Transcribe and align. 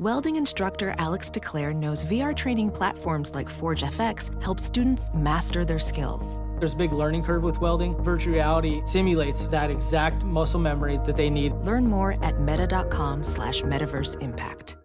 Welding 0.00 0.36
instructor 0.36 0.94
Alex 0.96 1.28
DeClaire 1.28 1.76
knows 1.76 2.06
VR 2.06 2.34
training 2.34 2.70
platforms 2.70 3.34
like 3.34 3.50
Forge 3.50 3.82
FX 3.82 4.42
help 4.42 4.58
students 4.58 5.10
master 5.12 5.62
their 5.62 5.78
skills. 5.78 6.40
There's 6.58 6.72
a 6.72 6.76
big 6.78 6.94
learning 6.94 7.22
curve 7.22 7.42
with 7.42 7.60
welding. 7.60 8.02
Virtual 8.02 8.32
reality 8.32 8.80
simulates 8.86 9.46
that 9.48 9.70
exact 9.70 10.24
muscle 10.24 10.58
memory 10.58 10.98
that 11.04 11.18
they 11.18 11.28
need. 11.28 11.52
Learn 11.52 11.86
more 11.86 12.16
at 12.24 12.40
meta.com 12.40 13.22
slash 13.22 13.60
metaverse 13.60 14.18
impact. 14.22 14.78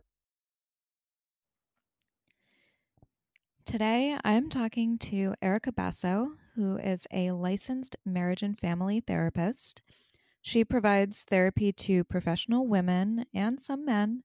Today, 3.65 4.17
I'm 4.25 4.49
talking 4.49 4.97
to 4.97 5.33
Erica 5.41 5.71
Basso, 5.71 6.31
who 6.57 6.75
is 6.75 7.07
a 7.13 7.31
licensed 7.31 7.95
marriage 8.05 8.43
and 8.43 8.59
family 8.59 8.99
therapist. 8.99 9.81
She 10.41 10.65
provides 10.65 11.23
therapy 11.23 11.71
to 11.71 12.03
professional 12.03 12.67
women 12.67 13.25
and 13.33 13.61
some 13.61 13.85
men 13.85 14.23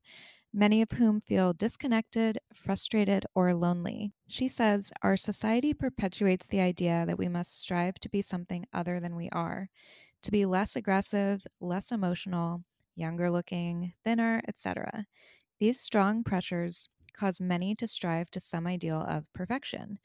many 0.52 0.82
of 0.82 0.90
whom 0.92 1.20
feel 1.20 1.52
disconnected, 1.52 2.38
frustrated, 2.52 3.24
or 3.34 3.54
lonely. 3.54 4.12
She 4.26 4.48
says 4.48 4.92
our 5.02 5.16
society 5.16 5.72
perpetuates 5.74 6.46
the 6.46 6.60
idea 6.60 7.04
that 7.06 7.18
we 7.18 7.28
must 7.28 7.60
strive 7.60 7.94
to 8.00 8.08
be 8.08 8.22
something 8.22 8.66
other 8.72 9.00
than 9.00 9.16
we 9.16 9.28
are, 9.30 9.68
to 10.22 10.30
be 10.30 10.46
less 10.46 10.76
aggressive, 10.76 11.46
less 11.60 11.92
emotional, 11.92 12.64
younger 12.96 13.30
looking, 13.30 13.92
thinner, 14.04 14.42
etc. 14.48 15.06
These 15.58 15.80
strong 15.80 16.24
pressures 16.24 16.88
cause 17.12 17.40
many 17.40 17.74
to 17.76 17.86
strive 17.86 18.30
to 18.32 18.40
some 18.40 18.66
ideal 18.66 19.00
of 19.02 19.32
perfection. 19.32 19.98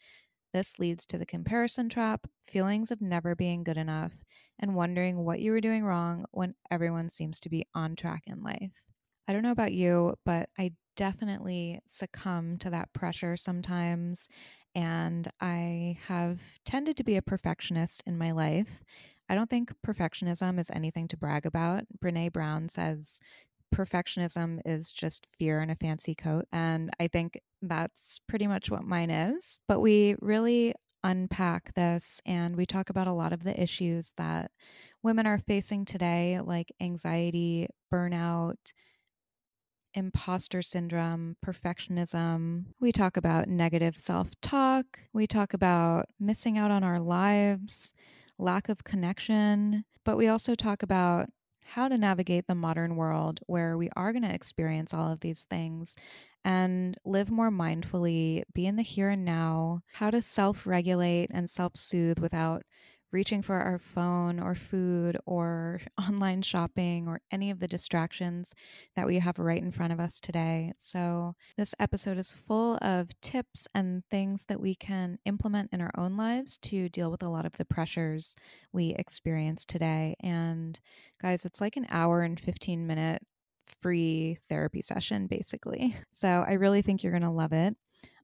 This 0.53 0.79
leads 0.79 1.05
to 1.07 1.17
the 1.17 1.25
comparison 1.25 1.89
trap, 1.89 2.27
feelings 2.43 2.91
of 2.91 3.01
never 3.01 3.35
being 3.35 3.63
good 3.63 3.77
enough, 3.77 4.23
and 4.59 4.75
wondering 4.75 5.23
what 5.23 5.39
you 5.39 5.51
were 5.51 5.61
doing 5.61 5.83
wrong 5.83 6.25
when 6.31 6.55
everyone 6.71 7.09
seems 7.09 7.39
to 7.41 7.49
be 7.49 7.65
on 7.73 7.95
track 7.95 8.23
in 8.27 8.41
life. 8.41 8.85
I 9.27 9.33
don't 9.33 9.43
know 9.43 9.51
about 9.51 9.73
you, 9.73 10.15
but 10.25 10.49
I 10.57 10.73
definitely 10.95 11.79
succumb 11.87 12.57
to 12.57 12.69
that 12.69 12.93
pressure 12.93 13.35
sometimes. 13.37 14.29
And 14.73 15.27
I 15.39 15.97
have 16.07 16.41
tended 16.65 16.97
to 16.97 17.03
be 17.03 17.15
a 17.15 17.21
perfectionist 17.21 18.03
in 18.05 18.17
my 18.17 18.31
life. 18.31 18.83
I 19.29 19.35
don't 19.35 19.49
think 19.49 19.73
perfectionism 19.85 20.59
is 20.59 20.69
anything 20.71 21.07
to 21.09 21.17
brag 21.17 21.45
about. 21.45 21.83
Brene 22.03 22.31
Brown 22.31 22.69
says 22.69 23.19
perfectionism 23.73 24.59
is 24.65 24.91
just 24.91 25.27
fear 25.37 25.61
in 25.61 25.69
a 25.69 25.75
fancy 25.75 26.13
coat. 26.13 26.45
And 26.51 26.91
I 26.99 27.07
think 27.07 27.39
that's 27.61 28.19
pretty 28.27 28.47
much 28.47 28.69
what 28.69 28.83
mine 28.83 29.09
is. 29.09 29.59
But 29.67 29.79
we 29.79 30.15
really 30.21 30.75
unpack 31.03 31.73
this 31.75 32.19
and 32.25 32.55
we 32.55 32.65
talk 32.65 32.89
about 32.89 33.07
a 33.07 33.13
lot 33.13 33.31
of 33.31 33.43
the 33.43 33.59
issues 33.61 34.11
that 34.17 34.51
women 35.03 35.27
are 35.27 35.37
facing 35.37 35.85
today, 35.85 36.39
like 36.43 36.71
anxiety, 36.81 37.67
burnout 37.93 38.73
imposter 39.95 40.61
syndrome, 40.61 41.37
perfectionism. 41.43 42.65
We 42.79 42.91
talk 42.91 43.17
about 43.17 43.47
negative 43.47 43.97
self 43.97 44.29
talk. 44.41 44.99
We 45.13 45.25
talk 45.25 45.53
about 45.53 46.07
missing 46.19 46.57
out 46.57 46.71
on 46.71 46.83
our 46.83 46.99
lives, 46.99 47.93
lack 48.37 48.69
of 48.69 48.83
connection. 48.83 49.85
But 50.03 50.17
we 50.17 50.27
also 50.27 50.53
talk 50.53 50.83
about 50.83 51.29
how 51.63 51.87
to 51.87 51.97
navigate 51.97 52.45
the 52.47 52.55
modern 52.55 52.95
world 52.95 53.39
where 53.47 53.77
we 53.77 53.89
are 53.95 54.11
going 54.11 54.23
to 54.23 54.33
experience 54.33 54.93
all 54.93 55.11
of 55.11 55.21
these 55.21 55.45
things 55.45 55.95
and 56.43 56.95
live 57.03 57.31
more 57.31 57.49
mindfully, 57.49 58.43
be 58.53 58.67
in 58.67 58.75
the 58.75 58.83
here 58.83 59.09
and 59.09 59.25
now, 59.25 59.81
how 59.93 60.11
to 60.11 60.21
self 60.21 60.67
regulate 60.67 61.31
and 61.33 61.49
self 61.49 61.75
soothe 61.75 62.19
without 62.19 62.61
reaching 63.11 63.41
for 63.41 63.55
our 63.55 63.79
phone 63.79 64.39
or 64.39 64.55
food 64.55 65.17
or 65.25 65.81
online 66.09 66.41
shopping 66.41 67.07
or 67.07 67.21
any 67.31 67.49
of 67.49 67.59
the 67.59 67.67
distractions 67.67 68.53
that 68.95 69.07
we 69.07 69.19
have 69.19 69.39
right 69.39 69.61
in 69.61 69.71
front 69.71 69.93
of 69.93 69.99
us 69.99 70.19
today. 70.19 70.71
So, 70.77 71.35
this 71.57 71.75
episode 71.79 72.17
is 72.17 72.31
full 72.31 72.77
of 72.81 73.09
tips 73.21 73.67
and 73.73 74.03
things 74.09 74.45
that 74.47 74.59
we 74.59 74.75
can 74.75 75.17
implement 75.25 75.69
in 75.71 75.81
our 75.81 75.91
own 75.97 76.17
lives 76.17 76.57
to 76.63 76.89
deal 76.89 77.11
with 77.11 77.23
a 77.23 77.29
lot 77.29 77.45
of 77.45 77.53
the 77.53 77.65
pressures 77.65 78.35
we 78.73 78.89
experience 78.97 79.65
today. 79.65 80.15
And, 80.19 80.79
guys, 81.21 81.45
it's 81.45 81.61
like 81.61 81.77
an 81.77 81.87
hour 81.89 82.21
and 82.21 82.39
15 82.39 82.85
minute 82.85 83.21
free 83.81 84.37
therapy 84.49 84.81
session, 84.81 85.27
basically. 85.27 85.95
So, 86.13 86.45
I 86.47 86.53
really 86.53 86.81
think 86.81 87.03
you're 87.03 87.11
going 87.11 87.21
to 87.23 87.29
love 87.29 87.53
it. 87.53 87.75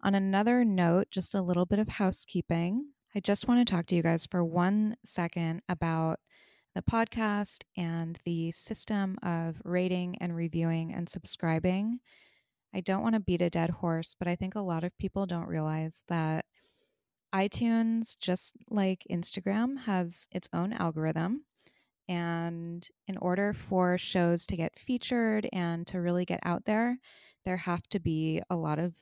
On 0.03 0.16
another 0.16 0.66
note, 0.66 1.08
just 1.12 1.36
a 1.36 1.41
little 1.41 1.66
bit 1.66 1.80
of 1.80 1.88
housekeeping. 1.88 2.88
I 3.13 3.19
just 3.19 3.45
want 3.45 3.59
to 3.59 3.69
talk 3.69 3.88
to 3.88 3.95
you 3.95 4.01
guys 4.01 4.25
for 4.25 4.41
one 4.41 4.95
second 5.03 5.63
about 5.67 6.19
the 6.75 6.81
podcast 6.81 7.63
and 7.75 8.17
the 8.23 8.51
system 8.51 9.17
of 9.22 9.61
rating 9.66 10.17
and 10.22 10.33
reviewing 10.33 10.94
and 10.94 11.09
subscribing. 11.09 11.99
I 12.73 12.79
don't 12.79 13.03
want 13.03 13.16
to 13.16 13.19
beat 13.19 13.41
a 13.41 13.49
dead 13.49 13.69
horse, 13.69 14.16
but 14.17 14.29
I 14.29 14.38
think 14.38 14.55
a 14.55 14.61
lot 14.61 14.85
of 14.85 14.97
people 14.97 15.25
don't 15.25 15.49
realize 15.49 16.03
that 16.07 16.45
iTunes, 17.35 18.17
just 18.17 18.53
like 18.69 19.05
Instagram, 19.11 19.79
has 19.79 20.29
its 20.31 20.47
own 20.53 20.72
algorithm. 20.72 21.43
And 22.07 22.88
in 23.07 23.17
order 23.17 23.51
for 23.51 23.97
shows 23.97 24.45
to 24.45 24.55
get 24.55 24.79
featured 24.79 25.49
and 25.51 25.85
to 25.88 25.99
really 25.99 26.23
get 26.23 26.39
out 26.43 26.63
there, 26.63 26.97
there 27.43 27.57
have 27.57 27.88
to 27.89 27.99
be 27.99 28.41
a 28.49 28.55
lot 28.55 28.79
of 28.79 28.95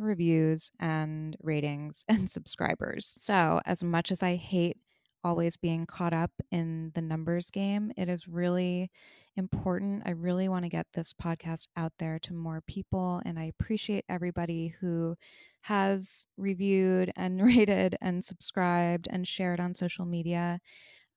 reviews 0.00 0.70
and 0.80 1.36
ratings 1.42 2.04
and 2.08 2.30
subscribers. 2.30 3.12
So, 3.16 3.60
as 3.66 3.82
much 3.84 4.10
as 4.10 4.22
I 4.22 4.36
hate 4.36 4.76
always 5.24 5.56
being 5.56 5.84
caught 5.86 6.12
up 6.12 6.30
in 6.50 6.92
the 6.94 7.02
numbers 7.02 7.50
game, 7.50 7.92
it 7.96 8.08
is 8.08 8.28
really 8.28 8.90
important. 9.36 10.02
I 10.06 10.10
really 10.10 10.48
want 10.48 10.64
to 10.64 10.68
get 10.68 10.86
this 10.92 11.12
podcast 11.12 11.68
out 11.76 11.92
there 11.98 12.18
to 12.20 12.34
more 12.34 12.60
people. 12.66 13.22
And 13.24 13.38
I 13.38 13.44
appreciate 13.44 14.04
everybody 14.08 14.74
who 14.80 15.16
has 15.62 16.26
reviewed 16.36 17.12
and 17.16 17.40
rated 17.44 17.96
and 18.00 18.24
subscribed 18.24 19.08
and 19.10 19.26
shared 19.26 19.60
on 19.60 19.74
social 19.74 20.04
media. 20.04 20.60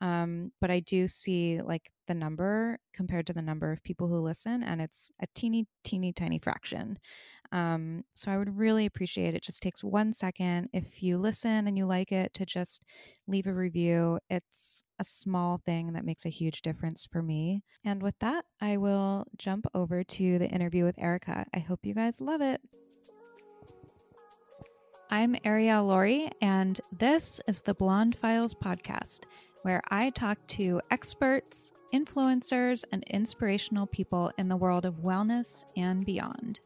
Um, 0.01 0.51
but 0.59 0.71
I 0.71 0.81
do 0.81 1.07
see 1.07 1.61
like 1.61 1.91
the 2.07 2.15
number 2.15 2.77
compared 2.93 3.27
to 3.27 3.33
the 3.33 3.41
number 3.41 3.71
of 3.71 3.83
people 3.83 4.07
who 4.07 4.17
listen, 4.17 4.63
and 4.63 4.81
it's 4.81 5.11
a 5.21 5.27
teeny, 5.35 5.67
teeny, 5.83 6.11
tiny 6.11 6.39
fraction. 6.39 6.99
Um, 7.53 8.03
so 8.15 8.31
I 8.31 8.37
would 8.37 8.57
really 8.57 8.85
appreciate 8.85 9.35
it. 9.35 9.35
it. 9.35 9.43
Just 9.43 9.61
takes 9.61 9.83
one 9.83 10.13
second 10.13 10.69
if 10.73 11.03
you 11.03 11.17
listen 11.17 11.67
and 11.67 11.77
you 11.77 11.85
like 11.85 12.11
it 12.11 12.33
to 12.35 12.45
just 12.45 12.83
leave 13.27 13.47
a 13.47 13.53
review. 13.53 14.19
It's 14.29 14.83
a 14.99 15.03
small 15.03 15.61
thing 15.65 15.93
that 15.93 16.05
makes 16.05 16.25
a 16.25 16.29
huge 16.29 16.61
difference 16.61 17.07
for 17.11 17.21
me. 17.21 17.63
And 17.83 18.01
with 18.01 18.17
that, 18.19 18.45
I 18.61 18.77
will 18.77 19.25
jump 19.37 19.65
over 19.73 20.03
to 20.03 20.39
the 20.39 20.47
interview 20.47 20.85
with 20.85 20.97
Erica. 20.97 21.45
I 21.53 21.59
hope 21.59 21.85
you 21.85 21.93
guys 21.93 22.21
love 22.21 22.41
it. 22.41 22.61
I'm 25.09 25.35
Arielle 25.35 25.87
Lorre, 25.87 26.31
and 26.41 26.79
this 26.97 27.41
is 27.45 27.59
the 27.59 27.73
Blonde 27.73 28.15
Files 28.15 28.55
podcast, 28.55 29.25
where 29.63 29.81
I 29.89 30.09
talk 30.11 30.37
to 30.47 30.81
experts, 30.89 31.71
influencers, 31.93 32.83
and 32.91 33.03
inspirational 33.03 33.87
people 33.87 34.31
in 34.37 34.49
the 34.49 34.57
world 34.57 34.85
of 34.85 34.95
wellness 34.95 35.65
and 35.75 36.05
beyond. 36.05 36.59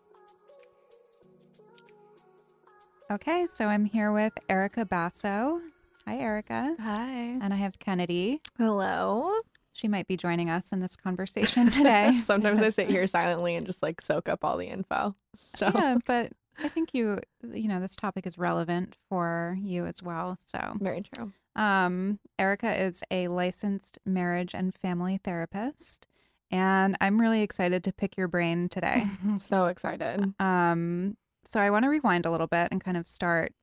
Okay, 3.11 3.47
so 3.53 3.65
I'm 3.65 3.85
here 3.85 4.11
with 4.11 4.33
Erica 4.49 4.85
Basso. 4.85 5.61
Hi, 6.07 6.17
Erica. 6.17 6.75
Hi. 6.79 7.37
And 7.41 7.53
I 7.53 7.57
have 7.57 7.77
Kennedy. 7.79 8.41
Hello. 8.57 9.31
She 9.73 9.87
might 9.87 10.07
be 10.07 10.15
joining 10.15 10.49
us 10.49 10.71
in 10.71 10.79
this 10.79 10.95
conversation 10.95 11.69
today. 11.69 12.21
Sometimes 12.25 12.61
I 12.61 12.69
sit 12.69 12.89
here 12.89 13.05
silently 13.07 13.55
and 13.55 13.65
just 13.65 13.83
like 13.83 14.01
soak 14.01 14.29
up 14.29 14.45
all 14.45 14.57
the 14.57 14.67
info. 14.67 15.15
So 15.55 15.69
yeah, 15.75 15.97
but 16.05 16.31
I 16.57 16.69
think 16.69 16.93
you, 16.93 17.19
you 17.53 17.67
know, 17.67 17.79
this 17.79 17.95
topic 17.95 18.25
is 18.25 18.37
relevant 18.37 18.95
for 19.09 19.57
you 19.61 19.85
as 19.85 20.01
well. 20.01 20.37
So 20.45 20.77
very 20.79 21.01
true. 21.01 21.33
Um, 21.55 22.19
Erica 22.37 22.81
is 22.81 23.03
a 23.09 23.27
licensed 23.27 23.97
marriage 24.05 24.53
and 24.53 24.75
family 24.75 25.19
therapist, 25.23 26.07
and 26.51 26.97
I'm 26.99 27.19
really 27.19 27.41
excited 27.41 27.83
to 27.85 27.93
pick 27.93 28.17
your 28.17 28.27
brain 28.27 28.69
today. 28.69 29.05
so 29.37 29.65
excited. 29.65 30.33
Um, 30.39 31.17
so 31.45 31.59
I 31.59 31.69
want 31.69 31.83
to 31.83 31.89
rewind 31.89 32.25
a 32.25 32.31
little 32.31 32.47
bit 32.47 32.69
and 32.71 32.83
kind 32.83 32.97
of 32.97 33.07
start 33.07 33.53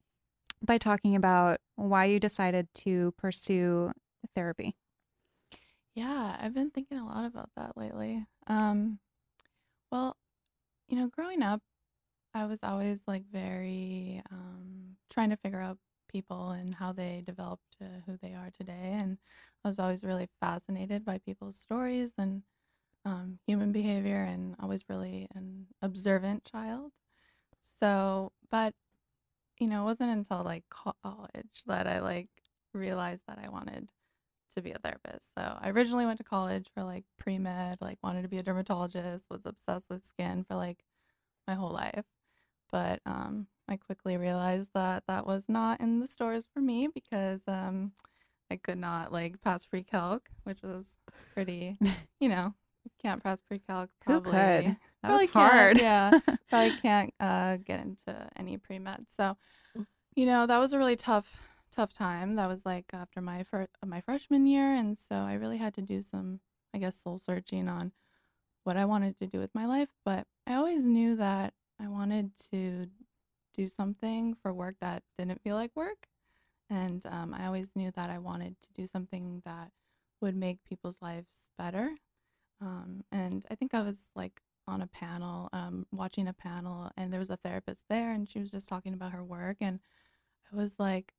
by 0.64 0.78
talking 0.78 1.16
about 1.16 1.60
why 1.76 2.04
you 2.06 2.20
decided 2.20 2.68
to 2.74 3.12
pursue 3.18 3.92
therapy. 4.34 4.76
Yeah, 5.94 6.36
I've 6.40 6.54
been 6.54 6.70
thinking 6.70 6.98
a 6.98 7.06
lot 7.06 7.26
about 7.26 7.50
that 7.56 7.76
lately. 7.76 8.24
Um, 8.46 8.98
well, 9.90 10.16
you 10.88 10.96
know, 10.96 11.08
growing 11.08 11.42
up, 11.42 11.60
I 12.34 12.46
was 12.46 12.60
always 12.62 13.00
like 13.06 13.24
very 13.30 14.22
um, 14.30 14.96
trying 15.10 15.30
to 15.30 15.36
figure 15.36 15.60
out 15.60 15.76
people 16.12 16.50
and 16.50 16.74
how 16.74 16.92
they 16.92 17.22
developed 17.24 17.64
to 17.78 17.84
who 18.06 18.18
they 18.22 18.34
are 18.34 18.50
today. 18.56 18.92
And 18.98 19.18
I 19.64 19.68
was 19.68 19.78
always 19.78 20.02
really 20.04 20.28
fascinated 20.40 21.04
by 21.04 21.18
people's 21.18 21.56
stories 21.56 22.12
and 22.18 22.42
um, 23.04 23.38
human 23.46 23.72
behavior, 23.72 24.22
and 24.22 24.54
always 24.60 24.82
really 24.88 25.28
an 25.34 25.66
observant 25.82 26.44
child. 26.44 26.92
So, 27.80 28.32
but 28.50 28.74
you 29.58 29.66
know, 29.66 29.82
it 29.82 29.86
wasn't 29.86 30.10
until 30.10 30.42
like 30.44 30.64
college 30.70 31.62
that 31.66 31.86
I 31.86 32.00
like 32.00 32.28
realized 32.74 33.24
that 33.28 33.38
I 33.42 33.48
wanted 33.48 33.88
to 34.54 34.62
be 34.62 34.72
a 34.72 34.78
therapist. 34.78 35.26
So 35.36 35.58
I 35.60 35.70
originally 35.70 36.06
went 36.06 36.18
to 36.18 36.24
college 36.24 36.68
for 36.74 36.84
like 36.84 37.04
pre 37.18 37.38
med, 37.38 37.78
like 37.80 37.98
wanted 38.02 38.22
to 38.22 38.28
be 38.28 38.38
a 38.38 38.42
dermatologist, 38.42 39.24
was 39.30 39.42
obsessed 39.44 39.90
with 39.90 40.06
skin 40.06 40.44
for 40.44 40.56
like 40.56 40.84
my 41.46 41.54
whole 41.54 41.70
life. 41.72 42.04
But 42.70 43.00
um, 43.06 43.46
I 43.68 43.76
quickly 43.76 44.16
realized 44.16 44.70
that 44.74 45.04
that 45.08 45.26
was 45.26 45.44
not 45.48 45.80
in 45.80 46.00
the 46.00 46.06
stores 46.06 46.44
for 46.52 46.60
me 46.60 46.88
because 46.92 47.40
um, 47.46 47.92
I 48.50 48.56
could 48.56 48.78
not 48.78 49.12
like 49.12 49.40
pass 49.40 49.64
pre 49.64 49.82
calc, 49.82 50.28
which 50.44 50.62
was 50.62 50.86
pretty, 51.34 51.78
you 52.20 52.28
know, 52.28 52.54
can't 53.00 53.22
pass 53.22 53.40
pre 53.40 53.58
calc. 53.58 53.90
Probably. 54.00 54.32
Who 54.32 54.38
could? 54.38 54.76
That 55.02 55.12
was 55.12 55.30
hard. 55.30 55.78
Yeah, 55.78 56.18
probably 56.50 56.76
can't 56.80 57.12
uh, 57.18 57.56
get 57.56 57.80
into 57.80 58.28
any 58.36 58.56
pre 58.58 58.78
med. 58.78 59.06
So, 59.16 59.36
you 60.14 60.26
know, 60.26 60.46
that 60.46 60.58
was 60.58 60.72
a 60.72 60.78
really 60.78 60.96
tough 60.96 61.40
tough 61.74 61.92
time. 61.92 62.36
That 62.36 62.48
was 62.48 62.66
like 62.66 62.86
after 62.92 63.20
my 63.20 63.44
fir- 63.44 63.68
my 63.84 64.00
freshman 64.00 64.46
year, 64.46 64.74
and 64.74 64.98
so 64.98 65.16
I 65.16 65.34
really 65.34 65.56
had 65.56 65.74
to 65.74 65.82
do 65.82 66.02
some, 66.02 66.40
I 66.74 66.78
guess, 66.78 67.00
soul 67.02 67.20
searching 67.24 67.68
on 67.68 67.92
what 68.64 68.76
I 68.76 68.84
wanted 68.84 69.18
to 69.18 69.26
do 69.26 69.38
with 69.38 69.54
my 69.54 69.66
life. 69.66 69.88
But 70.04 70.26
I 70.46 70.54
always 70.54 70.84
knew 70.84 71.16
that 71.16 71.54
I 71.80 71.88
wanted 71.88 72.32
to 72.52 72.86
do 73.54 73.68
something 73.68 74.34
for 74.42 74.52
work 74.52 74.76
that 74.80 75.02
didn't 75.18 75.42
feel 75.42 75.56
like 75.56 75.72
work, 75.74 76.08
and 76.70 77.04
um, 77.06 77.34
I 77.34 77.46
always 77.46 77.68
knew 77.74 77.90
that 77.92 78.10
I 78.10 78.18
wanted 78.18 78.56
to 78.62 78.72
do 78.74 78.86
something 78.86 79.42
that 79.44 79.70
would 80.20 80.36
make 80.36 80.64
people's 80.64 80.98
lives 81.02 81.28
better. 81.58 81.96
Um, 82.60 83.04
and 83.12 83.44
I 83.50 83.54
think 83.56 83.74
I 83.74 83.82
was 83.82 83.98
like 84.14 84.40
on 84.68 84.82
a 84.82 84.86
panel, 84.88 85.48
um, 85.52 85.86
watching 85.92 86.28
a 86.28 86.32
panel, 86.32 86.90
and 86.96 87.12
there 87.12 87.20
was 87.20 87.30
a 87.30 87.36
therapist 87.38 87.82
there, 87.90 88.12
and 88.12 88.28
she 88.28 88.38
was 88.38 88.50
just 88.50 88.68
talking 88.68 88.94
about 88.94 89.12
her 89.12 89.24
work, 89.24 89.58
and 89.60 89.80
I 90.52 90.56
was 90.56 90.74
like, 90.78 91.12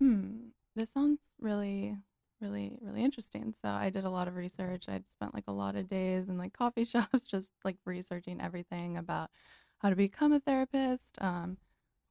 hmm, 0.00 0.48
this 0.76 0.90
sounds 0.92 1.20
really, 1.40 1.96
really, 2.40 2.78
really 2.80 3.02
interesting. 3.04 3.54
So 3.62 3.68
I 3.68 3.90
did 3.90 4.04
a 4.04 4.10
lot 4.10 4.28
of 4.28 4.36
research. 4.36 4.86
I'd 4.88 5.10
spent 5.10 5.34
like 5.34 5.44
a 5.48 5.52
lot 5.52 5.76
of 5.76 5.88
days 5.88 6.28
in 6.28 6.38
like 6.38 6.52
coffee 6.52 6.84
shops 6.86 7.24
just 7.24 7.50
like 7.64 7.76
researching 7.84 8.40
everything 8.40 8.96
about 8.96 9.30
how 9.78 9.90
to 9.90 9.96
become 9.96 10.32
a 10.32 10.40
therapist, 10.40 11.16
um, 11.20 11.56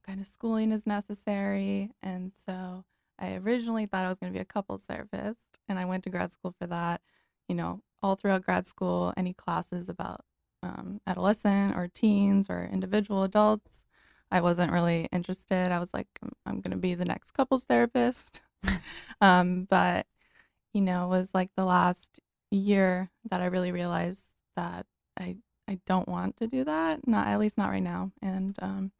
kind 0.06 0.20
of 0.20 0.26
schooling 0.26 0.72
is 0.72 0.86
necessary. 0.86 1.90
And 2.02 2.32
so 2.46 2.84
I 3.18 3.36
originally 3.36 3.86
thought 3.86 4.06
I 4.06 4.08
was 4.08 4.18
going 4.18 4.32
to 4.32 4.36
be 4.36 4.42
a 4.42 4.44
couples 4.44 4.82
therapist, 4.82 5.46
and 5.68 5.78
I 5.78 5.84
went 5.84 6.04
to 6.04 6.10
grad 6.10 6.32
school 6.32 6.54
for 6.58 6.66
that. 6.66 7.00
You 7.48 7.54
know, 7.54 7.82
all 8.02 8.16
throughout 8.16 8.44
grad 8.44 8.66
school, 8.66 9.12
any 9.16 9.34
classes 9.34 9.88
about 9.88 10.24
um, 10.62 11.00
adolescent 11.06 11.76
or 11.76 11.88
teens 11.88 12.48
or 12.50 12.68
individual 12.70 13.22
adults 13.22 13.84
I 14.30 14.40
wasn't 14.40 14.72
really 14.72 15.08
interested. 15.12 15.72
I 15.72 15.78
was 15.78 15.92
like, 15.94 16.06
I'm, 16.22 16.32
I'm 16.44 16.60
going 16.60 16.72
to 16.72 16.76
be 16.76 16.94
the 16.94 17.04
next 17.04 17.32
couples 17.32 17.64
therapist. 17.64 18.40
um, 19.20 19.66
but, 19.70 20.06
you 20.74 20.80
know, 20.80 21.04
it 21.06 21.08
was 21.08 21.30
like 21.32 21.50
the 21.56 21.64
last 21.64 22.18
year 22.50 23.10
that 23.30 23.40
I 23.40 23.46
really 23.46 23.70
realized 23.70 24.24
that 24.56 24.84
I, 25.18 25.36
I 25.68 25.78
don't 25.86 26.08
want 26.08 26.36
to 26.38 26.46
do 26.46 26.64
that. 26.64 27.06
Not 27.06 27.26
at 27.26 27.38
least 27.38 27.58
not 27.58 27.70
right 27.70 27.82
now. 27.82 28.12
And, 28.22 28.56
um, 28.62 28.92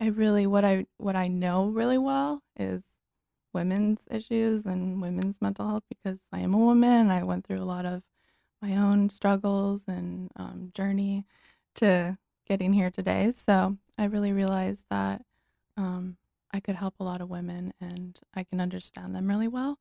I 0.00 0.06
really, 0.08 0.46
what 0.46 0.64
I, 0.64 0.86
what 0.96 1.16
I 1.16 1.28
know 1.28 1.66
really 1.66 1.98
well 1.98 2.42
is 2.58 2.82
women's 3.52 4.00
issues 4.10 4.66
and 4.66 5.02
women's 5.02 5.40
mental 5.40 5.68
health 5.68 5.84
because 5.88 6.18
I 6.32 6.40
am 6.40 6.54
a 6.54 6.58
woman. 6.58 7.10
I 7.10 7.22
went 7.22 7.46
through 7.46 7.62
a 7.62 7.64
lot 7.64 7.84
of 7.86 8.02
my 8.62 8.76
own 8.76 9.10
struggles 9.10 9.84
and 9.88 10.30
um, 10.36 10.70
journey 10.74 11.26
to 11.76 12.16
getting 12.46 12.72
here 12.72 12.90
today. 12.90 13.32
So 13.32 13.76
I 13.98 14.04
really 14.06 14.32
realized 14.32 14.84
that 14.90 15.22
um, 15.76 16.16
I 16.52 16.60
could 16.60 16.76
help 16.76 16.94
a 17.00 17.04
lot 17.04 17.20
of 17.20 17.30
women 17.30 17.72
and 17.80 18.18
I 18.34 18.44
can 18.44 18.60
understand 18.60 19.14
them 19.14 19.28
really 19.28 19.48
well. 19.48 19.78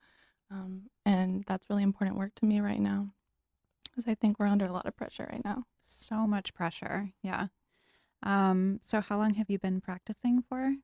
Um, 0.51 0.83
and 1.05 1.43
that's 1.47 1.69
really 1.69 1.83
important 1.83 2.17
work 2.17 2.33
to 2.35 2.45
me 2.45 2.59
right 2.59 2.79
now 2.79 3.09
because 3.83 4.09
I 4.09 4.15
think 4.15 4.39
we're 4.39 4.47
under 4.47 4.65
a 4.65 4.71
lot 4.71 4.85
of 4.85 4.95
pressure 4.95 5.27
right 5.31 5.43
now. 5.43 5.65
So 5.89 6.27
much 6.27 6.53
pressure. 6.53 7.12
Yeah. 7.21 7.47
Um, 8.24 8.80
so, 8.83 9.01
how 9.01 9.18
long 9.18 9.36
have 9.36 9.50
you 9.50 9.59
been 9.59 9.81
practicing 9.81 10.44
for? 10.47 10.75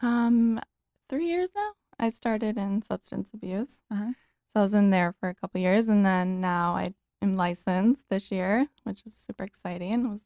Um, 0.00 0.60
three 1.08 1.26
years 1.26 1.50
now. 1.54 1.72
I 1.98 2.10
started 2.10 2.58
in 2.58 2.82
substance 2.82 3.30
abuse. 3.32 3.82
Uh-huh. 3.90 4.12
So, 4.52 4.60
I 4.60 4.62
was 4.62 4.74
in 4.74 4.90
there 4.90 5.14
for 5.18 5.28
a 5.28 5.34
couple 5.34 5.60
years 5.60 5.88
and 5.88 6.04
then 6.04 6.40
now 6.40 6.76
I 6.76 6.94
am 7.22 7.36
licensed 7.36 8.04
this 8.10 8.30
year, 8.30 8.68
which 8.84 9.02
is 9.06 9.14
super 9.14 9.44
exciting. 9.44 10.06
It 10.06 10.08
was 10.08 10.24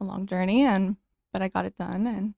a 0.00 0.04
long 0.04 0.26
journey, 0.26 0.64
and 0.64 0.96
but 1.32 1.42
I 1.42 1.48
got 1.48 1.66
it 1.66 1.76
done, 1.76 2.06
and 2.06 2.34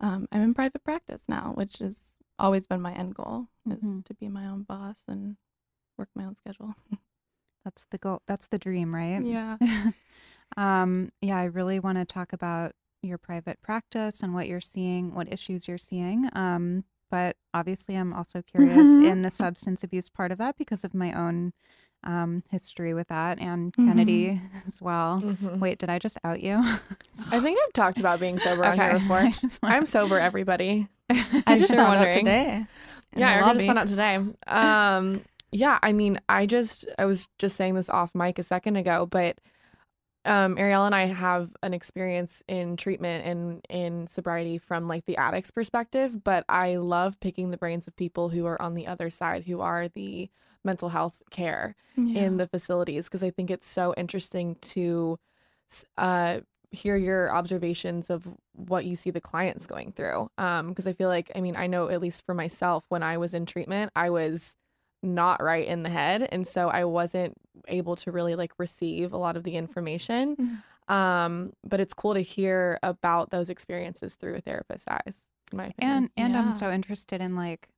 um, 0.00 0.28
I'm 0.32 0.42
in 0.42 0.54
private 0.54 0.84
practice 0.84 1.22
now, 1.28 1.52
which 1.54 1.78
has 1.78 1.96
always 2.38 2.66
been 2.66 2.80
my 2.80 2.92
end 2.92 3.14
goal 3.14 3.46
is 3.70 3.78
mm-hmm. 3.78 4.00
to 4.00 4.14
be 4.14 4.28
my 4.28 4.46
own 4.46 4.62
boss 4.62 4.96
and 5.06 5.36
work 5.96 6.08
my 6.14 6.24
own 6.24 6.34
schedule. 6.34 6.74
That's 7.64 7.86
the 7.90 7.98
goal. 7.98 8.22
That's 8.26 8.46
the 8.48 8.58
dream, 8.58 8.94
right? 8.94 9.24
Yeah. 9.24 9.56
um, 10.56 11.10
yeah, 11.20 11.38
I 11.38 11.44
really 11.44 11.80
want 11.80 11.98
to 11.98 12.04
talk 12.04 12.32
about 12.32 12.72
your 13.02 13.18
private 13.18 13.60
practice 13.62 14.20
and 14.20 14.34
what 14.34 14.48
you're 14.48 14.60
seeing, 14.60 15.14
what 15.14 15.32
issues 15.32 15.68
you're 15.68 15.78
seeing. 15.78 16.28
Um, 16.32 16.84
but 17.10 17.36
obviously, 17.52 17.96
I'm 17.96 18.12
also 18.12 18.42
curious 18.42 18.76
mm-hmm. 18.76 19.04
in 19.04 19.22
the 19.22 19.30
substance 19.30 19.84
abuse 19.84 20.08
part 20.08 20.32
of 20.32 20.38
that 20.38 20.56
because 20.58 20.84
of 20.84 20.94
my 20.94 21.12
own 21.12 21.52
um, 22.02 22.42
history 22.50 22.94
with 22.94 23.08
that 23.08 23.38
and 23.38 23.72
mm-hmm. 23.72 23.88
Kennedy 23.88 24.40
as 24.66 24.80
well. 24.80 25.22
Mm-hmm. 25.24 25.58
Wait, 25.60 25.78
did 25.78 25.90
I 25.90 25.98
just 25.98 26.18
out 26.24 26.42
you? 26.42 26.56
I 26.56 27.40
think 27.40 27.58
I've 27.64 27.72
talked 27.72 27.98
about 27.98 28.20
being 28.20 28.38
sober 28.40 28.64
okay. 28.64 28.72
on 28.72 28.78
here 28.78 28.98
before. 29.40 29.60
I'm 29.62 29.86
sober, 29.86 30.18
everybody. 30.18 30.88
I 31.10 31.58
just 31.58 31.74
found 31.74 31.98
out 31.98 32.12
today. 32.12 32.66
Yeah, 33.16 33.46
I 33.46 33.54
just 33.54 33.66
found 33.66 33.78
out 33.78 33.88
today. 33.88 34.18
Um, 34.46 35.22
yeah, 35.52 35.78
I 35.82 35.92
mean, 35.92 36.18
I 36.28 36.46
just 36.46 36.84
I 36.98 37.04
was 37.04 37.28
just 37.38 37.56
saying 37.56 37.74
this 37.74 37.88
off 37.88 38.10
mic 38.12 38.40
a 38.40 38.42
second 38.42 38.74
ago, 38.74 39.06
but 39.06 39.38
um, 40.24 40.56
Arielle 40.56 40.86
and 40.86 40.94
I 40.94 41.04
have 41.04 41.50
an 41.62 41.74
experience 41.74 42.42
in 42.48 42.76
treatment 42.76 43.26
and 43.26 43.66
in 43.68 44.06
sobriety 44.06 44.58
from 44.58 44.88
like 44.88 45.04
the 45.06 45.16
addict's 45.16 45.50
perspective, 45.50 46.24
but 46.24 46.44
I 46.48 46.76
love 46.76 47.20
picking 47.20 47.50
the 47.50 47.56
brains 47.56 47.86
of 47.86 47.96
people 47.96 48.30
who 48.30 48.46
are 48.46 48.60
on 48.60 48.74
the 48.74 48.86
other 48.86 49.10
side, 49.10 49.44
who 49.44 49.60
are 49.60 49.88
the 49.88 50.30
mental 50.64 50.88
health 50.88 51.22
care 51.30 51.76
yeah. 51.96 52.22
in 52.22 52.36
the 52.38 52.46
facilities 52.46 53.06
because 53.06 53.22
I 53.22 53.30
think 53.30 53.50
it's 53.50 53.68
so 53.68 53.94
interesting 53.96 54.56
to 54.62 55.18
uh, 55.98 56.40
hear 56.70 56.96
your 56.96 57.32
observations 57.32 58.10
of 58.10 58.26
what 58.54 58.84
you 58.84 58.96
see 58.96 59.10
the 59.10 59.20
clients 59.20 59.66
going 59.66 59.92
through. 59.92 60.30
Because 60.36 60.86
um, 60.86 60.90
I 60.90 60.92
feel 60.92 61.08
like, 61.08 61.30
I 61.34 61.40
mean, 61.40 61.56
I 61.56 61.66
know 61.66 61.88
at 61.88 62.00
least 62.00 62.24
for 62.24 62.34
myself, 62.34 62.84
when 62.88 63.02
I 63.02 63.18
was 63.18 63.34
in 63.34 63.46
treatment, 63.46 63.92
I 63.94 64.10
was 64.10 64.56
not 65.04 65.42
right 65.42 65.66
in 65.66 65.82
the 65.82 65.90
head. 65.90 66.28
And 66.32 66.46
so 66.46 66.68
I 66.68 66.84
wasn't 66.84 67.34
able 67.68 67.96
to 67.96 68.10
really 68.10 68.34
like 68.34 68.52
receive 68.58 69.12
a 69.12 69.18
lot 69.18 69.36
of 69.36 69.44
the 69.44 69.56
information. 69.56 70.36
Mm-hmm. 70.36 70.92
Um, 70.92 71.52
but 71.62 71.80
it's 71.80 71.94
cool 71.94 72.14
to 72.14 72.20
hear 72.20 72.78
about 72.82 73.30
those 73.30 73.50
experiences 73.50 74.16
through 74.16 74.34
a 74.34 74.40
therapist's 74.40 74.88
eyes. 74.88 75.22
In 75.52 75.58
my 75.58 75.66
opinion. 75.66 75.96
And 75.96 76.10
and 76.16 76.34
yeah. 76.34 76.40
I'm 76.40 76.52
so 76.52 76.70
interested 76.70 77.20
in 77.20 77.36
like 77.36 77.68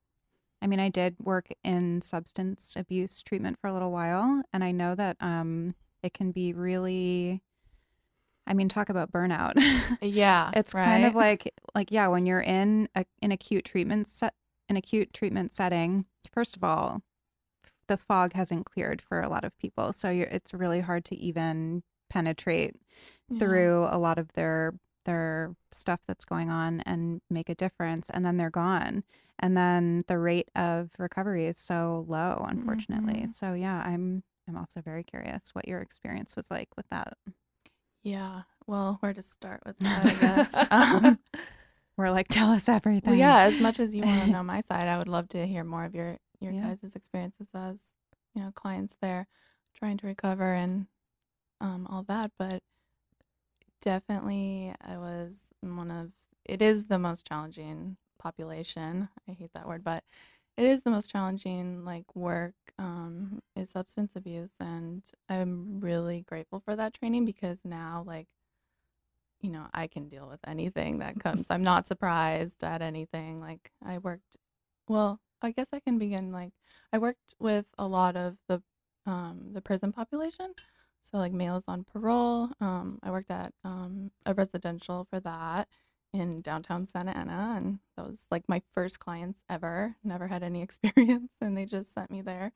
I 0.63 0.67
mean, 0.67 0.81
I 0.81 0.89
did 0.89 1.17
work 1.21 1.49
in 1.65 2.03
substance 2.03 2.75
abuse 2.77 3.23
treatment 3.23 3.59
for 3.61 3.69
a 3.69 3.73
little 3.73 3.93
while, 3.93 4.43
and 4.53 4.65
I 4.65 4.73
know 4.73 4.95
that 4.95 5.17
um, 5.21 5.75
it 6.03 6.15
can 6.15 6.33
be 6.33 6.53
really. 6.53 7.43
I 8.49 8.55
mean, 8.55 8.69
talk 8.69 8.89
about 8.89 9.11
burnout. 9.11 9.55
yeah, 10.01 10.51
it's 10.55 10.73
right? 10.73 10.85
kind 10.85 11.05
of 11.05 11.15
like 11.15 11.53
like 11.75 11.91
yeah, 11.91 12.07
when 12.09 12.27
you're 12.27 12.41
in 12.41 12.89
a, 12.95 13.05
an 13.21 13.33
acute 13.33 13.65
treatment 13.65 14.09
set, 14.09 14.35
an 14.69 14.77
acute 14.77 15.13
treatment 15.13 15.55
setting. 15.55 16.07
First 16.33 16.57
of 16.57 16.65
all, 16.65 17.03
the 17.89 17.97
fog 17.97 18.33
hasn't 18.33 18.67
cleared 18.67 19.03
for 19.03 19.21
a 19.21 19.29
lot 19.29 19.45
of 19.45 19.57
people, 19.59 19.93
so 19.93 20.09
it's 20.09 20.55
really 20.55 20.81
hard 20.81 21.05
to 21.07 21.17
even 21.17 21.83
penetrate 22.11 22.77
yeah. 23.29 23.39
through 23.39 23.89
a 23.91 23.99
lot 23.99 24.19
of 24.19 24.33
their 24.35 24.75
their 25.05 25.55
stuff 25.73 26.01
that's 26.09 26.25
going 26.25 26.51
on 26.51 26.81
and 26.81 27.21
make 27.31 27.49
a 27.49 27.55
difference, 27.55 28.11
and 28.11 28.25
then 28.25 28.37
they're 28.37 28.51
gone. 28.51 29.05
And 29.39 29.57
then 29.57 30.05
the 30.09 30.19
rate 30.19 30.51
of 30.57 30.91
recovery 30.99 31.47
is 31.47 31.59
so 31.59 32.05
low 32.09 32.45
unfortunately. 32.49 33.21
Mm-hmm. 33.21 33.33
so 33.33 33.53
yeah 33.53 33.83
i'm 33.85 34.23
i'm 34.49 34.57
also 34.57 34.81
very 34.81 35.03
curious 35.05 35.51
what 35.53 35.69
your 35.69 35.81
experience 35.81 36.37
was 36.37 36.51
like 36.51 36.69
with 36.77 36.87
that. 36.91 37.17
Yeah 38.03 38.43
well 38.67 38.97
where 39.01 39.13
to 39.13 39.23
start 39.23 39.63
with 39.67 39.79
that 39.79 40.07
i 40.07 40.15
guess. 40.15 40.67
Um, 40.71 41.19
we're 41.97 42.11
like 42.11 42.29
tell 42.29 42.51
us 42.51 42.69
everything. 42.69 43.11
Well, 43.11 43.19
yeah 43.19 43.41
as 43.41 43.61
much 43.61 43.79
as 43.79 43.95
you 43.95 44.03
want 44.03 44.25
to 44.25 44.31
know 44.33 44.43
my 44.43 44.63
side 44.63 44.89
i 44.89 44.99
would 44.99 45.09
love 45.09 45.29
to 45.31 45.47
hear 45.47 45.65
more 45.65 45.85
of 45.85 45.95
your 45.95 46.19
your 46.41 46.53
yeah. 46.53 46.75
guys' 46.75 46.95
experiences 46.95 47.49
as 47.55 47.77
you 48.35 48.43
know 48.43 48.51
clients 48.55 48.97
there 49.01 49.27
trying 49.75 49.97
to 49.99 50.07
recover 50.07 50.55
and 50.55 50.87
um, 51.61 51.87
all 51.91 52.03
that 52.05 52.31
but 52.39 52.63
definitely 53.83 54.75
I 54.87 54.97
was 54.99 55.39
one 55.61 55.91
of 55.91 56.11
it 56.45 56.63
is 56.63 56.87
the 56.87 56.99
most 56.99 57.27
challenging 57.27 57.97
population. 58.19 59.09
I 59.29 59.33
hate 59.33 59.51
that 59.55 59.67
word, 59.67 59.85
but 59.85 60.05
it 60.57 60.65
is 60.65 60.83
the 60.83 60.91
most 60.91 61.11
challenging 61.11 61.85
like 61.85 62.17
work 62.17 62.55
um 62.79 63.41
is 63.57 63.71
substance 63.71 64.13
abuse 64.17 64.51
and 64.61 65.03
I'm 65.29 65.81
really 65.81 66.23
grateful 66.29 66.61
for 66.61 66.77
that 66.77 66.95
training 66.95 67.25
because 67.25 67.59
now 67.65 68.05
like 68.07 68.27
you 69.43 69.51
know, 69.51 69.67
I 69.75 69.87
can 69.87 70.09
deal 70.09 70.29
with 70.29 70.41
anything 70.47 70.99
that 70.99 71.21
comes. 71.21 71.47
I'm 71.51 71.63
not 71.63 71.87
surprised 71.87 72.65
at 72.65 72.83
anything. 72.83 73.39
Like 73.39 73.71
I 73.85 73.99
worked 73.99 74.37
well, 74.89 75.21
I 75.43 75.51
guess 75.53 75.69
I 75.73 75.81
can 75.81 75.99
begin 75.99 76.33
like 76.33 76.53
I 76.93 76.99
worked 76.99 77.35
with 77.39 77.67
a 77.79 77.87
lot 77.87 78.17
of 78.17 78.37
the 78.49 78.63
um 79.07 79.51
the 79.53 79.61
prison 79.61 79.93
population. 79.93 80.55
So 81.03 81.19
like 81.19 81.33
males 81.33 81.65
on 81.69 81.85
parole. 81.85 82.51
Um 82.61 82.99
I 83.03 83.11
worked 83.11 83.31
at 83.31 83.53
um 83.65 84.11
a 84.25 84.35
residential 84.35 85.07
for 85.11 85.21
that 85.21 85.69
in 86.13 86.41
downtown 86.41 86.87
Santa 86.87 87.13
Ana 87.13 87.55
and 87.57 87.79
that 87.97 88.07
was 88.07 88.19
like 88.31 88.45
my 88.49 88.63
first 88.73 88.99
clients 88.99 89.43
ever. 89.51 89.97
Never 90.05 90.27
had 90.29 90.43
any 90.43 90.63
experience 90.69 91.33
and 91.41 91.57
they 91.57 91.65
just 91.67 91.93
sent 91.95 92.11
me 92.11 92.23
there. 92.23 92.53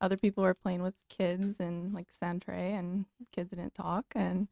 Other 0.00 0.16
people 0.16 0.42
were 0.42 0.54
playing 0.54 0.82
with 0.82 0.94
kids 1.08 1.58
and 1.60 1.94
like 1.94 2.08
sandtray 2.12 2.78
and 2.78 3.06
kids 3.32 3.50
didn't 3.50 3.74
talk 3.74 4.04
and 4.14 4.48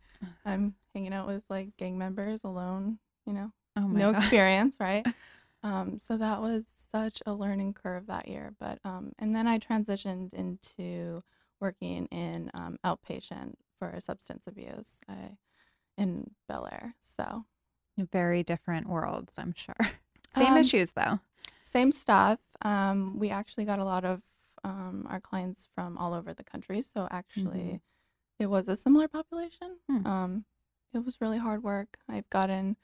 I'm 0.47 0.75
hanging 0.95 1.13
out 1.13 1.27
with 1.27 1.43
like 1.51 1.77
gang 1.77 1.99
members 1.99 2.45
alone, 2.45 2.99
you 3.27 3.33
know. 3.35 3.51
Oh 3.77 3.83
my 3.83 4.01
no 4.01 4.13
God. 4.13 4.23
experience, 4.23 4.77
right? 4.81 5.07
Um, 5.65 5.99
so 5.99 6.19
that 6.19 6.43
was 6.43 6.65
such 6.95 7.21
a 7.27 7.33
learning 7.35 7.75
curve 7.75 8.07
that 8.07 8.29
year. 8.29 8.55
But 8.61 8.79
um, 8.85 9.13
and 9.19 9.35
then 9.35 9.47
I 9.49 9.59
transitioned 9.59 10.33
into 10.35 11.23
working 11.61 12.07
in 12.07 12.51
um, 12.55 12.77
outpatient 12.85 13.55
for 13.79 13.95
substance 14.01 14.47
abuse 14.47 14.99
I, 15.09 15.31
in 15.99 16.31
Bel 16.49 16.69
Air. 16.71 16.95
So 17.17 17.45
Very 18.13 18.43
different 18.43 18.89
worlds, 18.89 19.33
I'm 19.39 19.55
sure. 19.57 19.77
Same 20.37 20.53
Um, 20.55 20.59
issues 20.59 20.93
though. 20.93 21.19
same 21.65 21.91
stuff. 21.93 22.39
Um, 22.63 23.19
we 23.19 23.31
actually 23.31 23.65
got 23.65 23.79
a 23.79 23.85
lot 23.85 24.05
of 24.05 24.23
um, 24.65 25.07
our 25.09 25.21
clients 25.21 25.69
from 25.75 25.97
all 25.99 26.13
over 26.15 26.33
the 26.35 26.43
country. 26.45 26.83
So 26.83 27.07
actually, 27.11 27.81
it 28.41 28.47
was 28.47 28.69
a 28.69 28.77
similar 28.77 29.07
population. 29.09 29.79
Um, 30.07 30.45
it 30.93 31.05
was 31.05 31.21
really 31.21 31.39
hard 31.39 31.63
work. 31.63 31.99
I've 32.09 32.29
gotten 32.31 32.77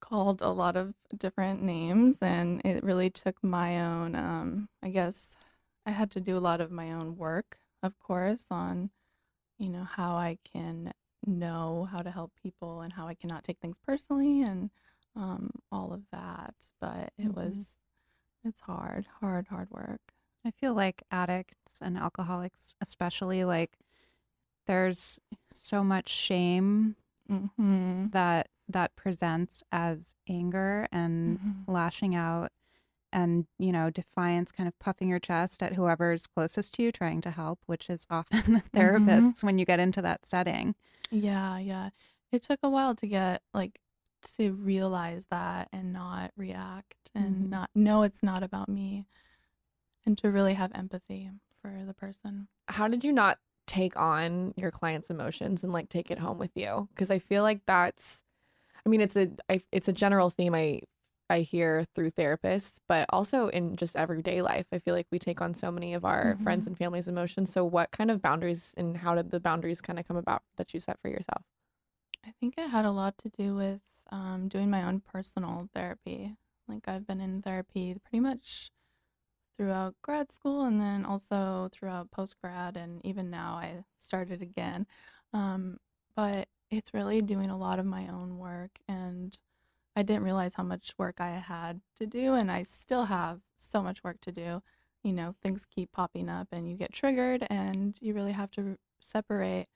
called 0.00 0.40
a 0.42 0.50
lot 0.50 0.76
of 0.76 0.94
different 1.16 1.62
names, 1.62 2.18
and 2.22 2.60
it 2.64 2.82
really 2.84 3.10
took 3.10 3.42
my 3.42 3.80
own. 3.80 4.14
Um, 4.14 4.68
I 4.82 4.90
guess 4.90 5.36
I 5.86 5.90
had 5.92 6.10
to 6.12 6.20
do 6.20 6.36
a 6.36 6.40
lot 6.40 6.60
of 6.60 6.70
my 6.70 6.92
own 6.92 7.16
work, 7.16 7.58
of 7.82 7.98
course, 7.98 8.44
on 8.50 8.90
you 9.58 9.68
know 9.68 9.84
how 9.84 10.16
I 10.16 10.38
can 10.52 10.92
know 11.26 11.88
how 11.90 12.02
to 12.02 12.10
help 12.10 12.32
people 12.42 12.82
and 12.82 12.92
how 12.92 13.08
I 13.08 13.14
cannot 13.14 13.44
take 13.44 13.58
things 13.60 13.76
personally 13.86 14.42
and 14.42 14.70
um, 15.16 15.50
all 15.72 15.92
of 15.92 16.02
that. 16.12 16.54
But 16.80 17.12
it 17.18 17.28
Mhm. 17.28 17.36
was 17.36 17.78
it's 18.44 18.60
hard, 18.60 19.06
hard, 19.20 19.48
hard 19.48 19.70
work. 19.70 20.00
I 20.44 20.50
feel 20.52 20.74
like 20.74 21.02
addicts 21.10 21.78
and 21.80 21.96
alcoholics, 21.98 22.74
especially, 22.80 23.44
like 23.44 23.78
there's 24.66 25.20
so 25.52 25.82
much 25.84 26.08
shame 26.08 26.96
Mm-hmm. 27.30 28.06
that 28.12 28.48
that 28.68 28.94
presents 28.96 29.62
as 29.72 30.14
anger 30.28 30.86
and 30.92 31.38
Mhm. 31.38 31.64
lashing 31.66 32.14
out 32.14 32.52
and 33.12 33.46
you 33.58 33.72
know 33.72 33.88
defiance 33.88 34.52
kind 34.52 34.68
of 34.68 34.78
puffing 34.78 35.08
your 35.08 35.18
chest 35.18 35.62
at 35.62 35.72
whoever's 35.74 36.26
closest 36.26 36.74
to 36.74 36.82
you 36.82 36.92
trying 36.92 37.22
to 37.22 37.30
help 37.30 37.58
which 37.66 37.88
is 37.88 38.06
often 38.10 38.42
the 38.52 38.62
therapists 38.78 39.42
when 39.42 39.58
you 39.58 39.64
get 39.64 39.80
into 39.80 40.02
that 40.02 40.26
setting 40.26 40.74
Yeah, 41.10 41.58
yeah. 41.58 41.90
It 42.30 42.42
took 42.42 42.60
a 42.62 42.68
while 42.68 42.94
to 42.96 43.06
get 43.06 43.42
like 43.54 43.80
to 44.36 44.52
realize 44.52 45.24
that 45.30 45.68
and 45.72 45.92
not 45.92 46.32
react 46.36 47.10
and 47.14 47.46
Mhm. 47.46 47.50
not 47.50 47.70
know 47.74 48.02
it's 48.02 48.22
not 48.22 48.42
about 48.42 48.68
me 48.68 49.06
and 50.04 50.18
to 50.18 50.30
really 50.30 50.54
have 50.54 50.72
empathy 50.74 51.30
for 51.62 51.84
the 51.86 51.94
person. 51.94 52.48
how 52.68 52.86
did 52.88 53.02
you 53.04 53.12
not 53.12 53.38
take 53.66 53.96
on 53.96 54.52
your 54.56 54.70
client's 54.70 55.08
emotions 55.10 55.62
and 55.64 55.72
like 55.72 55.88
take 55.88 56.10
it 56.10 56.18
home 56.18 56.36
with 56.38 56.50
you 56.54 56.88
because 56.94 57.10
i 57.10 57.18
feel 57.18 57.42
like 57.42 57.60
that's 57.66 58.22
i 58.88 58.90
mean 58.90 59.00
it's 59.02 59.16
a 59.16 59.30
I, 59.50 59.62
it's 59.72 59.88
a 59.88 59.92
general 59.92 60.30
theme 60.30 60.54
i 60.54 60.80
i 61.30 61.40
hear 61.40 61.84
through 61.94 62.12
therapists 62.12 62.80
but 62.88 63.06
also 63.10 63.48
in 63.48 63.76
just 63.76 63.96
everyday 63.96 64.42
life 64.42 64.66
i 64.72 64.78
feel 64.78 64.94
like 64.94 65.06
we 65.12 65.18
take 65.18 65.40
on 65.42 65.54
so 65.54 65.70
many 65.72 65.94
of 65.94 66.04
our 66.04 66.38
friends 66.42 66.66
Mhm. 66.66 66.68
and 66.68 66.78
family's 66.78 67.08
emotions 67.08 67.52
so 67.52 67.64
what 67.64 67.90
kind 67.92 68.10
of 68.10 68.22
boundaries 68.22 68.74
and 68.76 68.96
how 68.98 69.14
did 69.14 69.30
the 69.30 69.40
boundaries 69.40 69.80
kind 69.82 69.98
of 69.98 70.08
come 70.08 70.16
about 70.16 70.42
that 70.56 70.74
you 70.74 70.80
set 70.80 70.98
for 71.02 71.08
yourself 71.10 71.42
I 72.24 72.32
think 72.40 72.54
it 72.58 72.70
had 72.70 72.84
a 72.84 72.90
lot 72.90 73.18
to 73.18 73.28
do 73.28 73.54
with 73.54 73.80
um, 74.10 74.48
doing 74.48 74.70
my 74.70 74.82
own 74.84 75.00
personal 75.00 75.68
therapy. 75.74 76.36
Like 76.66 76.88
I've 76.88 77.06
been 77.06 77.20
in 77.20 77.42
therapy 77.42 77.94
pretty 78.02 78.20
much 78.20 78.70
throughout 79.56 79.96
grad 80.02 80.32
school 80.32 80.64
and 80.64 80.80
then 80.80 81.04
also 81.04 81.70
throughout 81.72 82.10
post 82.10 82.36
grad 82.42 82.76
and 82.76 83.04
even 83.04 83.30
now 83.30 83.54
I 83.56 83.84
started 83.98 84.42
again. 84.42 84.86
Um, 85.32 85.78
but 86.16 86.48
it's 86.70 86.94
really 86.94 87.20
doing 87.20 87.50
a 87.50 87.56
lot 87.56 87.78
of 87.78 87.86
my 87.86 88.08
own 88.08 88.38
work 88.38 88.78
and 88.88 89.38
I 89.96 90.02
didn't 90.02 90.22
realize 90.24 90.54
how 90.54 90.62
much 90.62 90.94
work 90.98 91.20
I 91.20 91.30
had 91.30 91.80
to 91.96 92.06
do 92.06 92.34
and 92.34 92.50
I 92.50 92.62
still 92.64 93.06
have 93.06 93.40
so 93.56 93.82
much 93.82 94.04
work 94.04 94.20
to 94.22 94.32
do. 94.32 94.62
You 95.02 95.12
know, 95.12 95.34
things 95.42 95.64
keep 95.64 95.92
popping 95.92 96.28
up 96.28 96.48
and 96.52 96.68
you 96.68 96.76
get 96.76 96.92
triggered 96.92 97.46
and 97.50 97.96
you 98.00 98.14
really 98.14 98.32
have 98.32 98.50
to 98.52 98.76
separate 99.00 99.66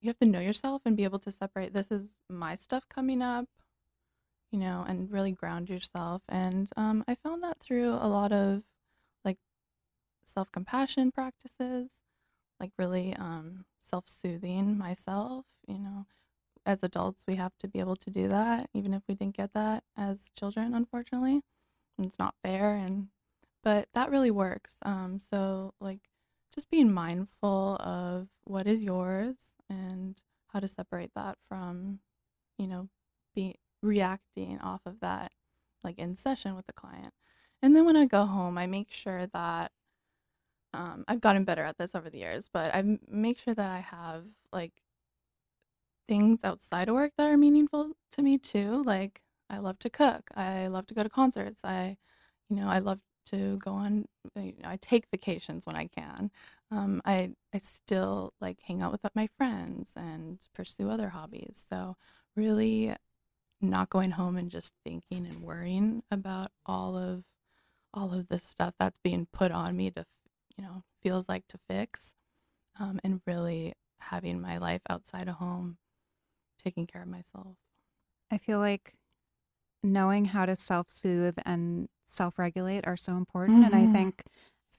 you 0.00 0.08
have 0.08 0.18
to 0.18 0.26
know 0.26 0.40
yourself 0.40 0.82
and 0.84 0.96
be 0.96 1.04
able 1.04 1.20
to 1.20 1.32
separate 1.32 1.72
this 1.72 1.90
is 1.90 2.16
my 2.28 2.56
stuff 2.56 2.84
coming 2.88 3.22
up 3.22 3.46
you 4.50 4.58
know 4.58 4.84
and 4.86 5.10
really 5.10 5.32
ground 5.32 5.68
yourself 5.68 6.22
and 6.28 6.68
um, 6.76 7.04
i 7.08 7.14
found 7.14 7.42
that 7.42 7.58
through 7.60 7.90
a 7.90 8.08
lot 8.08 8.32
of 8.32 8.62
like 9.24 9.38
self-compassion 10.24 11.12
practices 11.12 11.92
like 12.60 12.72
really 12.78 13.14
um, 13.16 13.64
self-soothing 13.82 14.76
myself 14.78 15.44
you 15.66 15.78
know. 15.78 16.06
As 16.64 16.82
adults 16.84 17.24
we 17.26 17.36
have 17.36 17.52
to 17.58 17.68
be 17.68 17.80
able 17.80 17.96
to 17.96 18.10
do 18.10 18.28
that 18.28 18.70
even 18.72 18.94
if 18.94 19.02
we 19.08 19.14
didn't 19.14 19.36
get 19.36 19.52
that 19.54 19.82
as 19.96 20.30
children 20.38 20.74
unfortunately. 20.74 21.42
And 21.98 22.06
it's 22.06 22.18
not 22.18 22.34
fair 22.42 22.74
and 22.74 23.08
but 23.64 23.88
that 23.94 24.10
really 24.10 24.30
works. 24.30 24.76
Um, 24.82 25.18
so 25.20 25.74
like 25.80 26.00
just 26.54 26.70
being 26.70 26.92
mindful 26.92 27.76
of 27.80 28.28
what 28.44 28.66
is 28.66 28.82
yours 28.82 29.36
and 29.70 30.20
how 30.48 30.60
to 30.60 30.68
separate 30.68 31.10
that 31.14 31.38
from 31.48 32.00
you 32.58 32.66
know 32.66 32.88
be 33.34 33.56
reacting 33.82 34.58
off 34.60 34.82
of 34.86 35.00
that 35.00 35.32
like 35.82 35.98
in 35.98 36.14
session 36.14 36.54
with 36.54 36.66
the 36.66 36.72
client. 36.72 37.12
And 37.60 37.74
then 37.76 37.84
when 37.84 37.96
i 37.96 38.06
go 38.06 38.26
home 38.26 38.58
i 38.58 38.66
make 38.66 38.92
sure 38.92 39.26
that 39.32 39.72
um, 40.74 41.04
i've 41.08 41.20
gotten 41.20 41.44
better 41.44 41.64
at 41.64 41.78
this 41.78 41.94
over 41.94 42.10
the 42.10 42.18
years 42.18 42.48
but 42.52 42.74
i 42.74 42.82
make 43.08 43.38
sure 43.38 43.54
that 43.54 43.70
i 43.70 43.80
have 43.80 44.24
like 44.52 44.72
things 46.08 46.40
outside 46.44 46.88
of 46.88 46.94
work 46.94 47.12
that 47.16 47.26
are 47.26 47.36
meaningful 47.36 47.92
to 48.10 48.22
me 48.22 48.38
too 48.38 48.82
like 48.84 49.22
i 49.50 49.58
love 49.58 49.78
to 49.78 49.90
cook 49.90 50.30
i 50.34 50.66
love 50.66 50.86
to 50.86 50.94
go 50.94 51.02
to 51.02 51.08
concerts 51.08 51.64
i 51.64 51.96
you 52.50 52.56
know 52.56 52.68
i 52.68 52.78
love 52.78 52.98
to 53.24 53.56
go 53.58 53.72
on 53.72 54.04
you 54.36 54.52
know, 54.62 54.68
i 54.68 54.76
take 54.82 55.04
vacations 55.12 55.66
when 55.66 55.76
i 55.76 55.86
can 55.86 56.30
um, 56.72 57.02
I 57.04 57.32
I 57.54 57.58
still 57.58 58.32
like 58.40 58.60
hang 58.60 58.82
out 58.82 58.92
with 58.92 59.04
my 59.14 59.26
friends 59.36 59.92
and 59.96 60.38
pursue 60.54 60.88
other 60.90 61.10
hobbies. 61.10 61.66
So 61.70 61.96
really, 62.34 62.94
not 63.60 63.90
going 63.90 64.12
home 64.12 64.36
and 64.38 64.50
just 64.50 64.74
thinking 64.84 65.26
and 65.26 65.42
worrying 65.42 66.02
about 66.10 66.52
all 66.66 66.96
of 66.96 67.24
all 67.94 68.14
of 68.14 68.28
the 68.28 68.38
stuff 68.38 68.74
that's 68.78 68.98
being 69.00 69.26
put 69.32 69.52
on 69.52 69.76
me 69.76 69.90
to 69.92 70.04
you 70.56 70.64
know 70.64 70.82
feels 71.02 71.28
like 71.28 71.46
to 71.48 71.58
fix, 71.68 72.12
um, 72.80 73.00
and 73.04 73.20
really 73.26 73.74
having 74.00 74.40
my 74.40 74.58
life 74.58 74.82
outside 74.90 75.28
of 75.28 75.36
home, 75.36 75.78
taking 76.64 76.86
care 76.86 77.02
of 77.02 77.08
myself. 77.08 77.56
i 78.30 78.38
feel 78.38 78.58
like 78.58 78.94
knowing 79.82 80.26
how 80.26 80.46
to 80.46 80.56
self-soothe 80.56 81.38
and 81.44 81.88
self-regulate 82.06 82.86
are 82.86 82.96
so 82.96 83.16
important 83.16 83.64
and 83.64 83.74
i 83.74 83.84
Mhm. 83.86 83.92
think 83.92 84.24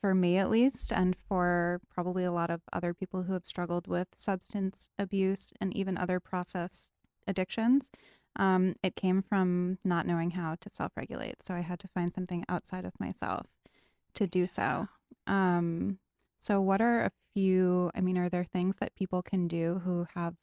for 0.02 0.14
me 0.16 0.38
at 0.38 0.50
least 0.50 0.92
and 0.94 1.16
for 1.28 1.82
probably 1.90 2.24
a 2.26 2.32
lot 2.32 2.50
of 2.50 2.62
other 2.74 2.94
people 2.94 3.24
who 3.24 3.34
have 3.34 3.46
struggled 3.46 3.88
with 3.88 4.08
substance 4.16 4.90
abuse 5.00 5.52
and 5.62 5.76
even 5.76 5.98
other 5.98 6.20
process 6.20 6.90
addictions 7.28 7.90
um, 8.36 8.76
it 8.84 8.96
came 8.96 9.22
from 9.22 9.78
not 9.86 10.06
knowing 10.08 10.32
how 10.32 10.56
to 10.56 10.70
self-regulate 10.70 11.42
so 11.44 11.54
i 11.54 11.62
had 11.62 11.80
to 11.80 11.88
find 11.90 12.14
something 12.14 12.44
outside 12.50 12.86
of 12.86 13.00
myself 13.00 13.48
to 14.14 14.28
do 14.28 14.46
so 14.46 14.88
um, 15.28 16.00
so 16.40 16.60
what 16.62 16.82
are 16.82 17.06
a 17.06 17.12
few 17.34 17.90
i 17.96 18.02
mean 18.02 18.18
are 18.18 18.30
there 18.30 18.44
things 18.44 18.76
that 18.80 18.96
people 18.96 19.24
can 19.24 19.48
do 19.48 19.82
who 19.84 20.06
have 20.14 20.36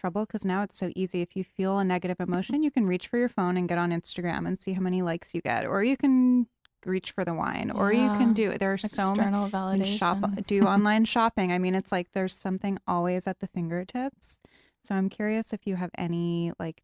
trouble? 0.00 0.24
Because 0.24 0.44
now 0.44 0.62
it's 0.62 0.78
so 0.78 0.90
easy. 0.96 1.20
If 1.20 1.36
you 1.36 1.44
feel 1.44 1.78
a 1.78 1.84
negative 1.84 2.20
emotion 2.20 2.62
you 2.62 2.70
can 2.70 2.86
reach 2.86 3.08
for 3.08 3.18
your 3.18 3.28
phone 3.28 3.56
and 3.56 3.68
get 3.68 3.78
on 3.78 3.90
instagram 3.90 4.46
and 4.46 4.58
see 4.58 4.72
how 4.72 4.80
many 4.80 5.02
likes 5.02 5.34
you 5.34 5.40
get 5.42 5.66
or 5.66 5.84
you 5.84 5.96
can 5.96 6.46
reach 6.86 7.10
for 7.12 7.26
the 7.26 7.34
wine 7.34 7.70
or 7.70 7.92
you 7.92 8.08
can 8.16 8.32
do 8.32 8.56
there 8.56 8.72
are 8.72 8.78
so 8.78 9.14
many 9.14 9.28
External 9.28 9.50
validation. 9.50 9.98
shop 9.98 10.46
do 10.46 10.62
online 10.74 11.04
shopping. 11.04 11.52
I 11.52 11.58
mean 11.58 11.74
it's 11.74 11.92
like 11.92 12.08
there's 12.12 12.34
something 12.34 12.78
always 12.86 13.26
at 13.26 13.40
the 13.40 13.46
fingertips. 13.46 14.40
So 14.82 14.94
I'm 14.94 15.10
curious 15.10 15.52
if 15.52 15.66
you 15.66 15.76
have 15.76 15.90
any 15.98 16.52
like 16.58 16.82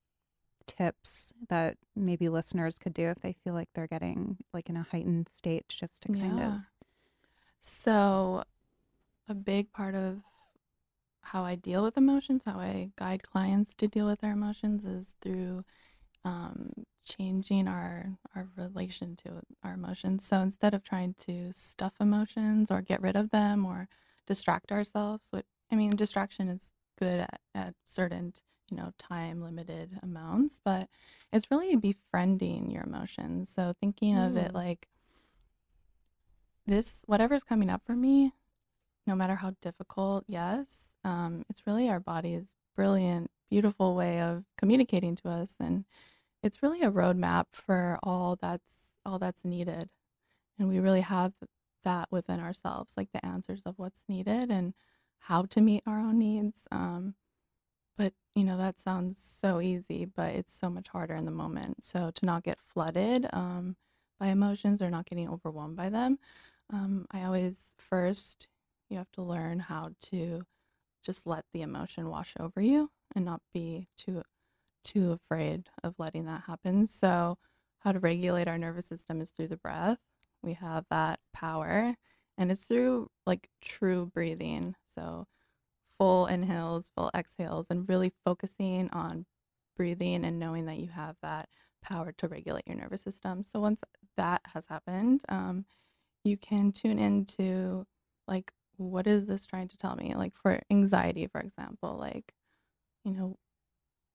tips 0.66 1.32
that 1.48 1.78
maybe 1.94 2.28
listeners 2.28 2.78
could 2.78 2.92
do 2.92 3.08
if 3.08 3.20
they 3.20 3.32
feel 3.32 3.54
like 3.54 3.68
they're 3.74 3.86
getting 3.86 4.36
like 4.52 4.68
in 4.68 4.76
a 4.76 4.86
heightened 4.90 5.28
state 5.32 5.64
just 5.68 6.02
to 6.02 6.08
kind 6.08 6.40
of 6.40 6.52
So, 7.68 8.44
a 9.28 9.35
big 9.35 9.73
part 9.73 9.94
of 9.96 10.23
how 11.23 11.44
I 11.44 11.56
deal 11.56 11.82
with 11.82 11.96
emotions, 11.96 12.42
how 12.46 12.61
I 12.61 12.90
guide 12.96 13.23
clients 13.25 13.75
to 13.75 13.88
deal 13.88 14.06
with 14.06 14.20
their 14.20 14.32
emotions 14.32 14.85
is 14.85 15.14
through 15.20 15.64
um, 16.25 16.73
changing 17.04 17.68
our 17.68 18.18
our 18.37 18.49
relation 18.56 19.16
to 19.25 19.42
our 19.64 19.75
emotions. 19.75 20.25
So 20.26 20.40
instead 20.40 20.75
of 20.75 20.85
trying 20.85 21.14
to 21.26 21.52
stuff 21.54 21.94
emotions 22.00 22.70
or 22.70 22.82
get 22.82 23.02
rid 23.02 23.16
of 23.16 23.30
them 23.30 23.66
or 23.66 23.88
distract 24.26 24.73
ourselves, 24.73 25.25
what 25.30 25.46
I 25.73 25.76
mean, 25.76 25.90
distraction 25.96 26.49
is 26.49 26.70
good 26.99 27.14
at, 27.20 27.40
at 27.54 27.75
certain 27.85 28.35
you 28.70 28.76
know 28.76 28.92
time 28.99 29.42
limited 29.42 29.99
amounts, 30.02 30.61
but 30.64 30.88
it's 31.32 31.50
really 31.50 31.76
befriending 31.76 32.70
your 32.70 32.85
emotions. 32.85 33.50
So 33.50 33.75
thinking 33.80 34.16
of 34.16 34.37
it 34.37 34.52
Mm. 34.52 34.54
like 34.54 34.88
this, 36.66 37.02
whatever's 37.06 37.44
coming 37.44 37.70
up 37.70 37.82
for 37.87 37.94
me, 37.94 38.32
no 39.06 39.14
matter 39.14 39.37
how 39.37 39.54
difficult, 39.61 40.25
yes, 40.26 40.90
um, 41.04 41.44
it's 41.49 41.66
really 41.66 41.88
our 41.88 42.00
body's 42.00 42.50
brilliant, 42.75 43.30
beautiful 43.50 43.94
way 43.94 44.20
of 44.20 44.44
communicating 44.58 45.16
to 45.16 45.28
us, 45.28 45.54
and 45.61 45.85
it's 46.42 46.62
really 46.62 46.82
a 46.82 46.90
roadmap 46.90 47.46
for 47.52 47.99
all 48.02 48.37
that's 48.40 48.90
all 49.04 49.18
that's 49.18 49.44
needed, 49.44 49.88
and 50.58 50.68
we 50.68 50.80
really 50.80 51.00
have 51.02 51.32
that 51.85 52.08
within 52.11 52.40
ourselves, 52.40 52.94
like 52.96 53.08
the 53.12 53.25
answers 53.25 53.62
of 53.64 53.78
what's 53.78 54.04
needed 54.08 54.50
and 54.50 54.75
how 55.20 55.42
to 55.44 55.61
meet 55.61 55.82
our 55.87 56.00
own 56.00 56.18
needs. 56.18 56.62
Um, 56.73 57.14
but 57.96 58.12
you 58.35 58.44
know 58.44 58.58
that 58.58 58.80
sounds 58.80 59.18
so 59.40 59.61
easy, 59.61 60.04
but 60.04 60.35
it's 60.35 60.54
so 60.54 60.68
much 60.68 60.88
harder 60.88 61.14
in 61.14 61.25
the 61.25 61.30
moment. 61.30 61.85
So 61.85 62.11
to 62.14 62.26
not 62.26 62.42
get 62.42 62.58
flooded 62.61 63.26
um, 63.32 63.76
by 64.20 64.28
emotions 64.28 64.82
or 64.82 64.90
not 64.90 65.06
getting 65.06 65.28
overwhelmed 65.28 65.76
by 65.76 65.88
them, 65.88 66.18
um, 66.73 67.06
I 67.11 67.25
always 67.25 67.56
first 67.78 68.49
you 68.88 68.96
have 68.99 69.11
to 69.12 69.23
learn 69.23 69.58
how 69.58 69.90
to 70.11 70.42
just 71.02 71.26
let 71.26 71.44
the 71.52 71.62
emotion 71.62 72.08
wash 72.08 72.35
over 72.38 72.61
you 72.61 72.90
and 73.14 73.25
not 73.25 73.40
be 73.52 73.88
too 73.96 74.23
too 74.85 75.12
afraid 75.12 75.68
of 75.82 75.94
letting 75.99 76.26
that 76.26 76.42
happen. 76.46 76.87
So 76.87 77.38
how 77.80 77.92
to 77.92 77.99
regulate 77.99 78.49
our 78.49 78.58
nervous 78.58 78.87
system 78.87 79.20
is 79.20 79.30
through 79.30 79.49
the 79.49 79.56
breath. 79.56 79.99
We 80.42 80.54
have 80.54 80.85
that 80.90 81.20
power 81.32 81.94
and 82.38 82.52
it's 82.52 82.66
through 82.66 83.11
like 83.26 83.49
true 83.61 84.11
breathing. 84.14 84.76
So 84.94 85.26
full 85.99 86.26
inhales, 86.26 86.90
full 86.94 87.11
exhales 87.16 87.66
and 87.70 87.88
really 87.88 88.12
focusing 88.25 88.90
on 88.90 89.26
breathing 89.76 90.25
and 90.25 90.38
knowing 90.38 90.66
that 90.66 90.78
you 90.78 90.88
have 90.88 91.16
that 91.23 91.49
power 91.82 92.12
to 92.18 92.28
regulate 92.28 92.66
your 92.66 92.76
nervous 92.76 93.02
system. 93.02 93.42
So 93.42 93.61
once 93.61 93.82
that 94.16 94.40
has 94.52 94.66
happened, 94.66 95.23
um, 95.28 95.64
you 96.26 96.37
can 96.37 96.73
tune 96.73 96.99
into 96.99 97.87
like 98.28 98.52
what 98.78 99.06
is 99.06 99.26
this 99.26 99.47
trying 99.47 99.68
to 99.68 99.76
tell 99.78 99.97
me? 99.97 100.14
Like 100.14 100.35
for 100.37 100.61
anxiety 100.71 101.26
for 101.26 101.40
example 101.40 101.97
like 101.99 102.35
you 103.04 103.12
know 103.12 103.37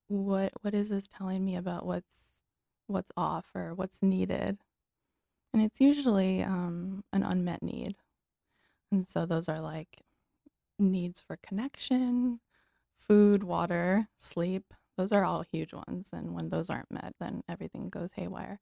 what 0.08 0.52
what 0.62 0.74
is 0.74 0.90
this 0.90 1.08
telling 1.08 1.44
me 1.44 1.56
about 1.56 1.86
what's 1.86 2.32
what's 2.86 3.12
off 3.16 3.46
or 3.54 3.74
what's 3.74 4.02
needed? 4.02 4.58
And 5.54 5.62
it's 5.62 5.80
usually 5.80 6.42
um, 6.42 7.04
an 7.12 7.22
unmet 7.22 7.62
need. 7.62 7.96
And 8.90 9.08
so 9.08 9.26
those 9.26 9.48
are 9.48 9.60
like 9.60 10.02
needs 10.78 11.20
for 11.20 11.38
connection 11.42 12.40
food 13.08 13.44
water 13.44 14.08
sleep. 14.18 14.74
Those 14.96 15.12
are 15.12 15.24
all 15.24 15.42
huge 15.42 15.72
ones 15.72 16.10
and 16.12 16.34
when 16.34 16.50
those 16.50 16.70
aren't 16.70 16.90
met 16.90 17.14
then 17.20 17.42
everything 17.48 17.88
goes 17.88 18.10
haywire. 18.14 18.60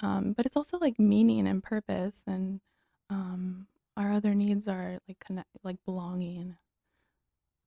Um, 0.00 0.32
but 0.36 0.46
it's 0.46 0.56
also 0.56 0.78
like 0.78 0.98
meaning 0.98 1.46
and 1.48 1.62
purpose 1.62 2.24
and 2.26 2.60
um, 3.10 3.66
our 3.96 4.12
other 4.12 4.34
needs 4.34 4.66
are 4.68 4.98
like 5.08 5.18
connect 5.20 5.48
like 5.62 5.76
belonging. 5.84 6.56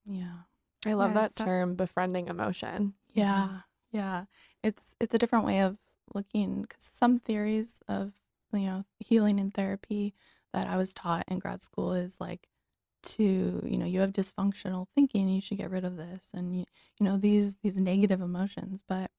Yeah. 0.06 0.38
I 0.86 0.94
love 0.94 1.12
Yeah, 1.12 1.22
that 1.22 1.38
so- 1.38 1.46
term, 1.46 1.76
befriending 1.76 2.28
emotion. 2.28 2.94
yeah. 3.14 3.62
Yeah. 3.92 4.26
It's 4.64 4.96
it's 5.00 5.14
a 5.14 5.18
different 5.18 5.46
way 5.46 5.62
of 5.62 5.78
looking 6.14 6.62
because 6.64 6.84
some 6.84 7.20
theories 7.20 7.76
of 7.88 8.14
you 8.54 8.60
know 8.62 8.86
healing 9.00 9.40
and 9.42 9.54
therapy 9.54 10.14
that 10.54 10.68
i 10.68 10.78
was 10.78 10.94
taught 10.94 11.26
in 11.28 11.38
grad 11.38 11.62
school 11.62 11.92
is 11.94 12.16
like 12.20 12.48
to 13.04 13.62
you 13.66 13.78
know 13.78 13.86
you 13.86 14.00
have 14.00 14.14
dysfunctional 14.14 14.88
thinking 14.96 15.28
you 15.28 15.42
should 15.42 15.58
get 15.58 15.70
rid 15.70 15.84
of 15.84 15.98
this 15.98 16.22
and 16.34 16.56
you, 16.58 16.66
you 16.98 17.04
know 17.06 17.18
these 17.18 17.56
these 17.58 17.78
negative 17.78 18.22
emotions 18.22 18.82
but 18.88 19.12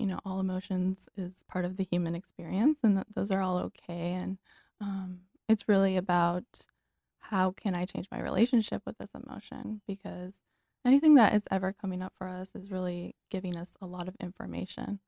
you 0.00 0.06
know 0.06 0.18
all 0.26 0.40
emotions 0.40 1.08
is 1.16 1.44
part 1.48 1.64
of 1.64 1.76
the 1.76 1.84
human 1.84 2.16
experience 2.16 2.80
and 2.82 2.96
that 2.96 3.06
those 3.14 3.30
are 3.30 3.40
all 3.40 3.58
okay 3.58 4.12
and 4.14 4.38
um, 4.82 5.20
it's 5.48 5.68
really 5.68 5.96
about 5.98 6.44
how 7.20 7.52
can 7.52 7.74
i 7.76 7.86
change 7.86 8.08
my 8.12 8.20
relationship 8.20 8.82
with 8.86 8.98
this 8.98 9.10
emotion 9.14 9.82
because 9.88 10.42
anything 10.86 11.14
that 11.16 11.34
is 11.34 11.44
ever 11.50 11.72
coming 11.72 12.02
up 12.02 12.14
for 12.18 12.28
us 12.28 12.50
is 12.54 12.70
really 12.72 13.14
giving 13.30 13.56
us 13.56 13.72
a 13.82 13.86
lot 13.86 14.08
of 14.08 14.16
information 14.20 15.00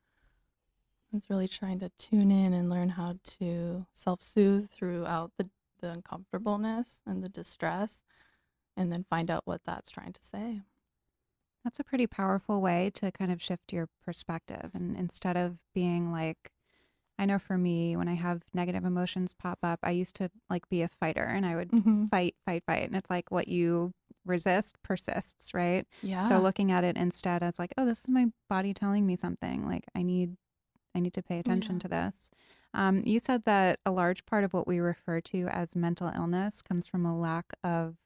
it's 1.14 1.30
really 1.30 1.48
trying 1.48 1.78
to 1.80 1.90
tune 1.98 2.30
in 2.30 2.52
and 2.52 2.70
learn 2.70 2.90
how 2.90 3.18
to 3.24 3.86
self-soothe 3.94 4.70
throughout 4.70 5.32
the, 5.38 5.48
the 5.80 5.90
uncomfortableness 5.90 7.02
and 7.06 7.22
the 7.22 7.28
distress 7.28 8.02
and 8.76 8.92
then 8.92 9.04
find 9.10 9.30
out 9.30 9.46
what 9.46 9.62
that's 9.66 9.90
trying 9.92 10.14
to 10.14 10.22
say 10.22 10.62
That's 11.64 11.80
a 11.80 11.84
pretty 11.84 12.06
powerful 12.06 12.60
way 12.60 12.90
to 12.94 13.10
kind 13.12 13.32
of 13.32 13.42
shift 13.42 13.72
your 13.72 13.88
perspective. 14.04 14.70
And 14.74 14.96
instead 14.96 15.36
of 15.36 15.58
being 15.74 16.12
like, 16.12 16.52
I 17.18 17.26
know 17.26 17.38
for 17.38 17.56
me, 17.56 17.96
when 17.96 18.08
I 18.08 18.14
have 18.14 18.42
negative 18.52 18.84
emotions 18.84 19.32
pop 19.34 19.58
up, 19.62 19.78
I 19.82 19.90
used 19.92 20.16
to 20.16 20.30
like 20.50 20.68
be 20.68 20.82
a 20.82 20.88
fighter 20.88 21.22
and 21.22 21.46
I 21.46 21.54
would 21.56 21.70
mm-hmm. 21.70 22.06
fight, 22.06 22.34
fight, 22.44 22.64
fight. 22.66 22.86
And 22.86 22.96
it's 22.96 23.10
like 23.10 23.30
what 23.30 23.48
you 23.48 23.92
resist 24.24 24.76
persists, 24.82 25.54
right? 25.54 25.86
yeah 26.02 26.28
So 26.28 26.40
looking 26.40 26.72
at 26.72 26.82
it 26.84 26.96
instead 26.96 27.42
as 27.42 27.58
like, 27.58 27.72
oh, 27.78 27.84
this 27.86 28.00
is 28.00 28.08
my 28.08 28.26
body 28.48 28.74
telling 28.74 29.06
me 29.06 29.16
something. 29.16 29.66
Like 29.66 29.84
I 29.94 30.02
need, 30.02 30.36
I 30.94 31.00
need 31.00 31.12
to 31.14 31.22
pay 31.22 31.38
attention 31.38 31.76
Yeah. 31.76 31.80
to 31.80 31.88
this. 31.88 32.30
Um, 32.72 33.02
you 33.04 33.20
said 33.20 33.44
that 33.44 33.78
a 33.86 33.92
large 33.92 34.26
part 34.26 34.42
of 34.42 34.52
what 34.52 34.66
we 34.66 34.80
refer 34.80 35.20
to 35.20 35.46
as 35.48 35.76
mental 35.76 36.10
illness 36.14 36.62
comes 36.62 36.88
from 36.88 37.06
a 37.06 37.16
lack 37.16 37.52
of 37.62 37.96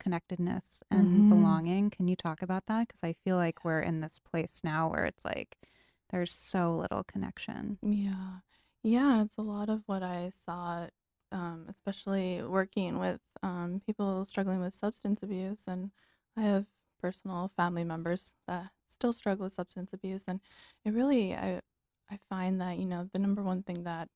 connectedness 0.00 0.82
and 0.90 1.08
Mhm. 1.08 1.28
belonging. 1.28 1.90
Can 1.90 2.08
you 2.08 2.16
talk 2.16 2.42
about 2.42 2.66
that? 2.66 2.88
Because 2.88 3.04
I 3.04 3.12
feel 3.12 3.36
like 3.36 3.64
we're 3.64 3.80
in 3.80 4.00
this 4.00 4.18
place 4.18 4.62
now 4.64 4.88
where 4.90 5.04
it's 5.04 5.24
like 5.24 5.56
there's 6.12 6.34
so 6.34 6.76
little 6.76 7.04
connection. 7.04 7.78
Yeah. 7.82 8.40
Yeah, 8.84 9.22
it's 9.22 9.38
a 9.38 9.42
lot 9.42 9.68
of 9.68 9.82
what 9.86 10.02
I 10.02 10.32
saw, 10.44 10.86
um, 11.30 11.66
especially 11.68 12.42
working 12.42 12.98
with 12.98 13.20
um, 13.42 13.80
people 13.86 14.24
struggling 14.24 14.60
with 14.60 14.74
substance 14.74 15.22
abuse. 15.22 15.60
And 15.66 15.90
I 16.36 16.42
have 16.42 16.66
personal 17.00 17.50
family 17.56 17.84
members 17.84 18.34
that 18.46 18.70
still 18.88 19.12
struggle 19.12 19.44
with 19.44 19.52
substance 19.52 19.92
abuse. 19.92 20.22
And 20.26 20.40
it 20.84 20.92
really, 20.92 21.34
I, 21.34 21.60
I 22.10 22.18
find 22.28 22.60
that, 22.60 22.78
you 22.78 22.86
know, 22.86 23.08
the 23.12 23.18
number 23.18 23.42
one 23.42 23.62
thing 23.62 23.84
that 23.84 24.08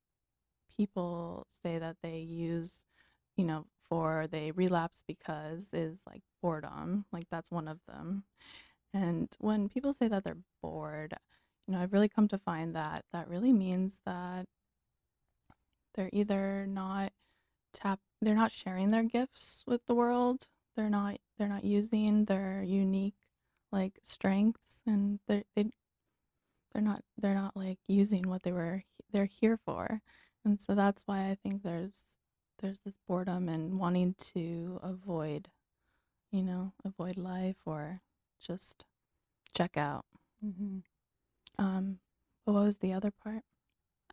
people 0.77 1.47
say 1.63 1.79
that 1.79 1.97
they 2.03 2.19
use, 2.19 2.73
you 3.37 3.45
know, 3.45 3.67
for 3.89 4.27
they 4.31 4.51
relapse 4.51 5.03
because 5.07 5.69
is 5.73 6.01
like 6.07 6.23
boredom. 6.43 7.05
Like 7.13 7.27
that's 7.31 7.51
one 7.51 7.69
of 7.69 7.79
them. 7.89 8.25
And 8.93 9.29
when 9.39 9.69
people 9.69 9.95
say 9.95 10.09
that 10.09 10.25
they're 10.25 10.39
bored, 10.63 11.15
you 11.67 11.75
know, 11.75 11.81
I've 11.81 11.93
really 11.93 12.09
come 12.09 12.29
to 12.29 12.39
find 12.39 12.75
that 12.77 13.05
that 13.13 13.29
really 13.29 13.53
means 13.53 14.01
that 14.07 14.47
they're 15.95 16.11
either 16.13 16.67
not 16.67 17.13
tap 17.73 18.01
they're 18.23 18.35
not 18.35 18.53
sharing 18.53 18.91
their 18.91 19.03
gifts 19.05 19.63
with 19.67 19.85
the 19.87 19.95
world. 19.95 20.47
They're 20.77 20.91
not 20.91 21.19
they're 21.39 21.49
not 21.49 21.65
using 21.65 22.25
their 22.25 22.63
unique 22.63 23.15
like 23.73 23.99
strengths 24.05 24.83
and 24.87 25.19
they're 25.27 25.45
they, 25.55 25.71
they're 26.73 26.83
not 26.83 27.03
they're 27.19 27.35
not 27.35 27.57
like 27.57 27.79
using 27.89 28.29
what 28.29 28.43
they 28.43 28.53
were 28.53 28.83
they're 29.13 29.27
here 29.27 29.59
for. 29.65 30.01
And 30.45 30.61
so 30.61 30.75
that's 30.75 31.03
why 31.07 31.31
I 31.31 31.37
think 31.43 31.63
there's 31.63 31.95
there's 32.61 32.79
this 32.85 32.95
boredom 33.07 33.49
and 33.49 33.79
wanting 33.79 34.15
to 34.35 34.81
avoid, 34.83 35.49
you 36.31 36.43
know, 36.43 36.73
avoid 36.85 37.17
life 37.17 37.57
or 37.67 38.01
just 38.41 38.85
check 39.55 39.77
out. 39.77 40.05
Mm-hmm. 40.45 40.79
Um, 41.59 41.99
what 42.45 42.55
was 42.55 42.79
the 42.79 42.93
other 42.93 43.13
part? 43.23 43.43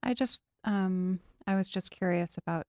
I 0.02 0.14
just, 0.14 0.42
um, 0.64 1.20
I 1.46 1.56
was 1.56 1.68
just 1.68 1.92
curious 1.92 2.38
about 2.38 2.66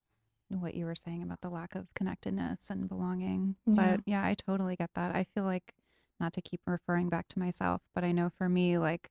what 0.48 0.74
you 0.74 0.84
were 0.84 0.94
saying 0.94 1.22
about 1.22 1.40
the 1.40 1.48
lack 1.48 1.74
of 1.74 1.92
connectedness 1.94 2.70
and 2.70 2.88
belonging. 2.88 3.56
Yeah. 3.66 3.74
But 3.74 4.00
yeah, 4.06 4.24
I 4.24 4.34
totally 4.34 4.76
get 4.76 4.90
that. 4.94 5.14
I 5.14 5.24
feel 5.34 5.44
like 5.44 5.74
not 6.20 6.32
to 6.34 6.42
keep 6.42 6.60
referring 6.66 7.08
back 7.08 7.28
to 7.28 7.38
myself, 7.38 7.82
but 7.94 8.04
I 8.04 8.12
know 8.12 8.30
for 8.36 8.48
me, 8.48 8.78
like 8.78 9.10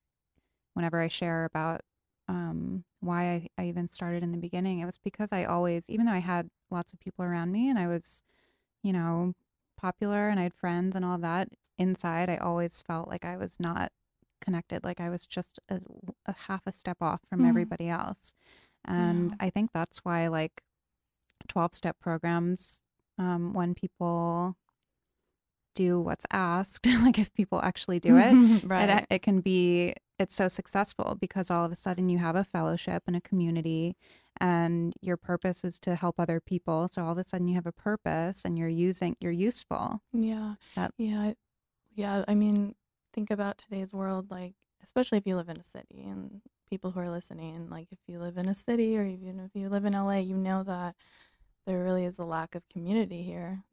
whenever 0.73 0.99
I 0.99 1.07
share 1.07 1.45
about 1.45 1.81
um, 2.27 2.83
why 3.01 3.23
I, 3.57 3.63
I 3.63 3.67
even 3.67 3.87
started 3.87 4.23
in 4.23 4.31
the 4.31 4.37
beginning, 4.37 4.79
it 4.79 4.85
was 4.85 4.99
because 5.03 5.31
I 5.31 5.43
always, 5.45 5.89
even 5.89 6.05
though 6.05 6.13
I 6.13 6.19
had 6.19 6.49
lots 6.71 6.93
of 6.93 6.99
people 6.99 7.25
around 7.25 7.51
me 7.51 7.69
and 7.69 7.77
I 7.77 7.87
was, 7.87 8.23
you 8.81 8.93
know, 8.93 9.33
popular 9.77 10.29
and 10.29 10.39
I 10.39 10.43
had 10.43 10.53
friends 10.53 10.95
and 10.95 11.03
all 11.03 11.17
that, 11.17 11.49
inside, 11.77 12.29
I 12.29 12.37
always 12.37 12.81
felt 12.81 13.09
like 13.09 13.25
I 13.25 13.37
was 13.37 13.59
not 13.59 13.91
connected, 14.43 14.83
like 14.83 14.99
I 14.99 15.09
was 15.09 15.25
just 15.25 15.59
a, 15.69 15.79
a 16.25 16.33
half 16.47 16.61
a 16.67 16.71
step 16.71 16.97
off 17.01 17.21
from 17.29 17.41
Mm. 17.41 17.49
everybody 17.49 17.89
else. 17.89 18.33
And 18.85 19.31
Yeah. 19.31 19.37
I 19.39 19.49
think 19.49 19.71
that's 19.73 19.99
why 20.05 20.27
like 20.27 20.61
12 21.47 21.73
step 21.73 21.97
programs, 21.99 22.81
um, 23.17 23.53
when 23.53 23.73
people 23.75 24.55
do 25.75 25.99
what's 25.99 26.25
asked, 26.31 26.85
like 27.05 27.17
if 27.17 27.33
people 27.33 27.59
actually 27.61 27.99
do 27.99 28.17
it, 28.17 28.33
right. 28.65 28.89
it, 28.89 29.07
it 29.09 29.21
can 29.21 29.41
be 29.41 29.95
it's 30.19 30.35
so 30.35 30.47
successful 30.47 31.17
because 31.19 31.49
all 31.49 31.65
of 31.65 31.71
a 31.71 31.75
sudden 31.75 32.07
you 32.07 32.19
have 32.19 32.35
a 32.35 32.43
fellowship 32.43 33.03
and 33.07 33.15
a 33.15 33.21
community 33.21 33.95
and 34.39 34.93
your 35.01 35.17
purpose 35.17 35.63
is 35.63 35.79
to 35.79 35.95
help 35.95 36.15
other 36.19 36.39
people 36.39 36.87
so 36.87 37.03
all 37.03 37.11
of 37.11 37.17
a 37.17 37.23
sudden 37.23 37.47
you 37.47 37.55
have 37.55 37.65
a 37.65 37.71
purpose 37.71 38.45
and 38.45 38.57
you're 38.57 38.69
using 38.69 39.15
you're 39.19 39.31
useful 39.31 40.01
Yeah. 40.13 40.55
That- 40.75 40.93
Yeah. 40.97 41.33
Yeah. 41.95 42.23
I 42.27 42.35
mean, 42.35 42.75
think 43.13 43.31
about 43.31 43.57
today's 43.57 43.93
world, 43.93 44.31
like, 44.31 44.55
especially 44.83 45.17
if 45.17 45.27
you 45.27 45.35
live 45.35 45.49
in 45.49 45.57
a 45.57 45.63
city 45.63 46.03
and 46.03 46.41
people 46.69 46.91
who 46.91 46.99
are 46.99 47.09
listening, 47.09 47.69
like, 47.69 47.87
if 47.91 47.99
you 48.07 48.19
live 48.19 48.37
in 48.37 48.47
a 48.49 48.55
city 48.55 48.97
or 48.97 49.05
even 49.05 49.39
if 49.39 49.51
you 49.53 49.69
live 49.69 49.85
in 49.85 49.95
LA, 49.95 50.19
you 50.19 50.35
know 50.37 50.63
that 50.63 50.95
there 51.65 51.83
really 51.83 52.05
is 52.05 52.19
a 52.19 52.25
lack 52.25 52.55
of 52.55 52.67
community 52.69 53.23
here. 53.23 53.63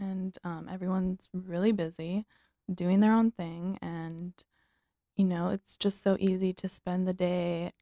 And 0.00 0.36
um, 0.44 0.68
everyone's 0.70 1.28
really 1.32 1.72
busy 1.72 2.26
doing 2.72 3.00
their 3.00 3.12
own 3.14 3.30
thing. 3.32 3.78
And, 3.82 4.32
you 5.16 5.24
know, 5.24 5.50
it's 5.50 5.76
just 5.76 6.02
so 6.02 6.16
easy 6.20 6.52
to 6.54 6.68
spend 6.68 7.06
the 7.08 7.14
day 7.14 7.72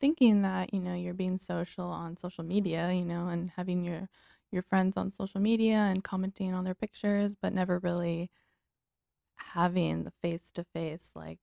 thinking 0.00 0.42
that, 0.42 0.74
you 0.74 0.80
know, 0.80 0.94
you're 0.94 1.14
being 1.14 1.38
social 1.38 1.86
on 1.86 2.16
social 2.16 2.44
media, 2.44 2.92
you 2.92 3.04
know, 3.04 3.28
and 3.28 3.50
having 3.56 3.84
your 3.84 4.08
your 4.52 4.62
friends 4.62 4.96
on 4.98 5.10
social 5.10 5.40
media 5.40 5.76
and 5.76 6.04
commenting 6.04 6.54
on 6.54 6.64
their 6.64 6.74
pictures, 6.74 7.32
but 7.42 7.54
never 7.54 7.78
really 7.80 8.30
having 9.36 10.04
the 10.04 10.12
face 10.22 10.50
to 10.54 10.64
face, 10.64 11.10
like 11.14 11.40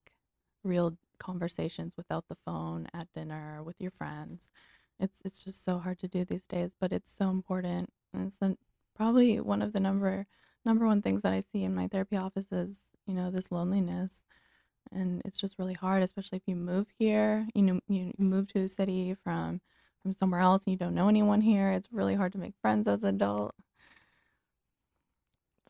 real 0.63 0.97
conversations 1.19 1.93
without 1.97 2.28
the 2.28 2.36
phone 2.36 2.88
at 2.93 3.12
dinner 3.13 3.62
with 3.63 3.75
your 3.80 3.91
friends. 3.91 4.49
It's 4.99 5.17
it's 5.23 5.43
just 5.43 5.63
so 5.63 5.80
hard 5.80 5.99
to 5.99 6.08
do 6.08 6.25
these 6.25 6.47
days, 6.47 6.71
but 6.80 6.91
it's 6.91 7.12
so 7.15 7.30
important. 7.30 7.91
And 8.13 8.28
it's 8.28 8.38
the, 8.38 8.58
probably 8.95 9.39
one 9.39 9.62
of 9.62 9.73
the 9.73 9.80
number 9.80 10.28
number 10.65 10.86
one 10.86 11.02
things 11.02 11.21
that 11.23 11.34
I 11.34 11.41
see 11.41 11.63
in 11.63 11.75
my 11.75 11.88
therapy 11.88 12.17
office 12.17 12.52
is, 12.52 12.78
you 13.08 13.13
know, 13.13 13.32
this 13.32 13.52
loneliness. 13.52 14.23
And 14.91 15.21
it's 15.25 15.39
just 15.39 15.60
really 15.60 15.73
hard, 15.73 16.04
especially 16.04 16.38
if 16.38 16.47
you 16.47 16.56
move 16.56 16.88
here, 16.97 17.47
you 17.54 17.62
know, 17.62 17.80
you 17.88 18.13
move 18.17 18.47
to 18.54 18.60
a 18.60 18.69
city 18.69 19.15
from 19.23 19.62
from 20.02 20.13
somewhere 20.13 20.41
else 20.41 20.63
and 20.65 20.71
you 20.73 20.78
don't 20.78 20.95
know 20.95 21.10
anyone 21.10 21.41
here. 21.41 21.71
It's 21.71 21.91
really 21.91 22.15
hard 22.15 22.32
to 22.34 22.38
make 22.39 22.54
friends 22.62 22.88
as 22.88 23.04
an 23.04 23.15
adult. 23.15 23.56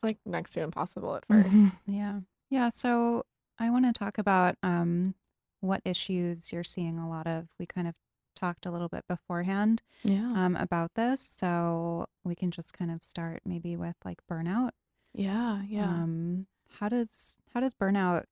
It's 0.02 0.08
like 0.08 0.18
next 0.24 0.52
to 0.52 0.62
impossible 0.62 1.14
at 1.16 1.26
1st 1.26 1.52
Mhm. 1.52 1.72
yeah 1.86 2.20
yeah 2.48 2.68
so 2.70 3.24
i 3.58 3.68
want 3.68 3.84
to 3.84 3.92
talk 3.92 4.16
about 4.18 4.56
um 4.62 5.14
what 5.60 5.82
issues 5.84 6.50
you're 6.52 6.64
seeing 6.64 6.98
a 6.98 7.08
lot 7.08 7.26
of 7.26 7.48
we 7.58 7.66
kind 7.66 7.86
of 7.86 7.94
talked 8.34 8.64
a 8.64 8.70
little 8.70 8.88
bit 8.88 9.04
beforehand 9.08 9.82
Yeah. 10.02 10.32
um 10.32 10.56
about 10.56 10.94
this 10.94 11.34
so 11.38 12.06
we 12.24 12.34
can 12.34 12.50
just 12.50 12.72
kind 12.72 12.90
of 12.90 13.02
start 13.02 13.42
maybe 13.44 13.76
with 13.76 13.96
like 14.04 14.18
burnout 14.30 14.70
yeah, 15.12 15.60
yeah. 15.68 15.84
um 15.84 16.46
how 16.78 16.88
does 16.88 17.36
how 17.52 17.60
does 17.60 17.74
burnout 17.74 18.24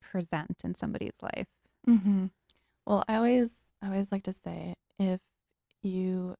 present 0.00 0.62
in 0.64 0.74
somebody's 0.74 1.18
life 1.22 1.46
Mm-hmm. 1.88 2.26
Well, 2.86 3.04
I 3.08 3.16
always 3.16 3.52
I 3.80 3.86
always 3.86 4.10
like 4.12 4.24
to 4.24 4.32
say 4.32 4.74
if 4.98 5.20
you 5.82 6.34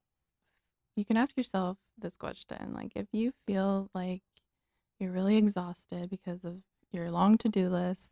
you 0.96 1.04
can 1.04 1.16
ask 1.16 1.36
yourself 1.36 1.78
this 1.98 2.16
question 2.16 2.72
like 2.74 2.92
if 2.96 3.06
you 3.12 3.32
feel 3.46 3.88
like 3.94 4.22
you're 5.02 5.12
really 5.12 5.36
exhausted 5.36 6.08
because 6.08 6.44
of 6.44 6.56
your 6.92 7.10
long 7.10 7.36
to-do 7.36 7.68
list 7.68 8.10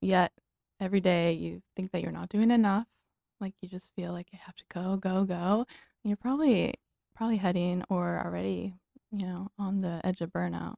yet 0.00 0.32
every 0.80 1.00
day 1.00 1.32
you 1.32 1.62
think 1.74 1.90
that 1.92 2.02
you're 2.02 2.12
not 2.12 2.28
doing 2.28 2.50
enough 2.50 2.86
like 3.40 3.54
you 3.60 3.68
just 3.68 3.90
feel 3.94 4.12
like 4.12 4.32
you 4.32 4.38
have 4.42 4.56
to 4.56 4.64
go 4.72 4.96
go 4.96 5.24
go. 5.24 5.66
You're 6.02 6.16
probably 6.16 6.74
probably 7.14 7.36
heading 7.36 7.84
or 7.88 8.20
already 8.24 8.74
you 9.12 9.26
know 9.26 9.48
on 9.58 9.80
the 9.80 10.00
edge 10.04 10.20
of 10.20 10.30
burnout. 10.30 10.76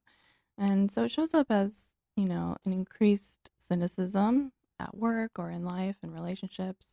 And 0.59 0.91
so 0.91 1.05
it 1.05 1.11
shows 1.11 1.35
up 1.35 1.47
as 1.51 1.77
you 2.17 2.27
know 2.27 2.57
an 2.65 2.73
increased 2.73 3.51
cynicism 3.69 4.53
at 4.81 4.97
work 4.97 5.33
or 5.39 5.51
in 5.51 5.65
life 5.65 5.97
and 6.03 6.13
relationships, 6.13 6.87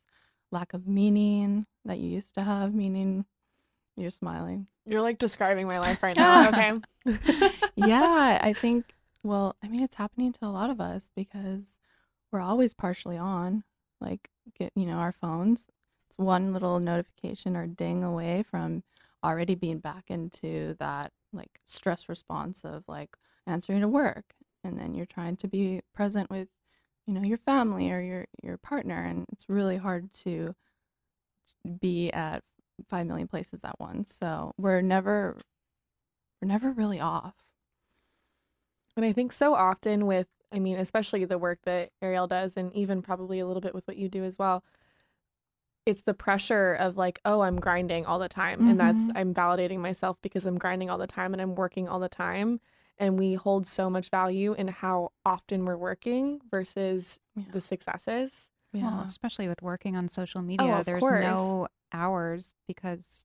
lack 0.50 0.74
of 0.74 0.86
meaning 0.86 1.66
that 1.84 1.98
you 1.98 2.08
used 2.08 2.34
to 2.34 2.42
have, 2.42 2.74
meaning 2.74 3.24
you're 3.96 4.10
smiling. 4.10 4.66
You're 4.86 5.02
like 5.02 5.18
describing 5.18 5.66
my 5.66 5.78
life 5.78 6.02
right 6.02 6.16
now. 6.16 6.48
Okay. 6.48 6.72
yeah, 7.76 8.38
I 8.40 8.52
think, 8.52 8.86
well, 9.22 9.56
I 9.62 9.68
mean, 9.68 9.82
it's 9.82 9.96
happening 9.96 10.32
to 10.32 10.46
a 10.46 10.46
lot 10.46 10.70
of 10.70 10.80
us 10.80 11.10
because 11.14 11.78
we're 12.32 12.40
always 12.40 12.74
partially 12.74 13.16
on, 13.18 13.64
like, 14.00 14.28
get, 14.58 14.72
you 14.74 14.86
know, 14.86 14.96
our 14.96 15.12
phones. 15.12 15.68
It's 16.08 16.18
one 16.18 16.52
little 16.52 16.80
notification 16.80 17.56
or 17.56 17.66
ding 17.66 18.04
away 18.04 18.42
from 18.42 18.82
already 19.22 19.54
being 19.54 19.78
back 19.78 20.04
into 20.08 20.76
that, 20.78 21.12
like, 21.32 21.60
stress 21.64 22.08
response 22.08 22.62
of, 22.64 22.84
like, 22.88 23.16
answering 23.46 23.80
to 23.80 23.88
work. 23.88 24.34
And 24.62 24.78
then 24.78 24.94
you're 24.94 25.06
trying 25.06 25.36
to 25.36 25.48
be 25.48 25.82
present 25.94 26.30
with 26.30 26.48
you 27.06 27.12
know 27.12 27.22
your 27.22 27.36
family 27.38 27.92
or 27.92 28.00
your 28.00 28.26
your 28.42 28.56
partner 28.56 29.04
and 29.04 29.26
it's 29.30 29.48
really 29.48 29.76
hard 29.76 30.10
to 30.12 30.54
be 31.80 32.10
at 32.12 32.42
5 32.88 33.06
million 33.06 33.28
places 33.28 33.60
at 33.64 33.78
once 33.80 34.14
so 34.14 34.52
we're 34.58 34.80
never 34.82 35.40
we're 36.40 36.48
never 36.48 36.72
really 36.72 37.00
off 37.00 37.34
And 38.96 39.04
I 39.04 39.12
think 39.12 39.32
so 39.32 39.54
often 39.54 40.06
with, 40.06 40.28
I 40.52 40.58
mean, 40.60 40.78
especially 40.78 41.24
the 41.24 41.38
work 41.38 41.60
that 41.64 41.90
Arielle 42.02 42.28
does, 42.28 42.56
and 42.56 42.72
even 42.74 43.02
probably 43.02 43.40
a 43.40 43.46
little 43.46 43.60
bit 43.60 43.74
with 43.74 43.86
what 43.88 43.96
you 43.96 44.08
do 44.08 44.22
as 44.24 44.38
well, 44.38 44.62
it's 45.86 46.02
the 46.02 46.14
pressure 46.14 46.74
of 46.74 46.96
like, 46.96 47.20
oh, 47.24 47.42
I'm 47.42 47.60
grinding 47.60 48.06
all 48.06 48.18
the 48.18 48.28
time. 48.28 48.62
And 48.66 48.80
that's, 48.80 49.08
Mhm. 49.08 49.12
I'm 49.14 49.34
validating 49.34 49.78
myself 49.80 50.16
because 50.22 50.46
I'm 50.46 50.58
grinding 50.58 50.88
all 50.90 50.98
the 50.98 51.06
time 51.06 51.32
and 51.34 51.42
I'm 51.42 51.54
working 51.54 51.88
all 51.88 52.00
the 52.00 52.08
time. 52.08 52.60
And 52.96 53.18
we 53.18 53.34
hold 53.34 53.66
so 53.66 53.90
much 53.90 54.08
value 54.10 54.54
in 54.54 54.68
how 54.68 55.10
often 55.26 55.64
we're 55.64 55.76
working 55.76 56.40
versus 56.50 57.18
Yeah. 57.36 57.44
the 57.52 57.60
successes. 57.60 58.48
yeah 58.72 58.82
Well, 58.82 59.00
especially 59.02 59.48
with 59.48 59.62
working 59.62 59.96
on 59.96 60.08
social 60.08 60.42
media, 60.42 60.80
of 60.80 60.86
there's 60.86 61.00
course. 61.00 61.20
no 61.20 61.68
hours 61.94 62.54
because 62.66 63.24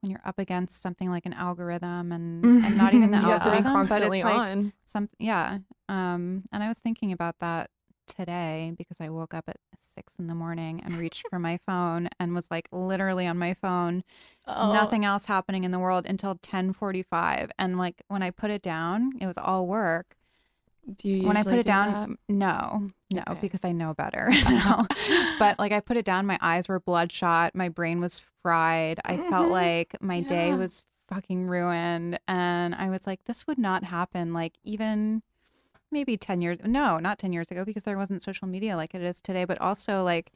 when 0.00 0.10
you're 0.10 0.20
up 0.24 0.38
against 0.38 0.82
something 0.82 1.10
like 1.10 1.24
an 1.26 1.32
algorithm 1.32 2.12
and, 2.12 2.44
and 2.64 2.76
not 2.76 2.92
even 2.92 3.10
the 3.10 3.16
You 3.22 3.28
have 3.28 3.42
to 3.42 3.50
be 3.50 3.56
algorithm, 3.56 3.72
constantly 3.72 4.22
but 4.22 4.28
it's 4.30 4.38
like 4.38 4.50
on. 4.50 4.72
some 4.84 5.08
yeah. 5.18 5.58
Um, 5.88 6.44
and 6.52 6.62
I 6.62 6.68
was 6.68 6.78
thinking 6.78 7.12
about 7.12 7.38
that 7.40 7.70
today 8.06 8.72
because 8.76 9.00
I 9.00 9.08
woke 9.08 9.32
up 9.32 9.44
at 9.48 9.56
six 9.94 10.12
in 10.18 10.26
the 10.26 10.34
morning 10.34 10.82
and 10.84 10.98
reached 10.98 11.26
for 11.28 11.38
my 11.38 11.58
phone 11.66 12.08
and 12.20 12.34
was 12.34 12.46
like 12.50 12.68
literally 12.72 13.26
on 13.26 13.38
my 13.38 13.54
phone 13.54 14.02
Oh, 14.46 14.72
nothing 14.72 15.06
else 15.06 15.24
happening 15.24 15.64
in 15.64 15.70
the 15.70 15.78
world 15.78 16.04
until 16.04 16.34
10:45 16.34 17.50
and 17.58 17.78
like 17.78 18.02
when 18.08 18.22
I 18.22 18.30
put 18.30 18.50
it 18.50 18.60
down 18.60 19.12
it 19.20 19.26
was 19.26 19.38
all 19.38 19.66
work 19.66 20.16
do 20.98 21.08
you 21.08 21.26
when 21.26 21.36
I 21.36 21.42
put 21.42 21.54
it 21.54 21.62
do 21.64 21.68
down, 21.68 21.92
that? 21.92 22.18
no, 22.28 22.90
no, 23.10 23.22
Okay. 23.28 23.38
because 23.40 23.64
I 23.64 23.72
know 23.72 23.94
better 23.94 24.30
now. 24.48 24.86
but 25.38 25.58
like 25.58 25.72
I 25.72 25.80
put 25.80 25.96
it 25.96 26.04
down, 26.04 26.26
my 26.26 26.38
eyes 26.40 26.68
were 26.68 26.80
bloodshot, 26.80 27.54
my 27.54 27.68
brain 27.68 28.00
was 28.00 28.22
fried. 28.42 29.00
I 29.04 29.16
felt 29.16 29.48
Mhm. 29.48 29.52
like 29.52 29.96
my 30.02 30.20
day 30.20 30.48
Yeah. 30.48 30.56
was 30.56 30.84
fucking 31.08 31.46
ruined, 31.46 32.18
and 32.28 32.74
I 32.74 32.88
was 32.90 33.06
like, 33.06 33.24
this 33.24 33.46
would 33.46 33.58
not 33.58 33.84
happen. 33.84 34.32
Like 34.32 34.54
even 34.64 35.22
maybe 35.90 36.16
ten 36.16 36.40
years, 36.42 36.58
no, 36.64 36.98
not 36.98 37.18
ten 37.18 37.32
years 37.32 37.50
ago, 37.50 37.64
because 37.64 37.84
there 37.84 37.96
wasn't 37.98 38.22
social 38.22 38.48
media 38.48 38.76
like 38.76 38.94
it 38.94 39.02
is 39.02 39.20
today. 39.20 39.44
But 39.44 39.60
also 39.60 40.02
like 40.02 40.32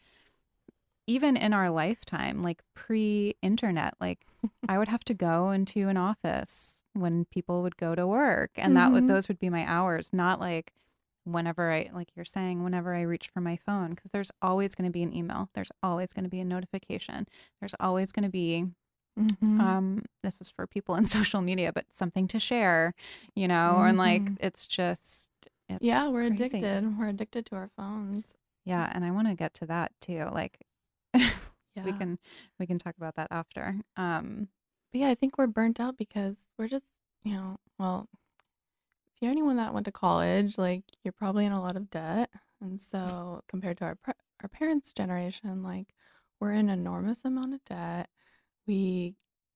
even 1.06 1.37
in 1.37 1.52
our 1.54 1.70
lifetime, 1.70 2.42
like 2.42 2.62
pre-internet, 2.74 3.94
like 4.00 4.26
I 4.68 4.78
would 4.78 4.88
have 4.88 5.04
to 5.04 5.14
go 5.14 5.50
into 5.50 5.88
an 5.88 5.96
office 5.96 6.78
when 7.00 7.24
people 7.26 7.62
would 7.62 7.76
go 7.76 7.94
to 7.94 8.06
work, 8.06 8.50
and 8.56 8.76
that 8.76 8.92
would 8.92 9.04
Mhm. 9.04 9.08
those 9.08 9.28
would 9.28 9.38
be 9.38 9.50
my 9.50 9.64
hours, 9.66 10.12
not 10.12 10.40
like 10.40 10.72
whenever 11.24 11.70
I 11.70 11.90
like 11.92 12.08
you're 12.16 12.24
saying 12.24 12.64
whenever 12.64 12.94
I 12.94 13.02
reach 13.02 13.28
for 13.28 13.40
my 13.42 13.56
phone 13.56 13.90
because 13.90 14.11
there's 14.12 14.30
always 14.40 14.74
going 14.74 14.87
to 14.87 14.92
be 14.92 15.02
an 15.02 15.14
email, 15.14 15.50
there's 15.54 15.70
always 15.82 16.12
going 16.12 16.24
to 16.24 16.30
be 16.30 16.40
a 16.40 16.44
notification, 16.44 17.26
there's 17.61 17.74
always 17.80 18.12
going 18.12 18.24
to 18.24 18.30
be 18.30 18.66
Mhm. 19.18 19.61
um 19.61 20.04
this 20.22 20.40
is 20.40 20.50
for 20.50 20.66
people 20.66 20.94
in 20.94 21.04
social 21.18 21.40
media, 21.42 21.72
but 21.72 21.87
something 21.92 22.28
to 22.28 22.38
share, 22.38 22.94
you 23.34 23.48
know, 23.48 23.82
and 23.82 23.98
like 23.98 24.22
Mhm. 24.24 24.37
it's 24.40 24.66
just 24.66 25.30
it's 25.68 25.84
yeah 25.84 26.06
we're 26.08 26.26
crazy. 26.28 26.44
addicted 26.44 26.98
we're 26.98 27.08
addicted 27.08 27.44
to 27.46 27.56
our 27.56 27.68
phones 27.76 28.37
Yeah, 28.64 28.90
and 28.94 29.04
I 29.04 29.11
want 29.11 29.28
to 29.28 29.34
get 29.34 29.54
to 29.54 29.66
that 29.66 29.92
too. 30.00 30.24
Like 30.32 30.58
yeah 31.14 31.84
we 31.84 31.92
can 31.92 32.18
we 32.58 32.66
can 32.66 32.78
talk 32.78 32.96
about 32.96 33.16
that 33.16 33.28
after. 33.30 33.76
Um 33.96 34.48
But 34.92 35.01
yeah, 35.01 35.09
I 35.09 35.14
think 35.14 35.38
we're 35.38 35.46
burnt 35.46 35.81
out 35.81 35.96
because 35.96 36.37
we're 36.59 36.68
just, 36.68 36.87
you 37.22 37.33
know, 37.35 37.59
well, 37.79 38.09
if 39.14 39.22
you're 39.22 39.31
anyone 39.31 39.57
that 39.57 39.74
went 39.74 39.87
to 39.87 39.92
college, 39.92 40.59
like 40.59 40.85
you're 41.03 41.12
probably 41.12 41.44
in 41.46 41.53
a 41.53 41.61
lot 41.61 41.77
of 41.77 41.90
debt. 41.90 42.31
And 42.61 42.81
so 42.81 43.42
compared 43.48 43.79
to 43.79 43.85
our 43.85 43.94
pre- 43.96 44.14
our 44.42 44.48
parents' 44.48 44.92
generation, 44.92 45.62
like 45.62 45.88
we're 46.40 46.53
in 46.53 46.68
enormous 46.68 47.24
amount 47.24 47.55
of 47.55 47.64
debt. 47.64 48.09
We 48.66 49.14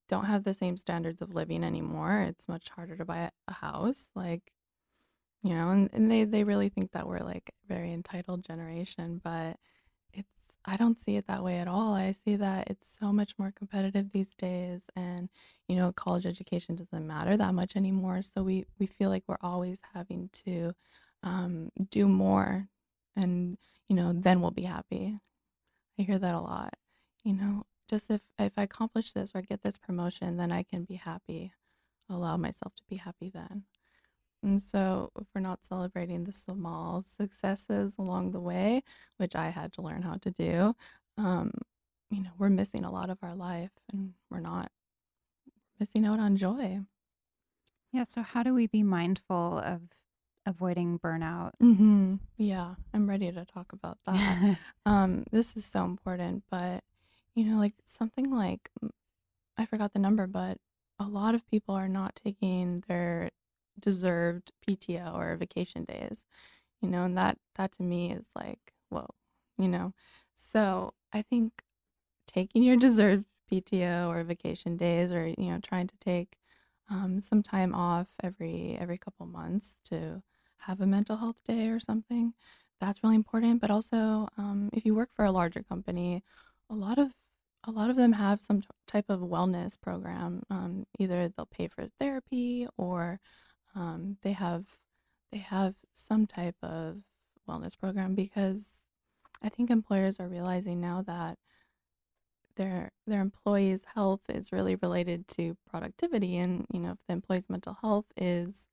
don't 0.09 0.27
have 0.27 0.45
the 0.45 0.55
same 0.55 0.77
standards 0.77 1.23
of 1.23 1.35
living 1.35 1.65
anymore. 1.65 2.23
It's 2.23 2.49
much 2.49 2.69
harder 2.71 2.97
to 2.97 3.05
buy 3.05 3.31
a- 3.49 3.53
house. 3.53 4.11
Like 4.15 4.53
you 5.43 5.51
know, 5.55 5.71
and, 5.71 5.91
and 5.93 6.11
they, 6.11 6.25
they 6.25 6.45
really 6.45 6.69
think 6.69 6.93
that 6.93 7.07
we're 7.07 7.21
like 7.21 7.53
very 7.69 7.93
entitled 7.93 8.45
generation, 8.45 9.21
but 9.25 9.57
I 10.65 10.77
don't 10.77 10.99
see 11.01 11.17
it 11.17 11.27
that 11.27 11.43
way 11.43 11.59
at 11.59 11.69
all. 11.69 11.95
I 11.95 12.13
see 12.13 12.37
that 12.37 12.71
it's 12.71 12.97
so 13.01 13.13
much 13.13 13.35
more 13.39 13.53
competitive 13.57 14.11
these 14.11 14.35
days 14.35 14.83
and 14.97 15.29
you 15.69 15.77
know, 15.77 15.93
college 15.93 16.27
education 16.27 16.77
doesn't 16.77 17.07
matter 17.07 17.37
that 17.37 17.55
much 17.55 17.77
anymore. 17.77 18.23
So 18.23 18.43
we 18.43 18.67
we 18.79 18.87
feel 18.87 19.11
like 19.11 19.25
we're 19.27 19.37
always 19.41 19.79
having 19.95 20.31
to 20.45 20.73
um, 21.23 21.71
do 21.91 22.09
more 22.09 22.69
and 23.17 23.59
you 23.89 23.97
know, 23.97 24.13
then 24.15 24.41
we'll 24.41 24.51
be 24.51 24.63
happy. 24.63 25.19
I 25.99 26.03
hear 26.03 26.19
that 26.19 26.35
a 26.35 26.41
lot. 26.41 26.75
You 27.25 27.35
know, 27.35 27.67
just 27.89 28.11
if 28.11 28.21
if 28.39 28.53
I 28.57 28.63
accomplish 28.65 29.13
this 29.13 29.33
or 29.35 29.43
get 29.43 29.63
this 29.63 29.79
promotion, 29.79 30.37
then 30.37 30.53
I 30.53 30.63
can 30.63 30.85
be 30.85 30.95
happy. 30.97 31.53
Allow 32.11 32.37
myself 32.37 32.75
to 32.77 32.83
be 32.89 32.97
happy 32.97 33.31
then. 33.31 33.65
And 34.43 34.61
so, 34.61 35.11
if 35.21 35.27
we're 35.35 35.41
not 35.41 35.65
celebrating 35.65 36.25
the 36.25 36.33
small 36.33 37.05
successes 37.17 37.95
along 37.99 38.33
the 38.33 38.41
way, 38.41 38.83
which 39.19 39.37
I 39.37 39.51
had 39.51 39.73
to 39.75 39.83
learn 39.83 40.03
how 40.03 40.15
to 40.15 40.31
do, 40.31 40.75
um, 41.17 41.53
you 42.11 42.23
know, 42.23 42.31
we're 42.39 42.51
missing 42.51 42.85
a 42.85 42.91
lot 42.91 43.11
of 43.11 43.19
our 43.23 43.35
life 43.35 43.71
and 43.93 44.15
we're 44.31 44.41
not 44.41 44.71
missing 45.79 46.05
out 46.05 46.21
on 46.21 46.37
joy. 46.37 46.81
Yeah. 47.93 48.05
So, 48.09 48.23
how 48.23 48.43
do 48.43 48.55
we 48.55 48.67
be 48.67 48.83
mindful 48.83 49.59
of 49.59 49.83
avoiding 50.47 50.99
burnout? 50.99 51.53
hmm 51.61 52.17
Yeah, 52.37 52.75
I'm 52.93 53.09
ready 53.09 53.31
to 53.31 53.45
talk 53.45 53.73
about 53.73 53.99
that. 54.07 54.59
um, 54.87 55.25
this 55.31 55.57
is 55.57 55.65
so 55.65 55.85
important, 55.85 56.45
but 56.51 56.83
you 57.35 57.45
know, 57.45 57.59
like 57.59 57.75
something 57.85 58.31
like 58.31 58.71
I 59.57 59.67
forgot 59.67 59.93
the 59.93 59.99
number, 59.99 60.27
but 60.27 60.59
a 60.99 61.05
lot 61.05 61.35
of 61.35 61.47
people 61.51 61.75
are 61.75 61.89
not 61.89 62.21
taking 62.23 62.83
their 62.89 63.31
deserved 63.81 64.53
PTO 64.67 65.15
or 65.17 65.37
vacation 65.37 65.85
days, 65.85 66.27
you 66.81 66.89
know, 66.89 67.05
and 67.05 67.17
that 67.19 67.39
that 67.57 67.73
to 67.73 67.83
me 67.83 68.13
is 68.13 68.27
like, 68.35 68.73
whoa, 68.91 69.09
you 69.59 69.69
know. 69.69 69.93
So 70.35 70.95
I 71.13 71.23
think 71.23 71.63
taking 72.27 72.63
your 72.63 72.77
deserved 72.77 73.25
PTO 73.51 74.09
or 74.09 74.25
vacation 74.25 74.77
days, 74.77 75.13
or 75.13 75.27
you 75.27 75.51
know, 75.51 75.59
trying 75.63 75.89
to 75.89 75.97
take 75.99 76.37
um, 76.91 77.21
some 77.21 77.43
time 77.43 77.75
off 77.75 78.09
every 78.23 78.77
every 78.81 78.99
couple 78.99 79.27
months 79.27 79.77
to 79.91 80.23
have 80.59 80.81
a 80.81 80.87
mental 80.87 81.17
health 81.17 81.39
day 81.47 81.69
or 81.69 81.81
something, 81.81 82.35
that's 82.81 83.03
really 83.03 83.17
important. 83.17 83.61
But 83.61 83.71
also, 83.71 84.29
um, 84.39 84.71
if 84.73 84.85
you 84.85 84.95
work 84.95 85.11
for 85.15 85.25
a 85.25 85.33
larger 85.33 85.63
company, 85.63 86.23
a 86.71 86.75
lot 86.75 86.99
of 86.99 87.13
a 87.65 87.71
lot 87.71 87.91
of 87.91 87.97
them 87.97 88.13
have 88.13 88.41
some 88.41 88.61
t- 88.61 88.69
type 88.87 89.07
of 89.09 89.21
wellness 89.21 89.81
program. 89.81 90.43
Um, 90.51 90.87
either 90.99 91.29
they'll 91.29 91.47
pay 91.47 91.69
for 91.69 91.87
therapy 92.01 92.67
or 92.77 93.21
um, 93.75 94.19
they 94.23 94.33
have 94.33 94.65
they 95.31 95.39
have 95.39 95.75
some 95.95 96.27
type 96.27 96.57
of 96.63 96.99
wellness 97.49 97.79
program 97.79 98.15
because 98.15 98.65
I 99.43 99.49
think 99.49 99.71
employers 99.71 100.21
are 100.21 100.29
realizing 100.29 100.81
now 100.81 101.03
that 101.03 101.39
their 102.57 102.91
their 103.07 103.21
employees' 103.21 103.83
health 103.95 104.21
is 104.29 104.53
really 104.53 104.77
related 104.77 105.27
to 105.29 105.57
productivity, 105.69 106.37
and 106.39 106.67
you 106.73 106.81
know 106.81 106.93
if 106.93 106.99
the 107.07 107.15
employee's 107.15 107.49
mental 107.51 107.77
health 107.81 108.07
is 108.17 108.69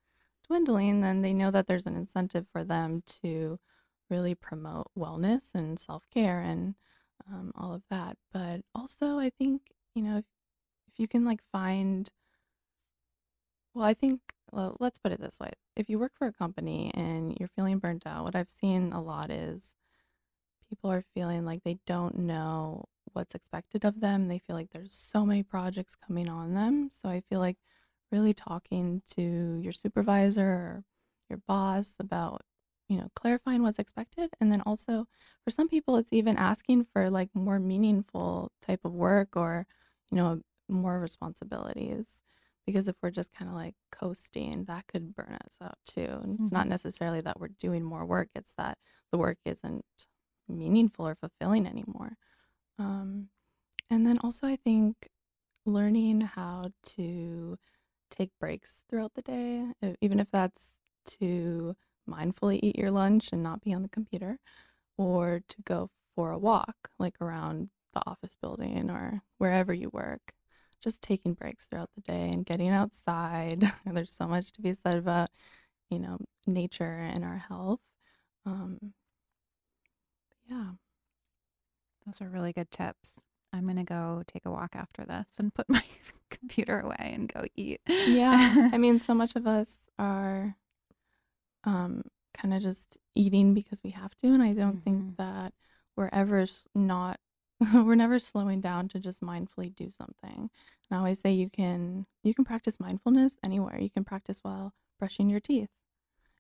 dwindling, 0.48 1.02
then 1.02 1.22
they 1.22 1.34
know 1.34 1.52
that 1.52 1.68
there's 1.68 1.86
an 1.86 1.96
incentive 1.96 2.46
for 2.52 2.64
them 2.64 3.04
to 3.22 3.60
really 4.10 4.36
promote 4.36 4.88
wellness 4.98 5.54
and 5.54 5.80
self 5.80 6.04
care 6.14 6.42
and 6.42 6.76
um, 7.32 7.52
all 7.56 7.74
of 7.74 7.84
that. 7.90 8.18
But 8.34 8.62
also, 8.76 9.18
I 9.20 9.30
think 9.30 9.62
you 9.96 10.04
know 10.04 10.18
if, 10.18 10.26
if 10.88 11.00
you 11.00 11.08
can 11.08 11.26
like 11.26 11.42
find 11.52 12.10
well, 13.80 13.88
I 13.88 13.94
think, 13.94 14.20
well, 14.52 14.76
let's 14.82 14.98
put 14.98 15.14
it 15.14 15.22
this 15.22 15.40
way. 15.40 15.52
If 15.78 15.88
you 15.88 16.00
work 16.00 16.12
for 16.18 16.28
a 16.28 16.34
company 16.34 16.92
and 16.96 17.38
you're 17.40 17.48
feeling 17.56 17.80
burnt 17.80 18.06
out, 18.06 18.26
what 18.26 18.36
I've 18.36 18.52
seen 18.52 18.92
a 18.92 19.02
lot 19.02 19.32
is 19.32 19.78
people 20.68 20.92
are 20.92 21.06
feeling 21.14 21.46
like 21.46 21.64
they 21.64 21.80
don't 21.88 22.20
know 22.20 22.84
what's 23.14 23.36
expected 23.36 23.86
of 23.86 24.02
them. 24.02 24.28
They 24.28 24.40
feel 24.40 24.58
like 24.58 24.72
there's 24.72 24.94
so 24.94 25.26
many 25.26 25.44
projects 25.44 25.96
coming 25.96 26.28
on 26.28 26.56
them. 26.56 26.90
So 27.02 27.08
I 27.08 27.22
feel 27.30 27.40
like 27.40 27.56
really 28.12 28.34
talking 28.34 29.02
to 29.16 29.62
your 29.64 29.72
supervisor 29.72 30.44
or 30.44 30.84
your 31.30 31.40
boss 31.48 31.94
about, 32.02 32.42
you 32.90 32.98
know, 32.98 33.08
clarifying 33.16 33.64
what's 33.64 33.80
expected. 33.80 34.30
And 34.42 34.52
then 34.52 34.60
also 34.66 35.08
for 35.46 35.52
some 35.52 35.70
people, 35.70 35.96
it's 35.96 36.12
even 36.12 36.36
asking 36.36 36.84
for 36.92 37.10
like 37.10 37.30
more 37.34 37.60
meaningful 37.60 38.52
type 38.62 38.82
of 38.84 38.92
work 38.94 39.38
or, 39.38 39.66
you 40.12 40.18
know, 40.18 40.42
more 40.68 41.00
responsibilities 41.00 42.04
because 42.70 42.88
if 42.88 42.96
we're 43.02 43.12
just 43.12 43.32
kind 43.34 43.50
of 43.50 43.56
like 43.56 43.76
coasting, 43.92 44.66
that 44.66 44.88
could 44.88 45.16
burn 45.16 45.38
us 45.46 45.58
out 45.62 45.78
too. 45.88 46.06
And 46.24 46.36
it's 46.40 46.52
not 46.52 46.68
Mhm. 46.68 46.70
necessarily 46.70 47.22
that 47.22 47.40
we're 47.40 47.50
doing 47.60 47.84
more 47.84 48.06
work, 48.06 48.30
it's 48.36 48.54
that 48.58 48.78
the 49.12 49.18
work 49.18 49.40
isn't 49.46 49.86
meaningful 50.48 51.08
or 51.08 51.16
fulfilling 51.16 51.68
anymore. 51.68 52.14
Um, 52.80 53.30
and 53.90 54.06
then 54.08 54.20
also, 54.20 54.48
I 54.48 54.58
think 54.58 55.10
learning 55.66 56.22
how 56.22 56.72
to 56.84 57.58
take 58.12 58.32
breaks 58.40 58.84
throughout 58.90 59.14
the 59.16 59.22
day, 59.24 59.74
even 60.02 60.20
if 60.20 60.30
that's 60.32 60.78
to 61.20 61.76
mindfully 62.10 62.60
eat 62.64 62.78
your 62.78 62.92
lunch 62.92 63.32
and 63.34 63.44
not 63.44 63.62
be 63.62 63.74
on 63.74 63.84
the 63.84 63.90
computer, 63.90 64.40
or 64.98 65.42
to 65.50 65.62
go 65.64 65.90
for 66.16 66.32
a 66.32 66.40
walk, 66.40 66.92
like 67.00 67.18
around 67.22 67.72
the 67.94 68.02
office 68.08 68.36
building 68.42 68.90
or 68.92 69.22
wherever 69.40 69.74
you 69.74 69.90
work 69.92 70.34
just 70.82 71.02
taking 71.02 71.34
breaks 71.34 71.66
throughout 71.68 71.90
the 71.96 72.02
day 72.02 72.30
and 72.32 72.46
getting 72.46 72.70
outside. 72.70 73.72
There's 73.86 74.16
so 74.16 74.28
much 74.28 74.52
to 74.54 74.62
be 74.62 74.74
said 74.74 74.98
about, 74.98 75.30
you 75.90 76.00
know, 76.00 76.18
nature 76.48 76.84
and 76.86 77.24
our 77.26 77.38
health. 77.38 77.82
Um, 78.46 78.94
yeah. 80.50 80.72
Those 82.06 82.22
are 82.22 82.30
really 82.30 82.54
good 82.54 82.72
tips. 82.72 83.20
I'm 83.54 83.64
going 83.64 83.78
to 83.78 83.84
go 83.84 84.24
take 84.28 84.46
a 84.46 84.52
walk 84.52 84.76
after 84.76 85.06
this 85.06 85.28
and 85.38 85.54
put 85.54 85.70
my 85.70 85.84
computer 86.30 86.80
away 86.80 87.12
and 87.14 87.32
go 87.32 87.44
eat. 87.56 87.82
Yeah. 88.06 88.70
I 88.72 88.78
mean, 88.78 89.00
so 89.00 89.14
much 89.14 89.36
of 89.36 89.48
us 89.48 89.78
are 89.98 90.56
um, 91.64 92.04
kind 92.34 92.54
of 92.54 92.62
just 92.62 92.98
eating 93.16 93.54
because 93.54 93.82
we 93.84 93.92
have 93.92 94.16
to. 94.18 94.28
And 94.28 94.42
I 94.44 94.54
don't 94.54 94.78
Mhm. 94.78 94.84
think 94.84 95.18
that 95.18 95.54
we're 95.96 96.10
ever 96.14 96.46
not, 96.76 97.20
we're 97.74 97.96
never 97.96 98.20
slowing 98.20 98.62
down 98.62 98.88
to 98.90 99.00
just 99.00 99.22
mindfully 99.22 99.76
do 99.76 99.92
something. 99.98 100.50
And 100.50 100.92
I 100.92 100.98
always 100.98 101.20
say 101.20 101.32
you 101.32 101.50
can, 101.50 102.06
you 102.24 102.34
can 102.34 102.46
practice 102.46 102.80
mindfulness 102.80 103.38
anywhere. 103.44 103.80
You 103.80 103.90
can 103.90 104.04
practice 104.04 104.40
while 104.42 104.74
brushing 104.98 105.30
your 105.30 105.40
teeth. 105.40 105.70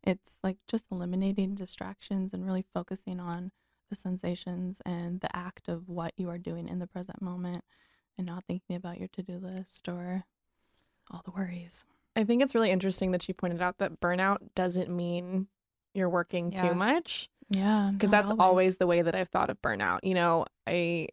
It's 0.03 0.39
like 0.43 0.58
just 0.67 0.86
eliminating 0.91 1.55
distractions 1.55 2.34
and 2.34 2.45
really 2.45 2.65
focusing 2.73 3.19
on 3.19 3.51
the 3.89 3.95
sensations 3.95 4.82
and 4.86 5.19
the 5.19 5.36
act 5.36 5.67
of 5.67 5.89
what 5.89 6.13
you 6.15 6.29
are 6.29 6.38
doing 6.38 6.69
in 6.69 6.79
the 6.79 6.88
present 6.88 7.21
moment 7.21 7.63
and 8.17 8.25
not 8.27 8.45
thinking 8.45 8.75
about 8.75 8.97
your 8.99 9.08
to-do 9.10 9.39
list 9.39 9.89
or 9.89 10.23
all 11.12 11.21
the 11.25 11.32
worries. 11.32 11.84
I 12.15 12.23
think 12.23 12.41
it's 12.41 12.55
really 12.55 12.71
interesting 12.71 13.12
that 13.12 13.23
she 13.23 13.34
pointed 13.34 13.62
out 13.62 13.77
that 13.79 13.99
burnout 13.99 14.38
doesn't 14.55 14.89
mean 14.89 15.47
you're 15.93 16.10
working 16.10 16.51
Yeah. 16.51 16.69
too 16.69 16.75
much 16.75 17.29
Yeah, 17.49 17.89
because 17.93 18.12
that's 18.12 18.31
always 18.39 18.77
the 18.77 18.88
way 18.88 19.01
that 19.01 19.15
I've 19.15 19.29
thought 19.29 19.49
of 19.49 19.62
burnout. 19.62 19.99
You 20.03 20.13
know, 20.13 20.45
I 20.67 21.07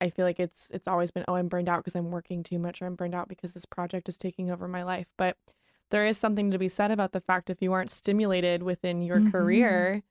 I 0.00 0.10
feel 0.10 0.24
like 0.24 0.40
it's 0.40 0.68
it's 0.70 0.88
always 0.88 1.10
been 1.10 1.24
oh 1.28 1.34
I'm 1.34 1.48
burned 1.48 1.68
out 1.68 1.78
because 1.84 1.94
I'm 1.94 2.10
working 2.10 2.42
too 2.42 2.58
much 2.58 2.80
or 2.82 2.86
I'm 2.86 2.94
burned 2.94 3.14
out 3.14 3.28
because 3.28 3.54
this 3.54 3.64
project 3.66 4.08
is 4.08 4.16
taking 4.16 4.50
over 4.50 4.66
my 4.68 4.82
life. 4.82 5.06
But 5.16 5.36
there 5.90 6.06
is 6.06 6.18
something 6.18 6.50
to 6.50 6.58
be 6.58 6.68
said 6.68 6.90
about 6.90 7.12
the 7.12 7.20
fact 7.20 7.48
if 7.50 7.62
you 7.62 7.72
aren't 7.72 7.90
stimulated 7.90 8.62
within 8.62 9.02
your 9.02 9.20
Mhm. 9.20 9.30
career, 9.32 10.02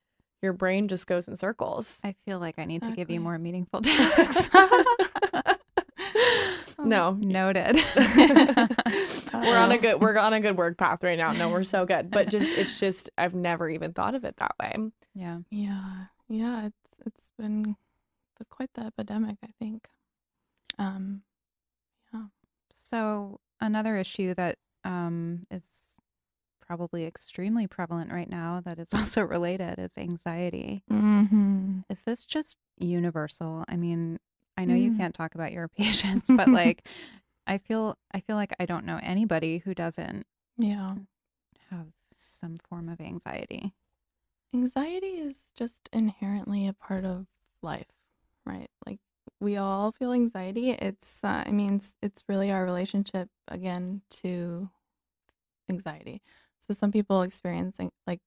your 0.42 0.54
brain 0.54 0.88
just 0.88 1.08
goes 1.08 1.28
in 1.28 1.36
circles. 1.38 2.00
I 2.04 2.14
feel 2.14 2.40
like 2.40 2.56
I 2.60 2.66
need 2.66 2.84
to 2.84 2.92
give 2.92 3.10
you 3.10 3.20
more 3.20 3.38
meaningful 3.38 3.82
tasks. 3.84 4.50
no. 6.84 7.14
Noted. 7.14 7.76
we're 9.34 9.58
on 9.58 9.72
a 9.72 9.78
good 9.78 10.02
we're 10.02 10.18
on 10.18 10.34
a 10.34 10.40
good 10.40 10.58
work 10.58 10.78
path 10.78 11.04
right 11.04 11.18
now. 11.18 11.32
No, 11.32 11.50
we're 11.50 11.64
so 11.64 11.86
good. 11.86 12.12
But 12.12 12.30
just 12.30 12.48
it's 12.50 12.80
just 12.80 13.10
I've 13.18 13.34
never 13.36 13.70
even 13.70 13.94
thought 13.94 14.16
of 14.16 14.24
it 14.24 14.38
that 14.38 14.56
way. 14.60 14.76
yeah. 15.14 15.40
Yeah, 15.50 16.06
yeah, 16.28 16.68
it's 16.68 17.00
it's 17.06 17.32
been 17.38 17.76
the, 18.38 18.46
quite 18.46 18.74
the 18.74 18.82
epidemic, 18.82 19.38
I 19.44 19.50
think. 19.60 19.90
Um, 20.78 21.22
yeah. 22.14 22.24
So 22.74 23.40
another 23.62 23.96
issue 23.98 24.34
that 24.36 24.58
um, 24.84 25.44
is 25.52 25.68
probably 26.66 27.06
extremely 27.06 27.68
prevalent 27.68 28.12
right 28.12 28.30
now 28.30 28.62
that 28.66 28.80
is 28.80 28.90
also 28.94 29.22
related 29.22 29.80
is 29.80 29.94
anxiety. 29.98 30.84
mm-hmm. 30.92 31.80
Is 31.90 32.02
this 32.02 32.26
just 32.26 32.58
universal? 32.78 33.64
I 33.68 33.76
mean, 33.76 34.20
I 34.58 34.66
know 34.66 34.76
you 34.76 34.92
Mm. 34.92 34.98
can't 34.98 35.14
talk 35.14 35.36
about 35.36 35.52
your 35.52 35.68
patients, 35.78 36.30
but 36.36 36.48
like 36.54 36.86
I 37.48 37.58
feel 37.58 37.98
I 38.14 38.20
feel 38.22 38.36
like 38.36 38.54
I 38.60 38.66
don't 38.66 38.86
know 38.86 39.00
anybody 39.04 39.60
who 39.60 39.74
doesn't 39.74 40.26
yeah, 40.58 40.96
have 41.70 41.88
some 42.20 42.58
form 42.70 42.90
of 42.90 43.00
anxiety. 43.02 43.74
anxiety 44.54 45.18
is 45.20 45.44
just 45.56 45.90
inherently 45.92 46.68
a 46.68 46.74
part 46.74 47.04
of 47.06 47.28
life, 47.62 47.88
right? 48.46 48.70
Like 48.86 49.00
we 49.42 49.58
all 49.58 49.92
feel 49.92 50.14
anxiety. 50.14 50.72
It's, 50.72 51.24
uh, 51.24 51.44
I 51.46 51.52
mean, 51.52 51.76
it's, 51.76 51.94
it's 52.02 52.24
really 52.30 52.52
our 52.52 52.64
relationship 52.64 53.30
again 53.50 54.02
to 54.22 54.70
anxiety. 55.70 56.22
So 56.60 56.74
some 56.74 56.92
people 56.92 57.22
experience 57.22 57.78
like 58.08 58.22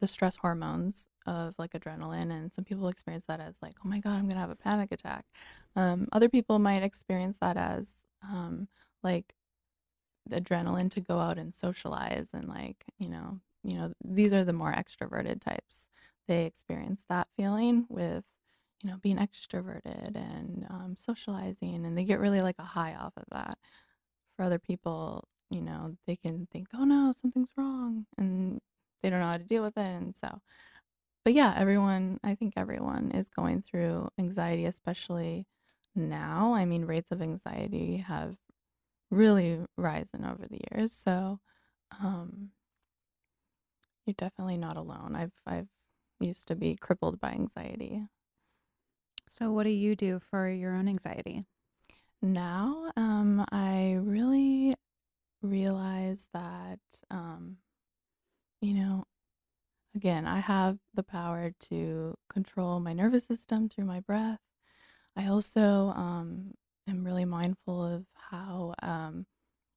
the 0.00 0.08
stress 0.08 0.36
hormones 0.36 1.08
of 1.26 1.54
like 1.58 1.72
adrenaline 1.72 2.30
and 2.32 2.52
some 2.54 2.64
people 2.64 2.88
experience 2.88 3.24
that 3.28 3.40
as 3.40 3.56
like 3.62 3.74
oh 3.84 3.88
my 3.88 3.98
god 4.00 4.16
i'm 4.16 4.28
gonna 4.28 4.40
have 4.40 4.50
a 4.50 4.56
panic 4.56 4.92
attack 4.92 5.24
um, 5.76 6.08
other 6.12 6.28
people 6.28 6.58
might 6.58 6.82
experience 6.82 7.36
that 7.40 7.56
as 7.56 7.88
um, 8.22 8.68
like 9.02 9.34
the 10.26 10.40
adrenaline 10.40 10.90
to 10.92 11.00
go 11.00 11.18
out 11.18 11.38
and 11.38 11.54
socialize 11.54 12.28
and 12.32 12.48
like 12.48 12.84
you 12.98 13.08
know 13.08 13.38
you 13.62 13.76
know 13.76 13.92
these 14.04 14.32
are 14.32 14.44
the 14.44 14.52
more 14.52 14.72
extroverted 14.72 15.40
types. 15.40 15.88
They 16.28 16.46
experience 16.46 17.04
that 17.08 17.28
feeling 17.36 17.86
with 17.88 18.24
you 18.82 18.90
know 18.90 18.96
being 19.02 19.18
extroverted 19.18 20.16
and 20.16 20.66
um, 20.70 20.94
socializing 20.96 21.86
and 21.86 21.96
they 21.96 22.04
get 22.04 22.20
really 22.20 22.40
like 22.40 22.58
a 22.58 22.64
high 22.64 22.94
off 22.94 23.14
of 23.16 23.24
that. 23.32 23.58
For 24.36 24.44
other 24.44 24.58
people 24.58 25.28
you 25.50 25.60
know 25.62 25.96
they 26.06 26.16
can 26.16 26.46
think 26.52 26.68
oh 26.74 26.84
no 26.84 27.12
something's 27.16 27.50
wrong 27.56 28.06
and 28.18 28.60
they 29.02 29.10
don't 29.10 29.20
know 29.20 29.26
how 29.26 29.36
to 29.36 29.44
deal 29.44 29.62
with 29.62 29.76
it 29.76 29.86
and 29.86 30.16
so 30.16 30.40
but 31.24 31.32
yeah 31.34 31.54
everyone 31.56 32.18
i 32.24 32.34
think 32.34 32.54
everyone 32.56 33.10
is 33.12 33.28
going 33.30 33.62
through 33.62 34.08
anxiety 34.18 34.64
especially 34.64 35.46
now 35.94 36.54
i 36.54 36.64
mean 36.64 36.84
rates 36.84 37.10
of 37.12 37.22
anxiety 37.22 37.98
have 37.98 38.36
really 39.10 39.60
risen 39.76 40.24
over 40.24 40.46
the 40.48 40.60
years 40.70 40.92
so 40.92 41.38
um 42.02 42.50
you're 44.06 44.14
definitely 44.18 44.56
not 44.58 44.76
alone. 44.76 45.16
I've 45.16 45.32
i've 45.46 45.68
used 46.20 46.46
to 46.48 46.54
be 46.54 46.76
crippled 46.76 47.20
by 47.20 47.30
anxiety. 47.30 48.02
So, 49.28 49.50
what 49.50 49.64
do 49.64 49.70
you 49.70 49.96
do 49.96 50.20
for 50.30 50.48
your 50.48 50.74
own 50.74 50.88
anxiety? 50.88 51.44
now 52.22 52.90
um 52.96 53.44
i 53.52 53.98
really 54.00 54.74
realize 55.42 56.26
that 56.32 56.78
um 57.10 57.58
you 58.62 58.72
know 58.72 59.04
again 59.94 60.26
i 60.26 60.38
have 60.38 60.78
the 60.94 61.02
power 61.02 61.52
to 61.60 62.14
control 62.30 62.80
my 62.80 62.94
nervous 62.94 63.26
system 63.26 63.68
through 63.68 63.84
my 63.84 64.00
breath 64.00 64.40
i 65.16 65.26
also 65.26 65.92
um 65.96 66.52
am 66.88 67.04
really 67.04 67.24
mindful 67.24 67.84
of 67.84 68.04
how 68.14 68.74
um 68.82 69.26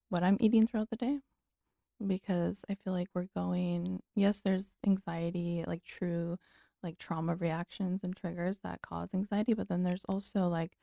what 0.10 0.23
i'm 0.23 0.38
eating 0.39 0.65
throughout 0.67 0.89
the 0.89 0.95
day 0.95 1.19
because 2.06 2.63
i 2.69 2.76
feel 2.76 2.93
like 2.93 3.08
we're 3.13 3.28
going 3.36 4.00
yes 4.15 4.41
there's 4.41 4.65
anxiety 4.86 5.63
like 5.67 5.84
true 5.84 6.38
like 6.84 6.97
trauma 7.00 7.36
reactions 7.36 8.04
and 8.04 8.15
triggers 8.15 8.60
that 8.63 8.82
cause 8.82 9.13
anxiety 9.13 9.54
but 9.54 9.67
then 9.67 9.84
there's 9.84 10.06
also 10.08 10.47
like 10.47 10.78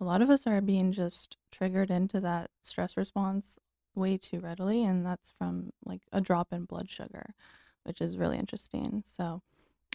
a 0.00 0.04
lot 0.04 0.22
of 0.22 0.30
us 0.30 0.46
are 0.46 0.60
being 0.60 0.92
just 0.92 1.36
triggered 1.52 1.90
into 1.90 2.20
that 2.20 2.50
stress 2.62 2.96
response 2.96 3.58
way 3.94 4.16
too 4.16 4.40
readily 4.40 4.84
and 4.84 5.04
that's 5.06 5.30
from 5.30 5.70
like 5.84 6.02
a 6.12 6.20
drop 6.20 6.52
in 6.52 6.64
blood 6.64 6.90
sugar 6.90 7.34
which 7.88 8.00
is 8.02 8.18
really 8.18 8.38
interesting. 8.38 9.02
So 9.06 9.42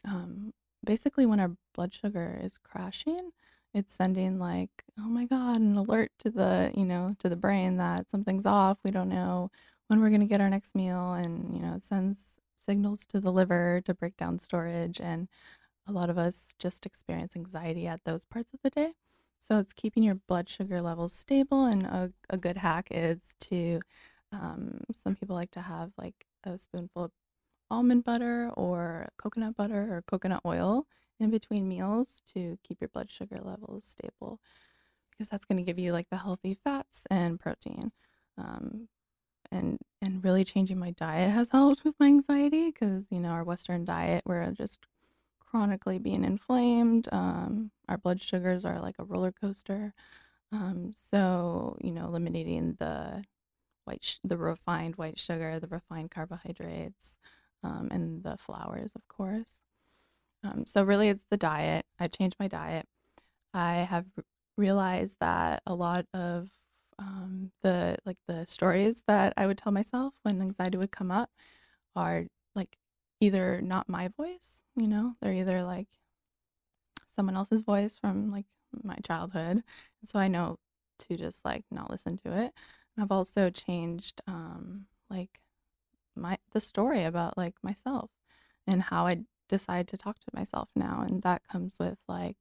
um, 0.03 0.51
basically 0.83 1.25
when 1.25 1.39
our 1.39 1.51
blood 1.75 1.93
sugar 1.93 2.39
is 2.43 2.57
crashing 2.57 3.31
it's 3.73 3.93
sending 3.93 4.39
like 4.39 4.69
oh 4.99 5.07
my 5.09 5.25
god 5.25 5.59
an 5.61 5.75
alert 5.75 6.11
to 6.19 6.29
the 6.29 6.71
you 6.75 6.85
know 6.85 7.15
to 7.19 7.29
the 7.29 7.35
brain 7.35 7.77
that 7.77 8.09
something's 8.09 8.45
off 8.45 8.77
we 8.83 8.91
don't 8.91 9.09
know 9.09 9.49
when 9.87 9.99
we're 9.99 10.09
going 10.09 10.21
to 10.21 10.27
get 10.27 10.41
our 10.41 10.49
next 10.49 10.75
meal 10.75 11.13
and 11.13 11.53
you 11.55 11.61
know 11.61 11.73
it 11.75 11.83
sends 11.83 12.37
signals 12.65 13.05
to 13.07 13.19
the 13.19 13.31
liver 13.31 13.81
to 13.85 13.93
break 13.93 14.15
down 14.17 14.39
storage 14.39 15.01
and 15.01 15.27
a 15.87 15.91
lot 15.91 16.09
of 16.09 16.17
us 16.17 16.53
just 16.59 16.85
experience 16.85 17.35
anxiety 17.35 17.87
at 17.87 18.03
those 18.05 18.25
parts 18.25 18.53
of 18.53 18.59
the 18.63 18.69
day. 18.69 18.93
So 19.39 19.59
it's 19.59 19.73
keeping 19.73 20.03
your 20.03 20.15
blood 20.15 20.49
sugar 20.49 20.81
levels 20.81 21.13
stable, 21.13 21.65
and 21.65 21.85
a, 21.85 22.13
a 22.29 22.37
good 22.37 22.57
hack 22.57 22.87
is 22.91 23.19
to, 23.41 23.81
um, 24.31 24.79
some 25.03 25.15
people 25.15 25.35
like 25.35 25.51
to 25.51 25.61
have 25.61 25.91
like 25.97 26.25
a 26.45 26.57
spoonful 26.57 27.05
of 27.05 27.11
almond 27.69 28.03
butter 28.03 28.51
or 28.55 29.09
coconut 29.17 29.55
butter 29.57 29.95
or 29.95 30.03
coconut 30.07 30.41
oil 30.45 30.87
in 31.23 31.31
between 31.31 31.67
meals 31.67 32.21
to 32.33 32.57
keep 32.63 32.81
your 32.81 32.89
blood 32.89 33.11
sugar 33.11 33.39
levels 33.41 33.85
stable, 33.87 34.39
because 35.11 35.29
that's 35.29 35.45
going 35.45 35.57
to 35.57 35.63
give 35.63 35.79
you 35.79 35.93
like 35.93 36.09
the 36.09 36.17
healthy 36.17 36.53
fats 36.53 37.03
and 37.09 37.39
protein. 37.39 37.91
Um, 38.37 38.89
and 39.51 39.77
and 40.01 40.23
really 40.23 40.43
changing 40.43 40.79
my 40.79 40.91
diet 40.91 41.31
has 41.31 41.49
helped 41.49 41.83
with 41.85 41.95
my 41.99 42.07
anxiety 42.07 42.71
because 42.71 43.07
you 43.11 43.19
know 43.19 43.29
our 43.29 43.43
Western 43.43 43.85
diet 43.85 44.23
we're 44.25 44.49
just 44.51 44.79
chronically 45.39 45.99
being 45.99 46.23
inflamed. 46.23 47.07
Um, 47.11 47.71
our 47.87 47.97
blood 47.97 48.21
sugars 48.21 48.65
are 48.65 48.79
like 48.79 48.95
a 48.99 49.03
roller 49.03 49.31
coaster. 49.31 49.93
Um, 50.51 50.93
so, 51.11 51.77
you 51.81 51.91
know, 51.91 52.05
eliminating 52.07 52.75
the 52.79 53.23
white, 53.85 54.03
sh- 54.03 54.17
the 54.23 54.37
refined 54.37 54.95
white 54.97 55.19
sugar, 55.19 55.59
the 55.59 55.67
refined 55.67 56.11
carbohydrates, 56.11 57.17
um, 57.63 57.89
and 57.91 58.23
the 58.23 58.37
flours, 58.37 58.93
of 58.95 59.07
course. 59.07 59.62
Um, 60.43 60.65
so, 60.65 60.83
really, 60.83 61.09
it's 61.09 61.25
the 61.29 61.37
diet. 61.37 61.85
I've 61.99 62.11
changed 62.11 62.35
my 62.39 62.47
diet. 62.47 62.87
I 63.53 63.75
have 63.89 64.05
r- 64.17 64.23
realized 64.57 65.17
that 65.19 65.63
a 65.67 65.75
lot 65.75 66.05
of 66.13 66.49
um, 66.99 67.51
the 67.63 67.97
like 68.05 68.17
the 68.27 68.45
stories 68.45 69.03
that 69.07 69.33
I 69.37 69.47
would 69.47 69.57
tell 69.57 69.71
myself 69.71 70.13
when 70.23 70.41
anxiety 70.41 70.77
would 70.77 70.91
come 70.91 71.11
up 71.11 71.31
are 71.95 72.25
like 72.55 72.77
either 73.21 73.61
not 73.61 73.89
my 73.89 74.09
voice, 74.09 74.63
you 74.75 74.87
know, 74.87 75.15
they're 75.21 75.33
either 75.33 75.63
like 75.63 75.87
someone 77.15 77.35
else's 77.35 77.61
voice 77.61 77.97
from 77.97 78.31
like 78.31 78.45
my 78.83 78.95
childhood. 79.03 79.63
So 80.05 80.19
I 80.19 80.27
know 80.27 80.57
to 80.99 81.15
just 81.15 81.43
like 81.45 81.63
not 81.71 81.89
listen 81.89 82.17
to 82.17 82.31
it. 82.33 82.53
And 82.95 83.03
I've 83.03 83.11
also 83.11 83.49
changed 83.49 84.21
um 84.27 84.85
like 85.09 85.39
my 86.15 86.37
the 86.53 86.61
story 86.61 87.03
about 87.05 87.37
like 87.37 87.55
myself 87.63 88.09
and 88.67 88.81
how 88.81 89.07
I 89.07 89.21
decide 89.57 89.87
to 89.89 89.97
talk 89.97 90.17
to 90.19 90.31
myself 90.39 90.69
now 90.75 91.03
and 91.07 91.21
that 91.23 91.41
comes 91.51 91.73
with 91.79 91.97
like 92.07 92.37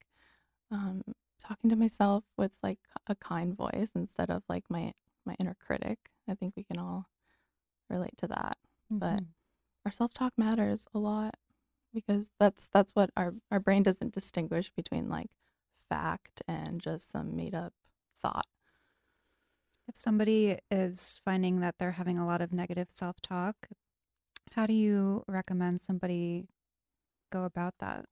um 0.71 1.03
talking 1.41 1.71
to 1.71 1.77
myself 1.77 2.25
with 2.39 2.53
like 2.63 2.79
a 3.09 3.15
kind 3.17 3.57
voice 3.57 3.91
instead 3.95 4.31
of 4.31 4.43
like 4.49 4.65
my 4.71 4.93
my 5.27 5.35
inner 5.41 5.57
critic. 5.67 5.99
I 6.29 6.35
think 6.35 6.55
we 6.57 6.65
can 6.65 6.79
all 6.79 7.09
relate 7.91 8.17
to 8.19 8.27
that. 8.29 8.57
But 8.91 9.21
Mhm. 9.21 9.27
our 9.87 9.93
self-talk 9.93 10.35
matters 10.39 10.89
a 10.95 10.99
lot 10.99 11.35
because 11.95 12.31
that's 12.41 12.69
that's 12.69 12.93
what 12.95 13.11
our 13.17 13.35
our 13.51 13.61
brain 13.61 13.83
doesn't 13.83 14.15
distinguish 14.15 14.71
between 14.71 15.09
like 15.09 15.31
fact 15.89 16.43
and 16.49 16.81
just 16.81 17.11
some 17.11 17.37
made 17.37 17.55
up 17.55 17.75
thought. 18.23 18.47
If 19.89 19.97
somebody 19.97 20.59
is 20.71 21.21
finding 21.25 21.61
that 21.61 21.77
they're 21.79 21.93
having 21.93 22.19
a 22.19 22.27
lot 22.27 22.41
of 22.41 22.53
negative 22.53 22.91
self 22.91 23.21
talk, 23.21 23.69
how 24.53 24.67
do 24.67 24.73
you 24.75 25.25
recommend 25.29 25.81
somebody 25.81 26.49
go 27.33 27.45
about 27.45 27.75
that? 27.81 28.07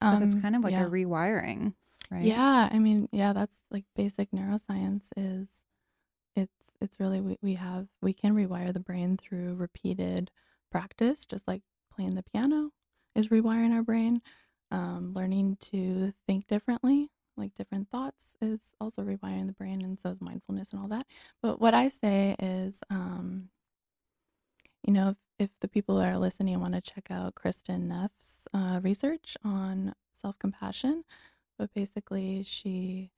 Because 0.00 0.20
it's 0.22 0.34
Um, 0.34 0.42
kind 0.42 0.56
of 0.56 0.62
like 0.64 0.72
yeah. 0.72 0.86
a 0.86 0.90
rewiring, 0.90 1.74
right? 2.10 2.22
Yeah, 2.24 2.68
I 2.70 2.78
mean, 2.78 3.08
yeah, 3.12 3.32
that's 3.32 3.56
like 3.70 3.84
basic 3.96 4.30
neuroscience 4.32 5.04
is 5.16 5.48
it's 6.36 6.52
it's 6.80 7.00
really 7.00 7.20
we, 7.20 7.38
we 7.42 7.54
have 7.54 7.88
we 8.02 8.12
can 8.12 8.34
rewire 8.34 8.72
the 8.72 8.80
brain 8.80 9.16
through 9.16 9.54
repeated 9.56 10.30
practice, 10.70 11.26
just 11.26 11.46
like 11.48 11.62
playing 11.94 12.14
the 12.14 12.22
piano 12.22 12.70
is 13.14 13.28
rewiring 13.28 13.72
our 13.74 13.82
brain. 13.82 14.22
Um, 14.70 15.12
learning 15.14 15.58
to 15.72 16.12
think 16.26 16.48
differently, 16.48 17.10
like 17.36 17.54
different 17.54 17.88
thoughts, 17.90 18.36
is 18.42 18.60
also 18.80 19.02
rewiring 19.02 19.46
the 19.46 19.52
brain, 19.52 19.82
and 19.82 19.98
so 20.00 20.10
is 20.10 20.20
mindfulness 20.20 20.70
and 20.72 20.80
all 20.82 20.88
that. 20.88 21.06
But 21.42 21.60
what 21.60 21.74
I 21.74 21.90
say 21.90 22.36
is, 22.40 22.78
um, 22.90 23.50
you 24.86 24.92
know, 24.92 25.14
if, 25.38 25.50
the 25.60 25.68
people 25.68 25.96
that 25.96 26.12
are 26.12 26.18
listening 26.18 26.60
want 26.60 26.74
to 26.74 26.80
check 26.80 27.08
out 27.10 27.34
Kristin 27.34 27.82
Neff's 27.88 28.46
uh, 28.52 28.80
research 28.82 29.36
on 29.44 29.94
self 30.12 30.38
compassion, 30.38 31.04
but 31.58 31.72
basically 31.74 32.42
she 32.44 33.10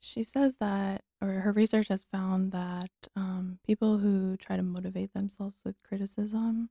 she 0.00 0.22
says 0.24 0.56
that 0.60 1.02
or 1.20 1.28
her 1.28 1.52
research 1.52 1.88
has 1.88 2.02
found 2.12 2.52
that 2.52 2.90
um, 3.16 3.58
people 3.66 3.98
who 3.98 4.36
try 4.36 4.56
to 4.56 4.62
motivate 4.62 5.12
themselves 5.14 5.56
with 5.64 5.74
criticism 5.82 6.70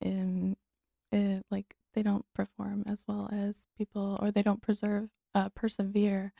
in 0.00 0.56
it, 1.12 1.44
like 1.50 1.76
they 1.94 2.02
don't 2.02 2.24
perform 2.34 2.82
as 2.86 3.04
well 3.06 3.30
as 3.32 3.66
people 3.78 4.18
or 4.20 4.30
they 4.30 4.42
don't 4.42 4.62
preserve 4.62 5.08
uh, 5.34 5.48
persevere 5.50 6.32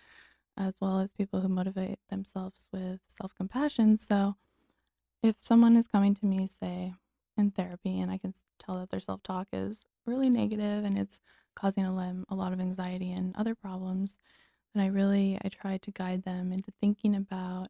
as 0.57 0.75
well 0.81 1.01
as 1.01 1.11
people 1.12 1.41
who 1.41 1.49
motivate 1.49 1.99
themselves 2.11 2.66
with 2.73 3.01
self-compassion. 3.09 3.99
So 3.99 4.37
if 5.23 5.37
someone 5.41 5.77
is 5.77 5.87
coming 5.89 6.14
to 6.16 6.27
me 6.27 6.49
say 6.61 6.95
in 7.37 7.51
therapy 7.51 8.01
and 8.01 8.11
i 8.11 8.18
can 8.18 8.32
tell 8.59 8.78
that 8.78 8.91
their 8.91 9.01
self-talk 9.01 9.49
is 9.53 9.85
really 10.07 10.30
negative 10.30 10.85
and 10.85 10.99
it's 10.99 11.20
causing 11.57 11.85
them 11.97 12.24
a 12.28 12.35
lot 12.35 12.53
of 12.53 12.61
anxiety 12.61 13.12
and 13.12 13.35
other 13.37 13.55
problems 13.55 14.18
and 14.74 14.82
I 14.82 14.87
really 14.87 15.39
I 15.45 15.49
try 15.49 15.78
to 15.78 15.91
guide 15.93 16.24
them 16.24 16.53
into 16.53 16.72
thinking 16.80 17.14
about, 17.14 17.68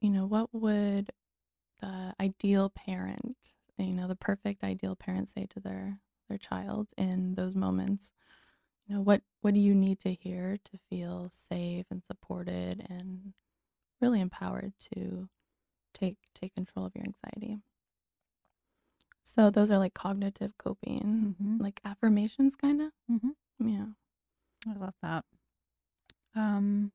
you 0.00 0.10
know, 0.10 0.26
what 0.26 0.52
would 0.52 1.10
the 1.80 2.14
ideal 2.20 2.70
parent, 2.70 3.36
you 3.78 3.94
know, 3.94 4.08
the 4.08 4.16
perfect 4.16 4.64
ideal 4.64 4.96
parent 4.96 5.28
say 5.30 5.46
to 5.50 5.60
their 5.60 5.98
their 6.28 6.38
child 6.38 6.88
in 6.98 7.34
those 7.34 7.54
moments. 7.54 8.12
You 8.86 8.96
know, 8.96 9.02
what 9.02 9.22
what 9.42 9.54
do 9.54 9.60
you 9.60 9.74
need 9.74 10.00
to 10.00 10.12
hear 10.12 10.58
to 10.64 10.78
feel 10.90 11.28
safe 11.30 11.86
and 11.90 12.02
supported 12.04 12.86
and 12.90 13.32
really 14.00 14.20
empowered 14.20 14.72
to 14.94 15.28
take 15.94 16.16
take 16.34 16.54
control 16.54 16.86
of 16.86 16.94
your 16.96 17.04
anxiety. 17.04 17.58
So 19.26 19.50
those 19.50 19.70
are 19.70 19.78
like 19.78 19.94
cognitive 19.94 20.56
coping, 20.58 21.34
Mhm. 21.40 21.60
like 21.60 21.80
affirmations, 21.84 22.54
kind 22.54 22.82
of. 22.82 22.92
Mhm. 23.10 23.34
Yeah. 23.58 23.86
I 24.68 24.72
love 24.74 24.94
that. 25.02 25.24
Um, 26.34 26.92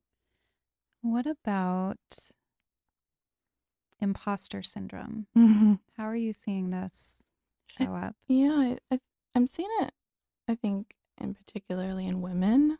what 1.01 1.25
about 1.25 1.97
imposter 3.99 4.61
syndrome? 4.63 5.27
How 5.97 6.05
are 6.05 6.15
you 6.15 6.33
seeing 6.33 6.69
this 6.69 7.17
I- 7.79 7.85
show 7.85 7.93
up? 7.95 8.15
Yeah, 8.27 8.51
I, 8.53 8.77
I 8.91 8.99
I'm 9.35 9.47
seeing 9.47 9.69
it. 9.81 9.93
I 10.47 10.55
think, 10.55 10.95
in 11.19 11.33
particularly 11.33 12.07
in 12.07 12.21
women, 12.21 12.77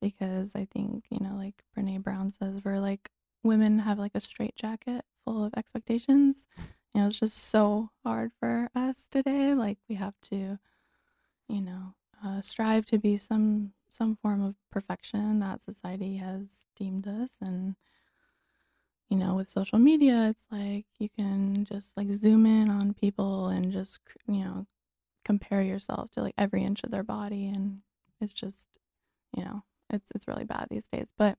because 0.00 0.54
I 0.54 0.64
think 0.66 1.06
you 1.10 1.18
know, 1.20 1.34
like 1.36 1.62
Brene 1.76 2.02
Brown 2.02 2.30
says, 2.30 2.60
we're 2.64 2.80
like 2.80 3.10
women 3.42 3.78
have 3.80 3.98
like 3.98 4.14
a 4.14 4.20
straitjacket 4.20 5.04
full 5.24 5.44
of 5.44 5.52
expectations. 5.56 6.46
You 6.94 7.00
know, 7.02 7.06
it's 7.08 7.18
just 7.20 7.38
so 7.38 7.90
hard 8.04 8.32
for 8.38 8.68
us 8.74 9.06
today. 9.10 9.54
Like 9.54 9.78
we 9.88 9.94
have 9.96 10.14
to, 10.30 10.58
you 11.48 11.60
know, 11.62 11.94
uh, 12.24 12.40
strive 12.42 12.86
to 12.86 12.98
be 12.98 13.16
some 13.18 13.72
some 13.88 14.16
form 14.16 14.42
of 14.42 14.54
perfection 14.70 15.40
that 15.40 15.62
society 15.62 16.16
has 16.16 16.64
deemed 16.76 17.06
us, 17.08 17.32
and 17.40 17.76
you 19.10 19.16
know, 19.18 19.34
with 19.34 19.50
social 19.50 19.78
media, 19.78 20.28
it's 20.30 20.46
like 20.50 20.86
you 20.98 21.08
can 21.10 21.64
just 21.64 21.96
like 21.96 22.10
zoom 22.12 22.46
in 22.46 22.70
on 22.70 22.94
people 22.94 23.48
and 23.48 23.72
just 23.72 23.98
you 24.26 24.44
know 24.44 24.66
compare 25.24 25.62
yourself 25.62 26.10
to 26.12 26.22
like 26.22 26.34
every 26.38 26.62
inch 26.64 26.82
of 26.84 26.90
their 26.90 27.02
body 27.04 27.46
and 27.46 27.80
it's 28.20 28.32
just 28.32 28.66
you 29.36 29.44
know 29.44 29.62
it's 29.90 30.06
it's 30.14 30.26
really 30.28 30.44
bad 30.44 30.66
these 30.70 30.86
days 30.92 31.06
but 31.16 31.38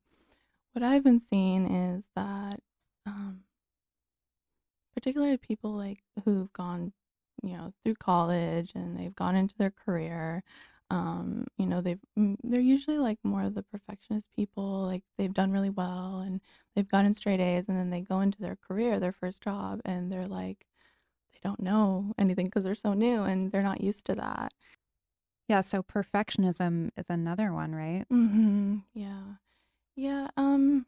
what 0.73 0.83
i've 0.83 1.03
been 1.03 1.19
seeing 1.19 1.65
is 1.65 2.05
that 2.15 2.59
um 3.05 3.41
particularly 4.93 5.37
people 5.37 5.73
like 5.73 6.03
who've 6.25 6.51
gone 6.53 6.91
you 7.43 7.55
know 7.57 7.73
through 7.83 7.95
college 7.95 8.71
and 8.75 8.97
they've 8.97 9.15
gone 9.15 9.35
into 9.35 9.55
their 9.57 9.71
career 9.71 10.43
um 10.91 11.45
you 11.57 11.65
know 11.65 11.81
they've 11.81 11.99
mm, 12.17 12.35
they're 12.43 12.59
usually 12.61 12.97
like 12.97 13.17
more 13.23 13.43
of 13.43 13.55
the 13.55 13.63
perfectionist 13.63 14.27
people 14.35 14.83
like 14.83 15.03
they've 15.17 15.33
done 15.33 15.51
really 15.51 15.69
well 15.69 16.19
and 16.21 16.41
they've 16.75 16.89
gotten 16.89 17.13
straight 17.13 17.39
a's 17.39 17.67
and 17.67 17.77
then 17.77 17.89
they 17.89 18.01
go 18.01 18.21
into 18.21 18.39
their 18.39 18.57
career 18.67 18.99
their 18.99 19.13
first 19.13 19.41
job 19.41 19.81
and 19.85 20.11
they're 20.11 20.27
like 20.27 20.65
they 21.33 21.39
don't 21.43 21.59
know 21.61 22.13
anything 22.19 22.45
because 22.45 22.63
they're 22.63 22.75
so 22.75 22.93
new 22.93 23.23
and 23.23 23.51
they're 23.51 23.63
not 23.63 23.81
used 23.81 24.05
to 24.05 24.15
that 24.15 24.53
Yeah, 25.47 25.61
so 25.61 25.83
perfectionism 25.83 26.91
is 26.97 27.05
another 27.09 27.53
one, 27.53 27.73
right? 27.75 28.05
Mm-hmm. 28.11 28.77
Yeah. 28.93 29.23
Yeah. 29.95 30.29
Um. 30.37 30.85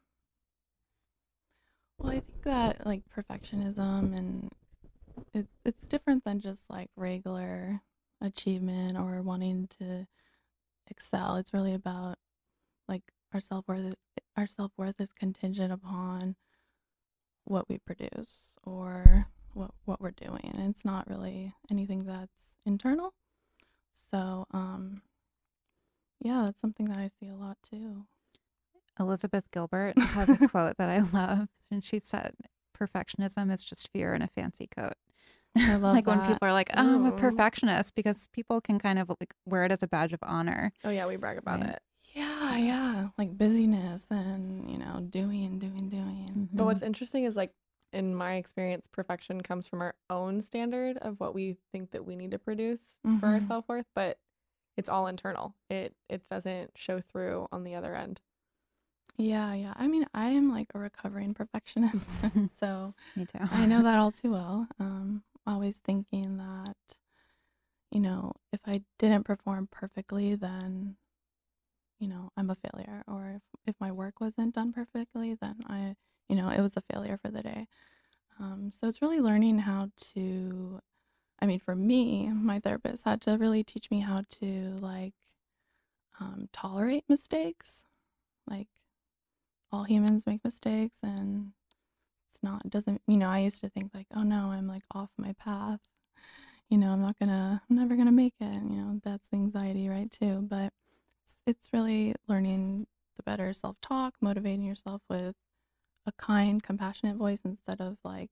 Well, 1.98 2.12
I 2.12 2.20
think 2.20 2.44
that 2.44 2.86
like 2.86 3.04
perfectionism 3.16 4.16
and 4.16 4.52
it, 5.34 5.48
it's 5.64 5.86
different 5.86 6.24
than 6.24 6.40
just 6.40 6.70
like 6.70 6.90
regular 6.96 7.82
achievement 8.22 8.98
or 8.98 9.22
wanting 9.22 9.68
to 9.80 10.08
excel. 10.90 11.38
It's 11.38 11.54
really 11.54 11.74
about 11.74 12.18
like 12.88 13.04
our 13.34 13.40
self 13.42 13.68
worth. 13.68 13.96
Our 14.38 14.48
self 14.48 14.72
worth 14.78 15.00
is 15.00 15.12
contingent 15.14 15.72
upon 15.72 16.36
what 17.46 17.70
we 17.70 17.78
produce 17.78 18.56
or 18.64 19.28
what 19.54 19.72
what 19.86 20.02
we're 20.02 20.12
doing. 20.12 20.52
And 20.54 20.70
it's 20.70 20.86
not 20.86 21.10
really 21.10 21.54
anything 21.72 22.00
that's 22.00 22.58
internal. 22.66 23.14
So, 24.12 24.46
um, 24.52 25.02
yeah, 26.22 26.44
that's 26.46 26.62
something 26.62 26.88
that 26.88 26.98
I 27.00 27.10
see 27.20 27.28
a 27.30 27.36
lot 27.36 27.58
too. 27.70 28.06
Elizabeth 29.00 29.50
Gilbert 29.52 29.98
has 29.98 30.30
a 30.30 30.38
quote 30.50 30.78
that 30.78 30.90
I 30.90 31.00
love, 31.00 31.50
and 31.72 31.84
she 31.84 32.00
said, 32.00 32.34
"Perfectionism 32.78 33.52
is 33.52 33.64
just 33.64 33.90
fear 33.92 34.14
in 34.14 34.22
a 34.22 34.28
fancy 34.28 34.68
coat." 34.68 34.94
I 35.56 35.76
love 35.76 35.94
like 35.96 36.08
when 36.08 36.22
people 36.22 36.48
are 36.48 36.54
like, 36.54 36.70
oh, 36.76 36.80
"I'm 36.82 37.06
a 37.06 37.12
perfectionist," 37.12 37.96
because 37.96 38.28
people 38.28 38.62
can 38.62 38.80
kind 38.80 39.00
of 39.00 39.10
like 39.10 39.34
wear 39.46 39.64
it 39.66 39.72
as 39.72 39.84
a 39.84 39.88
badge 39.88 40.14
of 40.14 40.20
honor. 40.24 40.72
Oh 40.84 40.90
yeah, 40.90 41.06
we 41.08 41.16
brag 41.16 41.38
about 41.38 41.62
Right. 41.62 41.72
it. 41.72 41.82
Yeah, 42.14 42.56
yeah, 42.58 43.08
like 43.18 43.38
busyness 43.38 44.06
and 44.10 44.70
you 44.72 44.78
know, 44.78 45.06
doing, 45.10 45.60
doing, 45.60 45.90
doing. 45.90 46.50
But 46.54 46.64
what's 46.66 46.82
interesting 46.82 47.26
is 47.26 47.36
like 47.36 47.52
in 47.92 48.16
my 48.16 48.36
experience, 48.36 48.88
perfection 48.92 49.42
comes 49.42 49.68
from 49.68 49.82
our 49.82 49.96
own 50.10 50.42
standard 50.42 50.98
of 50.98 51.20
what 51.20 51.34
we 51.34 51.58
think 51.74 51.92
that 51.92 52.06
we 52.06 52.16
need 52.16 52.32
to 52.32 52.40
produce 52.40 52.96
for 53.20 53.28
our 53.28 53.40
Mhm. 53.40 53.48
self 53.48 53.68
worth, 53.68 53.86
but 53.96 54.18
it's 54.78 54.90
all 54.90 55.08
internal. 55.08 55.56
It 55.70 55.94
it 56.10 56.28
doesn't 56.28 56.72
show 56.78 57.00
through 57.02 57.48
on 57.52 57.64
the 57.66 57.76
other 57.76 57.96
end. 57.96 58.22
Yeah, 59.18 59.54
yeah. 59.54 59.74
I 59.78 59.88
mean, 59.88 60.06
I 60.14 60.30
am 60.30 60.50
like 60.52 60.68
a 60.74 60.80
recovering 60.80 61.34
perfectionist, 61.36 62.06
so 62.60 62.94
Me 63.16 63.26
too. 63.26 63.40
I 63.52 63.66
know 63.66 63.84
that 63.84 63.98
all 63.98 64.12
too 64.14 64.32
well. 64.32 64.68
Um, 64.80 65.24
always 65.48 65.78
thinking 65.80 66.38
that, 66.38 66.76
you 67.92 68.00
know, 68.02 68.34
if 68.52 68.60
I 68.66 68.84
didn't 69.00 69.24
perform 69.26 69.68
perfectly, 69.72 70.36
then, 70.36 70.98
you 72.00 72.08
know, 72.08 72.32
I'm 72.36 72.50
a 72.50 72.56
failure. 72.56 73.04
Or 73.08 73.34
if, 73.38 73.42
if 73.66 73.76
my 73.80 73.92
work 73.92 74.20
wasn't 74.20 74.56
done 74.56 74.74
perfectly, 74.74 75.36
then 75.40 75.56
I, 75.68 75.96
you 76.30 76.36
know, 76.36 76.50
it 76.50 76.62
was 76.62 76.76
a 76.76 76.82
failure 76.82 77.18
for 77.18 77.30
the 77.32 77.42
day. 77.44 77.68
Um, 78.40 78.72
so 78.72 78.88
it's 78.88 79.02
really 79.02 79.22
learning 79.22 79.60
how 79.60 79.90
to, 80.14 80.80
I 81.42 81.46
mean, 81.46 81.60
for 81.60 81.76
me, 81.76 82.30
my 82.30 82.60
therapist 82.60 83.06
had 83.06 83.22
to 83.24 83.38
really 83.38 83.64
teach 83.64 83.90
me 83.92 84.02
how 84.02 84.24
to 84.42 84.78
like 84.82 85.14
um, 86.20 86.50
tolerate 86.52 87.06
mistakes. 87.10 87.84
Like 88.50 88.68
all 89.72 89.84
humans 89.84 90.26
make 90.26 90.44
mistakes 90.44 91.00
and 91.04 91.52
it's 92.32 92.42
not 92.44 92.70
doesn't 92.70 93.02
you 93.08 93.18
know 93.18 93.30
i 93.30 93.40
used 93.40 93.62
to 93.62 93.70
think 93.70 93.92
like 93.94 94.08
oh 94.16 94.24
no 94.24 94.52
i'm 94.52 94.68
like 94.68 94.84
off 94.94 95.10
my 95.18 95.34
path. 95.34 95.80
You 96.70 96.78
know 96.78 96.90
i'm 96.92 97.02
not 97.02 97.18
gonna 97.20 97.62
i'm 97.70 97.76
never 97.76 97.96
gonna 97.96 98.12
make 98.12 98.34
it. 98.40 98.54
You 98.54 98.78
know 98.78 99.00
that's 99.04 99.30
anxiety 99.34 99.88
right 99.90 100.12
too. 100.12 100.46
But 100.50 100.74
it's, 101.24 101.38
it's 101.46 101.70
really 101.74 102.16
learning 102.28 102.88
the 103.18 103.24
better 103.24 103.54
self-talk 103.54 104.16
motivating 104.22 104.64
yourself 104.64 105.02
with 105.10 105.36
a 106.06 106.12
kind 106.14 106.62
compassionate 106.62 107.18
voice 107.18 107.42
instead 107.46 107.82
of 107.82 107.98
like 108.04 108.32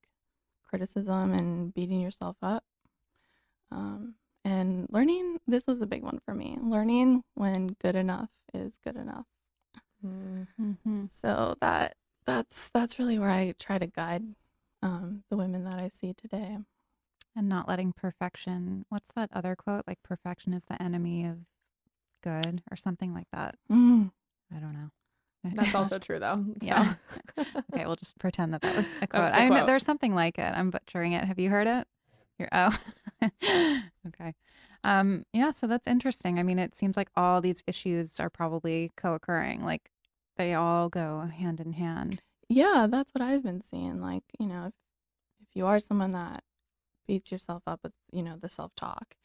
criticism 0.63 1.33
and 1.33 1.73
beating 1.73 2.01
yourself 2.01 2.37
up. 2.41 2.63
Um, 3.71 4.15
and 4.45 4.87
learning 4.91 5.39
this 5.47 5.65
was 5.67 5.81
a 5.81 5.87
big 5.87 6.03
one 6.03 6.19
for 6.25 6.33
me 6.35 6.57
learning 6.61 7.23
when 7.35 7.75
good 7.81 7.95
enough 7.95 8.29
is 8.53 8.77
good 8.83 8.95
enough 8.97 9.25
Mhm. 10.05 11.09
so 11.13 11.55
that 11.61 11.95
that's 12.25 12.69
that's 12.69 12.99
really 12.99 13.19
where 13.19 13.29
I 13.29 13.53
try 13.59 13.77
to 13.77 13.87
guide 13.87 14.23
um, 14.81 15.23
the 15.29 15.37
women 15.37 15.63
that 15.63 15.79
I 15.79 15.89
see 15.89 16.13
today. 16.13 16.57
And 17.35 17.49
not 17.49 17.67
letting 17.67 17.93
perfection. 17.93 18.85
What's 18.89 19.07
that 19.15 19.29
other 19.33 19.55
quote? 19.55 19.85
Like 19.87 20.03
perfection 20.03 20.53
is 20.53 20.63
the 20.69 20.79
enemy 20.81 21.25
of 21.25 21.37
good, 22.23 22.61
or 22.69 22.77
something 22.77 23.13
like 23.13 23.27
that. 23.33 23.55
Mm. 23.71 24.11
I 24.55 24.59
don't 24.59 24.73
know. 24.73 24.89
That's 25.55 25.75
also 25.75 25.97
true 25.99 26.19
though. 26.19 26.35
So. 26.35 26.53
Yeah. 26.61 26.93
okay, 27.39 27.85
we'll 27.85 27.95
just 27.95 28.17
pretend 28.19 28.53
that 28.53 28.61
that 28.61 28.75
was 28.75 28.87
a 29.01 29.07
quote. 29.07 29.33
the 29.33 29.39
I 29.39 29.49
know 29.49 29.55
quote. 29.55 29.67
there's 29.67 29.83
something 29.85 30.13
like 30.13 30.37
it. 30.37 30.53
I'm 30.55 30.69
butchering 30.69 31.13
it. 31.13 31.23
Have 31.25 31.39
you 31.39 31.49
heard 31.49 31.67
it? 31.67 31.87
You're 32.37 32.49
oh, 32.51 32.77
okay. 34.07 34.33
Um, 34.83 35.25
yeah. 35.33 35.51
So 35.51 35.67
that's 35.67 35.87
interesting. 35.87 36.39
I 36.39 36.43
mean, 36.43 36.59
it 36.59 36.75
seems 36.75 36.97
like 36.97 37.09
all 37.15 37.41
these 37.41 37.63
issues 37.67 38.19
are 38.19 38.29
probably 38.29 38.91
co-occurring. 38.95 39.63
Like 39.63 39.89
they 40.37 40.53
all 40.53 40.89
go 40.89 41.21
hand 41.21 41.59
in 41.59 41.73
hand. 41.73 42.21
Yeah, 42.49 42.87
that's 42.89 43.13
what 43.13 43.21
I've 43.21 43.43
been 43.43 43.61
seeing. 43.61 44.01
Like 44.01 44.23
you 44.39 44.47
know, 44.47 44.65
if 44.67 44.73
if 45.41 45.55
you 45.55 45.65
are 45.65 45.79
someone 45.79 46.13
that 46.13 46.43
beats 47.07 47.31
yourself 47.31 47.63
up 47.67 47.81
with 47.83 47.93
you 48.11 48.23
know 48.23 48.37
the 48.37 48.49
self 48.49 48.73
talk, 48.75 49.15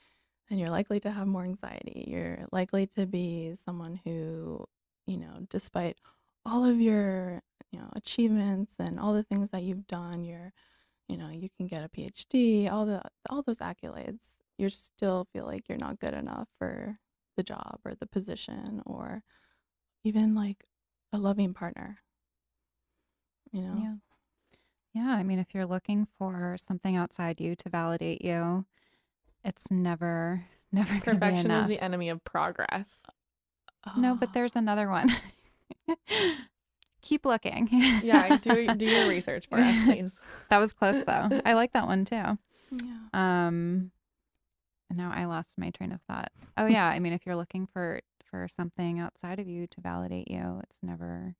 then 0.49 0.59
you're 0.59 0.71
likely 0.71 1.01
to 1.01 1.11
have 1.11 1.27
more 1.27 1.45
anxiety. 1.45 2.05
You're 2.09 2.47
likely 2.53 2.87
to 2.89 3.07
be 3.07 3.55
someone 3.65 4.01
who 4.05 4.67
you 5.07 5.17
know, 5.17 5.47
despite 5.49 5.97
all 6.45 6.65
of 6.65 6.81
your 6.81 7.43
you 7.73 7.79
know 7.79 7.89
achievements 7.97 8.75
and 8.79 8.99
all 9.01 9.13
the 9.15 9.23
things 9.25 9.51
that 9.51 9.63
you've 9.63 9.87
done, 9.87 10.25
you're 10.25 10.53
you 11.09 11.17
know 11.17 11.31
you 11.31 11.49
can 11.57 11.67
get 11.67 11.85
a 11.85 11.89
PhD, 11.89 12.71
all 12.71 12.87
the 12.87 13.03
all 13.31 13.43
those 13.43 13.59
accolades. 13.61 14.21
You 14.59 14.71
still 14.71 15.27
feel 15.33 15.47
like 15.47 15.69
you're 15.69 15.79
not 15.79 16.01
good 16.01 16.15
enough 16.15 16.49
for 16.59 16.99
the 17.37 17.43
job 17.45 17.79
or 17.85 17.95
the 17.95 18.07
position 18.07 18.83
or 18.85 19.23
even 20.05 20.35
like 20.35 20.65
a 21.13 21.19
loving 21.19 21.55
partner. 21.55 21.99
You 23.53 23.63
know. 23.63 23.75
Yeah. 23.83 23.95
Yeah. 24.95 25.11
I 25.17 25.23
mean, 25.23 25.39
if 25.39 25.55
you're 25.55 25.67
looking 25.67 26.07
for 26.19 26.57
something 26.59 26.97
outside 26.97 27.41
you 27.41 27.55
to 27.57 27.69
validate 27.69 28.23
you, 28.25 28.67
it's 29.45 29.71
never, 29.71 30.45
never 30.73 30.89
going 30.89 31.01
to 31.01 31.11
be 31.11 31.13
Perfection 31.19 31.51
is 31.51 31.69
the 31.69 31.81
enemy 31.83 32.09
of 32.11 32.23
progress. 32.25 32.89
No, 33.97 34.15
but 34.15 34.29
Oh. 34.31 34.33
there's 34.35 34.55
another 34.57 34.91
one. 34.91 35.09
Keep 37.01 37.25
looking. 37.25 37.69
Yeah, 38.03 38.37
do 38.37 38.67
do 38.75 38.85
your 38.85 39.09
research 39.09 39.47
for 39.49 39.59
us, 39.59 39.75
please. 39.85 40.11
That 40.51 40.59
was 40.59 40.73
close 40.73 41.05
though. 41.05 41.41
I 41.47 41.55
like 41.55 41.73
that 41.73 41.87
one 41.87 42.05
too. 42.05 42.37
Yeah. 42.71 42.99
Um 43.15 43.93
now 44.93 45.11
I 45.15 45.25
lost 45.27 45.57
my 45.57 45.71
train 45.71 45.93
of 45.93 46.03
thought. 46.03 46.31
Oh 46.59 46.67
yeah, 46.67 46.87
I 46.87 46.99
mean 46.99 47.13
if 47.15 47.25
you're 47.25 47.37
looking 47.37 47.67
for 47.67 48.01
for 48.31 48.49
something 48.49 49.01
outside 49.01 49.39
of 49.41 49.49
you 49.49 49.67
to 49.69 49.81
validate 49.81 50.31
you, 50.31 50.61
it's 50.65 50.79
never 50.83 51.35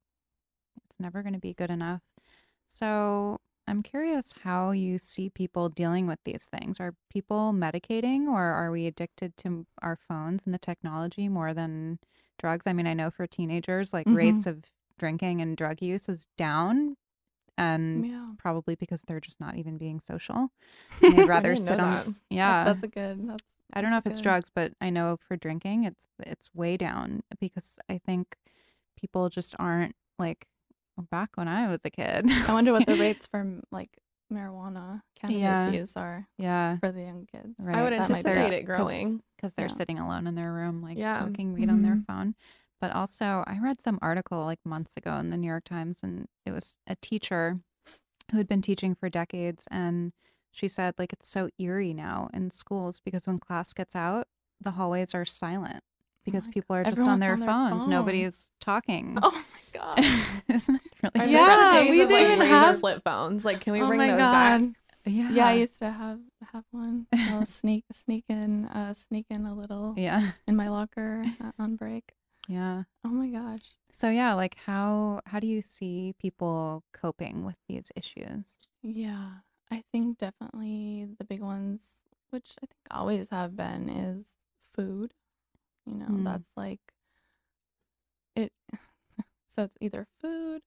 it's 0.87 1.01
never 1.01 1.23
going 1.23 1.35
to 1.35 1.41
be 1.41 1.55
good 1.55 1.71
enough. 1.71 2.03
So, 2.67 3.41
I'm 3.69 3.83
curious 3.83 4.33
how 4.45 4.71
you 4.73 4.99
see 4.99 5.31
people 5.31 5.69
dealing 5.69 6.07
with 6.07 6.21
these 6.25 6.47
things. 6.47 6.81
Are 6.81 6.95
people 7.11 7.53
medicating 7.55 8.27
or 8.29 8.43
are 8.43 8.71
we 8.71 8.87
addicted 8.87 9.37
to 9.39 9.67
our 9.83 9.97
phones 10.09 10.43
and 10.47 10.55
the 10.55 10.59
technology 10.59 11.29
more 11.29 11.53
than 11.55 11.99
drugs? 12.39 12.67
I 12.67 12.73
mean, 12.73 12.87
I 12.87 12.95
know 12.95 13.11
for 13.11 13.27
teenagers, 13.27 13.93
like 13.93 14.07
Mhm. 14.09 14.17
rates 14.17 14.47
of 14.47 14.65
drinking 14.99 15.43
and 15.43 15.57
drug 15.57 15.83
use 15.83 16.09
is 16.09 16.27
down 16.39 16.97
and 17.59 18.07
Yeah. 18.07 18.33
probably 18.39 18.75
because 18.77 19.03
they're 19.07 19.21
just 19.21 19.41
not 19.41 19.57
even 19.57 19.79
being 19.79 20.01
social. 20.01 20.51
And 21.03 21.13
they'd 21.19 21.27
rather 21.29 21.57
sit 21.57 21.81
on 21.81 21.91
that. 21.91 22.07
Yeah. 22.31 22.65
That's 22.65 22.85
a 22.85 22.89
good. 22.89 23.29
That's. 23.29 23.55
I 23.73 23.81
don't 23.81 23.91
know 23.91 23.99
if 23.99 24.07
it's 24.07 24.21
good. 24.21 24.25
drugs, 24.25 24.51
but 24.55 24.73
I 24.81 24.91
know 24.91 25.19
for 25.27 25.37
drinking, 25.37 25.85
it's 25.85 26.05
it's 26.21 26.49
way 26.55 26.77
down 26.77 27.23
because 27.41 27.77
I 27.89 27.99
think 27.99 28.37
people 28.97 29.29
just 29.29 29.55
aren't 29.59 29.95
like 30.19 30.47
back 31.11 31.31
when 31.37 31.49
I 31.49 31.69
was 31.69 31.81
a 31.85 31.91
kid. 31.91 32.27
I 32.49 32.53
wonder 32.53 32.73
what 32.73 32.87
the 32.87 32.97
rates 32.97 33.27
for 33.31 33.61
like 33.71 33.91
marijuana 34.33 35.03
cannabis 35.19 35.41
Yeah. 35.41 35.71
use 35.71 35.97
are 35.97 36.27
yeah, 36.39 36.79
for 36.79 36.91
the 36.93 37.03
young 37.03 37.27
kids. 37.27 37.55
Right. 37.61 37.77
I 37.77 37.83
would 37.83 37.93
That 37.93 38.11
anticipate 38.11 38.53
it 38.53 38.65
growing. 38.65 39.23
because 39.37 39.55
they're 39.55 39.69
Yeah. 39.69 39.75
sitting 39.75 39.99
alone 39.99 40.27
in 40.27 40.35
their 40.35 40.53
room, 40.53 40.83
like 40.83 40.99
Yeah. 40.99 41.19
smoking 41.19 41.53
weed 41.53 41.69
on 41.71 41.83
their 41.83 41.95
Mhm. 41.97 42.07
phone. 42.07 42.35
But 42.81 42.93
also, 42.93 43.43
I 43.47 43.59
read 43.59 43.81
some 43.81 43.99
article 44.03 44.45
like 44.45 44.65
months 44.65 44.97
ago 44.97 45.15
in 45.17 45.31
the 45.31 45.37
New 45.37 45.47
York 45.49 45.65
Times, 45.65 46.01
and 46.03 46.27
it 46.47 46.53
was 46.53 46.79
a 46.87 46.95
teacher 46.97 47.61
who 48.31 48.37
had 48.37 48.47
been 48.49 48.63
teaching 48.63 48.95
for 48.95 49.09
decades, 49.09 49.67
and 49.71 50.13
she 50.51 50.69
said 50.69 50.95
like 50.99 51.13
it's 51.13 51.29
so 51.29 51.49
eerie 51.59 51.95
now 51.95 52.29
in 52.33 52.51
schools 52.51 53.01
because 53.05 53.27
when 53.27 53.39
class 53.39 53.73
gets 53.73 53.95
out, 53.97 54.27
the 54.61 54.73
hallways 54.73 55.15
are 55.15 55.25
silent 55.25 55.83
because 56.25 56.47
my 56.47 56.53
people 56.53 56.77
are 56.77 56.85
just 56.85 57.01
on 57.01 57.21
their 57.21 57.33
on 57.35 57.41
their 57.41 57.49
phones. 57.49 57.83
phone. 57.83 57.91
Nobody's 57.91 58.49
talking. 58.61 59.19
Oh 59.23 59.31
my 59.33 59.45
god. 59.79 59.99
Isn't 60.49 60.75
it 60.77 60.83
really 61.03 61.21
I 61.21 61.25
Yeah, 61.31 61.41
miss 61.41 61.49
depressing? 61.49 61.85
the 61.85 61.91
we 61.91 62.01
of 62.03 62.11
like 62.11 62.27
didn't 62.27 62.41
razor 62.41 62.55
have- 62.55 62.81
flip 62.81 63.03
phones. 63.05 63.45
Like, 63.45 63.61
can 63.61 63.73
we 63.73 63.83
oh 63.83 63.87
bring 63.87 64.01
those 64.01 64.19
god. 64.19 64.33
back? 64.33 64.63
Yeah. 65.07 65.31
Yeah, 65.31 65.47
I 65.47 65.53
used 65.55 65.79
to 65.79 65.91
have 65.91 66.19
have 66.53 66.65
one. 66.71 67.07
I'll 67.15 67.47
sneak 67.61 67.85
sneak 67.93 68.25
in 68.29 68.67
uh 68.67 68.93
sneak 68.95 69.27
in 69.31 69.47
a 69.47 69.55
little 69.55 69.95
yeah. 69.97 70.33
in 70.47 70.55
my 70.57 70.69
locker 70.69 71.25
uh, 71.43 71.53
on 71.59 71.77
break. 71.77 72.13
Yeah. 72.47 72.83
Oh 73.05 73.09
my 73.11 73.29
gosh. 73.29 73.61
So 73.93 74.11
yeah, 74.11 74.35
like 74.35 74.57
how 74.67 75.21
how 75.27 75.39
do 75.41 75.47
you 75.47 75.63
see 75.63 76.15
people 76.21 76.83
coping 76.93 77.45
with 77.45 77.57
these 77.69 77.91
issues? 77.97 78.45
Yeah, 78.83 79.29
I 79.71 79.83
think 79.93 80.19
definitely 80.19 81.07
the 81.19 81.25
big 81.25 81.41
ones, 81.41 82.07
which 82.31 82.53
I 82.63 82.67
think 82.67 82.81
always 82.91 83.29
have 83.31 83.57
been, 83.57 83.89
is 83.89 84.27
food. 84.75 85.13
You 85.87 85.95
know, 85.95 86.07
Mm. 86.11 86.25
that's 86.25 86.51
like 86.57 86.81
it. 88.35 88.53
So 89.51 89.65
it's 89.65 89.77
either 89.81 90.07
food, 90.21 90.63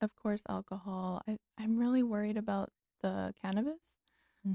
of 0.00 0.14
course, 0.16 0.42
alcohol. 0.48 1.22
I, 1.26 1.38
I'm 1.58 1.78
really 1.78 2.02
worried 2.02 2.36
about 2.36 2.70
the 3.02 3.34
cannabis 3.40 3.96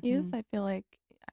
use. 0.01 0.29
Mhm. 0.29 0.35
I 0.35 0.43
feel 0.51 0.63
like 0.63 0.85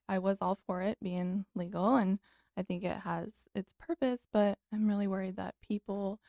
I 0.09 0.19
was 0.19 0.39
all 0.41 0.57
for 0.67 0.83
it 0.83 0.99
being 1.03 1.45
legal, 1.55 1.97
and 1.97 2.19
I 2.57 2.63
think 2.63 2.85
it 2.85 2.99
has 2.99 3.29
its 3.55 3.73
purpose, 3.79 4.21
but 4.33 4.59
I'm 4.73 4.89
really 4.89 5.07
worried 5.07 5.37
that 5.37 5.55
people 5.63 6.21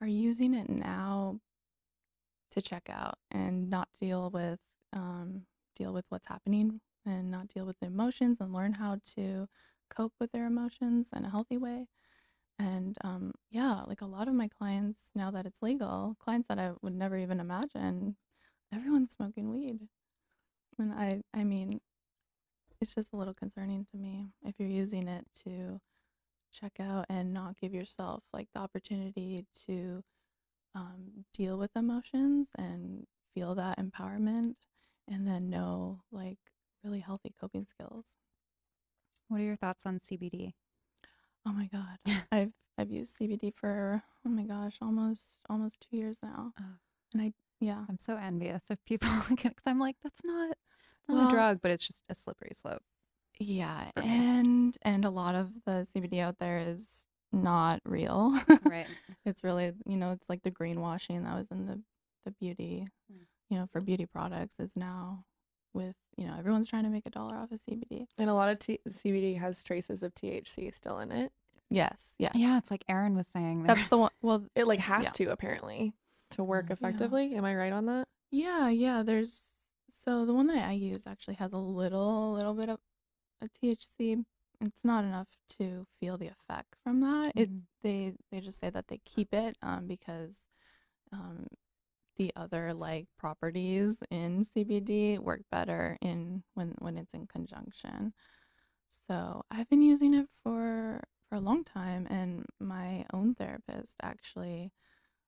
are 0.00 0.06
using 0.08 0.54
it 0.54 0.68
now 0.70 1.40
to 2.52 2.62
check 2.62 2.88
out 2.90 3.18
and 3.30 3.70
not 3.70 3.88
deal 3.98 4.30
with 4.30 4.58
um, 4.92 5.42
deal 5.76 5.92
with 5.92 6.04
what's 6.08 6.28
happening 6.28 6.80
and 7.06 7.30
not 7.30 7.48
deal 7.48 7.66
with 7.66 7.78
the 7.80 7.86
emotions 7.86 8.38
and 8.40 8.52
learn 8.52 8.72
how 8.72 8.98
to 9.16 9.46
cope 9.94 10.12
with 10.20 10.30
their 10.32 10.46
emotions 10.46 11.08
in 11.16 11.24
a 11.24 11.30
healthy 11.30 11.56
way. 11.56 11.86
And 12.58 12.96
um, 13.04 13.32
yeah, 13.50 13.82
like 13.86 14.02
a 14.02 14.06
lot 14.06 14.28
of 14.28 14.34
my 14.34 14.48
clients 14.48 15.00
now 15.14 15.30
that 15.30 15.46
it's 15.46 15.62
legal, 15.62 16.16
clients 16.20 16.48
that 16.48 16.58
I 16.58 16.72
would 16.82 16.94
never 16.94 17.16
even 17.16 17.40
imagine, 17.40 18.16
everyone's 18.72 19.12
smoking 19.12 19.50
weed. 19.50 19.80
And 20.78 20.92
I, 20.92 21.22
I 21.34 21.44
mean, 21.44 21.80
it's 22.80 22.94
just 22.94 23.12
a 23.12 23.16
little 23.16 23.34
concerning 23.34 23.86
to 23.92 23.96
me 23.96 24.26
if 24.44 24.54
you're 24.58 24.68
using 24.68 25.08
it 25.08 25.24
to 25.44 25.80
check 26.52 26.72
out 26.80 27.06
and 27.08 27.32
not 27.32 27.58
give 27.60 27.72
yourself 27.72 28.22
like 28.32 28.48
the 28.54 28.60
opportunity 28.60 29.46
to 29.66 30.02
um, 30.74 31.24
deal 31.34 31.58
with 31.58 31.70
emotions 31.76 32.48
and 32.56 33.06
feel 33.34 33.54
that 33.54 33.78
empowerment 33.78 34.54
and 35.10 35.26
then 35.26 35.50
know 35.50 36.00
like 36.12 36.38
really 36.82 37.00
healthy 37.00 37.34
coping 37.38 37.66
skills. 37.66 38.14
What 39.28 39.40
are 39.40 39.44
your 39.44 39.56
thoughts 39.56 39.82
on 39.84 39.98
CBD? 39.98 40.52
Oh 41.46 41.52
my 41.52 41.66
god. 41.66 41.98
I've 42.32 42.52
I've 42.78 42.90
used 42.90 43.16
CBD 43.18 43.52
for 43.54 44.02
oh 44.26 44.30
my 44.30 44.44
gosh, 44.44 44.76
almost 44.80 45.36
almost 45.48 45.86
2 45.90 45.96
years 45.96 46.18
now. 46.22 46.52
Oh. 46.60 46.64
And 47.12 47.22
I 47.22 47.32
yeah. 47.60 47.84
I'm 47.88 47.98
so 48.00 48.16
envious 48.16 48.70
of 48.70 48.82
people 48.86 49.10
because 49.28 49.52
I'm 49.66 49.78
like, 49.78 49.96
that's 50.02 50.22
not, 50.24 50.56
not 51.08 51.18
Well- 51.18 51.28
a 51.28 51.32
drug, 51.32 51.60
but 51.62 51.70
it's 51.70 51.86
just 51.86 52.02
a 52.08 52.14
slippery 52.14 52.52
slope. 52.54 52.82
Yeah, 53.38 53.90
and 53.96 54.76
and 54.82 55.04
a 55.06 55.10
lot 55.10 55.34
of 55.34 55.50
the 55.64 55.86
CBD 55.94 56.20
out 56.20 56.38
there 56.38 56.58
is 56.58 57.06
not 57.32 57.80
real. 57.86 58.38
Right. 58.64 58.86
it's 59.24 59.42
really, 59.42 59.72
you 59.86 59.96
know, 59.96 60.10
it's 60.12 60.28
like 60.28 60.42
the 60.42 60.50
greenwashing 60.50 61.24
that 61.24 61.34
was 61.36 61.48
in 61.50 61.64
the 61.66 61.80
the 62.26 62.32
beauty, 62.32 62.86
Mm. 63.10 63.24
You 63.50 63.58
know, 63.58 63.66
for 63.70 63.80
beauty 63.80 64.06
products 64.06 64.58
is 64.58 64.76
now 64.76 65.24
with, 65.74 65.96
you 66.16 66.26
know, 66.26 66.34
everyone's 66.38 66.68
trying 66.68 66.84
to 66.84 66.88
make 66.88 67.04
a 67.06 67.10
dollar 67.10 67.36
off 67.36 67.52
of 67.52 67.60
CBD. 67.68 68.06
And 68.16 68.30
a 68.30 68.34
lot 68.34 68.48
of 68.48 68.58
t- 68.58 68.80
CBD 68.88 69.36
has 69.38 69.62
traces 69.62 70.02
of 70.02 70.14
THC 70.14 70.74
still 70.74 70.98
in 71.00 71.12
it. 71.12 71.32
Yes, 71.68 72.14
yes. 72.18 72.32
Yeah, 72.34 72.58
it's 72.58 72.70
like 72.70 72.84
Aaron 72.88 73.14
was 73.16 73.26
saying. 73.28 73.62
there. 73.64 73.76
That's 73.76 73.88
the 73.90 73.98
one. 73.98 74.10
Well, 74.22 74.44
It 74.54 74.66
like 74.66 74.80
has 74.80 75.04
Yeah. 75.04 75.10
to 75.10 75.26
apparently 75.32 75.92
to 76.30 76.42
work 76.44 76.66
Yeah. 76.68 76.72
effectively. 76.74 77.34
Am 77.34 77.44
I 77.44 77.54
right 77.54 77.72
on 77.72 77.86
that? 77.86 78.08
Yeah, 78.30 78.68
yeah. 78.68 79.02
There's 79.02 79.42
so 79.92 80.24
the 80.24 80.32
one 80.34 80.46
that 80.48 80.66
I 80.68 80.72
use 80.72 81.06
actually 81.06 81.34
has 81.34 81.52
a 81.52 81.58
little, 81.58 82.32
little 82.32 82.54
bit 82.54 82.68
of 82.68 82.78
a 83.42 83.48
THC. 83.48 84.24
It's 84.60 84.84
not 84.84 85.04
enough 85.04 85.28
to 85.58 85.86
feel 85.98 86.16
the 86.18 86.28
effect 86.28 86.76
from 86.84 87.00
that. 87.00 87.32
It 87.34 87.50
Mhm. 87.50 87.62
they 87.82 88.14
they 88.30 88.40
just 88.40 88.60
say 88.60 88.70
that 88.70 88.88
they 88.88 88.98
keep 89.04 89.32
it 89.32 89.56
um 89.62 89.86
because 89.86 90.42
um 91.12 91.46
the 92.20 92.30
other 92.36 92.74
like 92.74 93.06
properties 93.18 93.96
in 94.10 94.44
CBD 94.44 95.18
work 95.18 95.40
better 95.50 95.96
in 96.02 96.42
when 96.52 96.74
when 96.78 96.98
it's 96.98 97.14
in 97.14 97.26
conjunction. 97.26 98.12
So 99.08 99.42
I've 99.50 99.70
been 99.70 99.80
using 99.80 100.12
it 100.12 100.26
for 100.42 101.00
for 101.30 101.36
a 101.36 101.40
long 101.40 101.64
time, 101.64 102.06
and 102.10 102.44
my 102.60 103.06
own 103.14 103.34
therapist 103.34 103.94
actually 104.02 104.70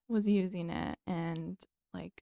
was 0.06 0.28
using 0.28 0.68
it, 0.68 0.98
and 1.06 1.56
like 1.94 2.12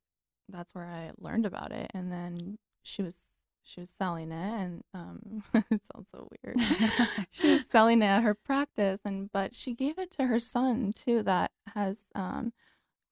that's 0.48 0.72
where 0.72 0.86
I 0.86 1.10
learned 1.18 1.46
about 1.46 1.72
it. 1.72 1.90
And 1.92 2.12
then 2.12 2.56
she 2.84 3.02
was 3.02 3.16
she 3.64 3.80
was 3.80 3.90
selling 3.90 4.30
it, 4.30 4.52
and 4.60 4.82
um, 4.94 5.42
it 5.72 5.82
sounds 5.92 6.10
so 6.12 6.28
weird. 6.44 6.60
she 7.32 7.48
was 7.54 7.66
selling 7.66 8.02
it 8.02 8.06
at 8.06 8.22
her 8.22 8.34
practice, 8.36 9.00
and 9.04 9.32
but 9.32 9.52
she 9.52 9.74
gave 9.74 9.98
it 9.98 10.12
to 10.12 10.26
her 10.26 10.38
son 10.38 10.92
too, 10.92 11.24
that 11.24 11.50
has 11.74 12.04
um 12.14 12.52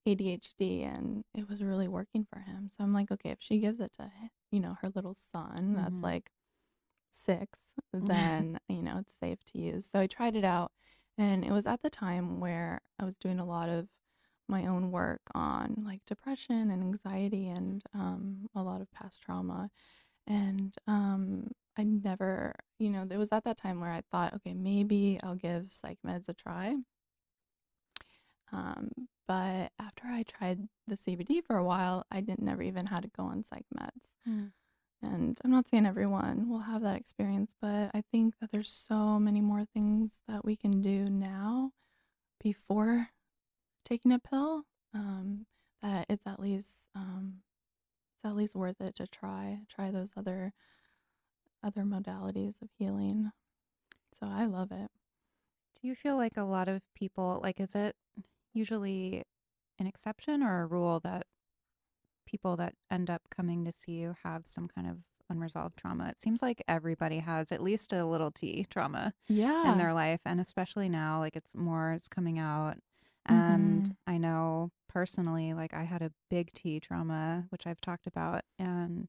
ADHD, 0.08 0.82
and 0.84 1.24
it 1.34 1.48
was 1.48 1.62
really 1.62 1.88
working 1.88 2.26
for 2.30 2.40
him. 2.40 2.70
So 2.76 2.84
I'm 2.84 2.92
like, 2.94 3.10
okay, 3.12 3.30
if 3.30 3.38
she 3.40 3.58
gives 3.60 3.80
it 3.80 3.92
to 3.94 4.10
you 4.52 4.60
know 4.60 4.76
her 4.82 4.90
little 4.94 5.16
son, 5.32 5.74
that's 5.76 6.02
Mhm. 6.02 6.04
like 6.04 6.30
six, 7.10 7.58
then 7.92 8.58
you 8.68 8.82
know 8.82 8.98
it's 8.98 9.14
safe 9.18 9.44
to 9.46 9.58
use. 9.58 9.88
So 9.90 10.00
I 10.00 10.06
tried 10.06 10.36
it 10.36 10.44
out, 10.44 10.72
and 11.18 11.44
it 11.44 11.52
was 11.52 11.66
at 11.66 11.82
the 11.82 11.90
time 11.90 12.40
where 12.40 12.80
I 12.98 13.04
was 13.04 13.16
doing 13.16 13.40
a 13.40 13.44
lot 13.46 13.68
of 13.68 13.88
my 14.48 14.66
own 14.66 14.90
work 14.92 15.20
on 15.34 15.82
like 15.86 16.00
depression 16.06 16.70
and 16.70 16.82
anxiety 16.82 17.48
and 17.48 17.82
um, 17.94 18.48
a 18.54 18.62
lot 18.62 18.80
of 18.80 18.90
past 18.92 19.22
trauma. 19.22 19.70
And 20.26 20.74
um, 20.86 21.48
I 21.78 21.84
never, 21.84 22.54
you 22.78 22.90
know, 22.90 23.06
it 23.10 23.16
was 23.18 23.32
at 23.32 23.44
that 23.44 23.56
time 23.58 23.80
where 23.80 23.90
I 23.92 24.02
thought, 24.12 24.34
okay, 24.34 24.54
maybe 24.54 25.18
I'll 25.22 25.34
give 25.36 25.72
psych 25.72 25.98
meds 26.06 26.28
a 26.28 26.34
try. 26.34 26.76
Um, 28.52 28.90
but 29.26 29.72
after 29.78 30.06
I 30.06 30.24
tried 30.24 30.68
the 30.86 30.96
CBD 30.96 31.44
for 31.44 31.56
a 31.56 31.64
while, 31.64 32.06
I 32.10 32.20
didn't 32.20 32.44
never 32.44 32.62
even 32.62 32.86
had 32.86 33.02
to 33.02 33.10
go 33.16 33.24
on 33.24 33.44
psych 33.44 33.66
meds. 33.78 34.28
Mm. 34.28 34.52
And 35.02 35.38
I'm 35.44 35.50
not 35.50 35.68
saying 35.68 35.86
everyone 35.86 36.48
will 36.48 36.60
have 36.60 36.82
that 36.82 36.96
experience, 36.96 37.54
but 37.60 37.90
I 37.94 38.02
think 38.10 38.34
that 38.40 38.50
there's 38.50 38.70
so 38.70 39.18
many 39.18 39.40
more 39.40 39.64
things 39.72 40.18
that 40.26 40.44
we 40.44 40.56
can 40.56 40.82
do 40.82 41.08
now 41.08 41.72
before 42.42 43.08
taking 43.84 44.12
a 44.12 44.18
pill 44.18 44.64
um, 44.94 45.46
that 45.82 46.06
it's 46.08 46.26
at 46.26 46.40
least 46.40 46.88
um, 46.96 47.34
it's 48.16 48.24
at 48.24 48.34
least 48.34 48.56
worth 48.56 48.80
it 48.80 48.96
to 48.96 49.06
try 49.06 49.60
try 49.68 49.90
those 49.90 50.10
other 50.16 50.52
other 51.62 51.82
modalities 51.82 52.60
of 52.62 52.68
healing. 52.78 53.30
So 54.18 54.26
I 54.28 54.46
love 54.46 54.72
it. 54.72 54.90
Do 55.80 55.86
you 55.86 55.94
feel 55.94 56.16
like 56.16 56.36
a 56.36 56.42
lot 56.42 56.68
of 56.68 56.82
people, 56.94 57.40
like, 57.42 57.60
is 57.60 57.74
it 57.74 57.94
usually 58.58 59.22
an 59.78 59.86
exception 59.86 60.42
or 60.42 60.62
a 60.62 60.66
rule 60.66 61.00
that 61.00 61.26
people 62.26 62.56
that 62.56 62.74
end 62.90 63.08
up 63.10 63.22
coming 63.34 63.64
to 63.64 63.72
see 63.72 63.92
you 63.92 64.14
have 64.24 64.42
some 64.46 64.68
kind 64.68 64.88
of 64.88 64.96
unresolved 65.30 65.76
trauma? 65.78 66.08
It 66.10 66.20
seems 66.20 66.42
like 66.42 66.62
everybody 66.68 67.18
has 67.20 67.52
at 67.52 67.62
least 67.62 67.92
a 67.92 68.04
little 68.04 68.30
T 68.30 68.66
trauma 68.70 69.14
Yeah. 69.28 69.52
Mm-hmm. 69.52 69.70
in 69.72 69.78
their 69.78 69.92
life. 69.94 70.20
And 70.24 70.40
especially 70.40 70.88
now, 70.88 71.20
like, 71.20 71.36
it's 71.36 71.54
more, 71.54 71.92
it's 71.92 72.08
coming 72.08 72.38
out. 72.38 72.76
And 73.26 73.94
I 74.06 74.16
know 74.18 74.70
personally, 74.88 75.52
like 75.52 75.74
I 75.74 75.84
had 75.84 76.00
a 76.02 76.12
big 76.30 76.52
T 76.54 76.80
trauma, 76.80 77.46
which 77.50 77.66
I've 77.66 77.80
talked 77.80 78.06
about, 78.06 78.42
and 78.58 79.06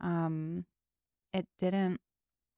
um, 0.00 0.66
it 1.34 1.46
didn't 1.58 2.00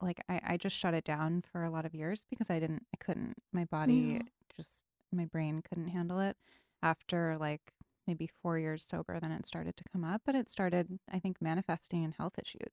like 0.01 0.23
I, 0.29 0.41
I 0.45 0.57
just 0.59 0.77
shut 0.77 0.95
it 0.95 1.05
down 1.05 1.45
for 1.53 1.65
a 1.65 1.71
lot 1.71 1.87
of 1.87 1.95
years 1.95 2.25
because 2.31 2.51
I 2.51 2.61
didn't 2.61 2.85
I 2.95 3.05
couldn't 3.05 3.35
my 3.53 3.65
body 3.67 3.93
Yeah. 4.15 4.23
just 4.57 4.84
my 5.15 5.27
brain 5.27 5.63
couldn't 5.63 5.89
handle 5.89 6.21
it 6.21 6.37
after 6.83 7.37
like 7.39 7.73
maybe 8.07 8.29
four 8.43 8.59
years 8.59 8.87
sober 8.89 9.19
then 9.21 9.33
it 9.33 9.47
started 9.47 9.77
to 9.77 9.85
come 9.93 10.05
up 10.05 10.23
but 10.27 10.35
it 10.35 10.51
started 10.51 10.99
I 11.11 11.19
think 11.21 11.41
manifesting 11.41 12.03
in 12.05 12.13
health 12.13 12.39
issues 12.39 12.73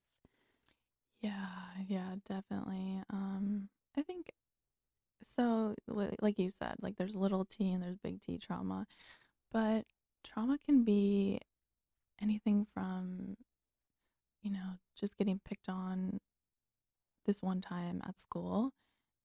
Yeah, 1.21 1.47
yeah, 1.87 2.15
definitely. 2.27 3.01
Um, 3.11 3.69
I 3.97 4.01
think 4.03 4.31
so. 5.25 5.75
Like 5.87 6.39
you 6.39 6.51
said, 6.51 6.75
like 6.81 6.97
there's 6.97 7.15
little 7.15 7.45
T 7.45 7.71
and 7.71 7.83
there's 7.83 7.97
big 7.97 8.21
T 8.21 8.37
trauma, 8.37 8.85
but 9.51 9.85
trauma 10.25 10.57
can 10.65 10.83
be 10.83 11.39
anything 12.21 12.65
from, 12.65 13.37
you 14.41 14.51
know, 14.51 14.77
just 14.95 15.17
getting 15.17 15.39
picked 15.45 15.69
on 15.69 16.19
this 17.25 17.41
one 17.41 17.61
time 17.61 18.01
at 18.07 18.19
school, 18.19 18.71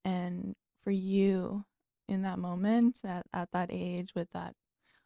and 0.05 0.55
for 0.83 0.91
you 0.91 1.65
in 2.09 2.23
that 2.23 2.39
moment 2.39 3.01
at, 3.05 3.27
at 3.33 3.51
that 3.53 3.71
age 3.73 4.15
with 4.15 4.31
that 4.31 4.55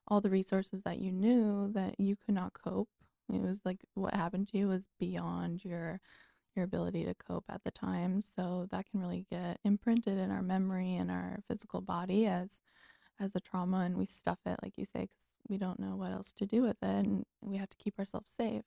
all 0.09 0.21
the 0.21 0.31
resources 0.31 0.83
that 0.83 0.99
you 0.99 1.13
knew 1.13 1.71
that 1.73 1.99
you 1.99 2.17
could 2.17 2.35
not 2.35 2.53
cope. 2.53 2.89
It 3.33 3.41
was 3.41 3.61
like 3.65 3.81
what 3.95 4.15
happened 4.15 4.49
to 4.49 4.59
you 4.59 4.69
was 4.69 4.89
beyond 4.99 5.65
your 5.65 6.01
your 6.57 6.65
ability 6.65 7.05
to 7.05 7.15
cope 7.15 7.45
at 7.49 7.63
the 7.65 7.71
time. 7.71 8.23
So 8.37 8.67
that 8.73 8.87
can 8.91 9.01
really 9.01 9.25
get 9.31 9.59
imprinted 9.65 10.19
in 10.19 10.31
our 10.33 10.43
memory 10.43 10.97
and 10.97 11.11
our 11.11 11.41
physical 11.49 11.81
body 11.81 12.27
as 12.27 12.59
as 13.21 13.35
a 13.37 13.41
trauma, 13.41 13.81
and 13.81 13.97
we 13.97 14.07
stuff 14.07 14.39
it, 14.47 14.59
like 14.63 14.79
you 14.79 14.85
say, 14.85 15.03
because 15.03 15.27
we 15.49 15.59
don't 15.59 15.79
know 15.79 15.95
what 15.97 16.11
else 16.11 16.33
to 16.39 16.47
do 16.47 16.63
with 16.63 16.77
it, 16.83 17.07
and 17.07 17.25
we 17.43 17.59
have 17.59 17.69
to 17.71 17.77
keep 17.77 17.99
ourselves 17.99 18.31
safe. 18.37 18.63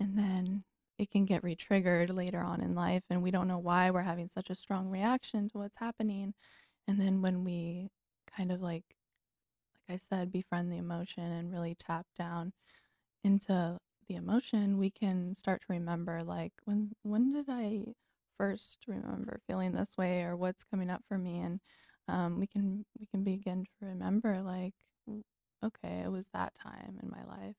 And 0.00 0.16
then 0.18 0.64
it 0.98 1.10
can 1.10 1.24
get 1.24 1.42
re-triggered 1.42 2.10
later 2.10 2.40
on 2.40 2.60
in 2.60 2.74
life, 2.74 3.02
and 3.10 3.22
we 3.22 3.32
don't 3.32 3.48
know 3.48 3.58
why 3.58 3.90
we're 3.90 4.02
having 4.02 4.28
such 4.28 4.48
a 4.50 4.54
strong 4.54 4.88
reaction 4.88 5.48
to 5.50 5.58
what's 5.58 5.78
happening. 5.78 6.34
And 6.86 7.00
then 7.00 7.22
when 7.22 7.44
we 7.44 7.90
kind 8.36 8.52
of 8.52 8.60
like, 8.60 8.84
like 9.88 9.96
I 9.96 9.98
said, 9.98 10.32
befriend 10.32 10.72
the 10.72 10.76
emotion 10.78 11.24
and 11.24 11.52
really 11.52 11.74
tap 11.74 12.06
down 12.16 12.52
into 13.24 13.78
the 14.08 14.14
emotion, 14.16 14.78
we 14.78 14.90
can 14.90 15.36
start 15.36 15.62
to 15.62 15.66
remember 15.70 16.22
like 16.22 16.52
when 16.64 16.92
when 17.02 17.32
did 17.32 17.46
I 17.48 17.84
first 18.38 18.78
remember 18.86 19.40
feeling 19.46 19.72
this 19.72 19.96
way 19.96 20.22
or 20.22 20.36
what's 20.36 20.64
coming 20.64 20.90
up 20.90 21.02
for 21.08 21.18
me? 21.18 21.40
And 21.40 21.60
um, 22.08 22.38
we 22.38 22.46
can 22.46 22.84
we 22.98 23.06
can 23.06 23.24
begin 23.24 23.64
to 23.64 23.86
remember 23.86 24.42
like 24.42 24.74
okay 25.64 26.02
it 26.04 26.10
was 26.10 26.26
that 26.34 26.54
time 26.54 26.98
in 27.02 27.10
my 27.10 27.24
life. 27.24 27.56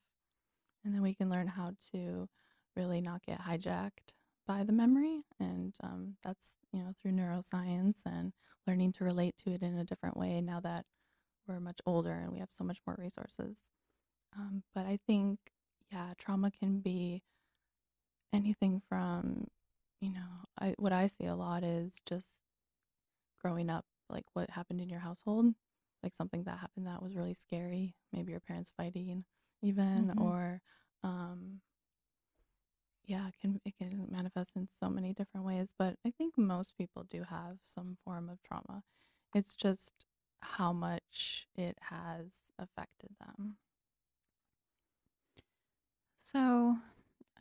And 0.84 0.93
then 0.93 1.01
we 1.01 1.15
can 1.15 1.30
learn 1.30 1.47
how 1.47 1.71
to 1.93 2.28
really 2.76 3.01
not 3.01 3.23
get 3.26 3.41
hijacked 3.41 4.13
by 4.47 4.63
the 4.63 4.73
memory 4.73 5.23
and 5.39 5.73
um, 5.84 6.15
that's 6.23 6.53
you 6.71 6.80
know 6.80 6.93
through 7.01 7.11
neuroscience 7.13 8.01
and 8.05 8.32
learning 8.68 8.93
to 8.93 9.03
relate 9.03 9.36
to 9.38 9.51
it 9.51 9.61
in 9.63 9.78
a 9.78 9.84
different 9.86 10.18
way 10.18 10.41
now 10.41 10.59
that 10.59 10.86
we're 11.47 11.59
much 11.59 11.80
older 11.86 12.11
and 12.13 12.32
we 12.32 12.39
have 12.39 12.51
so 12.51 12.63
much 12.63 12.80
more 12.88 12.95
resources 12.99 13.57
um, 14.38 14.63
but 14.74 14.86
i 14.86 14.99
think 15.07 15.39
yeah 15.91 16.13
trauma 16.18 16.51
can 16.51 16.80
be 16.80 17.24
anything 18.34 18.82
from 18.89 19.47
you 20.01 20.11
know 20.11 20.45
I, 20.59 20.76
what 20.78 20.93
i 20.93 21.07
see 21.07 21.26
a 21.26 21.36
lot 21.36 21.63
is 21.63 22.01
just 22.05 22.28
growing 23.41 23.70
up 23.70 23.86
like 24.09 24.26
what 24.34 24.49
happened 24.49 24.82
in 24.82 24.89
your 24.89 24.99
household 24.99 25.53
like 26.03 26.16
something 26.16 26.43
that 26.43 26.59
happened 26.59 26.88
that 26.88 27.01
was 27.01 27.16
really 27.16 27.34
scary 27.34 27.95
maybe 28.13 28.32
your 28.32 28.39
parents 28.41 28.72
fighting 28.78 29.24
even 29.61 30.09
Mhm. 30.09 30.18
or 30.18 30.61
um 31.03 31.61
yeah 33.05 33.27
it 33.27 33.33
can 33.41 33.59
it 33.65 33.73
can 33.77 34.07
manifest 34.09 34.51
in 34.55 34.67
so 34.81 34.89
many 34.89 35.13
different 35.13 35.45
ways 35.45 35.67
but 35.77 35.95
i 36.05 36.11
think 36.17 36.37
most 36.37 36.73
people 36.77 37.05
do 37.09 37.23
have 37.29 37.57
some 37.73 37.97
form 38.03 38.29
of 38.29 38.41
trauma. 38.43 38.83
It's 39.33 39.53
just 39.53 39.91
how 40.39 40.71
much 40.71 41.47
it 41.55 41.77
has 41.81 42.27
affected 42.57 43.09
them. 43.19 43.55
So 46.17 46.77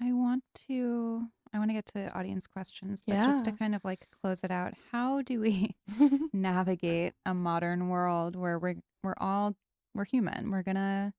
I 0.00 0.12
want 0.12 0.42
to 0.66 1.22
I 1.52 1.58
want 1.58 1.70
to 1.70 1.74
get 1.74 1.86
to 1.86 2.12
audience 2.18 2.48
questions 2.48 3.00
but 3.06 3.14
just 3.14 3.44
to 3.44 3.52
kind 3.52 3.74
of 3.76 3.84
like 3.84 4.08
close 4.20 4.42
it 4.42 4.50
out 4.50 4.74
how 4.90 5.22
do 5.22 5.40
we 5.40 5.74
mm-hmm. 5.92 6.26
navigate 6.32 7.14
a 7.24 7.32
modern 7.32 7.88
world 7.88 8.34
where 8.34 8.58
we're 8.58 8.76
we're 9.04 9.14
all 9.18 9.54
we're 9.94 10.04
human. 10.04 10.50
We're 10.50 10.62
gonna 10.62 11.12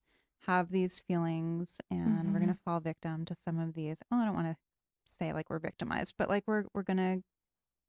have 0.48 0.70
these 0.72 1.00
feelings 1.02 1.80
and 1.92 2.34
we're 2.34 2.40
Mhm. 2.40 2.44
gonna 2.44 2.60
fall 2.66 2.80
victim 2.80 3.26
to 3.26 3.36
some 3.36 3.60
of 3.60 3.74
these. 3.74 4.02
Well, 4.10 4.20
I 4.22 4.26
don't 4.26 4.36
want 4.36 4.48
to 4.48 4.58
say 5.06 5.34
like 5.34 5.50
we're 5.50 5.60
victimized, 5.60 6.16
but 6.18 6.30
like 6.30 6.44
we're 6.48 6.66
we're 6.74 6.84
gonna 6.84 7.24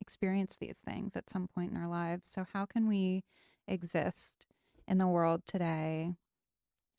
experience 0.00 0.56
these 0.56 0.80
things 0.80 1.16
at 1.16 1.30
some 1.30 1.48
point 1.48 1.70
in 1.72 1.76
our 1.76 1.88
lives. 1.88 2.28
So 2.30 2.44
how 2.52 2.66
can 2.66 2.86
we 2.88 3.24
exist 3.66 4.46
in 4.86 4.98
the 4.98 5.06
world 5.08 5.42
today 5.46 6.14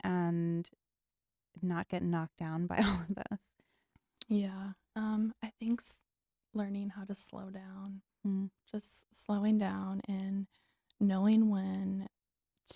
and 0.04 0.68
not 1.62 1.88
get 1.88 2.02
knocked 2.02 2.36
down 2.36 2.66
by 2.66 2.78
all 2.78 3.00
of 3.08 3.14
this? 3.14 3.40
Yeah. 4.28 4.72
Um, 4.96 5.34
I 5.42 5.50
think 5.58 5.80
s- 5.80 5.98
learning 6.54 6.90
how 6.90 7.04
to 7.04 7.14
slow 7.14 7.50
down, 7.50 8.02
Mm. 8.26 8.50
just 8.70 9.06
slowing 9.14 9.58
down 9.58 10.00
and 10.08 10.48
knowing 11.00 11.48
when 11.50 12.08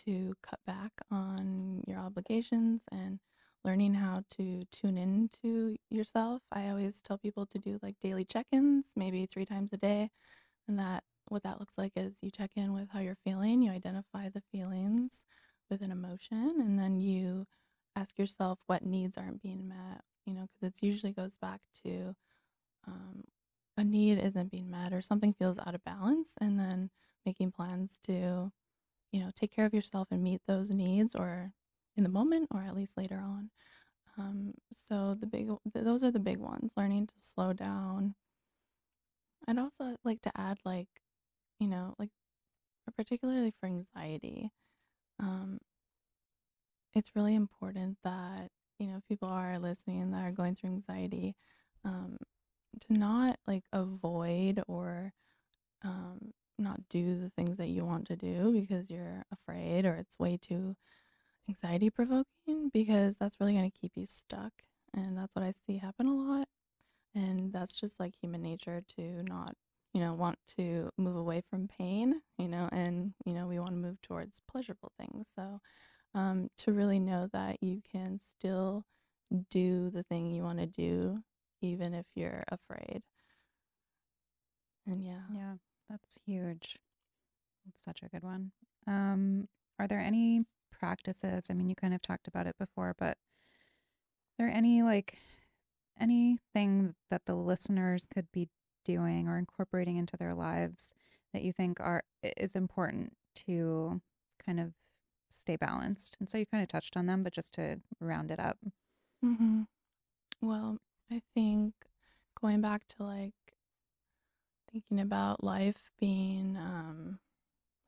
to 0.04 0.34
cut 0.42 0.60
back 0.66 0.92
on 1.10 1.82
your 1.86 1.98
obligations 1.98 2.82
and 2.90 3.20
learning 3.64 3.94
how 3.94 4.24
to 4.36 4.64
tune 4.72 4.98
into 4.98 5.76
yourself. 5.90 6.42
I 6.50 6.68
always 6.68 7.00
tell 7.00 7.18
people 7.18 7.46
to 7.46 7.58
do 7.58 7.78
like 7.82 8.00
daily 8.00 8.24
check-ins, 8.24 8.86
maybe 8.96 9.26
three 9.26 9.46
times 9.46 9.72
a 9.72 9.76
day. 9.76 10.10
And 10.68 10.78
that 10.78 11.04
what 11.28 11.44
that 11.44 11.60
looks 11.60 11.78
like 11.78 11.92
is 11.96 12.16
you 12.20 12.30
check 12.30 12.50
in 12.56 12.72
with 12.72 12.88
how 12.92 13.00
you're 13.00 13.16
feeling, 13.24 13.62
you 13.62 13.70
identify 13.70 14.28
the 14.28 14.42
feelings 14.52 15.24
with 15.70 15.82
an 15.82 15.90
emotion, 15.90 16.54
and 16.58 16.78
then 16.78 16.96
you 16.96 17.46
ask 17.96 18.18
yourself 18.18 18.58
what 18.66 18.84
needs 18.84 19.16
aren't 19.16 19.42
being 19.42 19.68
met, 19.68 20.02
you 20.26 20.34
know, 20.34 20.46
because 20.48 20.76
it 20.76 20.86
usually 20.86 21.12
goes 21.12 21.34
back 21.40 21.60
to 21.84 22.14
um, 22.86 23.24
a 23.76 23.84
need 23.84 24.18
isn't 24.18 24.50
being 24.50 24.70
met 24.70 24.92
or 24.92 25.00
something 25.00 25.32
feels 25.32 25.58
out 25.58 25.74
of 25.74 25.84
balance, 25.84 26.34
and 26.40 26.58
then 26.58 26.90
making 27.24 27.52
plans 27.52 27.98
to, 28.04 28.50
you 29.12 29.20
know, 29.20 29.30
take 29.34 29.54
care 29.54 29.66
of 29.66 29.74
yourself 29.74 30.08
and 30.10 30.22
meet 30.22 30.40
those 30.46 30.70
needs 30.70 31.14
or 31.14 31.52
in 31.96 32.02
the 32.02 32.08
moment 32.08 32.48
or 32.52 32.62
at 32.62 32.74
least 32.74 32.96
later 32.96 33.20
on. 33.22 33.50
Um, 34.18 34.54
so 34.88 35.16
the 35.18 35.26
big, 35.26 35.50
those 35.74 36.02
are 36.02 36.10
the 36.10 36.18
big 36.18 36.38
ones. 36.38 36.72
Learning 36.76 37.06
to 37.06 37.14
slow 37.20 37.52
down. 37.52 38.14
I'd 39.46 39.58
also 39.58 39.96
like 40.04 40.22
to 40.22 40.32
add, 40.36 40.58
like, 40.64 40.88
you 41.58 41.68
know, 41.68 41.94
like, 41.98 42.10
particularly 42.96 43.52
for 43.58 43.66
anxiety, 43.66 44.50
um, 45.20 45.58
it's 46.94 47.14
really 47.14 47.34
important 47.34 47.96
that 48.04 48.50
you 48.78 48.86
know 48.86 49.00
people 49.08 49.28
are 49.28 49.58
listening 49.58 50.10
that 50.10 50.22
are 50.24 50.32
going 50.32 50.54
through 50.54 50.70
anxiety 50.70 51.34
um, 51.84 52.16
to 52.80 52.92
not 52.92 53.38
like 53.46 53.64
avoid 53.72 54.62
or 54.68 55.12
um, 55.84 56.32
not 56.58 56.80
do 56.88 57.18
the 57.20 57.30
things 57.30 57.56
that 57.56 57.68
you 57.68 57.84
want 57.84 58.06
to 58.06 58.16
do 58.16 58.52
because 58.52 58.90
you're 58.90 59.24
afraid 59.32 59.84
or 59.84 59.94
it's 59.94 60.18
way 60.18 60.36
too 60.36 60.76
anxiety 61.48 61.90
provoking 61.90 62.70
because 62.72 63.16
that's 63.16 63.36
really 63.40 63.54
going 63.54 63.70
to 63.70 63.78
keep 63.78 63.92
you 63.96 64.06
stuck 64.08 64.52
and 64.94 65.16
that's 65.16 65.34
what 65.34 65.44
i 65.44 65.52
see 65.66 65.78
happen 65.78 66.06
a 66.06 66.14
lot 66.14 66.48
and 67.14 67.52
that's 67.52 67.74
just 67.74 67.98
like 68.00 68.14
human 68.20 68.42
nature 68.42 68.82
to 68.96 69.22
not 69.24 69.54
you 69.94 70.00
know 70.00 70.14
want 70.14 70.38
to 70.56 70.90
move 70.98 71.16
away 71.16 71.42
from 71.50 71.68
pain 71.68 72.20
you 72.38 72.48
know 72.48 72.68
and 72.72 73.12
you 73.26 73.34
know 73.34 73.46
we 73.46 73.58
want 73.58 73.72
to 73.72 73.76
move 73.80 74.00
towards 74.02 74.40
pleasurable 74.50 74.92
things 74.98 75.26
so 75.34 75.60
um, 76.14 76.48
to 76.58 76.72
really 76.72 76.98
know 77.00 77.28
that 77.32 77.62
you 77.62 77.82
can 77.90 78.20
still 78.20 78.84
do 79.50 79.90
the 79.90 80.02
thing 80.04 80.30
you 80.30 80.42
want 80.42 80.58
to 80.58 80.66
do 80.66 81.22
even 81.62 81.94
if 81.94 82.06
you're 82.14 82.44
afraid. 82.48 83.02
And 84.86 85.04
yeah. 85.04 85.20
Yeah, 85.34 85.54
that's 85.92 86.18
huge. 86.26 86.78
That's 87.66 87.84
such 87.84 88.02
a 88.02 88.10
good 88.10 88.24
one. 88.24 88.52
Um, 88.88 89.48
are 89.80 89.88
there 89.88 90.00
any 90.00 90.44
practices? 90.72 91.48
I 91.50 91.54
mean, 91.54 91.68
you 91.68 91.76
kind 91.76 91.94
of 91.94 92.02
talked 92.02 92.28
about 92.28 92.46
it 92.48 92.56
before, 92.58 92.94
but 92.98 93.18
are 93.18 93.18
there 94.38 94.48
any 94.48 94.82
like 94.82 95.18
anything 96.00 96.94
that 97.10 97.26
the 97.26 97.34
listeners 97.36 98.06
could 98.12 98.32
be 98.32 98.48
doing 98.84 99.28
or 99.28 99.38
incorporating 99.38 99.98
into 99.98 100.16
their 100.16 100.34
lives 100.34 100.92
that 101.32 101.42
you 101.42 101.52
think 101.52 101.80
are 101.80 102.04
is 102.36 102.56
important 102.56 103.14
to 103.46 104.00
kind 104.44 104.60
of 104.60 104.74
stay 105.30 105.56
balanced? 105.56 106.16
And 106.20 106.28
so 106.28 106.38
you 106.38 106.46
kind 106.46 106.62
of 106.62 106.68
touched 106.68 106.96
on 106.96 107.06
them, 107.06 107.24
but 107.24 107.34
just 107.34 107.54
to 107.54 107.80
round 108.00 108.32
it 108.32 108.40
up. 108.40 108.58
hmm 109.22 109.62
Well, 110.42 110.78
I 111.10 111.22
think 111.34 111.74
going 112.40 112.62
back 112.62 112.88
to 112.88 113.04
like 113.04 113.34
thinking 114.72 115.00
about 115.00 115.44
life 115.44 115.90
being 116.00 116.56
um, 116.58 117.18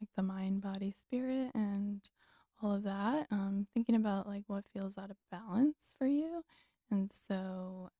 like 0.00 0.10
the 0.16 0.22
mind, 0.22 0.62
body, 0.62 0.92
spirit, 0.98 1.50
and 1.54 2.00
all 2.62 2.74
of 2.74 2.82
that. 2.84 3.26
Um, 3.30 3.66
thinking 3.74 3.96
about 3.96 4.26
like 4.26 4.44
what 4.46 4.64
feels 4.72 4.98
out 4.98 5.10
of 5.10 5.16
balance 5.30 5.94
for 5.98 6.06
you, 6.06 6.42
and 6.90 7.10
so 7.28 7.90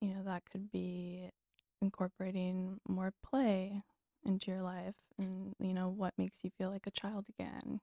you 0.00 0.14
know 0.14 0.22
that 0.24 0.42
could 0.50 0.70
be 0.70 1.30
incorporating 1.80 2.78
more 2.88 3.12
play 3.24 3.80
into 4.24 4.50
your 4.50 4.62
life, 4.62 4.94
and 5.18 5.54
you 5.60 5.74
know 5.74 5.88
what 5.88 6.14
makes 6.18 6.38
you 6.44 6.50
feel 6.58 6.70
like 6.70 6.86
a 6.86 6.90
child 6.92 7.26
again. 7.38 7.80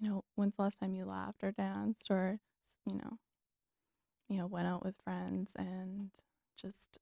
You 0.00 0.08
know, 0.10 0.24
when's 0.36 0.56
the 0.56 0.62
last 0.62 0.78
time 0.80 0.94
you 0.94 1.04
laughed 1.04 1.42
or 1.44 1.52
danced 1.52 2.10
or 2.10 2.38
you 2.86 2.96
know, 2.96 3.18
you 4.28 4.38
know, 4.38 4.46
went 4.46 4.68
out 4.68 4.84
with 4.84 4.94
friends 5.04 5.52
and 5.56 6.10
just 6.56 6.98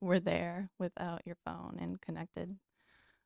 were 0.00 0.20
there 0.20 0.70
without 0.78 1.22
your 1.26 1.36
phone 1.44 1.76
and 1.80 2.00
connected 2.00 2.56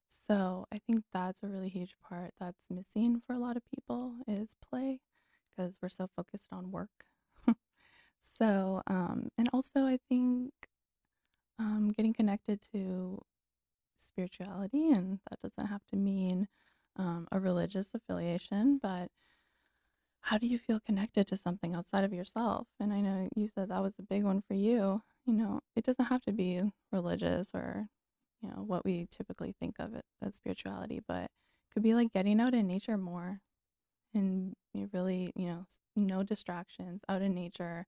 so 0.09 0.67
I 0.73 0.79
think 0.79 1.05
that's 1.13 1.43
a 1.43 1.49
really 1.49 1.69
huge 1.69 1.95
part 2.03 2.33
that's 2.39 2.67
missing 2.71 3.21
for 3.27 3.35
a 3.35 3.39
lot 3.39 3.57
of 3.57 3.63
people 3.67 4.15
is 4.29 4.57
play 4.71 5.01
because 5.57 5.79
we're 5.83 5.89
so 5.89 6.09
focused 6.17 6.49
on 6.53 6.71
work. 6.71 6.91
so, 8.21 8.83
um, 8.87 9.29
and 9.39 9.49
also 9.53 9.85
I 9.87 9.99
think 10.09 10.53
um, 11.59 11.93
getting 11.97 12.13
connected 12.13 12.61
to 12.73 13.21
spirituality, 13.99 14.91
and 14.91 15.21
that 15.31 15.41
doesn't 15.41 15.67
have 15.71 15.85
to 15.89 15.97
mean 15.97 16.49
um, 16.97 17.27
a 17.33 17.41
religious 17.41 17.89
affiliation, 17.95 18.79
but 18.83 19.11
how 20.23 20.39
do 20.39 20.47
you 20.47 20.59
feel 20.59 20.81
connected 20.81 21.27
to 21.29 21.37
something 21.37 21.75
outside 21.75 22.05
of 22.05 22.13
yourself? 22.13 22.67
And 22.81 22.93
I 22.93 23.01
know 23.01 23.29
you 23.37 23.49
said 23.49 23.69
that 23.69 23.83
was 23.83 23.95
a 23.99 24.03
big 24.03 24.25
one 24.25 24.43
for 24.47 24.55
you. 24.55 25.03
You 25.27 25.33
know, 25.35 25.61
it 25.77 25.85
doesn't 25.85 26.05
have 26.07 26.23
to 26.23 26.33
be 26.33 26.61
religious 26.93 27.51
or 27.55 27.89
you 28.43 28.49
know 28.51 28.63
what 28.63 28.85
we 28.85 29.07
typically 29.11 29.55
think 29.59 29.77
of 29.79 29.95
it 29.95 30.05
as 30.23 30.35
spirituality 30.35 31.01
but 31.09 31.31
could 31.73 31.83
be 31.83 31.95
like 31.95 32.13
getting 32.13 32.41
out 32.41 32.55
in 32.55 32.67
nature 32.67 32.99
more 32.99 33.41
and 34.15 34.55
you 34.75 34.89
really 34.93 35.33
you 35.37 35.47
know 35.47 35.67
no 35.97 36.23
distractions 36.23 37.03
out 37.09 37.23
in 37.23 37.35
nature 37.35 37.87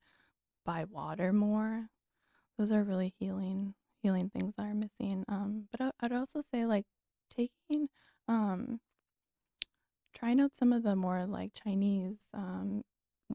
by 0.67 0.85
water 0.91 1.33
more. 1.33 1.89
Those 2.59 2.73
are 2.73 2.85
really 2.85 3.15
healing 3.19 3.75
healing 4.03 4.31
things 4.31 4.55
that 4.57 4.65
are 4.67 4.75
missing 4.75 5.25
um 5.29 5.69
but 5.73 5.81
I, 5.81 5.91
i'd 6.07 6.13
also 6.13 6.43
say 6.53 6.67
like 6.67 6.85
taking 7.31 7.89
um 8.29 8.81
trying 10.15 10.41
out 10.41 10.53
some 10.59 10.73
of 10.73 10.83
the 10.83 10.97
more 10.97 11.27
like 11.27 11.53
chinese 11.55 12.23
um 12.35 12.83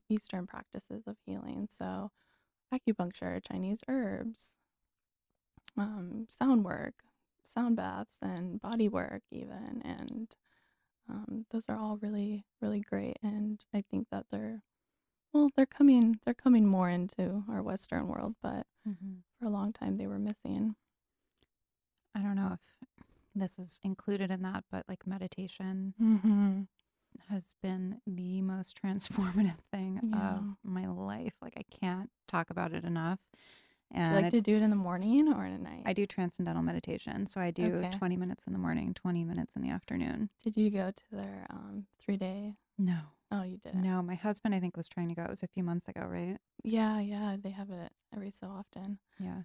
eastern 0.09 0.47
practices 0.47 1.03
of 1.07 1.17
healing. 1.25 1.67
So 1.71 2.11
acupuncture 2.73 3.41
chinese 3.47 3.79
herbs 3.87 4.39
um, 5.77 6.27
sound 6.29 6.63
work 6.63 6.95
sound 7.47 7.75
baths 7.75 8.17
and 8.21 8.61
body 8.61 8.87
work 8.87 9.23
even 9.31 9.81
and 9.83 10.35
um, 11.09 11.45
those 11.51 11.63
are 11.67 11.77
all 11.77 11.97
really 12.01 12.45
really 12.61 12.79
great 12.81 13.17
and 13.23 13.65
i 13.73 13.83
think 13.91 14.07
that 14.11 14.25
they're 14.31 14.61
well 15.33 15.49
they're 15.55 15.65
coming 15.65 16.17
they're 16.25 16.33
coming 16.33 16.65
more 16.65 16.89
into 16.89 17.43
our 17.49 17.61
western 17.61 18.07
world 18.07 18.35
but 18.41 18.65
Mm-hmm. 18.89 19.17
for 19.39 19.45
a 19.45 19.51
long 19.51 19.71
time 19.73 19.97
they 19.97 20.07
were 20.07 20.17
missing 20.17 20.75
I 22.15 22.19
don't 22.21 22.35
know 22.35 22.51
if 22.53 22.59
this 23.35 23.57
is 23.59 23.79
included 23.83 24.31
in 24.31 24.41
that, 24.41 24.63
but 24.71 24.85
like 24.89 25.05
meditation 25.07 25.93
mm-hmm. 26.01 26.61
Has 27.29 27.55
been 27.61 27.99
the 28.07 28.41
most 28.41 28.79
transformative 28.83 29.59
thing 29.71 29.99
Yeah. 30.03 30.37
of 30.37 30.43
my 30.63 30.87
life. 30.87 31.33
Like 31.41 31.53
I 31.57 31.63
can't 31.63 32.09
talk 32.27 32.49
about 32.49 32.73
it 32.73 32.83
enough. 32.83 33.19
do 33.31 33.99
you 33.99 34.05
And 34.05 34.15
like 34.15 34.25
it- 34.27 34.31
to 34.31 34.41
do 34.41 34.55
it 34.57 34.61
in 34.61 34.69
the 34.69 34.75
morning 34.75 35.27
or 35.33 35.45
at 35.45 35.59
night 35.59 35.83
I 35.85 35.93
do 35.93 36.05
transcendental 36.05 36.63
meditation. 36.63 37.27
So 37.27 37.41
I 37.41 37.51
do 37.51 37.75
Okay. 37.75 37.89
20 37.91 38.15
minutes 38.17 38.45
in 38.47 38.53
the 38.53 38.59
morning, 38.59 38.93
20 38.93 39.23
minutes 39.23 39.53
in 39.55 39.61
the 39.61 39.69
afternoon. 39.69 40.29
did 40.43 40.55
you 40.57 40.69
go 40.71 40.91
to 40.91 41.03
their 41.11 41.45
um 41.49 41.85
three 41.99 42.17
day 42.17 42.55
No. 42.77 42.97
oh 43.31 43.43
you 43.43 43.57
didn't 43.57 43.81
No, 43.81 44.01
my 44.01 44.15
husband 44.15 44.55
I 44.55 44.59
think 44.59 44.77
was 44.77 44.87
trying 44.89 45.09
to 45.09 45.15
go. 45.15 45.23
It 45.23 45.29
was 45.29 45.43
a 45.43 45.47
few 45.47 45.63
months 45.63 45.87
ago, 45.87 46.01
right? 46.05 46.37
yeah 46.63 46.99
yeah 46.99 47.37
they 47.41 47.49
have 47.49 47.69
it 47.71 47.91
every 48.13 48.31
so 48.31 48.47
often 48.47 48.99
Yeah. 49.19 49.41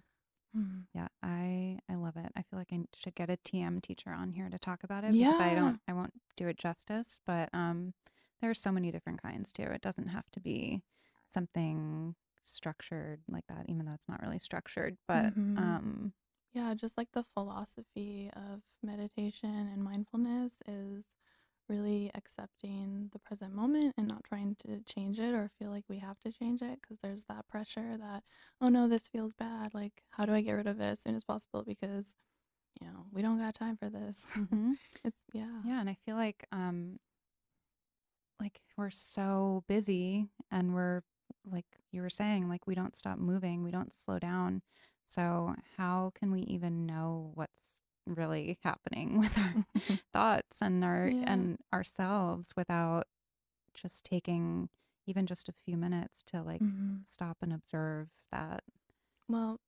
Mhm. 0.53 0.87
Yeah, 0.93 1.07
I 1.21 1.79
I 1.89 1.95
love 1.95 2.17
it. 2.17 2.31
I 2.35 2.41
feel 2.43 2.57
like 2.59 2.73
I 2.73 2.79
should 2.95 3.15
get 3.15 3.29
a 3.29 3.37
TM 3.37 3.81
teacher 3.81 4.11
on 4.11 4.31
here 4.31 4.49
to 4.49 4.57
talk 4.59 4.83
about 4.83 5.03
it 5.03 5.17
because 5.17 5.39
I 5.39 5.53
don't 5.55 5.81
I 5.87 5.93
won't 5.93 6.13
do 6.35 6.47
it 6.47 6.57
justice, 6.57 7.19
but 7.25 7.49
um 7.53 7.93
there 8.41 8.49
are 8.49 8.53
so 8.55 8.71
many 8.71 8.91
different 8.91 9.21
kinds 9.21 9.51
too. 9.53 9.63
It 9.63 9.81
doesn't 9.81 10.07
have 10.07 10.29
to 10.31 10.39
be 10.39 10.83
something 11.27 12.15
structured 12.43 13.21
like 13.27 13.45
that 13.47 13.65
even 13.69 13.85
though 13.85 13.93
it's 13.93 14.07
not 14.07 14.21
really 14.21 14.39
structured, 14.39 14.97
but 15.07 15.33
Mhm. 15.33 15.53
um 15.55 16.13
Yeah, 16.53 16.73
just 16.75 16.97
like 16.97 17.11
the 17.13 17.23
philosophy 17.23 18.31
of 18.33 18.63
meditation 18.83 19.51
and 19.67 19.83
mindfulness 19.83 20.57
is 20.67 21.05
really 21.69 22.11
accepting 22.15 23.09
the 23.13 23.19
present 23.19 23.53
moment 23.53 23.93
and 23.97 24.07
not 24.07 24.23
trying 24.23 24.55
to 24.67 24.81
change 24.81 25.19
it 25.19 25.33
or 25.33 25.49
feel 25.59 25.69
like 25.71 25.85
we 25.89 25.99
have 25.99 26.19
to 26.21 26.31
change 26.31 26.61
it 26.61 26.79
because 26.81 26.97
there's 27.01 27.25
that 27.25 27.47
pressure 27.47 27.97
that, 27.97 28.23
oh 28.61 28.69
no, 28.69 28.87
this 28.87 29.07
feels 29.07 29.33
bad. 29.33 29.73
Like, 29.73 30.03
how 30.11 30.25
do 30.25 30.33
I 30.33 30.41
get 30.41 30.53
rid 30.53 30.67
of 30.67 30.79
it 30.79 30.85
as 30.85 30.99
soon 31.01 31.15
as 31.15 31.23
possible? 31.23 31.63
Because, 31.65 32.15
you 32.81 32.87
know, 32.87 33.05
we 33.11 33.21
don't 33.21 33.39
got 33.39 33.55
time 33.55 33.77
for 33.77 33.89
this. 33.89 34.25
mhm. 34.35 34.73
it's, 35.03 35.17
yeah. 35.33 35.61
Yeah, 35.65 35.79
and 35.81 35.89
I 35.89 35.97
feel 36.05 36.15
like 36.15 36.45
um 36.51 36.99
like 38.39 38.61
we're 38.77 38.89
so 38.89 39.63
busy 39.67 40.27
and 40.51 40.73
we're 40.73 41.01
like 41.49 41.65
you 41.91 42.01
were 42.01 42.09
saying 42.09 42.47
like 42.49 42.67
we 42.67 42.75
don't 42.75 42.95
stop 42.95 43.17
moving, 43.17 43.63
we 43.63 43.71
don't 43.71 43.93
slow 43.93 44.19
down. 44.19 44.61
So 45.05 45.55
how 45.77 46.11
can 46.15 46.31
we 46.31 46.41
even 46.41 46.85
know 46.85 47.31
what's 47.35 47.76
really 48.15 48.57
happening 48.63 49.17
with 49.19 49.37
our 49.37 49.65
thoughts 50.13 50.57
and 50.61 50.83
our 50.83 51.09
Yeah. 51.13 51.23
and 51.33 51.57
ourselves 51.73 52.49
without 52.55 53.05
just 53.73 54.03
taking 54.05 54.69
even 55.05 55.25
just 55.25 55.49
a 55.49 55.53
few 55.65 55.77
minutes 55.77 56.23
to 56.27 56.41
like 56.43 56.61
Mhm. 56.61 57.01
stop 57.05 57.37
and 57.41 57.53
observe 57.53 58.09
that. 58.31 58.63
Well, 59.29 59.59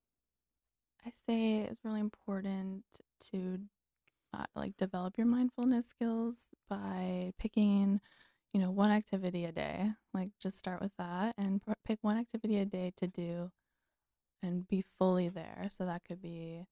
I 1.06 1.12
say 1.28 1.60
it's 1.62 1.84
really 1.86 2.02
important 2.02 2.84
to 3.32 3.60
uh, 4.34 4.46
like 4.56 4.78
develop 4.78 5.18
your 5.18 5.28
mindfulness 5.28 5.88
skills 5.88 6.38
by 6.70 7.34
picking, 7.40 8.02
you 8.54 8.60
know, 8.62 8.72
one 8.72 8.92
activity 8.92 9.46
a 9.46 9.52
day. 9.52 9.92
Like 10.14 10.30
just 10.40 10.58
start 10.60 10.82
with 10.82 10.92
that 10.98 11.36
and 11.38 11.66
p- 11.66 11.74
pick 11.86 12.00
one 12.02 12.18
activity 12.18 12.60
a 12.60 12.66
day 12.66 12.92
to 12.98 13.08
do 13.08 13.52
and 14.44 14.68
be 14.68 14.82
fully 14.82 15.30
there. 15.30 15.70
So 15.78 15.86
that 15.86 16.04
could 16.06 16.22
be 16.22 16.66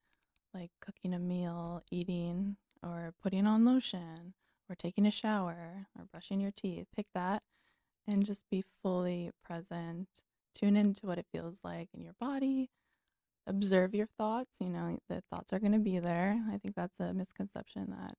like 0.60 0.72
cooking 0.82 1.14
a 1.14 1.20
meal, 1.20 1.84
eating, 1.92 2.58
or 2.84 3.14
putting 3.22 3.46
on 3.46 3.66
lotion, 3.66 4.34
or 4.70 4.76
taking 4.76 5.06
a 5.06 5.12
shower, 5.12 5.88
or 5.98 6.06
brushing 6.12 6.40
your 6.40 6.52
teeth. 6.52 6.88
Pick 6.96 7.08
that 7.14 7.44
and 8.08 8.26
just 8.26 8.42
be 8.50 8.64
fully 8.82 9.32
present. 9.44 10.08
Tune 10.56 10.76
into 10.76 11.06
what 11.06 11.18
it 11.20 11.28
feels 11.32 11.60
like 11.64 11.90
in 11.94 12.02
your 12.02 12.16
body. 12.20 12.70
Observe 13.46 13.94
your 13.94 14.08
thoughts. 14.18 14.58
You 14.60 14.70
know, 14.70 14.98
the 15.10 15.22
thoughts 15.30 15.54
are 15.54 15.60
going 15.60 15.74
to 15.74 15.80
be 15.80 16.00
there. 16.00 16.42
I 16.52 16.58
think 16.58 16.76
that's 16.76 17.00
a 17.00 17.14
misconception 17.14 17.88
that 17.98 18.16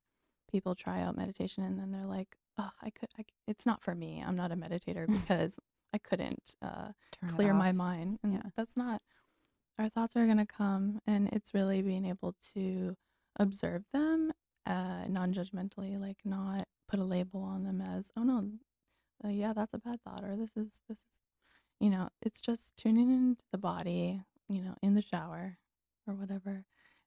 people 0.51 0.75
try 0.75 1.03
out 1.03 1.17
meditation 1.17 1.65
and 1.65 1.79
then 1.79 1.91
they're 1.91 2.07
like, 2.07 2.29
oh, 2.59 2.71
I 2.83 2.91
could, 2.91 3.09
I, 3.19 3.25
it's 3.47 3.67
not 3.67 3.83
for 3.83 3.95
me. 3.95 4.23
I'm 4.27 4.37
not 4.37 4.53
a 4.53 4.57
meditator 4.57 5.07
because 5.29 5.59
I 5.93 5.99
couldn't 5.99 6.55
uh, 6.63 6.89
clear 7.29 7.53
my 7.55 7.73
mind. 7.73 8.19
And 8.23 8.35
Yeah. 8.35 8.43
that's 8.57 8.77
not, 8.77 9.03
our 9.79 9.89
thoughts 9.89 10.17
are 10.17 10.27
going 10.27 10.39
to 10.39 10.47
come. 10.47 11.01
And 11.07 11.29
it's 11.33 11.55
really 11.55 11.83
being 11.83 12.07
able 12.07 12.35
to 12.55 12.97
observe 13.39 13.85
them 13.93 14.33
uh, 14.67 15.07
non 15.09 15.33
judgmentally, 15.33 16.01
like 16.01 16.19
not 16.25 16.67
put 16.89 17.01
a 17.01 17.05
label 17.05 17.43
on 17.43 17.65
them 17.65 17.81
as, 17.81 18.11
oh 18.17 18.23
no, 18.23 18.51
uh, 19.25 19.29
yeah, 19.29 19.53
that's 19.53 19.75
a 19.75 19.79
bad 19.79 20.01
thought, 20.03 20.25
or 20.25 20.37
this 20.37 20.57
is, 20.57 20.81
this 20.89 20.99
is, 20.99 21.21
you 21.81 21.91
know, 21.91 22.09
it's 22.23 22.41
just 22.41 22.77
tuning 22.77 23.11
into 23.11 23.45
the 23.53 23.59
body, 23.59 24.23
you 24.49 24.63
know, 24.63 24.75
in 24.83 24.95
the 24.95 25.03
shower 25.03 25.59
or 26.07 26.15
whatever, 26.15 26.65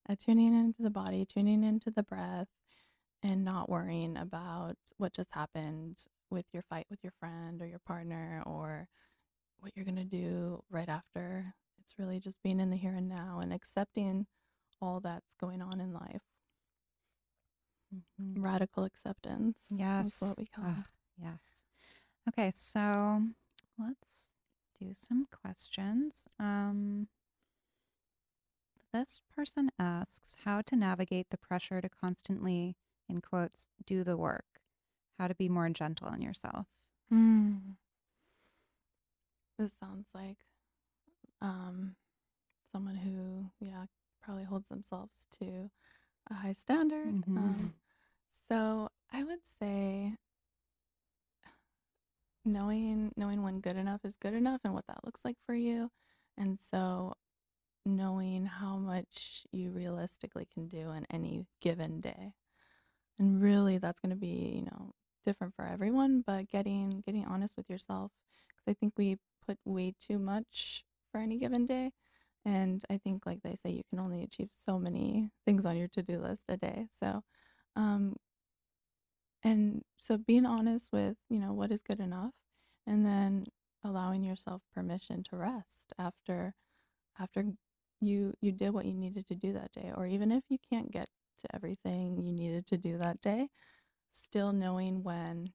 uh, 0.10 0.16
tuning 0.20 0.54
into 0.54 0.82
the 0.82 0.90
body, 0.90 1.26
tuning 1.26 1.64
into 1.64 1.92
the 1.92 2.04
breath, 2.04 2.48
and 3.24 3.44
not 3.46 3.70
worrying 3.70 4.18
about 4.18 4.76
what 4.98 5.14
just 5.14 5.32
happened 5.34 5.98
with 6.30 6.46
your 6.54 6.64
fight 6.64 6.88
with 6.90 7.00
your 7.04 7.14
friend 7.20 7.62
or 7.62 7.68
your 7.68 7.82
partner 7.86 8.42
or 8.46 8.88
what 9.60 9.72
you're 9.76 9.86
going 9.86 9.96
to 9.96 10.04
do 10.04 10.64
right 10.72 10.90
after. 10.90 11.54
It's 11.92 12.00
really 12.00 12.22
just 12.22 12.42
being 12.42 12.62
in 12.62 12.70
the 12.70 12.78
here 12.78 12.96
and 12.96 13.10
now 13.10 13.40
and 13.42 13.52
accepting 13.52 14.26
all 14.82 15.02
that's 15.02 15.34
going 15.36 15.62
on 15.62 15.82
in 15.82 15.92
life. 15.92 16.22
Mhm. 17.94 18.42
Radical 18.42 18.86
acceptance. 18.86 19.68
Yes. 19.70 20.22
What 20.22 20.38
we 20.38 20.46
call 20.46 20.70
it. 20.70 20.86
yes. 21.18 21.40
Okay, 22.30 22.54
so 22.56 23.28
let's 23.78 24.36
do 24.80 24.94
some 24.94 25.26
questions. 25.26 26.24
Um, 26.40 27.10
this 28.94 29.22
person 29.36 29.70
asks 29.78 30.36
how 30.46 30.62
to 30.62 30.78
navigate 30.78 31.30
the 31.30 31.38
pressure 31.38 31.82
to 31.82 31.90
constantly, 31.90 32.78
in 33.10 33.20
quotes, 33.20 33.68
do 33.86 34.06
the 34.06 34.16
work, 34.16 34.62
how 35.20 35.28
to 35.28 35.36
be 35.36 35.50
more 35.50 35.68
gentle 35.70 36.08
on 36.08 36.22
yourself. 36.22 36.68
Hmm. 37.10 37.72
This 39.58 39.74
sounds 39.74 40.08
like 40.14 40.38
um, 41.42 41.96
someone 42.74 42.96
who, 42.96 43.52
yeah, 43.60 43.86
probably 44.22 44.44
holds 44.46 44.70
themselves 44.70 45.28
to 45.40 45.70
a 46.30 46.34
high 46.36 46.54
standard. 46.54 47.16
Mhm. 47.26 47.38
Um, 47.38 47.74
so 48.50 48.90
I 49.12 49.24
would 49.24 49.46
say 49.60 50.18
knowing 52.46 53.12
knowing 53.16 53.44
when 53.44 53.60
good 53.62 53.78
enough 53.78 54.02
is 54.04 54.16
good 54.16 54.34
enough 54.34 54.62
and 54.64 54.74
what 54.74 54.88
that 54.88 55.04
looks 55.06 55.22
like 55.24 55.38
for 55.46 55.56
you. 55.56 55.92
And 56.38 56.60
so 56.62 57.14
knowing 57.86 58.46
how 58.46 58.78
much 58.78 59.46
you 59.52 59.72
realistically 59.72 60.48
can 60.54 60.68
do 60.68 60.92
in 60.92 61.06
any 61.12 61.46
given 61.62 62.02
day. 62.02 62.34
And 63.20 63.42
really 63.42 63.78
that's 63.78 64.00
going 64.00 64.12
to 64.12 64.16
be, 64.16 64.54
you 64.58 64.64
know, 64.66 64.94
different 65.26 65.56
for 65.56 65.66
everyone, 65.66 66.24
but 66.26 66.50
getting 66.50 67.02
getting 67.06 67.26
honest 67.26 67.56
with 67.58 67.70
yourself 67.70 68.12
cuz 68.50 68.64
I 68.68 68.74
think 68.74 68.94
we 68.98 69.18
put 69.46 69.60
way 69.66 69.94
too 70.00 70.20
much 70.20 70.86
for 71.12 71.20
any 71.20 71.38
given 71.38 71.66
day. 71.66 71.92
And 72.46 72.84
I 72.90 72.98
think 73.00 73.26
like 73.26 73.42
they 73.44 73.56
say 73.56 73.72
you 73.72 73.84
can 73.90 74.00
only 74.00 74.24
achieve 74.24 74.50
so 74.66 74.80
many 74.80 75.30
things 75.46 75.66
on 75.66 75.78
your 75.78 75.88
to-do 75.90 76.20
list 76.20 76.44
a 76.50 76.58
day. 76.58 76.88
So, 77.00 77.22
um 77.76 78.16
and 79.44 79.82
so 79.98 80.18
being 80.18 80.46
honest 80.46 80.88
with, 80.92 81.16
you 81.30 81.40
know, 81.40 81.54
what 81.54 81.72
is 81.72 81.82
good 81.82 82.00
enough 82.00 82.32
and 82.88 83.06
then 83.06 83.46
allowing 83.84 84.24
yourself 84.24 84.62
permission 84.74 85.24
to 85.30 85.38
rest 85.38 85.94
after 85.98 86.54
after 87.20 87.46
you 88.02 88.34
you 88.42 88.52
did 88.52 88.72
what 88.72 88.86
you 88.86 88.94
needed 88.94 89.28
to 89.28 89.36
do 89.36 89.54
that 89.54 89.72
day 89.74 89.92
or 89.96 90.06
even 90.08 90.32
if 90.32 90.44
you 90.50 90.58
can't 90.72 90.92
get 90.92 91.08
to 91.40 91.56
everything 91.56 92.18
you 92.24 92.34
needed 92.34 92.68
to 92.68 92.78
do 92.78 92.98
that 92.98 93.22
day, 93.22 93.48
still 94.12 94.54
knowing 94.54 95.04
when 95.04 95.52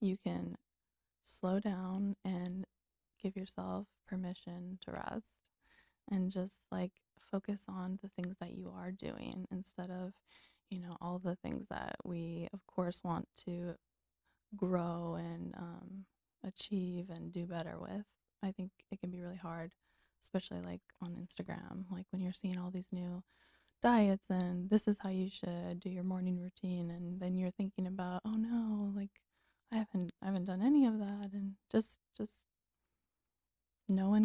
you 0.00 0.16
can 0.24 0.56
slow 1.24 1.60
down 1.60 2.16
and 2.24 2.64
give 3.22 3.36
yourself 3.36 3.86
permission 4.08 4.78
to 4.84 4.92
rest 4.92 5.32
and 6.10 6.32
just 6.32 6.56
like 6.70 6.92
focus 7.30 7.62
on 7.68 7.98
the 8.02 8.08
things 8.10 8.36
that 8.40 8.52
you 8.52 8.72
are 8.76 8.90
doing 8.90 9.46
instead 9.52 9.90
of 9.90 10.12
you 10.70 10.80
know 10.80 10.96
all 11.00 11.18
the 11.18 11.36
things 11.36 11.66
that 11.70 11.96
we 12.04 12.48
of 12.52 12.60
course 12.66 13.00
want 13.04 13.26
to 13.44 13.74
grow 14.56 15.16
and 15.18 15.54
um, 15.56 16.04
achieve 16.44 17.06
and 17.10 17.32
do 17.32 17.46
better 17.46 17.76
with. 17.78 18.04
I 18.42 18.52
think 18.52 18.70
it 18.90 19.00
can 19.00 19.10
be 19.10 19.20
really 19.20 19.36
hard 19.36 19.72
especially 20.22 20.60
like 20.60 20.80
on 21.02 21.12
instagram 21.12 21.84
like 21.90 22.06
when 22.10 22.22
you're 22.22 22.32
seeing 22.32 22.58
all 22.58 22.70
these 22.70 22.88
new 22.92 23.22
diets 23.82 24.28
and 24.28 24.68
this 24.68 24.86
is 24.86 24.98
how 25.02 25.08
you 25.08 25.28
should 25.30 25.80
do 25.80 25.88
your 25.88 26.04
morning 26.04 26.38
routine 26.38 26.90
and 26.90 27.20
then 27.20 27.36
you're 27.36 27.50
thinking 27.52 27.86
about 27.86 28.20
oh 28.26 28.36
no 28.36 28.92
like 28.94 29.10
i 29.72 29.76
haven't 29.76 30.12
i 30.22 30.26
haven't 30.26 30.44
done 30.44 30.62
any 30.62 30.86
of 30.86 30.98
that 30.98 31.30
and 31.32 31.54
just 31.72 31.99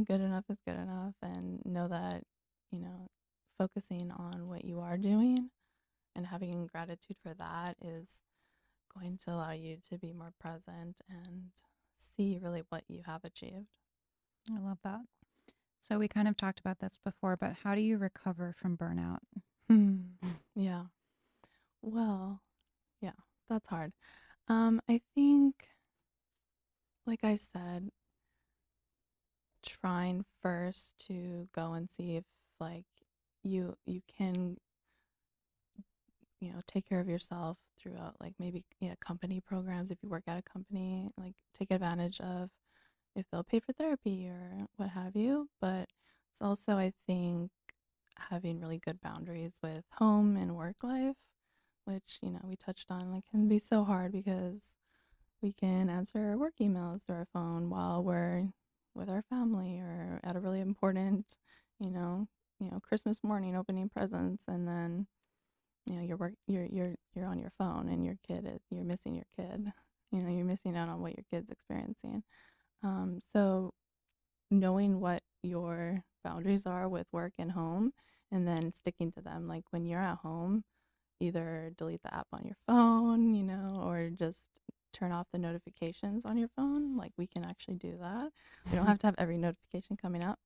good 0.04 0.22
enough 0.22 0.46
is 0.50 0.60
good 0.68 0.78
enough 0.78 1.16
and 1.22 1.62
know 1.66 1.88
that 1.88 2.24
you 2.72 2.80
know 2.80 3.10
focusing 3.58 4.12
on 4.12 4.48
what 4.48 4.66
you 4.66 4.80
are 4.80 4.98
doing 4.98 5.50
and 6.16 6.26
having 6.26 6.68
gratitude 6.68 7.18
for 7.22 7.34
that 7.34 7.76
is 7.82 8.08
going 8.94 9.18
to 9.26 9.32
allow 9.32 9.52
you 9.52 9.78
to 9.90 9.98
be 9.98 10.14
more 10.14 10.32
present 10.40 11.02
and 11.10 11.52
see 11.98 12.40
really 12.42 12.64
what 12.70 12.84
you 12.88 13.02
have 13.06 13.24
achieved. 13.24 13.68
I 14.50 14.60
love 14.60 14.78
that. 14.84 15.02
So 15.80 16.00
we 16.00 16.08
kind 16.08 16.28
of 16.28 16.38
talked 16.38 16.60
about 16.60 16.80
this 16.80 16.98
before, 17.04 17.38
but 17.38 17.54
how 17.64 17.76
do 17.76 17.82
you 17.82 17.98
recover 17.98 18.56
from 18.60 18.78
burnout? 18.78 19.20
Hmm. 19.70 19.98
Yeah. 20.56 20.86
Well, 21.82 22.42
yeah, 23.02 23.12
that's 23.50 23.68
hard. 23.68 23.92
Um, 24.48 24.82
I 24.90 25.02
think, 25.14 25.56
like 27.06 27.24
I 27.24 27.36
said, 27.36 27.90
trying 29.66 30.26
first 30.42 30.94
to 31.08 31.48
go 31.54 31.74
and 31.74 31.90
see 31.90 32.16
if 32.16 32.24
like 32.60 32.86
you 33.44 33.76
you 33.86 34.02
can 34.18 34.58
you 36.40 36.52
know 36.52 36.62
take 36.68 36.88
care 36.88 37.00
of 37.00 37.08
yourself 37.10 37.58
throughout 37.80 38.16
like 38.20 38.34
maybe 38.40 38.64
yeah 38.80 38.94
company 39.00 39.42
programs 39.42 39.92
if 39.92 39.98
you 40.02 40.10
work 40.10 40.24
at 40.28 40.38
a 40.38 40.42
company 40.42 41.10
like 41.18 41.34
take 41.54 41.72
advantage 41.72 42.20
of 42.22 42.50
if 43.16 43.26
they'll 43.32 43.44
pay 43.44 43.60
for 43.60 43.72
therapy 43.74 44.28
or 44.28 44.68
what 44.76 44.90
have 44.90 45.16
you. 45.16 45.48
But 45.62 45.88
it's 46.36 46.42
also 46.42 46.74
i 46.74 46.92
think 47.08 47.50
having 48.18 48.60
really 48.60 48.80
good 48.80 49.00
boundaries 49.02 49.54
with 49.64 49.86
home 49.94 50.36
and 50.36 50.56
work 50.56 50.76
life 50.84 51.16
which 51.86 52.20
you 52.22 52.30
know 52.30 52.42
we 52.44 52.58
touched 52.58 52.88
on 52.90 53.12
like 53.14 53.24
can 53.32 53.48
be 53.48 53.60
so 53.60 53.86
hard 53.86 54.12
because 54.12 54.62
we 55.42 55.54
can 55.54 55.90
answer 55.90 56.20
our 56.20 56.38
work 56.38 56.56
emails 56.62 57.06
through 57.06 57.16
our 57.16 57.28
phone 57.32 57.70
while 57.70 58.04
we're 58.04 58.48
with 58.96 59.10
our 59.10 59.24
family 59.30 59.80
or 59.80 60.20
at 60.24 60.36
a 60.36 60.40
really 60.40 60.62
important 60.62 61.38
you 61.80 61.90
know 61.92 62.28
you 62.60 62.70
know 62.70 62.80
christmas 62.82 63.20
morning 63.24 63.56
opening 63.56 63.90
presents 63.90 64.44
and 64.48 64.68
then 64.68 65.08
you 65.88 65.96
know 65.96 66.02
you're 66.02 66.18
work 66.18 66.34
you're 66.48 66.66
you're 66.66 66.96
you're 67.14 67.26
on 67.26 67.40
your 67.40 67.52
phone 67.58 67.90
and 67.90 68.06
your 68.06 68.16
kid 68.28 68.46
is 68.46 68.62
you're 68.70 68.84
missing 68.84 69.16
your 69.16 69.26
kid. 69.38 69.72
You 70.12 70.22
know 70.22 70.30
you're 70.30 70.46
missing 70.46 70.78
out 70.78 70.90
on 70.90 71.02
what 71.02 71.18
your 71.18 71.26
kid's 71.30 71.50
experiencing. 71.50 72.24
Um, 72.84 73.20
so 73.34 73.74
knowing 74.52 75.00
what 75.00 75.22
your 75.44 76.04
boundaries 76.24 76.66
are 76.66 76.88
with 76.88 77.08
work 77.12 77.34
and 77.40 77.52
home 77.52 77.92
and 78.32 78.48
then 78.48 78.74
sticking 78.74 79.12
to 79.14 79.22
them 79.22 79.48
like 79.48 79.64
when 79.72 79.86
you're 79.86 80.02
at 80.02 80.18
home 80.18 80.64
either 81.20 81.72
delete 81.78 82.02
the 82.04 82.14
app 82.14 82.28
on 82.34 82.44
your 82.46 82.56
phone 82.66 83.34
you 83.34 83.44
know 83.44 83.82
or 83.84 84.10
just 84.10 84.46
turn 84.96 85.12
off 85.12 85.28
the 85.32 85.38
notifications 85.38 86.26
on 86.26 86.38
your 86.38 86.50
phone 86.56 86.96
like 86.98 87.12
we 87.18 87.28
can 87.28 87.44
actually 87.44 87.76
do 87.76 87.96
that 88.00 88.32
we 88.70 88.78
don't 88.78 88.88
have 88.88 89.00
to 89.00 89.08
have 89.08 89.16
every 89.18 89.38
notification 89.38 89.98
coming 89.98 90.24
up 90.24 90.40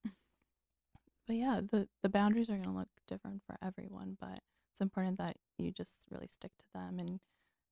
but 1.28 1.36
yeah 1.36 1.62
the 1.72 1.88
the 2.02 2.10
boundaries 2.10 2.50
are 2.50 2.58
going 2.58 2.64
to 2.64 2.72
look 2.72 2.90
different 3.08 3.42
for 3.46 3.56
everyone 3.66 4.18
but 4.20 4.40
it's 4.72 4.82
important 4.82 5.20
that 5.20 5.36
you 5.58 5.72
just 5.72 5.94
really 6.10 6.28
stick 6.28 6.52
to 6.58 6.66
them 6.74 7.00
and 7.00 7.20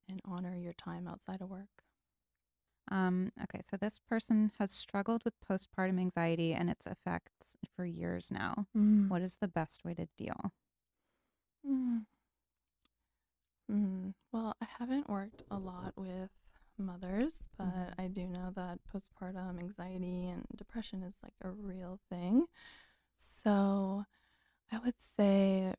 and 0.09 0.21
honor 0.25 0.55
your 0.55 0.73
time 0.73 1.07
outside 1.07 1.41
of 1.41 1.49
work. 1.49 1.83
Um, 2.89 3.31
okay, 3.43 3.61
so 3.69 3.75
this 3.75 3.99
person 4.09 4.51
has 4.59 4.71
struggled 4.71 5.23
with 5.25 5.33
postpartum 5.47 5.99
anxiety 5.99 6.53
and 6.53 6.69
its 6.69 6.85
effects 6.87 7.55
for 7.75 7.85
years 7.85 8.31
now. 8.31 8.67
Mm. 8.75 9.09
What 9.09 9.21
is 9.21 9.37
the 9.41 9.47
best 9.49 9.83
way 9.83 9.93
to 9.95 10.07
deal? 10.17 10.53
Mm. 11.69 12.05
Mm. 13.69 14.13
Well, 14.31 14.55
I 14.61 14.67
haven't 14.79 15.09
worked 15.09 15.43
a 15.51 15.57
lot 15.57 15.93
with 15.97 16.29
mothers, 16.79 17.33
but 17.57 17.65
Mhm. 17.67 17.93
I 17.97 18.07
do 18.07 18.27
know 18.27 18.51
that 18.55 18.79
postpartum 18.85 19.59
anxiety 19.59 20.27
and 20.27 20.45
depression 20.55 21.03
is 21.03 21.15
like 21.23 21.33
a 21.41 21.51
real 21.51 21.99
thing. 22.09 22.45
So 23.17 24.05
I 24.71 24.79
would 24.79 24.95
say 25.01 25.73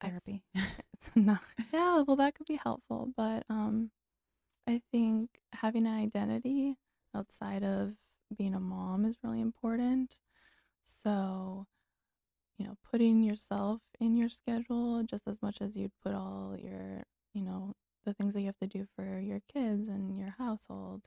I 0.00 0.08
Therapy. 0.08 0.42
Yeah, 1.72 2.02
well, 2.06 2.16
that 2.16 2.34
could 2.34 2.46
be 2.46 2.56
helpful, 2.62 3.12
but 3.16 3.44
um, 3.48 3.90
I 4.66 4.82
think 4.92 5.30
having 5.52 5.86
an 5.86 5.94
identity 5.94 6.76
outside 7.14 7.64
of 7.64 7.94
being 8.36 8.54
a 8.54 8.60
mom 8.60 9.04
is 9.04 9.16
really 9.22 9.40
important. 9.40 10.18
So, 10.84 11.66
you 12.58 12.66
know, 12.66 12.76
putting 12.90 13.22
yourself 13.22 13.80
in 14.00 14.16
your 14.16 14.28
schedule 14.30 15.02
just 15.04 15.26
as 15.28 15.40
much 15.42 15.58
as 15.60 15.76
you'd 15.76 15.92
put 16.02 16.14
all 16.14 16.56
your, 16.58 17.04
you 17.34 17.42
know, 17.42 17.74
the 18.06 18.14
things 18.14 18.32
that 18.32 18.40
you 18.40 18.46
have 18.46 18.58
to 18.58 18.66
do 18.66 18.86
for 18.96 19.18
your 19.18 19.40
kids 19.52 19.88
and 19.88 20.16
your 20.16 20.34
household, 20.38 21.02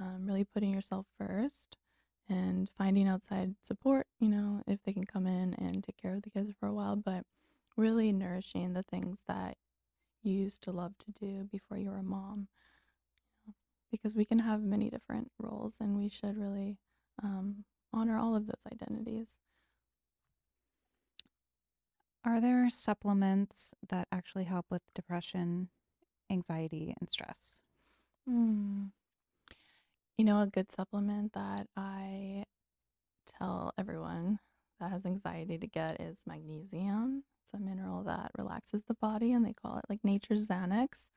um, 0.00 0.26
really 0.26 0.44
putting 0.44 0.72
yourself 0.72 1.06
first 1.18 1.76
and 2.28 2.70
finding 2.76 3.06
outside 3.06 3.54
support, 3.62 4.06
you 4.18 4.28
know, 4.28 4.62
if 4.66 4.82
they 4.84 4.92
can 4.92 5.04
come 5.04 5.26
in 5.26 5.54
and 5.54 5.84
take 5.84 5.96
care 5.96 6.14
of 6.14 6.22
the 6.22 6.30
kids 6.30 6.52
for 6.58 6.66
a 6.66 6.74
while, 6.74 6.96
but 6.96 7.24
really 7.76 8.12
nourishing 8.12 8.72
the 8.72 8.82
things 8.82 9.20
that 9.28 9.56
you 10.22 10.32
used 10.32 10.62
to 10.62 10.72
love 10.72 10.92
to 10.98 11.12
do 11.20 11.44
before 11.44 11.78
you 11.78 11.90
were 11.90 11.98
a 11.98 12.02
mom. 12.02 12.48
Because 13.90 14.14
we 14.14 14.24
can 14.24 14.40
have 14.40 14.62
many 14.62 14.90
different 14.90 15.30
roles 15.38 15.76
and 15.80 15.96
we 15.96 16.08
should 16.08 16.36
really 16.36 16.76
um, 17.22 17.64
honor 17.92 18.18
all 18.18 18.36
of 18.36 18.46
those 18.46 18.72
identities. 18.72 19.40
Are 22.24 22.40
there 22.40 22.68
supplements 22.68 23.74
that 23.88 24.08
actually 24.12 24.44
help 24.44 24.66
with 24.70 24.82
depression, 24.94 25.70
anxiety, 26.30 26.94
and 27.00 27.08
stress? 27.08 27.62
Mm. 28.28 28.90
You 30.16 30.24
know, 30.24 30.40
a 30.40 30.46
good 30.46 30.72
supplement 30.72 31.32
that 31.34 31.66
I 31.76 32.44
tell 33.38 33.72
everyone 33.78 34.38
that 34.80 34.90
has 34.90 35.06
anxiety 35.06 35.58
to 35.58 35.66
get 35.66 36.00
is 36.00 36.18
magnesium. 36.26 37.24
It's 37.44 37.54
a 37.54 37.58
mineral 37.58 38.02
that 38.04 38.30
relaxes 38.36 38.82
the 38.86 38.94
body, 38.94 39.32
and 39.32 39.44
they 39.44 39.52
call 39.52 39.78
it 39.78 39.84
like 39.88 40.00
nature's 40.04 40.46
Xanax. 40.46 41.10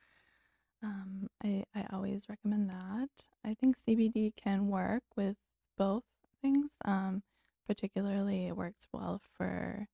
Um, 0.82 1.28
I, 1.44 1.64
I 1.74 1.86
always 1.92 2.28
recommend 2.28 2.70
that. 2.70 3.08
I 3.44 3.54
think 3.54 3.76
CBD 3.78 4.34
can 4.36 4.68
work 4.68 5.04
with 5.16 5.36
both 5.76 6.02
things. 6.40 6.70
Um, 6.84 7.22
particularly, 7.66 8.48
it 8.48 8.56
works 8.56 8.86
well 8.92 9.20
for 9.36 9.86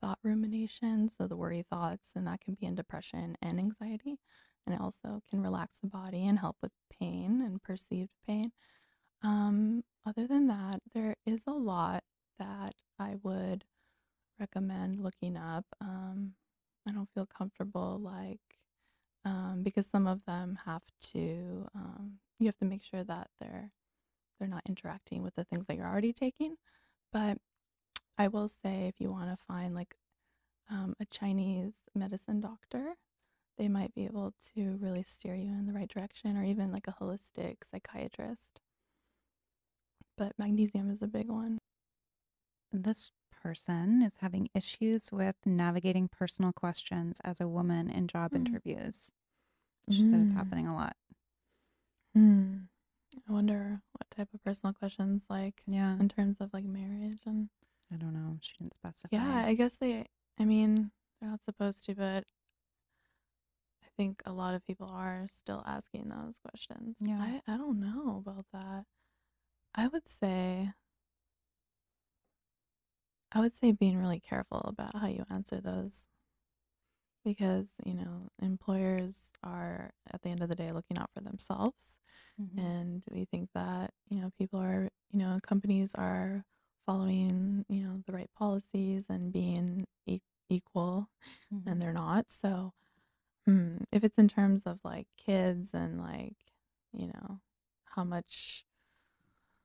thought 0.00 0.18
rumination, 0.22 1.08
so 1.08 1.26
the 1.26 1.36
worry 1.36 1.64
thoughts, 1.68 2.12
and 2.16 2.26
that 2.26 2.40
can 2.40 2.54
be 2.54 2.66
in 2.66 2.74
depression 2.74 3.36
and 3.42 3.58
anxiety. 3.58 4.18
And 4.66 4.74
it 4.74 4.80
also 4.80 5.22
can 5.28 5.42
relax 5.42 5.78
the 5.78 5.88
body 5.88 6.26
and 6.26 6.38
help 6.38 6.56
with 6.62 6.72
pain 6.98 7.42
and 7.44 7.62
perceived 7.62 8.10
pain. 8.26 8.52
Um, 9.22 9.82
other 10.06 10.26
than 10.26 10.46
that, 10.48 10.80
there 10.94 11.16
is 11.26 11.44
a 11.46 11.52
lot 11.52 12.04
that 12.38 12.74
I 12.98 13.16
would 13.22 13.64
recommend 14.38 15.00
looking 15.00 15.36
up. 15.36 15.64
Um, 15.80 16.32
I 16.88 16.92
don't 16.92 17.08
feel 17.14 17.26
comfortable 17.26 18.00
like 18.02 18.40
um, 19.24 19.60
because 19.62 19.86
some 19.86 20.06
of 20.06 20.24
them 20.26 20.58
have 20.64 20.82
to 21.12 21.66
um, 21.74 22.18
you 22.38 22.46
have 22.46 22.56
to 22.58 22.64
make 22.64 22.82
sure 22.82 23.04
that 23.04 23.28
they're 23.40 23.70
they're 24.38 24.48
not 24.48 24.62
interacting 24.66 25.22
with 25.22 25.34
the 25.34 25.44
things 25.44 25.66
that 25.66 25.76
you're 25.76 25.86
already 25.86 26.14
taking. 26.14 26.56
But 27.12 27.38
I 28.16 28.28
will 28.28 28.48
say 28.48 28.86
if 28.88 28.94
you 28.98 29.10
want 29.10 29.30
to 29.30 29.44
find 29.46 29.74
like 29.74 29.94
um, 30.70 30.94
a 31.00 31.04
Chinese 31.06 31.72
medicine 31.94 32.40
doctor, 32.40 32.94
they 33.60 33.68
might 33.68 33.94
be 33.94 34.06
able 34.06 34.32
to 34.54 34.78
really 34.80 35.02
steer 35.02 35.34
you 35.34 35.50
in 35.52 35.66
the 35.66 35.72
right 35.74 35.86
direction, 35.88 36.34
or 36.38 36.42
even 36.42 36.68
like 36.72 36.88
a 36.88 36.94
holistic 36.98 37.56
psychiatrist. 37.62 38.58
But 40.16 40.32
magnesium 40.38 40.90
is 40.90 41.02
a 41.02 41.06
big 41.06 41.28
one. 41.28 41.58
This 42.72 43.10
person 43.42 44.00
is 44.00 44.12
having 44.20 44.48
issues 44.54 45.12
with 45.12 45.36
navigating 45.44 46.08
personal 46.08 46.52
questions 46.52 47.20
as 47.22 47.38
a 47.38 47.46
woman 47.48 47.90
in 47.90 48.08
job 48.08 48.30
Mm. 48.32 48.36
interviews. 48.46 49.12
She 49.90 50.04
said 50.06 50.20
it's 50.22 50.32
Mm. 50.32 50.36
happening 50.36 50.66
a 50.66 50.74
lot. 50.74 50.96
Hmm. 52.14 52.64
I 53.28 53.32
wonder 53.32 53.82
what 53.92 54.10
type 54.10 54.32
of 54.32 54.42
personal 54.42 54.72
questions, 54.72 55.26
like 55.28 55.62
Yeah. 55.66 55.98
in 55.98 56.08
terms 56.08 56.40
of 56.40 56.52
like 56.54 56.64
marriage 56.64 57.20
and 57.26 57.50
I 57.92 57.96
don't 57.96 58.14
know. 58.14 58.38
She 58.40 58.54
didn't 58.58 58.72
specify. 58.74 59.08
yeah. 59.14 59.44
I 59.44 59.54
guess 59.54 59.76
they. 59.76 60.06
I 60.38 60.44
mean, 60.46 60.92
they're 61.20 61.28
not 61.30 61.44
supposed 61.44 61.84
to, 61.84 61.94
but 61.94 62.24
think 64.00 64.22
a 64.26 64.32
lot 64.32 64.54
of 64.54 64.64
people 64.66 64.86
are 64.88 65.28
still 65.30 65.62
asking 65.66 66.08
those 66.08 66.38
questions. 66.38 66.96
Yeah. 67.00 67.18
I 67.20 67.42
I 67.46 67.56
don't 67.56 67.80
know 67.80 68.22
about 68.26 68.46
that. 68.52 68.84
I 69.74 69.88
would 69.88 70.08
say. 70.08 70.72
I 73.32 73.40
would 73.40 73.56
say 73.56 73.72
being 73.72 73.98
really 73.98 74.20
careful 74.20 74.60
about 74.60 74.94
how 74.96 75.08
you 75.08 75.24
answer 75.30 75.60
those 75.60 76.06
because, 77.24 77.70
you 77.84 77.94
know, 77.94 78.28
employers 78.42 79.14
are 79.42 79.92
at 80.12 80.22
the 80.22 80.28
end 80.30 80.42
of 80.42 80.48
the 80.48 80.54
day 80.54 80.72
looking 80.72 80.98
out 80.98 81.10
for 81.14 81.20
themselves 81.20 81.98
Mhm. 82.38 82.58
and 82.58 83.04
we 83.10 83.24
think 83.26 83.50
that 83.54 83.92
you 84.10 84.20
know 84.20 84.30
people 84.38 84.60
are 84.60 84.90
you 85.12 85.18
know 85.20 85.38
companies 85.42 85.94
are 85.96 86.44
following 86.86 87.64
you 87.68 87.84
know 87.84 88.02
the 88.06 88.12
right 88.12 88.30
policies 88.36 89.06
and 89.10 89.32
being 89.32 89.86
e- 90.06 90.20
equal 90.50 91.08
Mhm. 91.52 91.62
and 91.66 91.82
they're 91.82 91.92
not 91.92 92.30
so 92.30 92.72
hmm, 93.46 93.78
if 93.92 94.04
it's 94.04 94.18
in 94.18 94.28
terms 94.28 94.64
of 94.66 94.80
like 94.84 95.06
kids 95.16 95.74
and 95.74 96.00
like 96.00 96.36
you 96.92 97.08
know 97.08 97.40
how 97.84 98.04
much 98.04 98.64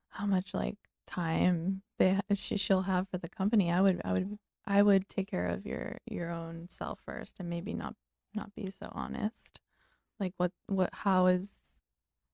how 0.10 0.26
much 0.26 0.54
like 0.54 0.78
time 1.08 1.82
they 2.00 2.20
she, 2.34 2.58
she'll 2.58 2.84
have 2.84 3.08
for 3.10 3.18
the 3.18 3.30
company 3.30 3.72
i 3.72 3.82
would 3.82 4.02
i 4.04 4.12
would 4.14 4.38
i 4.66 4.82
would 4.82 5.08
take 5.10 5.28
care 5.30 5.48
of 5.48 5.66
your 5.66 5.98
your 6.06 6.32
own 6.32 6.68
self 6.70 7.00
first 7.06 7.40
and 7.40 7.50
maybe 7.50 7.74
not 7.74 7.96
not 8.34 8.54
be 8.56 8.72
so 8.72 8.90
honest 8.94 9.60
like 10.20 10.34
what 10.38 10.52
what 10.68 10.90
how 10.94 11.28
is 11.28 11.60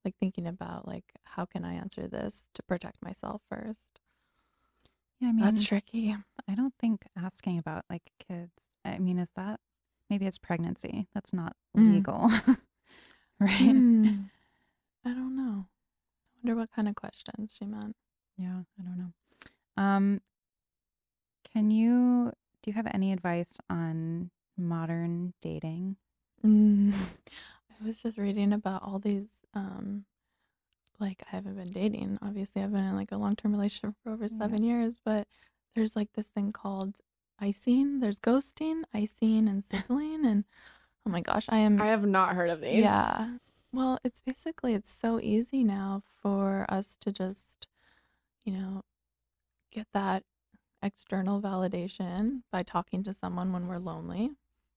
like 0.06 0.16
thinking 0.20 0.48
about 0.48 0.88
like 0.88 1.06
how 1.26 1.46
can 1.46 1.66
i 1.66 1.74
answer 1.74 2.08
this 2.08 2.48
to 2.54 2.64
protect 2.64 3.02
myself 3.04 3.42
first 3.50 4.02
Yeah, 5.20 5.30
I 5.30 5.32
mean, 5.34 5.46
that's 5.46 5.64
tricky 5.64 6.16
I 6.48 6.56
don't 6.56 6.74
think 6.80 7.04
asking 7.16 7.58
about 7.60 7.86
like 7.90 8.12
kids. 8.20 8.52
I 8.84 8.98
mean, 9.00 9.20
is 9.20 9.30
that 9.36 9.60
maybe 10.12 10.28
it's 10.28 10.38
pregnancy? 10.38 11.08
That's 11.16 11.34
not 11.34 11.56
Mm. 11.76 11.94
legal, 11.94 12.30
right? 13.40 13.58
Hmm. 13.58 14.08
i 15.06 15.10
don't 15.10 15.36
know 15.38 15.66
i 15.66 16.30
wonder 16.44 16.60
what 16.60 16.70
kind 16.76 16.88
of 16.90 16.96
questions 16.96 17.54
she 17.58 17.66
meant 17.66 17.96
Yeah, 18.38 18.60
I 18.80 18.84
don't 18.84 18.98
know. 18.98 19.14
Um, 19.82 20.22
can 21.54 21.72
you 21.72 22.32
do 22.62 22.70
you 22.70 22.74
have 22.74 22.88
any 22.94 23.12
advice 23.14 23.58
on 23.70 24.30
modern 24.58 25.34
dating? 25.42 25.96
Mm. 26.46 26.94
I 27.82 27.88
was 27.88 28.02
just 28.02 28.18
reading 28.18 28.54
about 28.54 28.84
all 28.84 29.00
these 29.00 29.30
um 29.54 30.06
like 31.00 31.24
I 31.32 31.36
haven't 31.36 31.56
been 31.56 31.72
dating. 31.72 32.20
Obviously, 32.22 32.62
I've 32.62 32.72
been 32.74 32.84
in 32.84 32.96
like 32.96 33.12
a 33.12 33.18
long-term 33.18 33.52
relationship 33.54 33.96
for 34.04 34.12
over 34.12 34.26
Yeah. 34.30 34.38
7 34.38 34.62
years, 34.64 35.00
but 35.04 35.28
there's 35.74 35.96
like 35.96 36.10
this 36.14 36.28
thing 36.28 36.52
called 36.52 36.96
icing. 37.42 38.00
There's 38.00 38.20
ghosting, 38.20 38.84
icing, 38.94 39.48
and 39.48 39.64
sizzling 39.64 40.26
and 40.26 40.46
oh 41.06 41.10
my 41.10 41.22
gosh, 41.22 41.48
I 41.50 41.60
am 41.60 41.82
I 41.82 41.88
have 41.88 42.06
not 42.06 42.36
heard 42.36 42.50
of 42.50 42.62
these. 42.62 42.78
yeah. 42.82 43.38
Well, 43.74 44.00
it's 44.04 44.22
basically 44.22 44.74
it's 44.74 44.92
so 44.94 45.20
easy 45.22 45.64
now 45.64 46.04
for 46.22 46.66
us 46.70 46.98
to 47.02 47.12
just, 47.12 47.68
you 48.44 48.54
know, 48.54 48.84
get 49.72 49.88
that 49.94 50.24
external 50.84 51.42
validation 51.42 52.42
by 52.52 52.64
talking 52.64 53.04
to 53.04 53.14
someone 53.14 53.54
when 53.54 53.68
we're 53.68 53.78
lonely, 53.80 54.32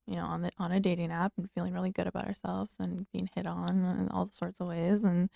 you 0.07 0.17
know, 0.17 0.25
on 0.25 0.43
the 0.43 0.51
on 0.59 0.73
a 0.73 0.81
dating 0.81 1.11
app 1.12 1.33
and 1.37 1.51
feeling 1.53 1.75
really 1.75 1.91
good 1.91 2.07
about 2.07 2.27
ourselves 2.29 2.75
and 2.79 3.07
being 3.12 3.29
hit 3.35 3.47
on 3.47 3.69
in 4.01 4.09
all 4.11 4.31
sorts 4.33 4.61
of 4.61 4.69
ways 4.69 5.05
and 5.05 5.29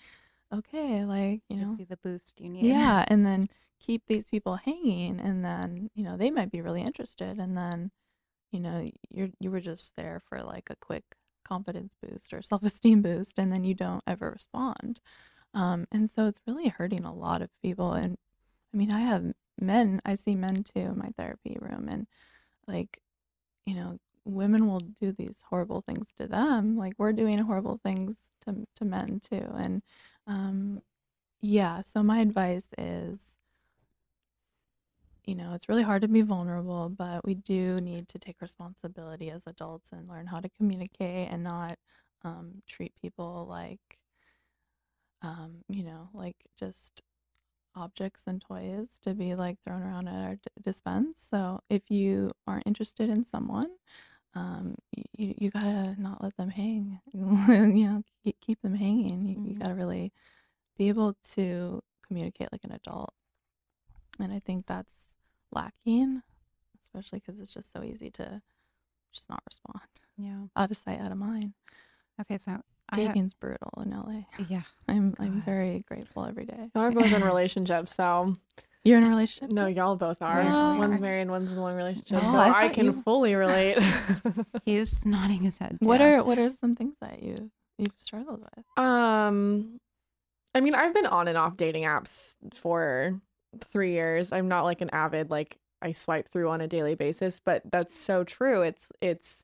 okay, 0.53 1.05
like, 1.05 1.41
you 1.49 1.57
know, 1.57 1.75
you 1.77 1.85
the 1.85 1.97
boost 1.97 2.39
you 2.39 2.49
need. 2.49 2.65
yeah, 2.65 3.05
and 3.07 3.25
then 3.25 3.49
keep 3.79 4.03
these 4.07 4.25
people 4.25 4.55
hanging 4.55 5.19
and 5.19 5.43
then, 5.43 5.89
you 5.95 6.03
know, 6.03 6.17
they 6.17 6.31
might 6.31 6.51
be 6.51 6.61
really 6.61 6.81
interested 6.81 7.39
and 7.39 7.57
then, 7.57 7.91
you 8.51 8.59
know, 8.59 8.89
you're 9.09 9.29
you 9.39 9.51
were 9.51 9.61
just 9.61 9.95
there 9.95 10.21
for 10.27 10.41
like 10.43 10.69
a 10.69 10.75
quick 10.75 11.03
confidence 11.45 11.93
boost 12.01 12.33
or 12.33 12.41
self-esteem 12.43 13.01
boost 13.01 13.39
and 13.39 13.51
then 13.51 13.63
you 13.63 13.73
don't 13.73 14.03
ever 14.07 14.31
respond. 14.31 14.99
Um 15.53 15.87
and 15.91 16.09
so 16.09 16.27
it's 16.27 16.41
really 16.47 16.67
hurting 16.69 17.05
a 17.05 17.13
lot 17.13 17.41
of 17.41 17.49
people 17.63 17.93
and 17.93 18.17
I 18.73 18.77
mean, 18.77 18.91
I 18.91 19.01
have 19.01 19.25
men, 19.59 20.01
I 20.05 20.15
see 20.15 20.35
men 20.35 20.63
too 20.63 20.81
in 20.81 20.97
my 20.97 21.09
therapy 21.17 21.57
room 21.59 21.87
and 21.89 22.07
like, 22.67 23.01
you 23.65 23.75
know, 23.75 23.97
women 24.25 24.67
will 24.67 24.81
do 25.01 25.11
these 25.13 25.37
horrible 25.49 25.81
things 25.81 26.07
to 26.19 26.27
them. 26.27 26.77
Like 26.77 26.93
we're 26.97 27.13
doing 27.13 27.37
horrible 27.39 27.79
things 27.83 28.17
to 28.45 28.65
to 28.77 28.85
men 28.85 29.19
too. 29.21 29.45
And 29.57 29.81
um 30.29 30.81
yeah, 31.41 31.83
so 31.83 32.03
my 32.03 32.19
advice 32.21 32.67
is 32.77 33.37
you 35.25 35.35
know, 35.35 35.53
it's 35.53 35.69
really 35.69 35.83
hard 35.83 36.01
to 36.01 36.07
be 36.07 36.21
vulnerable, 36.21 36.89
but 36.89 37.25
we 37.25 37.35
do 37.35 37.79
need 37.81 38.07
to 38.09 38.19
take 38.19 38.41
responsibility 38.41 39.29
as 39.29 39.43
adults 39.45 39.91
and 39.91 40.07
learn 40.09 40.25
how 40.27 40.39
to 40.39 40.49
communicate 40.49 41.29
and 41.31 41.43
not 41.43 41.77
um, 42.23 42.61
treat 42.67 42.93
people 43.01 43.45
like, 43.49 43.99
um, 45.21 45.57
you 45.67 45.83
know, 45.83 46.09
like 46.13 46.35
just 46.57 47.01
objects 47.75 48.23
and 48.27 48.41
toys 48.41 48.99
to 49.03 49.15
be 49.15 49.35
like 49.35 49.57
thrown 49.65 49.83
around 49.83 50.07
at 50.09 50.25
our 50.25 50.35
d- 50.35 50.41
dispense. 50.63 51.25
So 51.29 51.61
if 51.69 51.83
you 51.89 52.31
are 52.47 52.63
interested 52.65 53.09
in 53.09 53.25
someone, 53.25 53.69
um, 54.35 54.75
you, 55.17 55.33
you 55.37 55.49
gotta 55.51 55.95
not 55.99 56.21
let 56.23 56.35
them 56.37 56.49
hang. 56.49 56.99
you 57.13 57.85
know, 57.87 58.03
keep, 58.23 58.39
keep 58.41 58.61
them 58.61 58.75
hanging. 58.75 59.25
You, 59.25 59.35
you 59.51 59.55
Mhm. 59.55 59.59
gotta 59.59 59.75
really 59.75 60.11
be 60.77 60.87
able 60.89 61.15
to 61.33 61.81
communicate 62.07 62.49
like 62.51 62.63
an 62.63 62.71
adult. 62.71 63.13
And 64.19 64.31
I 64.33 64.39
think 64.39 64.65
that's 64.65 65.15
lacking, 65.51 66.21
especially 66.79 67.19
because 67.19 67.39
it's 67.39 67.53
just 67.53 67.71
so 67.71 67.83
easy 67.83 68.09
to 68.11 68.41
just 69.13 69.29
not 69.29 69.41
respond. 69.47 69.81
Yeah. 70.17 70.41
Out 70.55 70.71
of 70.71 70.77
sight, 70.77 70.99
out 70.99 71.11
of 71.11 71.17
mind. 71.17 71.53
Okay, 72.21 72.37
so 72.37 72.51
I 72.51 72.55
ha- 72.55 73.07
Dating's 73.07 73.33
brutal 73.33 73.71
in 73.83 73.91
LA. 73.93 74.25
yeah. 74.37 74.63
I'm 74.87 75.15
I'm 75.19 75.41
very 75.41 75.79
grateful 75.87 76.25
every 76.25 76.45
day. 76.45 76.63
Y'all 76.75 76.83
are 76.85 76.91
both 76.91 77.13
in 77.13 77.23
relationships, 77.23 77.95
so 77.95 78.35
You're 78.85 78.97
in 78.97 79.03
a 79.03 79.09
relationship? 79.09 79.51
no, 79.51 79.67
too? 79.67 79.73
y'all 79.73 79.95
both 79.97 80.21
are. 80.21 80.43
No. 80.43 80.75
One's 80.79 80.99
married, 81.01 81.29
one's 81.29 81.51
in 81.51 81.57
a 81.57 81.61
long 81.61 81.75
relationship, 81.75 82.19
Oh, 82.23 82.31
so 82.31 82.37
I 82.37 82.65
I, 82.65 82.69
can 82.69 82.85
you- 82.85 83.01
fully 83.03 83.35
relate. 83.35 83.77
He's 84.65 85.05
nodding 85.05 85.41
his 85.43 85.57
head. 85.57 85.77
What 85.81 86.01
are 86.01 86.23
what 86.23 86.39
are 86.39 86.49
some 86.49 86.75
things 86.75 86.95
that 87.01 87.21
you 87.21 87.35
you've 87.77 87.93
struggled 87.99 88.39
with? 88.41 88.65
um, 88.83 89.79
I 90.55 90.61
mean, 90.61 90.73
I've 90.75 90.93
been 90.93 91.05
on 91.05 91.27
and 91.27 91.37
off 91.37 91.57
dating 91.57 91.83
apps 91.83 92.33
for 92.55 93.19
three 93.71 93.91
years. 93.91 94.31
I'm 94.31 94.47
not 94.47 94.63
like 94.63 94.81
an 94.81 94.89
avid 94.91 95.29
like 95.29 95.57
I 95.81 95.91
swipe 95.91 96.29
through 96.29 96.49
on 96.49 96.61
a 96.61 96.67
daily 96.67 96.95
basis, 96.95 97.39
but 97.43 97.61
that's 97.71 97.95
so 97.95 98.23
true. 98.23 98.61
It's 98.63 98.87
it's 99.01 99.43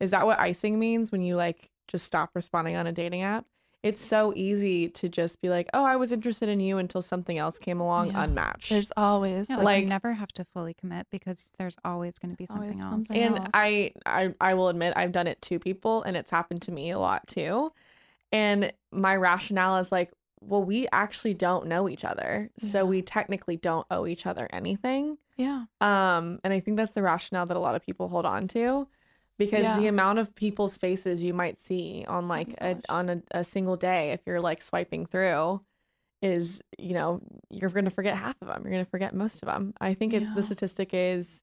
is 0.00 0.10
that 0.10 0.26
what 0.26 0.38
icing 0.38 0.78
means 0.78 1.10
when 1.12 1.22
you 1.22 1.36
like 1.36 1.70
just 1.88 2.04
stop 2.04 2.30
responding 2.34 2.76
on 2.76 2.86
a 2.86 2.92
dating 2.92 3.22
app? 3.22 3.44
It's 3.86 4.04
so 4.04 4.32
easy 4.36 4.88
to 4.90 5.08
just 5.08 5.40
be 5.40 5.48
like, 5.48 5.68
"Oh, 5.74 5.84
I 5.84 5.96
was 5.96 6.12
interested 6.12 6.48
in 6.48 6.60
you" 6.60 6.78
until 6.78 7.02
something 7.02 7.38
else 7.38 7.58
came 7.58 7.80
along 7.80 8.08
Yeah. 8.12 8.24
unmatched. 8.24 8.70
There's 8.70 8.92
always 8.96 9.48
Yeah, 9.48 9.56
like, 9.56 9.64
like, 9.64 9.74
like- 9.74 9.82
you 9.84 9.88
never 9.88 10.12
have 10.14 10.32
to 10.32 10.44
fully 10.44 10.74
commit 10.74 11.06
because 11.10 11.50
there's 11.58 11.76
always 11.84 12.18
going 12.18 12.32
to 12.32 12.36
be 12.36 12.46
Always 12.50 12.68
something 12.70 12.80
else. 12.80 12.90
something. 12.92 13.22
and 13.22 13.38
else. 13.38 13.48
I, 13.54 13.92
I 14.04 14.34
I 14.40 14.54
will 14.54 14.68
admit 14.68 14.92
I've 14.96 15.12
done 15.12 15.26
it 15.26 15.40
to 15.42 15.58
people 15.58 16.02
and 16.02 16.16
it's 16.16 16.30
happened 16.30 16.62
to 16.62 16.72
me 16.72 16.90
a 16.90 16.98
lot 16.98 17.26
too. 17.26 17.72
And 18.32 18.72
my 18.90 19.14
rationale 19.16 19.76
is 19.78 19.92
like, 19.92 20.10
well, 20.40 20.62
we 20.62 20.86
actually 20.92 21.34
don't 21.34 21.66
know 21.66 21.88
each 21.88 22.04
other. 22.04 22.50
So 22.58 22.84
we 22.84 23.02
technically 23.02 23.56
don't 23.56 23.86
owe 23.90 24.06
each 24.06 24.26
other 24.26 24.48
anything. 24.52 25.18
yeah. 25.36 25.64
Um, 25.80 26.38
and 26.44 26.52
I 26.52 26.60
think 26.60 26.76
that's 26.76 26.92
the 26.94 27.02
rationale 27.02 27.46
that 27.46 27.56
a 27.56 27.60
lot 27.60 27.74
of 27.74 27.82
people 27.84 28.08
hold 28.08 28.24
on 28.26 28.48
to 28.48 28.88
because 29.38 29.62
the 29.78 29.86
amount 29.86 30.18
of 30.18 30.34
people's 30.34 30.76
faces 30.76 31.22
you 31.22 31.34
might 31.34 31.60
see 31.60 32.04
on 32.08 32.26
like 32.28 32.54
a, 32.60 32.78
on 32.88 33.08
a, 33.08 33.22
a 33.32 33.44
single 33.44 33.76
day 33.76 34.12
if 34.12 34.20
you're 34.26 34.40
like 34.40 34.62
swiping 34.62 35.06
through 35.06 35.60
is, 36.22 36.60
you 36.78 36.94
know, 36.94 37.20
you're 37.50 37.70
going 37.70 37.84
to 37.84 37.90
forget 37.90 38.16
half 38.16 38.36
of 38.40 38.48
them. 38.48 38.62
You're 38.64 38.72
going 38.72 38.84
to 38.84 38.90
forget 38.90 39.14
most 39.14 39.42
of 39.42 39.48
them. 39.48 39.74
I 39.80 39.94
think 39.94 40.12
it's 40.14 40.26
the 40.34 40.42
statistic 40.42 40.90
is 40.92 41.42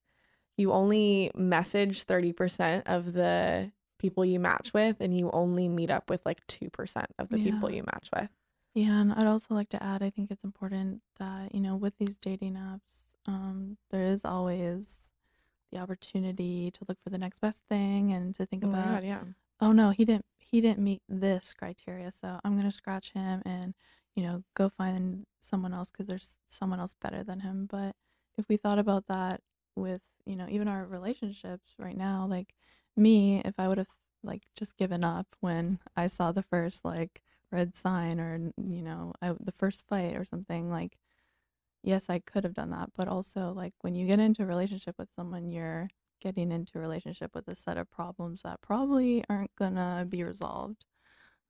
you 0.56 0.72
only 0.72 1.30
message 1.34 2.04
30% 2.04 2.82
of 2.86 3.12
the 3.12 3.72
people 3.98 4.24
you 4.24 4.38
match 4.40 4.72
with 4.74 5.00
and 5.00 5.16
you 5.16 5.30
only 5.32 5.68
meet 5.68 5.90
up 5.90 6.10
with 6.10 6.20
like 6.26 6.44
2% 6.48 7.04
of 7.18 7.28
the 7.28 7.38
people 7.44 7.70
you 7.70 7.82
match 7.82 8.08
with. 8.14 8.28
Yeah, 8.74 9.00
and 9.00 9.12
I'd 9.12 9.26
also 9.26 9.54
like 9.54 9.68
to 9.70 9.82
add, 9.82 10.02
I 10.02 10.10
think 10.10 10.30
it's 10.32 10.42
important 10.44 11.00
that, 11.18 11.54
you 11.54 11.60
know, 11.60 11.76
with 11.76 11.96
these 11.98 12.18
dating 12.18 12.54
apps, 12.54 12.80
um, 13.26 13.78
there 13.90 14.02
is 14.02 14.24
always 14.24 14.96
the 15.74 15.80
opportunity 15.80 16.70
to 16.70 16.84
look 16.88 16.98
for 17.02 17.10
the 17.10 17.18
next 17.18 17.40
best 17.40 17.60
thing 17.68 18.12
and 18.12 18.34
to 18.36 18.46
think 18.46 18.64
Oh 18.64 18.70
about, 18.70 18.86
God, 18.94 19.04
yeah. 19.04 19.20
oh 19.60 19.72
no, 19.72 19.90
he 19.90 20.04
didn't 20.04 20.24
he 20.38 20.60
didn't 20.60 20.78
meet 20.84 21.02
this 21.08 21.52
criteria, 21.52 22.10
so 22.12 22.40
I'm 22.44 22.56
gonna 22.56 22.70
scratch 22.72 23.12
him 23.12 23.42
and, 23.44 23.74
you 24.14 24.22
know, 24.22 24.44
go 24.54 24.68
find 24.68 25.26
someone 25.40 25.74
else 25.74 25.90
because 25.90 26.06
there's 26.06 26.36
someone 26.48 26.80
else 26.80 26.94
better 27.02 27.24
than 27.24 27.40
him. 27.40 27.66
But 27.70 27.96
if 28.38 28.48
we 28.48 28.56
thought 28.56 28.78
about 28.78 29.06
that 29.08 29.40
with, 29.76 30.02
you 30.26 30.36
know, 30.36 30.46
even 30.48 30.68
our 30.68 30.84
relationships 30.86 31.72
right 31.78 31.96
now, 31.96 32.26
like 32.28 32.54
me, 32.96 33.42
if 33.44 33.54
I 33.58 33.68
would 33.68 33.78
have 33.78 33.88
like 34.22 34.42
just 34.56 34.76
given 34.76 35.04
up 35.04 35.26
when 35.40 35.80
I 35.96 36.06
saw 36.06 36.32
the 36.32 36.42
first 36.42 36.84
like 36.84 37.22
red 37.50 37.76
sign 37.76 38.20
or 38.20 38.38
you 38.56 38.82
know 38.82 39.12
I, 39.22 39.34
the 39.40 39.52
first 39.52 39.84
fight 39.86 40.16
or 40.16 40.24
something 40.24 40.70
like 40.70 40.96
yes 41.84 42.10
i 42.10 42.18
could 42.18 42.44
have 42.44 42.54
done 42.54 42.70
that 42.70 42.90
but 42.96 43.08
also 43.08 43.52
like 43.54 43.74
when 43.82 43.94
you 43.94 44.06
get 44.06 44.20
into 44.20 44.42
a 44.42 44.46
relationship 44.46 44.96
with 44.98 45.08
someone 45.16 45.48
you're 45.48 45.88
getting 46.20 46.50
into 46.52 46.78
a 46.78 46.80
relationship 46.80 47.32
with 47.34 47.46
a 47.48 47.56
set 47.56 47.76
of 47.76 47.90
problems 47.90 48.40
that 48.44 48.60
probably 48.62 49.24
aren't 49.30 49.54
gonna 49.56 50.06
be 50.08 50.24
resolved 50.24 50.86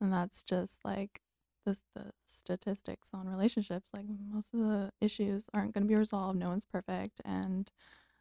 and 0.01 0.13
that's 0.13 0.43
just 0.43 0.79
like 0.85 1.21
this 1.65 1.81
the 1.95 2.11
statistics 2.27 3.11
on 3.15 3.29
relationships 3.29 3.89
like 3.95 4.05
most 4.33 4.53
of 4.55 4.61
the 4.61 4.91
issues 5.01 5.45
aren't 5.55 5.75
to 5.75 5.81
be 5.81 5.95
resolved 5.95 6.39
no 6.39 6.49
one's 6.51 6.67
perfect 6.67 7.21
and 7.25 7.71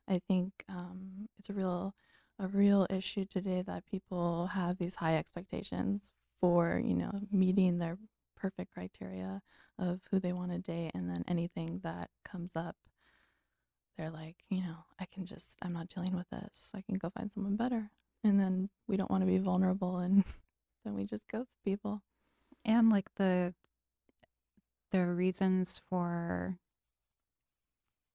i 0.09 0.21
think 0.27 0.53
um, 0.69 1.27
it's 1.39 1.49
a 1.49 1.53
real 1.53 1.95
a 2.39 2.47
real 2.47 2.87
issue 2.89 3.25
today 3.25 3.63
that 3.65 3.85
people 3.85 4.47
have 4.47 4.77
these 4.77 4.95
high 4.95 5.17
expectations 5.17 6.11
for 6.41 6.81
you 6.83 6.95
know 6.95 7.11
meeting 7.31 7.79
their 7.79 7.97
perfect 8.43 8.73
criteria 8.73 9.41
of 9.79 10.01
who 10.11 10.19
they 10.19 10.33
want 10.33 10.51
to 10.51 10.59
date 10.59 10.91
and 10.93 11.09
then 11.09 11.23
anything 11.27 11.79
that 11.83 12.09
comes 12.25 12.51
up 12.55 12.75
they're 13.97 14.09
like 14.09 14.35
you 14.49 14.61
know 14.61 14.75
i 14.99 15.05
can 15.05 15.25
just 15.25 15.55
i'm 15.61 15.73
not 15.73 15.87
dealing 15.87 16.15
with 16.15 16.29
this. 16.29 16.71
I 16.75 16.81
can 16.81 16.95
go 16.95 17.09
find 17.09 17.31
someone 17.31 17.55
better. 17.55 17.89
And 18.23 18.39
then 18.39 18.69
we 18.87 18.95
don't 18.97 19.11
want 19.11 19.21
to 19.21 19.27
be 19.27 19.37
vulnerable 19.37 19.99
and 19.99 20.23
then 20.85 20.95
we 20.95 21.05
just 21.05 21.27
ghost 21.27 21.51
people. 21.65 22.01
And 22.65 22.89
like 22.89 23.07
the 23.15 23.53
the 24.91 25.05
reasons 25.05 25.81
for 25.89 26.57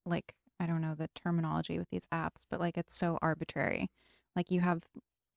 like 0.05 0.33
I 0.59 0.65
don't 0.65 0.81
know 0.81 0.95
the 0.95 1.09
terminology 1.15 1.79
with 1.79 1.89
these 1.89 2.07
apps, 2.13 2.45
but 2.49 2.59
like 2.59 2.77
it's 2.77 2.97
so 2.97 3.17
arbitrary. 3.21 3.89
Like 4.35 4.51
you 4.51 4.61
have 4.61 4.81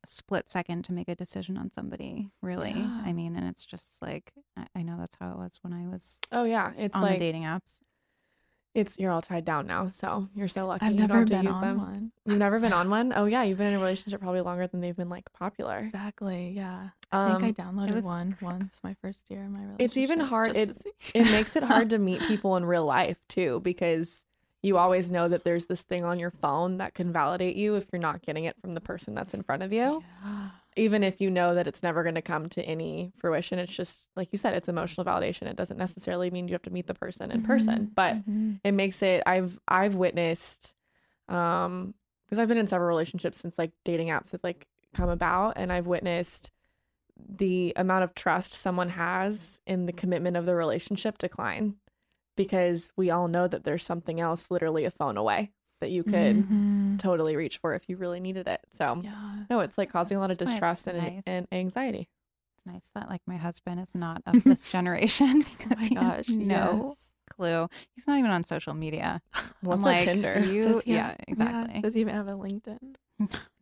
split 0.06 0.50
second 0.50 0.84
to 0.86 0.92
make 0.92 1.08
a 1.08 1.14
decision 1.14 1.56
on 1.56 1.72
somebody, 1.72 2.30
really. 2.42 2.72
Yeah. 2.72 3.02
I 3.04 3.12
mean, 3.12 3.36
and 3.36 3.46
it's 3.48 3.64
just 3.64 4.00
like 4.02 4.32
I, 4.56 4.66
I 4.76 4.82
know 4.82 4.96
that's 4.98 5.16
how 5.20 5.30
it 5.32 5.36
was 5.38 5.58
when 5.62 5.72
I 5.72 5.86
was 5.86 6.18
Oh 6.32 6.44
yeah, 6.44 6.72
it's 6.76 6.94
on 6.94 7.02
like 7.02 7.18
the 7.18 7.24
dating 7.24 7.42
apps. 7.44 7.80
it's 8.74 8.98
you're 8.98 9.12
all 9.12 9.20
tied 9.22 9.44
down 9.44 9.66
now, 9.66 9.86
so 9.86 10.28
you're 10.34 10.48
so 10.48 10.66
lucky. 10.66 10.86
i've 10.86 10.92
you 10.92 10.98
don't 10.98 11.08
never 11.08 11.24
been 11.24 11.44
use 11.44 11.54
on 11.54 11.60
them. 11.60 11.78
one 11.78 12.12
You've 12.24 12.38
never 12.38 12.58
been 12.60 12.72
on 12.72 12.88
one? 12.90 13.12
Oh 13.16 13.26
yeah, 13.26 13.42
you've 13.42 13.58
been 13.58 13.66
in 13.68 13.74
a 13.74 13.78
relationship 13.78 14.20
probably 14.20 14.40
longer 14.40 14.66
than 14.66 14.80
they've 14.80 14.96
been 14.96 15.08
like 15.10 15.30
popular. 15.32 15.78
exactly 15.78 16.52
yeah 16.56 16.88
i 17.12 17.38
think 17.38 17.58
i 17.58 17.62
Um, 17.62 17.76
downloaded 17.76 17.94
was- 17.94 18.04
one 18.04 18.36
once 18.40 18.80
my 18.82 18.94
first 19.02 19.30
year 19.30 19.42
in 19.42 19.52
my 19.52 19.60
relationship 19.60 19.84
It's 19.90 19.96
even 19.98 20.20
hard- 20.20 20.56
it- 20.56 20.76
it 21.14 21.24
makes 21.24 21.54
it 21.56 21.62
hard 21.62 21.90
to 21.90 21.98
meet 21.98 22.20
people 22.32 22.56
in 22.56 22.64
real 22.64 22.84
life 22.86 23.18
too 23.28 23.60
because 23.62 24.24
you 24.62 24.78
always 24.78 25.10
know 25.10 25.28
that 25.28 25.44
there's 25.44 25.66
this 25.66 25.82
thing 25.82 26.04
on 26.04 26.18
your 26.18 26.30
phone 26.30 26.78
that 26.78 26.94
can 26.94 27.12
validate 27.12 27.56
you 27.56 27.74
if 27.74 27.86
you're 27.92 28.00
not 28.00 28.22
getting 28.22 28.44
it 28.44 28.56
from 28.60 28.74
the 28.74 28.80
person 28.80 29.14
that's 29.14 29.34
in 29.34 29.42
front 29.42 29.62
of 29.62 29.72
you. 29.72 30.02
yeah. 30.24 30.48
Even 30.76 31.02
if 31.02 31.20
you 31.20 31.30
know 31.30 31.54
that 31.54 31.66
it's 31.66 31.82
never 31.82 32.02
going 32.02 32.14
to 32.14 32.22
come 32.22 32.48
to 32.50 32.62
any 32.64 33.12
fruition, 33.18 33.58
it's 33.58 33.72
just 33.74 34.08
like 34.16 34.28
you 34.32 34.38
said, 34.38 34.54
it's 34.54 34.68
emotional 34.68 35.04
validation. 35.04 35.42
It 35.42 35.56
doesn't 35.56 35.76
necessarily 35.76 36.30
mean 36.30 36.48
you 36.48 36.54
have 36.54 36.62
to 36.62 36.70
meet 36.70 36.86
the 36.86 36.94
person 36.94 37.30
in 37.30 37.42
person, 37.42 37.88
Mhm, 37.88 37.94
but 37.94 38.26
mhm. 38.26 38.60
it 38.64 38.72
makes 38.72 39.02
it 39.02 39.22
I've 39.26 39.58
I've 39.68 39.96
witnessed 39.96 40.74
um 41.28 41.94
because 42.24 42.38
I've 42.38 42.48
been 42.48 42.56
in 42.56 42.68
several 42.68 42.88
relationships 42.88 43.38
since 43.40 43.58
like 43.58 43.72
dating 43.84 44.08
apps 44.08 44.32
have 44.32 44.42
like 44.42 44.66
come 44.94 45.10
about 45.10 45.54
and 45.56 45.70
I've 45.72 45.86
witnessed 45.86 46.50
the 47.16 47.72
amount 47.76 48.04
of 48.04 48.14
trust 48.14 48.54
someone 48.54 48.88
has 48.88 49.60
in 49.66 49.84
the 49.86 49.92
commitment 49.92 50.36
of 50.36 50.46
the 50.46 50.54
relationship 50.54 51.18
decline 51.18 51.74
because 52.36 52.90
we 52.96 53.10
all 53.10 53.28
know 53.28 53.46
that 53.48 53.64
there's 53.64 53.84
something 53.84 54.20
else 54.20 54.50
literally 54.50 54.84
a 54.84 54.90
phone 54.90 55.16
away 55.16 55.52
that 55.80 55.90
you 55.90 56.04
could 56.04 56.48
Mhm. 56.48 56.98
totally 56.98 57.34
reach 57.36 57.58
for 57.58 57.74
if 57.74 57.88
you 57.88 57.96
really 57.96 58.20
needed 58.20 58.46
it. 58.48 58.60
So 58.76 59.00
yeah 59.02 59.44
no, 59.50 59.60
it's 59.60 59.76
like 59.76 59.90
causing 59.90 60.16
a 60.16 60.20
lot 60.20 60.30
of 60.30 60.38
That's 60.38 60.50
why 60.50 60.52
it's 60.52 60.60
distrust 60.82 60.86
and, 60.86 60.98
nice. 60.98 61.22
and 61.26 61.46
anxiety. 61.52 62.08
It's 62.56 62.66
nice 62.66 62.90
that 62.94 63.08
like 63.10 63.22
my 63.26 63.36
husband 63.36 63.80
is 63.80 63.94
not 63.94 64.22
of 64.26 64.44
this 64.44 64.62
generation 64.70 65.44
oh 65.44 65.50
because 65.58 65.84
he 65.86 65.94
gosh 65.96 66.26
has 66.28 66.28
no 66.30 66.88
yes. 66.90 67.14
clue. 67.30 67.68
He's 67.96 68.06
not 68.06 68.18
even 68.18 68.30
on 68.30 68.44
social 68.44 68.74
media. 68.74 69.20
What's 69.60 69.78
I'm 69.78 69.82
like, 69.82 70.04
Tinder? 70.04 70.44
You, 70.44 70.62
Does 70.62 70.82
he 70.82 70.94
yeah, 70.94 71.16
exactly. 71.26 71.80
does 71.80 71.94
he 71.94 72.00
even 72.00 72.14
have 72.14 72.28
a 72.28 72.32
linkedin 72.32 72.94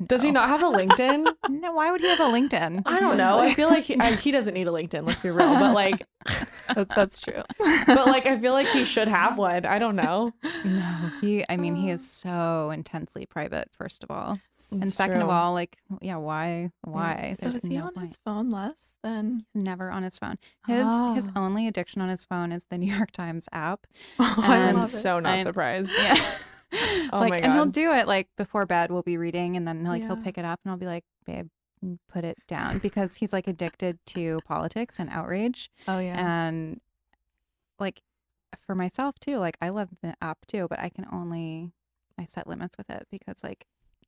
Does 0.06 0.22
he 0.22 0.30
not 0.30 0.48
have 0.48 0.62
a 0.62 0.66
LinkedIn? 0.66 1.26
No, 1.50 1.72
why 1.72 1.90
would 1.90 2.00
he 2.00 2.06
have 2.08 2.20
a 2.20 2.24
LinkedIn? 2.24 2.82
I 2.86 3.00
don't 3.00 3.16
know. 3.18 3.38
I 3.40 3.52
feel 3.54 3.68
like 3.68 3.84
he, 3.84 3.98
I, 4.00 4.14
he 4.14 4.30
doesn't 4.30 4.54
need 4.54 4.66
a 4.66 4.70
LinkedIn. 4.70 5.06
Let's 5.06 5.20
be 5.20 5.28
real, 5.30 5.52
but 5.54 5.74
like, 5.74 6.06
that, 6.74 6.88
that's 6.94 7.18
true 7.18 7.42
but 7.58 8.06
like, 8.06 8.24
I 8.24 8.38
feel 8.38 8.52
like 8.52 8.68
he 8.68 8.84
should 8.84 9.08
have 9.08 9.36
one. 9.36 9.66
I 9.66 9.78
don't 9.78 9.96
know. 9.96 10.32
No, 10.64 11.10
he. 11.20 11.44
I 11.50 11.56
mean, 11.56 11.74
he 11.74 11.90
is 11.90 12.08
so 12.10 12.70
intensely 12.70 13.26
private. 13.26 13.68
First 13.76 14.04
of 14.04 14.10
all, 14.10 14.38
and 14.70 14.84
It's 14.84 14.94
second 14.94 15.20
of 15.22 15.28
all, 15.28 15.52
like, 15.54 15.76
yeah, 16.00 16.16
why? 16.16 16.70
Why? 16.82 17.34
so 17.38 17.48
There's 17.50 17.64
is 17.64 17.68
he 17.70 17.76
no 17.76 17.86
on 17.86 17.92
point. 17.94 18.06
his 18.08 18.16
phone 18.24 18.50
less 18.50 18.94
than 19.02 19.44
He's 19.52 19.64
never 19.64 19.90
on 19.90 20.02
his 20.04 20.16
phone. 20.18 20.38
His 20.66 20.76
his 21.16 21.28
Ah. 21.28 21.32
only 21.36 21.66
addiction 21.66 22.00
on 22.00 22.08
his 22.08 22.24
phone 22.24 22.52
is 22.52 22.64
the 22.70 22.78
New 22.78 22.94
York 22.94 23.10
Times 23.10 23.48
app. 23.52 23.86
oh, 24.20 24.34
I 24.38 24.56
I'm 24.68 24.76
love 24.76 24.84
it. 24.84 24.96
so 24.96 25.18
not 25.20 25.32
I- 25.32 25.42
surprised. 25.42 25.90
Yeah. 25.98 26.24
Oh 27.12 27.20
like, 27.20 27.42
and 27.44 27.52
he'll 27.52 27.66
do 27.66 27.92
it 27.92 28.06
like 28.06 28.28
before 28.36 28.66
bed. 28.66 28.90
We'll 28.90 29.02
be 29.02 29.16
reading, 29.16 29.56
and 29.56 29.66
then 29.66 29.82
like 29.84 30.02
he'll 30.02 30.16
pick 30.16 30.38
it 30.38 30.44
up, 30.44 30.60
and 30.64 30.70
I'll 30.70 30.78
be 30.78 30.86
like, 30.86 31.04
babe, 31.26 31.48
put 32.08 32.24
it 32.24 32.38
down 32.46 32.78
because 32.78 33.14
he's 33.16 33.32
like 33.32 33.48
addicted 33.48 33.98
to 34.06 34.40
politics 34.46 34.96
and 34.98 35.08
outrage. 35.10 35.70
oh 35.88 35.98
yeah 35.98 36.18
and 36.18 36.80
like 37.78 38.00
for 38.66 38.74
myself 38.74 39.18
too 39.20 39.38
like 39.38 39.56
i 39.62 39.68
love 39.70 39.88
the 40.02 40.14
app 40.20 40.38
too 40.46 40.66
but 40.68 40.78
i 40.80 40.88
can 40.90 41.06
only 41.12 41.70
i 42.18 42.24
set 42.24 42.46
limits 42.46 42.76
with 42.76 42.90
it 42.90 43.06
because 43.10 43.42
like 43.42 43.64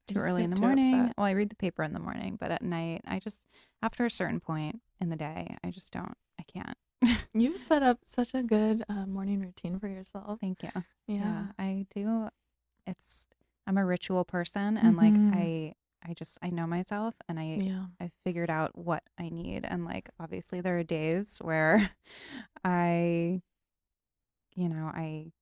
too 0.08 0.18
early 0.18 0.42
in 0.42 0.50
the 0.50 0.60
morning 0.60 1.00
upset. 1.00 1.14
well 1.16 1.26
i 1.26 1.30
read 1.30 1.48
the 1.48 1.54
paper 1.56 1.82
in 1.82 1.92
the 1.92 1.98
morning 2.00 2.36
but 2.38 2.50
at 2.50 2.60
night 2.62 3.00
i 3.06 3.18
just 3.18 3.40
after 3.82 4.04
a 4.04 4.10
certain 4.10 4.40
point 4.40 4.80
in 5.00 5.08
the 5.10 5.16
day 5.16 5.56
i 5.64 5.70
just 5.70 5.92
don't 5.92 6.16
i 6.38 6.42
can't 6.52 6.76
You've 7.34 7.60
set 7.60 7.82
up 7.82 7.98
such 8.06 8.32
a 8.34 8.42
good 8.42 8.84
uh, 8.88 9.06
morning 9.06 9.40
routine 9.40 9.78
for 9.80 9.88
yourself. 9.88 10.38
thank 10.40 10.62
you 10.62 10.70
Yeah. 11.06 11.44
i 11.58 11.86
do 11.94 12.28
it's 12.86 13.26
i'm 13.66 13.78
a 13.78 13.84
ritual 13.84 14.24
person 14.24 14.76
and 14.76 14.96
Mhm. 14.96 15.02
like 15.02 15.14
i 15.34 15.74
i 16.08 16.14
just 16.14 16.38
i 16.42 16.50
know 16.50 16.66
myself 16.66 17.14
and 17.28 17.38
i 17.38 17.58
Yeah. 17.62 17.86
I've 18.00 18.12
figured 18.24 18.50
out 18.50 18.76
what 18.76 19.04
I 19.16 19.28
need. 19.28 19.64
And 19.64 19.84
like, 19.84 20.10
obviously, 20.18 20.60
there 20.60 20.76
are 20.76 20.82
days 20.82 21.38
where 21.40 21.90
I, 22.64 23.42
you 24.54 24.68
know, 24.68 24.90
I 24.92 25.32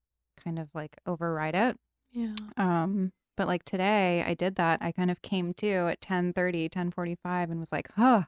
kind 0.42 0.58
of 0.58 0.68
like 0.74 0.96
override 1.06 1.54
it. 1.54 1.76
Yeah. 2.12 2.34
Um, 2.56 3.12
but 3.36 3.46
like 3.46 3.64
today 3.64 4.22
I 4.26 4.34
did 4.34 4.56
that. 4.56 4.80
I 4.82 4.92
kind 4.92 5.10
of 5.10 5.22
came 5.22 5.54
to 5.54 5.88
at 5.88 6.00
10 6.02 6.32
1045 6.34 7.50
and 7.50 7.60
was 7.60 7.72
like, 7.72 7.88
huh, 7.96 8.24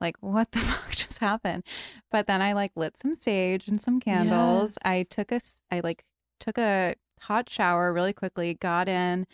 like 0.00 0.16
what 0.20 0.52
the 0.52 0.58
fuck 0.60 0.90
just 0.90 1.18
happened? 1.18 1.64
But 2.10 2.26
then 2.26 2.42
I 2.42 2.52
like 2.52 2.72
lit 2.76 2.96
some 2.98 3.14
sage 3.16 3.68
and 3.68 3.80
some 3.80 4.00
candles. 4.00 4.76
I 4.84 5.04
took 5.04 5.32
a 5.32 5.40
I 5.70 5.80
like 5.80 6.04
took 6.40 6.58
a 6.58 6.94
hot 7.22 7.48
shower 7.50 7.92
really 7.92 8.12
quickly, 8.12 8.54
got 8.54 8.88
in, 8.88 9.26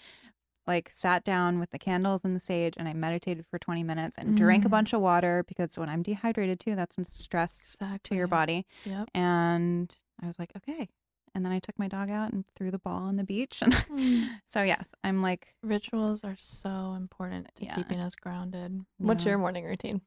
like 0.66 0.90
sat 0.92 1.24
down 1.24 1.58
with 1.58 1.70
the 1.70 1.78
candles 1.78 2.20
and 2.24 2.36
the 2.36 2.40
sage 2.40 2.74
and 2.76 2.86
I 2.88 2.92
meditated 2.92 3.46
for 3.50 3.58
20 3.58 3.82
minutes 3.82 4.18
and 4.18 4.36
drank 4.36 4.64
a 4.64 4.68
Mm. 4.68 4.72
bunch 4.72 4.92
of 4.92 5.00
water 5.00 5.44
because 5.48 5.78
when 5.78 5.88
I'm 5.88 6.02
dehydrated 6.02 6.60
too, 6.60 6.76
that's 6.76 6.94
some 6.94 7.04
stress 7.06 7.58
Exactly. 7.60 7.98
to 8.04 8.14
your 8.18 8.26
body. 8.28 8.66
Yep. 8.84 9.08
And 9.14 9.90
I 10.22 10.26
was 10.26 10.38
like, 10.38 10.50
okay. 10.56 10.88
And 11.34 11.44
then 11.44 11.52
I 11.52 11.58
took 11.58 11.78
my 11.78 11.88
dog 11.88 12.10
out 12.10 12.32
and 12.32 12.44
threw 12.56 12.70
the 12.70 12.78
ball 12.78 13.02
on 13.04 13.16
the 13.16 13.24
beach. 13.24 13.58
And 13.62 13.72
Mm. 13.88 14.28
so, 14.46 14.62
yes, 14.62 14.88
I'm 15.04 15.22
like, 15.22 15.54
Rituals 15.62 16.22
are 16.24 16.36
so 16.38 16.94
important 16.96 17.48
to 17.56 17.64
Yeah. 17.64 17.74
keeping 17.76 18.00
us 18.00 18.14
grounded. 18.16 18.84
What's 18.98 19.24
yeah. 19.24 19.30
your 19.30 19.38
morning 19.38 19.64
routine? 19.64 20.00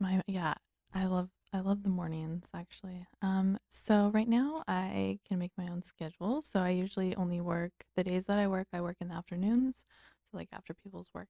My 0.00 0.22
yeah, 0.26 0.54
I 0.94 1.04
love 1.06 1.28
I 1.52 1.60
love 1.60 1.82
the 1.82 1.88
mornings 1.88 2.48
actually. 2.54 3.06
Um, 3.22 3.58
so 3.70 4.10
right 4.12 4.28
now 4.28 4.64
I 4.68 5.18
can 5.26 5.38
make 5.38 5.52
my 5.56 5.68
own 5.68 5.82
schedule. 5.82 6.42
So 6.42 6.60
I 6.60 6.70
usually 6.70 7.16
only 7.16 7.40
work 7.40 7.72
the 7.96 8.04
days 8.04 8.26
that 8.26 8.38
I 8.38 8.46
work. 8.46 8.68
I 8.72 8.80
work 8.82 8.96
in 9.00 9.08
the 9.08 9.14
afternoons, 9.14 9.84
so 10.30 10.36
like 10.36 10.48
after 10.52 10.74
people's 10.74 11.08
work, 11.14 11.28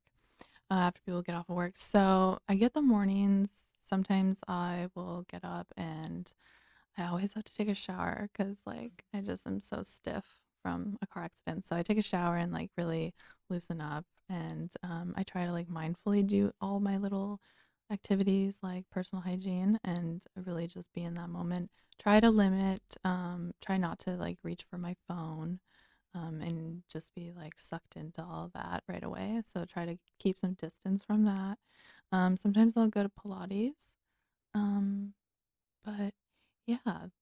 uh, 0.70 0.74
after 0.74 1.00
people 1.06 1.22
get 1.22 1.36
off 1.36 1.48
of 1.48 1.56
work. 1.56 1.74
So 1.78 2.38
I 2.48 2.56
get 2.56 2.74
the 2.74 2.82
mornings. 2.82 3.50
Sometimes 3.88 4.38
I 4.48 4.88
will 4.94 5.24
get 5.30 5.44
up 5.44 5.68
and 5.76 6.30
I 6.96 7.04
always 7.06 7.32
have 7.34 7.44
to 7.44 7.54
take 7.54 7.68
a 7.68 7.74
shower 7.74 8.28
because 8.32 8.60
like 8.66 9.04
I 9.14 9.20
just 9.20 9.46
am 9.46 9.60
so 9.60 9.82
stiff 9.82 10.24
from 10.62 10.98
a 11.00 11.06
car 11.06 11.24
accident. 11.24 11.64
So 11.66 11.76
I 11.76 11.82
take 11.82 11.98
a 11.98 12.02
shower 12.02 12.36
and 12.36 12.52
like 12.52 12.70
really 12.76 13.14
loosen 13.50 13.80
up. 13.80 14.04
and 14.28 14.72
um, 14.82 15.14
I 15.16 15.22
try 15.22 15.46
to 15.46 15.52
like 15.52 15.68
mindfully 15.68 16.26
do 16.26 16.52
all 16.60 16.80
my 16.80 16.96
little 16.98 17.40
activities 17.90 18.58
like 18.62 18.84
personal 18.90 19.22
hygiene 19.22 19.78
and 19.84 20.24
really 20.36 20.66
just 20.66 20.92
be 20.92 21.02
in 21.02 21.14
that 21.14 21.30
moment. 21.30 21.70
Try 21.98 22.20
to 22.20 22.30
limit, 22.30 22.82
um, 23.04 23.52
try 23.60 23.76
not 23.76 23.98
to 24.00 24.12
like 24.12 24.38
reach 24.42 24.64
for 24.70 24.78
my 24.78 24.94
phone 25.08 25.60
um, 26.14 26.40
and 26.40 26.82
just 26.92 27.14
be 27.14 27.32
like 27.36 27.54
sucked 27.58 27.96
into 27.96 28.22
all 28.22 28.50
that 28.54 28.82
right 28.88 29.02
away. 29.04 29.42
So 29.46 29.64
try 29.64 29.86
to 29.86 29.98
keep 30.18 30.38
some 30.38 30.54
distance 30.54 31.02
from 31.04 31.24
that. 31.26 31.58
Um, 32.12 32.36
sometimes 32.36 32.76
I'll 32.76 32.88
go 32.88 33.02
to 33.02 33.10
Pilates. 33.10 33.96
Um, 34.54 35.14
but 35.84 36.14
yeah, 36.66 36.78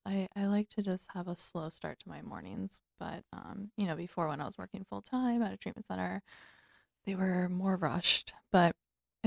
I, 0.07 0.29
I 0.37 0.47
like 0.47 0.69
to 0.71 0.83
just 0.83 1.09
have 1.15 1.29
a 1.29 1.37
slow 1.37 1.71
start 1.71 2.01
to 2.01 2.09
my 2.09 2.23
mornings. 2.23 2.81
But, 2.99 3.23
um, 3.33 3.71
you 3.77 3.87
know, 3.87 3.97
before 3.97 4.29
when 4.29 4.41
I 4.41 4.47
was 4.47 4.59
working 4.59 4.85
full 4.89 5.03
time 5.03 5.43
at 5.43 5.53
a 5.53 5.57
treatment 5.57 5.87
center, 5.87 6.23
they 7.07 7.15
were 7.15 7.49
more 7.49 7.77
rushed. 7.77 8.35
But 8.53 8.75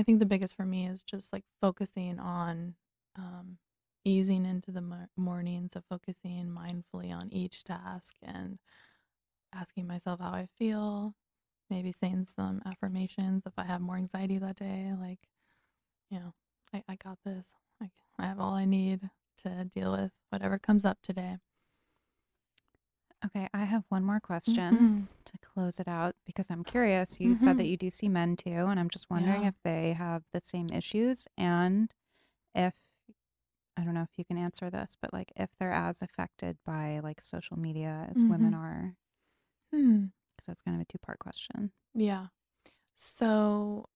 I 0.00 0.02
think 0.02 0.18
the 0.18 0.26
biggest 0.26 0.56
for 0.56 0.64
me 0.64 0.86
is 0.86 1.02
just 1.02 1.30
like 1.30 1.44
focusing 1.60 2.18
on 2.18 2.74
um, 3.16 3.58
easing 4.06 4.46
into 4.46 4.72
the 4.72 4.80
mo- 4.80 5.08
mornings 5.14 5.76
of 5.76 5.84
focusing 5.90 6.46
mindfully 6.46 7.12
on 7.12 7.30
each 7.30 7.64
task 7.64 8.14
and 8.22 8.58
asking 9.54 9.86
myself 9.86 10.20
how 10.20 10.30
I 10.30 10.48
feel, 10.58 11.14
maybe 11.68 11.92
saying 11.92 12.26
some 12.34 12.62
affirmations 12.64 13.42
if 13.44 13.52
I 13.58 13.64
have 13.64 13.82
more 13.82 13.96
anxiety 13.96 14.38
that 14.38 14.56
day, 14.56 14.92
like, 14.98 15.18
you 16.10 16.18
know, 16.18 16.32
I, 16.72 16.82
I 16.88 16.96
got 16.96 17.18
this. 17.24 17.52
Like, 17.78 17.92
I 18.18 18.26
have 18.26 18.40
all 18.40 18.54
I 18.54 18.64
need 18.64 19.10
to 19.44 19.64
deal 19.64 19.92
with 19.92 20.12
whatever 20.30 20.58
comes 20.58 20.86
up 20.86 20.98
today. 21.02 21.36
Okay, 23.24 23.48
I 23.52 23.64
have 23.64 23.84
one 23.90 24.04
more 24.04 24.20
question 24.20 24.92
Mhm. 24.92 25.08
to 25.26 25.38
close 25.38 25.78
it 25.78 25.86
out 25.88 26.16
because 26.24 26.46
I'm 26.50 26.64
curious. 26.64 27.20
You 27.20 27.34
said 27.34 27.58
that 27.58 27.66
Mhm. 27.66 27.66
you 27.66 27.76
do 27.76 27.90
see 27.90 28.08
men 28.08 28.34
too, 28.36 28.50
and 28.50 28.80
I'm 28.80 28.88
just 28.88 29.10
wondering 29.10 29.42
Yeah. 29.42 29.44
if 29.44 29.54
they 29.62 29.92
have 29.92 30.24
the 30.32 30.40
same 30.42 30.70
issues 30.70 31.26
and 31.36 31.92
if 32.54 32.74
I 33.76 33.84
don't 33.84 33.94
know 33.94 34.02
if 34.02 34.18
you 34.18 34.24
can 34.24 34.38
answer 34.38 34.70
this, 34.70 34.96
but 35.00 35.12
like 35.12 35.32
if 35.36 35.50
they're 35.58 35.72
as 35.72 36.02
affected 36.02 36.58
by 36.64 37.00
like 37.00 37.20
social 37.20 37.58
media 37.58 38.08
as 38.10 38.24
women 38.28 38.52
Mhm. 38.52 38.54
are, 38.54 38.96
Hmm. 39.72 40.06
because 40.36 40.46
that's 40.48 40.62
kind 40.62 40.76
of 40.76 40.80
a 40.82 40.84
two 40.86 40.98
part 40.98 41.18
question. 41.18 41.72
Yeah. 41.94 42.28
So, 42.96 43.86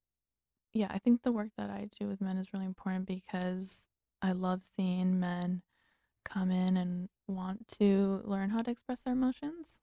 yeah, 0.72 0.88
I 0.90 0.98
think 1.00 1.22
the 1.22 1.32
work 1.32 1.50
that 1.58 1.70
I 1.70 1.88
do 1.98 2.08
with 2.08 2.20
men 2.22 2.38
is 2.38 2.52
really 2.54 2.66
important 2.66 3.06
because 3.06 3.86
I 4.22 4.32
love 4.32 4.62
seeing 4.76 5.20
men 5.20 5.62
come 6.24 6.50
in 6.52 6.76
and 6.78 7.08
want 7.26 7.68
to 7.78 8.20
learn 8.24 8.50
how 8.50 8.62
to 8.62 8.70
express 8.70 9.02
their 9.02 9.14
emotions. 9.14 9.80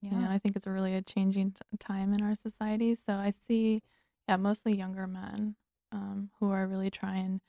You 0.00 0.10
know, 0.10 0.28
I 0.28 0.38
think 0.38 0.54
it's 0.54 0.66
a 0.66 0.70
really 0.70 0.94
a 0.94 1.02
changing 1.02 1.52
t- 1.52 1.60
time 1.78 2.12
in 2.12 2.22
our 2.22 2.34
society. 2.34 2.94
So 2.94 3.14
I 3.14 3.30
see, 3.30 3.82
yeah, 4.28 4.36
mostly 4.36 4.74
younger 4.76 5.06
men 5.06 5.56
um, 5.92 6.30
who 6.38 6.50
are 6.50 6.66
really 6.66 6.90
trying 6.90 7.40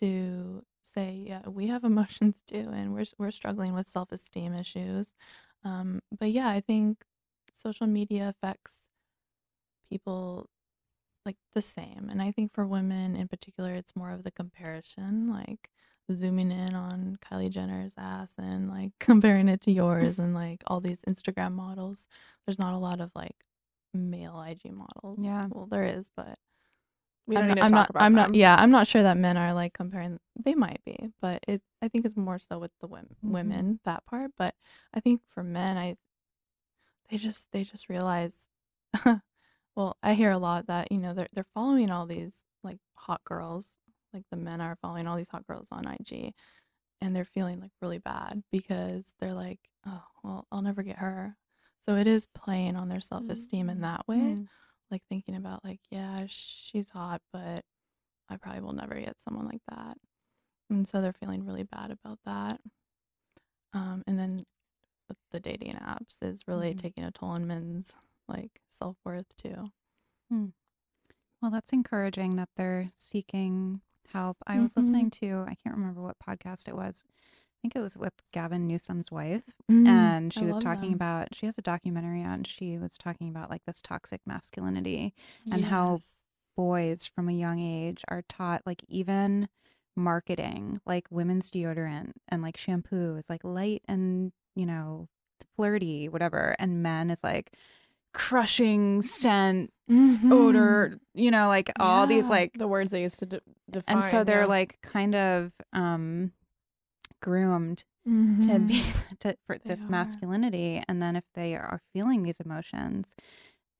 to 0.00 0.64
say, 0.82 1.22
yeah, 1.26 1.48
we 1.48 1.68
have 1.68 1.84
emotions 1.92 2.42
too, 2.46 2.68
and 2.72 2.92
we're 2.92 3.04
we're 3.18 3.30
struggling 3.30 3.72
with 3.72 3.86
self 3.88 4.10
esteem 4.10 4.54
issues. 4.54 5.12
Um, 5.64 6.00
but 6.18 6.32
yeah, 6.32 6.48
I 6.48 6.60
think 6.60 7.04
social 7.52 7.86
media 7.86 8.28
affects 8.28 8.78
people 9.88 10.48
like 11.24 11.36
the 11.54 11.62
same, 11.62 12.08
and 12.10 12.20
I 12.20 12.32
think 12.32 12.52
for 12.52 12.66
women 12.66 13.14
in 13.14 13.28
particular, 13.28 13.74
it's 13.74 13.94
more 13.94 14.10
of 14.10 14.24
the 14.24 14.32
comparison, 14.32 15.30
like 15.30 15.70
zooming 16.14 16.50
in 16.50 16.74
on 16.74 17.18
Kylie 17.22 17.50
Jenner's 17.50 17.92
ass 17.98 18.32
and 18.38 18.68
like 18.68 18.92
comparing 19.00 19.48
it 19.48 19.60
to 19.62 19.72
yours 19.72 20.18
and 20.18 20.34
like 20.34 20.62
all 20.66 20.80
these 20.80 21.00
Instagram 21.08 21.52
models. 21.52 22.06
There's 22.46 22.58
not 22.58 22.74
a 22.74 22.78
lot 22.78 23.00
of 23.00 23.10
like 23.14 23.36
male 23.94 24.40
IG 24.42 24.72
models. 24.72 25.18
Yeah. 25.20 25.48
Well, 25.50 25.66
there 25.66 25.84
is, 25.84 26.10
but 26.16 26.38
We 27.26 27.36
don't 27.36 27.44
I'm 27.44 27.48
need 27.48 27.54
not, 27.56 27.58
to 27.60 27.64
I'm 27.64 27.70
talk 27.72 27.78
not, 27.80 27.90
about 27.90 28.00
I'm 28.02 28.14
them. 28.14 28.32
not, 28.32 28.34
yeah, 28.34 28.56
I'm 28.58 28.70
not 28.70 28.86
sure 28.86 29.02
that 29.02 29.16
men 29.16 29.36
are 29.36 29.52
like 29.54 29.74
comparing. 29.74 30.18
They 30.42 30.54
might 30.54 30.80
be, 30.84 31.10
but 31.20 31.42
it, 31.48 31.62
I 31.82 31.88
think 31.88 32.04
it's 32.04 32.16
more 32.16 32.38
so 32.38 32.58
with 32.58 32.72
the 32.80 32.88
women, 32.88 33.16
Mhm. 33.24 33.30
women 33.30 33.80
that 33.84 34.04
part. 34.06 34.32
But 34.36 34.54
I 34.94 35.00
think 35.00 35.20
for 35.34 35.42
men, 35.42 35.76
I, 35.76 35.96
they 37.10 37.16
just, 37.18 37.46
they 37.52 37.62
just 37.62 37.88
realize, 37.88 38.48
well, 39.76 39.96
I 40.02 40.14
hear 40.14 40.30
a 40.30 40.38
lot 40.38 40.66
that, 40.66 40.90
you 40.92 40.98
know, 40.98 41.14
they're, 41.14 41.28
they're 41.32 41.44
following 41.44 41.90
all 41.90 42.06
these 42.06 42.32
like 42.62 42.78
hot 42.94 43.22
girls, 43.24 43.76
like 44.14 44.24
the 44.30 44.36
men 44.36 44.60
are 44.60 44.76
following 44.76 45.06
all 45.06 45.16
these 45.16 45.28
hot 45.28 45.46
girls 45.46 45.68
on 45.72 45.86
IG 45.86 46.32
and 47.00 47.14
they're 47.16 47.24
feeling 47.24 47.60
like 47.60 47.72
really 47.80 47.98
bad 47.98 48.42
because 48.52 49.12
they're 49.20 49.32
like, 49.34 49.58
oh, 49.86 50.02
well, 50.22 50.46
I'll 50.52 50.62
never 50.62 50.82
get 50.82 50.98
her. 50.98 51.36
So 51.84 51.96
it 51.96 52.06
is 52.06 52.26
playing 52.28 52.76
on 52.76 52.88
their 52.88 53.00
self 53.00 53.24
esteem 53.28 53.68
in 53.70 53.80
that 53.82 54.06
way 54.08 54.16
Mm. 54.16 54.48
like 54.90 55.02
thinking 55.08 55.36
about 55.36 55.64
like 55.64 55.80
yeah 55.90 56.26
she's 56.28 56.90
hot 56.90 57.22
but 57.32 57.64
i 58.28 58.36
probably 58.36 58.60
will 58.60 58.74
never 58.74 58.94
get 59.00 59.20
someone 59.22 59.46
like 59.46 59.62
that 59.70 59.96
and 60.70 60.86
so 60.86 61.00
they're 61.00 61.14
feeling 61.14 61.46
really 61.46 61.62
bad 61.62 61.90
about 61.90 62.18
that 62.26 62.60
um 63.72 64.02
and 64.06 64.18
then 64.18 64.38
with 65.08 65.16
the 65.30 65.40
dating 65.40 65.74
apps 65.76 66.16
is 66.22 66.46
really 66.46 66.74
Mhm. 66.74 66.78
taking 66.78 67.04
a 67.04 67.10
toll 67.10 67.30
on 67.30 67.46
men's 67.46 67.94
like 68.28 68.60
self-worth 68.68 69.34
too 69.36 69.72
Well, 71.40 71.50
that's 71.50 71.72
encouraging 71.72 72.36
that 72.36 72.50
they're 72.56 72.88
seeking 72.96 73.80
help. 74.08 74.36
I 74.46 74.60
was 74.60 74.74
Mhm. 74.74 74.76
listening 74.76 75.10
to, 75.10 75.44
I 75.48 75.54
can't 75.62 75.76
remember 75.76 76.02
what 76.02 76.18
podcast 76.18 76.68
it 76.68 76.76
was. 76.76 77.04
I 77.06 77.58
think 77.62 77.76
it 77.76 77.80
was 77.80 77.96
with 77.96 78.14
Gavin 78.32 78.66
Newsom's 78.66 79.10
wife. 79.12 79.44
Mm, 79.70 79.86
and 79.88 80.32
she 80.32 80.40
I 80.40 80.46
was 80.52 80.62
talking 80.62 80.88
them. 80.90 80.94
about, 80.94 81.34
she 81.34 81.46
has 81.46 81.58
a 81.58 81.62
documentary 81.62 82.22
on, 82.24 82.44
she 82.44 82.76
was 82.78 82.98
talking 82.98 83.28
about 83.28 83.50
like 83.50 83.64
this 83.66 83.80
toxic 83.82 84.20
masculinity 84.26 85.14
and 85.50 85.64
how 85.64 86.00
boys 86.56 87.06
from 87.06 87.28
a 87.28 87.32
young 87.32 87.60
age 87.60 88.02
are 88.08 88.22
taught 88.28 88.62
like 88.66 88.82
even 88.88 89.48
marketing 89.96 90.80
like 90.86 91.06
women's 91.10 91.50
deodorant 91.50 92.12
and 92.28 92.42
like 92.42 92.56
shampoo 92.56 93.16
is 93.16 93.28
like 93.28 93.44
light 93.44 93.82
and 93.88 94.32
you 94.54 94.64
know 94.66 95.06
flirty 95.56 96.08
whatever 96.08 96.56
and 96.58 96.82
men 96.82 97.10
is 97.10 97.22
like 97.22 97.52
crushing 98.12 99.02
scent 99.02 99.70
Mhm. 99.90 100.30
odor 100.32 100.98
you 101.14 101.30
know 101.30 101.48
like 101.48 101.70
all 101.80 102.06
these 102.06 102.30
like 102.30 102.56
the 102.56 102.68
words 102.68 102.90
they 102.90 103.02
used 103.02 103.18
to 103.18 103.26
de- 103.26 103.40
define. 103.70 103.96
and 103.96 104.04
so 104.04 104.24
they're 104.24 104.40
yeah. 104.40 104.46
like 104.46 104.78
kind 104.82 105.14
of 105.14 105.52
um 105.72 106.32
groomed 107.20 107.84
to 108.04 108.10
Mhm. 108.10 108.66
be 108.68 108.82
to, 109.20 109.36
for 109.46 109.58
They 109.58 109.68
this 109.70 109.84
are. 109.84 109.88
masculinity 109.90 110.82
and 110.88 111.00
then 111.02 111.16
if 111.16 111.24
they 111.34 111.54
are 111.54 111.80
feeling 111.92 112.22
these 112.22 112.40
emotions 112.40 113.14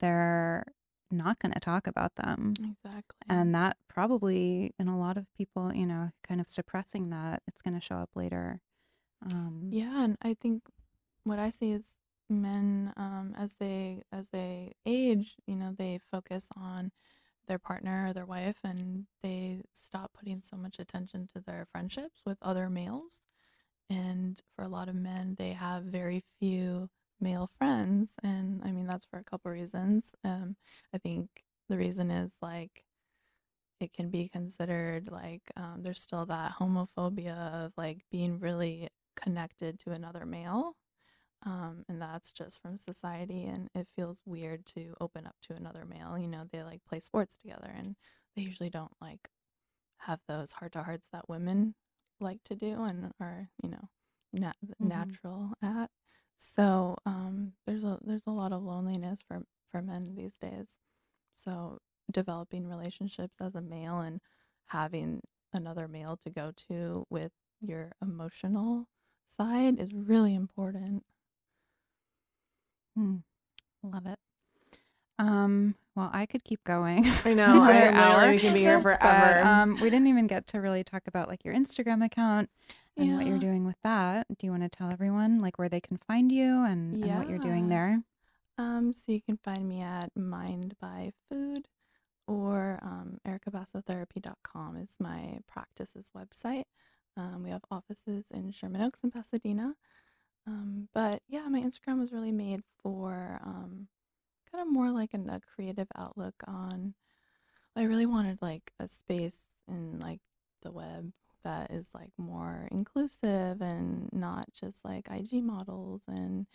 they're 0.00 0.64
not 1.10 1.38
going 1.38 1.52
to 1.52 1.60
talk 1.60 1.86
about 1.86 2.14
them 2.16 2.54
exactly 2.58 3.18
and 3.28 3.54
that 3.54 3.76
probably 3.88 4.74
in 4.78 4.88
a 4.88 4.98
lot 4.98 5.16
of 5.16 5.26
people 5.36 5.72
you 5.74 5.86
know 5.86 6.10
kind 6.26 6.40
of 6.40 6.48
suppressing 6.48 7.10
that 7.10 7.42
it's 7.46 7.62
going 7.62 7.74
to 7.74 7.80
show 7.80 7.96
up 7.96 8.10
later 8.14 8.60
um 9.30 9.68
Yeah, 9.70 10.02
and 10.04 10.16
I 10.22 10.34
think 10.34 10.62
what 11.24 11.38
I 11.38 11.50
see 11.50 11.70
is 11.72 11.84
men 12.40 12.92
um, 12.96 13.34
as 13.36 13.54
they 13.58 14.02
as 14.12 14.28
they 14.32 14.74
age, 14.86 15.36
you 15.46 15.56
know, 15.56 15.74
they 15.76 16.00
focus 16.10 16.46
on 16.56 16.92
their 17.48 17.58
partner 17.58 18.08
or 18.08 18.12
their 18.12 18.26
wife, 18.26 18.58
and 18.64 19.06
they 19.22 19.62
stop 19.72 20.12
putting 20.14 20.42
so 20.42 20.56
much 20.56 20.78
attention 20.78 21.28
to 21.34 21.40
their 21.40 21.66
friendships 21.70 22.22
with 22.26 22.38
other 22.42 22.68
males. 22.70 23.22
And 23.90 24.40
for 24.56 24.64
a 24.64 24.68
lot 24.68 24.88
of 24.88 24.94
men, 24.94 25.36
they 25.38 25.52
have 25.52 25.84
very 25.84 26.24
few 26.40 26.88
male 27.20 27.50
friends, 27.58 28.12
and 28.22 28.62
I 28.64 28.72
mean 28.72 28.86
that's 28.86 29.06
for 29.06 29.18
a 29.18 29.24
couple 29.24 29.50
reasons. 29.50 30.04
Um, 30.24 30.56
I 30.94 30.98
think 30.98 31.28
the 31.68 31.76
reason 31.78 32.10
is 32.10 32.32
like 32.42 32.84
it 33.80 33.92
can 33.92 34.10
be 34.10 34.28
considered 34.28 35.10
like 35.10 35.42
um, 35.56 35.80
there's 35.82 36.00
still 36.00 36.24
that 36.26 36.52
homophobia 36.60 37.66
of 37.66 37.72
like 37.76 37.98
being 38.10 38.38
really 38.38 38.88
connected 39.16 39.78
to 39.80 39.90
another 39.90 40.24
male 40.24 40.76
um, 41.44 41.84
and 41.88 42.00
that's 42.00 42.32
just 42.32 42.60
from 42.62 42.78
society 42.78 43.44
and 43.44 43.68
it 43.74 43.88
feels 43.96 44.20
weird 44.24 44.66
to 44.66 44.94
open 45.00 45.26
up 45.26 45.36
to 45.42 45.54
another 45.54 45.84
male 45.84 46.18
you 46.18 46.28
know 46.28 46.44
they 46.52 46.62
like 46.62 46.84
play 46.88 47.00
sports 47.00 47.36
together 47.36 47.72
and 47.74 47.96
they 48.36 48.42
usually 48.42 48.70
don't 48.70 48.92
like 49.00 49.30
have 49.98 50.20
those 50.28 50.52
heart 50.52 50.72
to 50.72 50.82
hearts 50.82 51.08
that 51.12 51.28
women 51.28 51.74
like 52.20 52.42
to 52.44 52.54
do 52.56 52.82
and 52.84 53.12
are 53.20 53.48
you 53.62 53.70
know 53.70 53.88
nat- 54.32 54.56
Mhm. 54.80 55.18
natural 55.18 55.52
at 55.62 55.90
so 56.36 56.96
um, 57.06 57.52
there's 57.66 57.84
a 57.84 57.98
there's 58.04 58.26
a 58.26 58.30
lot 58.30 58.52
of 58.52 58.62
loneliness 58.62 59.20
for 59.26 59.42
for 59.66 59.82
men 59.82 60.14
these 60.14 60.34
days 60.40 60.78
so 61.32 61.78
developing 62.10 62.66
relationships 62.68 63.36
as 63.40 63.54
a 63.54 63.60
male 63.60 64.00
and 64.00 64.20
having 64.66 65.20
another 65.52 65.88
male 65.88 66.16
to 66.16 66.30
go 66.30 66.52
to 66.56 67.06
with 67.10 67.32
your 67.60 67.92
emotional 68.02 68.86
side 69.26 69.78
is 69.78 69.92
really 69.94 70.34
important. 70.34 71.04
Hmm, 72.94 73.16
love 73.82 74.06
it 74.06 74.18
um 75.18 75.74
well 75.94 76.10
i 76.12 76.26
could 76.26 76.42
keep 76.44 76.62
going 76.64 77.04
I 77.24 77.34
know. 77.34 77.62
I, 77.62 77.88
hour 77.92 78.30
we 78.30 78.38
can 78.38 78.54
be 78.54 78.60
here 78.60 78.78
but, 78.82 79.00
forever. 79.00 79.40
um 79.46 79.74
we 79.80 79.90
didn't 79.90 80.06
even 80.08 80.26
get 80.26 80.46
to 80.48 80.58
really 80.60 80.82
talk 80.84 81.02
about 81.06 81.28
like 81.28 81.44
your 81.44 81.54
instagram 81.54 82.04
account 82.04 82.50
and 82.96 83.16
what 83.16 83.26
you're 83.26 83.38
doing 83.38 83.64
with 83.64 83.76
that 83.84 84.26
do 84.38 84.46
you 84.46 84.50
want 84.50 84.62
to 84.64 84.68
tell 84.68 84.90
everyone 84.90 85.40
like 85.40 85.58
where 85.58 85.68
they 85.68 85.80
can 85.80 85.96
find 86.06 86.30
you 86.30 86.64
and, 86.64 87.02
and 87.02 87.18
what 87.18 87.28
you're 87.28 87.38
doing 87.38 87.68
there 87.68 88.02
Um, 88.58 88.92
so 88.92 89.12
you 89.12 89.22
can 89.22 89.38
find 89.38 89.66
me 89.66 89.80
at 89.80 90.10
Mind 90.14 90.74
by 90.80 91.12
Food 91.30 91.68
or 92.26 92.78
um, 92.82 93.18
ericabassotherapy.com 93.26 94.76
is 94.76 94.90
my 95.00 95.38
practice's 95.48 96.10
website. 96.16 96.64
Um, 97.16 97.42
we 97.42 97.50
have 97.50 97.64
offices 97.70 98.24
in 98.30 98.52
Sherman 98.52 98.82
Oaks 98.82 99.02
and 99.02 99.12
Pasadena. 99.12 99.74
Um, 100.46 100.88
but 100.92 101.22
yeah, 101.28 101.46
my 101.48 101.60
Instagram 101.60 102.00
was 102.00 102.12
really 102.12 102.32
made 102.32 102.62
for 102.82 103.40
um, 103.44 103.88
kind 104.50 104.66
of 104.66 104.72
more 104.72 104.90
like 104.90 105.14
an, 105.14 105.28
a 105.30 105.40
creative 105.54 105.88
outlook 105.96 106.34
on. 106.46 106.94
I 107.76 107.84
really 107.84 108.06
wanted 108.06 108.38
like 108.42 108.72
a 108.78 108.88
space 108.88 109.38
in 109.68 109.98
like 110.00 110.20
the 110.62 110.70
web 110.70 111.12
that 111.44 111.70
is 111.70 111.86
like 111.94 112.12
more 112.18 112.68
inclusive 112.70 113.60
and 113.60 114.08
not 114.12 114.46
just 114.52 114.84
like 114.84 115.08
IG 115.10 115.42
models. 115.42 116.02
And 116.06 116.46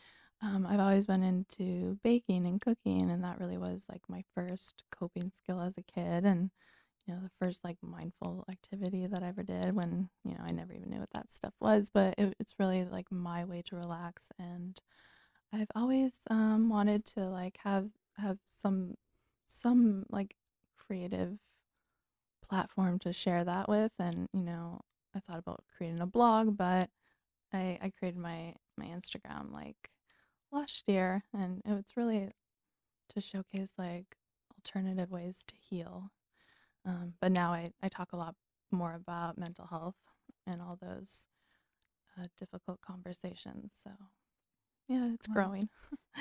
um, 0.42 0.68
I've 0.68 0.80
always 0.80 1.08
been 1.08 1.24
into 1.24 1.98
baking 2.04 2.46
and 2.46 2.62
cooking, 2.62 3.10
and 3.10 3.24
that 3.24 3.40
really 3.40 3.58
was 3.58 3.86
like 3.90 4.02
my 4.08 4.24
first 4.36 4.84
coping 4.92 5.32
skill 5.36 5.62
as 5.62 5.74
a 5.78 5.82
kid. 5.82 6.26
And 6.26 6.52
you 7.08 7.14
know, 7.14 7.22
the 7.22 7.32
first 7.40 7.64
like 7.64 7.78
mindful 7.82 8.46
activity 8.52 9.08
that 9.08 9.24
I 9.24 9.30
ever 9.30 9.44
did 9.44 9.74
when, 9.74 10.10
you 10.26 10.32
know, 10.32 10.44
I 10.44 10.52
never 10.52 10.74
even 10.74 10.90
knew 10.90 11.00
what 11.00 11.12
that 11.14 11.32
stuff 11.32 11.54
was, 11.62 11.90
but 11.94 12.16
it, 12.18 12.36
it's 12.40 12.56
really 12.60 12.86
like 12.86 13.12
my 13.12 13.46
way 13.46 13.64
to 13.68 13.76
relax. 13.76 14.28
And 14.38 14.80
I've 15.54 15.72
always 15.76 16.18
um, 16.30 16.70
wanted 16.70 17.06
to 17.16 17.22
like 17.22 17.58
have, 17.64 17.90
have 18.18 18.38
some, 18.62 18.96
some 19.46 20.06
like 20.10 20.36
creative 20.78 21.38
platform 22.48 23.00
to 23.00 23.14
share 23.14 23.44
that 23.46 23.70
with. 23.70 23.92
And, 24.00 24.28
you 24.34 24.42
know, 24.42 24.82
I 25.16 25.20
thought 25.20 25.40
about 25.40 25.64
creating 25.78 26.02
a 26.02 26.06
blog, 26.06 26.58
but 26.58 26.90
I, 27.54 27.80
I 27.82 27.92
created 27.98 28.20
my, 28.20 28.54
my 28.78 28.86
Instagram 28.86 29.54
like 29.54 29.90
last 30.52 30.84
year 30.88 31.24
and 31.34 31.62
it 31.66 31.72
it's 31.72 31.98
really 31.98 32.32
to 33.10 33.22
showcase 33.22 33.70
like 33.78 34.16
alternative 34.58 35.12
ways 35.12 35.44
to 35.48 35.56
heal 35.70 36.12
um, 36.88 37.14
but 37.22 37.32
now 37.32 37.52
I, 37.54 37.72
I 37.84 37.90
talk 37.90 38.14
a 38.14 38.18
lot 38.18 38.36
more 38.72 38.94
about 38.94 39.38
mental 39.38 39.68
health 39.68 39.96
and 40.48 40.62
all 40.62 40.78
those 40.82 41.28
uh, 42.20 42.26
difficult 42.38 42.82
conversations. 42.82 43.74
So, 43.84 43.92
yeah, 44.88 45.10
it's 45.14 45.28
Wow. 45.28 45.34
growing. 45.36 45.70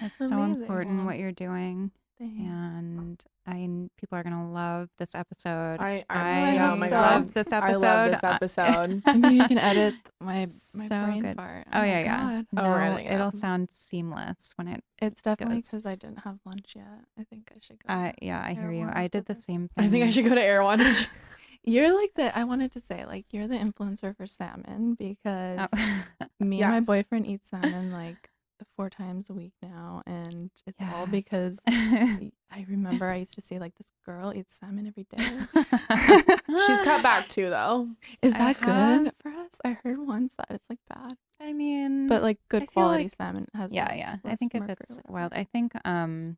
It's 0.02 0.18
so 0.28 0.36
Amazing. 0.36 0.52
important 0.52 0.98
Yeah. 0.98 1.04
what 1.06 1.18
you're 1.18 1.32
doing, 1.32 1.90
Thanks. 2.18 2.38
and 2.38 3.24
I 3.46 3.52
kn- 3.52 3.90
people 3.96 4.18
are 4.18 4.22
gonna 4.24 4.50
love 4.50 4.88
this 4.98 5.14
episode. 5.14 5.78
I, 5.80 6.04
I, 6.10 6.56
I 6.58 6.72
oh 6.72 6.76
my 6.76 6.88
love 6.88 7.22
God. 7.26 7.34
this 7.34 7.52
episode. 7.52 7.72
I 7.72 7.76
love 7.76 8.10
this 8.10 8.24
episode. 8.24 8.62
episode. 8.72 9.02
And 9.06 9.20
maybe 9.22 9.34
you 9.36 9.48
can 9.48 9.58
edit 9.58 9.94
my 10.20 10.46
my 10.74 10.88
So 10.88 11.04
brain 11.06 11.22
good. 11.22 11.36
part. 11.36 11.66
Oh, 11.72 11.78
my 11.78 11.86
yeah, 11.86 11.98
yeah. 12.00 12.20
God. 12.42 12.46
Oh, 12.56 12.62
no, 12.62 12.70
we're 12.70 12.98
it 13.00 13.06
it'll 13.12 13.30
sound 13.30 13.68
seamless 13.72 14.50
when 14.56 14.68
it. 14.68 14.82
It's 15.00 15.22
definitely 15.22 15.60
because 15.60 15.86
I 15.86 15.94
didn't 15.94 16.20
have 16.24 16.38
lunch 16.44 16.72
yet. 16.74 16.86
I 17.18 17.24
think 17.24 17.48
I 17.54 17.58
should 17.60 17.78
go. 17.86 17.92
Uh, 17.94 18.12
yeah, 18.20 18.42
I 18.44 18.54
hear 18.54 18.64
Air 18.64 18.72
you. 18.72 18.88
I 18.92 19.08
did 19.08 19.26
the 19.26 19.34
this. 19.34 19.44
same 19.44 19.68
thing. 19.76 19.84
I 19.84 19.88
think 19.88 20.04
I 20.04 20.10
should 20.10 20.24
go 20.24 20.34
to 20.34 20.42
Erewhon. 20.42 20.80
You're 21.64 21.94
like 21.96 22.12
the. 22.14 22.36
I 22.38 22.44
wanted 22.44 22.70
to 22.72 22.80
say 22.80 23.04
like 23.06 23.26
you're 23.32 23.48
the 23.48 23.56
influencer 23.56 24.16
for 24.16 24.26
salmon 24.28 24.94
because 24.94 25.68
Oh. 25.72 26.26
me 26.38 26.62
and 26.62 26.70
my 26.72 26.78
boyfriend 26.80 27.26
eat 27.26 27.44
salmon 27.44 27.90
like 27.90 28.30
four 28.76 28.90
times 28.90 29.30
a 29.30 29.32
week 29.34 29.52
now, 29.62 30.02
and 30.06 30.50
it's 30.66 30.80
all 30.94 31.06
because 31.06 31.58
I 31.66 32.30
remember 32.68 33.08
I 33.08 33.16
used 33.16 33.34
to 33.34 33.42
see 33.42 33.58
like 33.58 33.74
this 33.76 33.88
girl 34.04 34.32
eats 34.34 34.58
salmon 34.60 34.86
every 34.86 35.04
day. 35.04 35.24
She's 36.66 36.80
cut 36.82 37.02
back 37.02 37.28
too, 37.28 37.50
though. 37.50 37.88
Is 38.22 38.34
I 38.34 38.38
that 38.52 38.56
have- 38.58 39.04
good 39.04 39.12
for 39.20 39.30
us? 39.30 39.50
I 39.64 39.72
heard 39.82 39.98
once 39.98 40.34
that 40.36 40.48
it's 40.50 40.68
like 40.68 40.78
bad, 40.88 41.16
I 41.40 41.52
mean, 41.52 42.06
but 42.08 42.22
like 42.22 42.38
good 42.48 42.66
quality 42.66 43.04
like- 43.04 43.14
salmon 43.14 43.46
has. 43.54 43.72
yeah, 43.72 43.86
less- 43.88 43.96
yeah. 43.98 44.16
I 44.24 44.36
think 44.36 44.54
if 44.54 44.68
it's 44.68 44.98
wild. 45.08 45.32
I 45.32 45.44
think 45.44 45.72
um, 45.84 46.36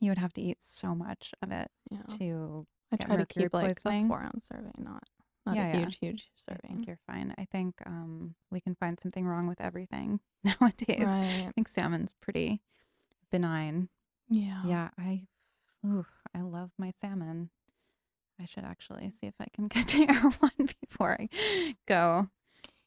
you 0.00 0.10
would 0.10 0.18
have 0.18 0.32
to 0.34 0.40
eat 0.42 0.58
so 0.60 0.94
much 0.94 1.32
of 1.42 1.52
it 1.52 1.70
yeah. 1.90 2.02
to. 2.18 2.66
I 2.90 2.96
try 2.96 3.16
to 3.16 3.26
keep 3.26 3.52
like 3.52 3.78
a 3.84 4.06
four 4.06 4.22
ounce 4.22 4.48
serving, 4.52 4.72
not 4.78 5.04
not 5.48 5.56
Yeah, 5.56 5.66
a 5.66 5.68
yeah. 5.68 5.76
huge, 5.80 5.98
huge 6.00 6.28
I 6.48 6.54
think 6.54 6.62
serving. 6.62 6.84
you're 6.86 6.98
fine. 7.06 7.34
I 7.38 7.44
think 7.46 7.74
um, 7.86 8.34
we 8.50 8.60
can 8.60 8.74
find 8.74 8.98
something 9.00 9.26
wrong 9.26 9.46
with 9.48 9.60
everything 9.60 10.20
nowadays. 10.44 11.00
Right. 11.00 11.46
I 11.48 11.52
think 11.54 11.68
salmon's 11.68 12.14
pretty 12.20 12.62
benign. 13.30 13.88
Yeah. 14.30 14.62
Yeah, 14.64 14.88
I, 14.98 15.22
ooh, 15.86 16.06
I 16.34 16.40
love 16.42 16.70
my 16.78 16.92
salmon. 17.00 17.50
I 18.40 18.44
should 18.44 18.64
actually 18.64 19.10
see 19.10 19.26
if 19.26 19.34
I 19.40 19.46
can 19.54 19.68
get 19.68 19.88
to 19.88 20.06
one 20.40 20.68
before 20.88 21.16
I 21.20 21.28
go 21.86 22.28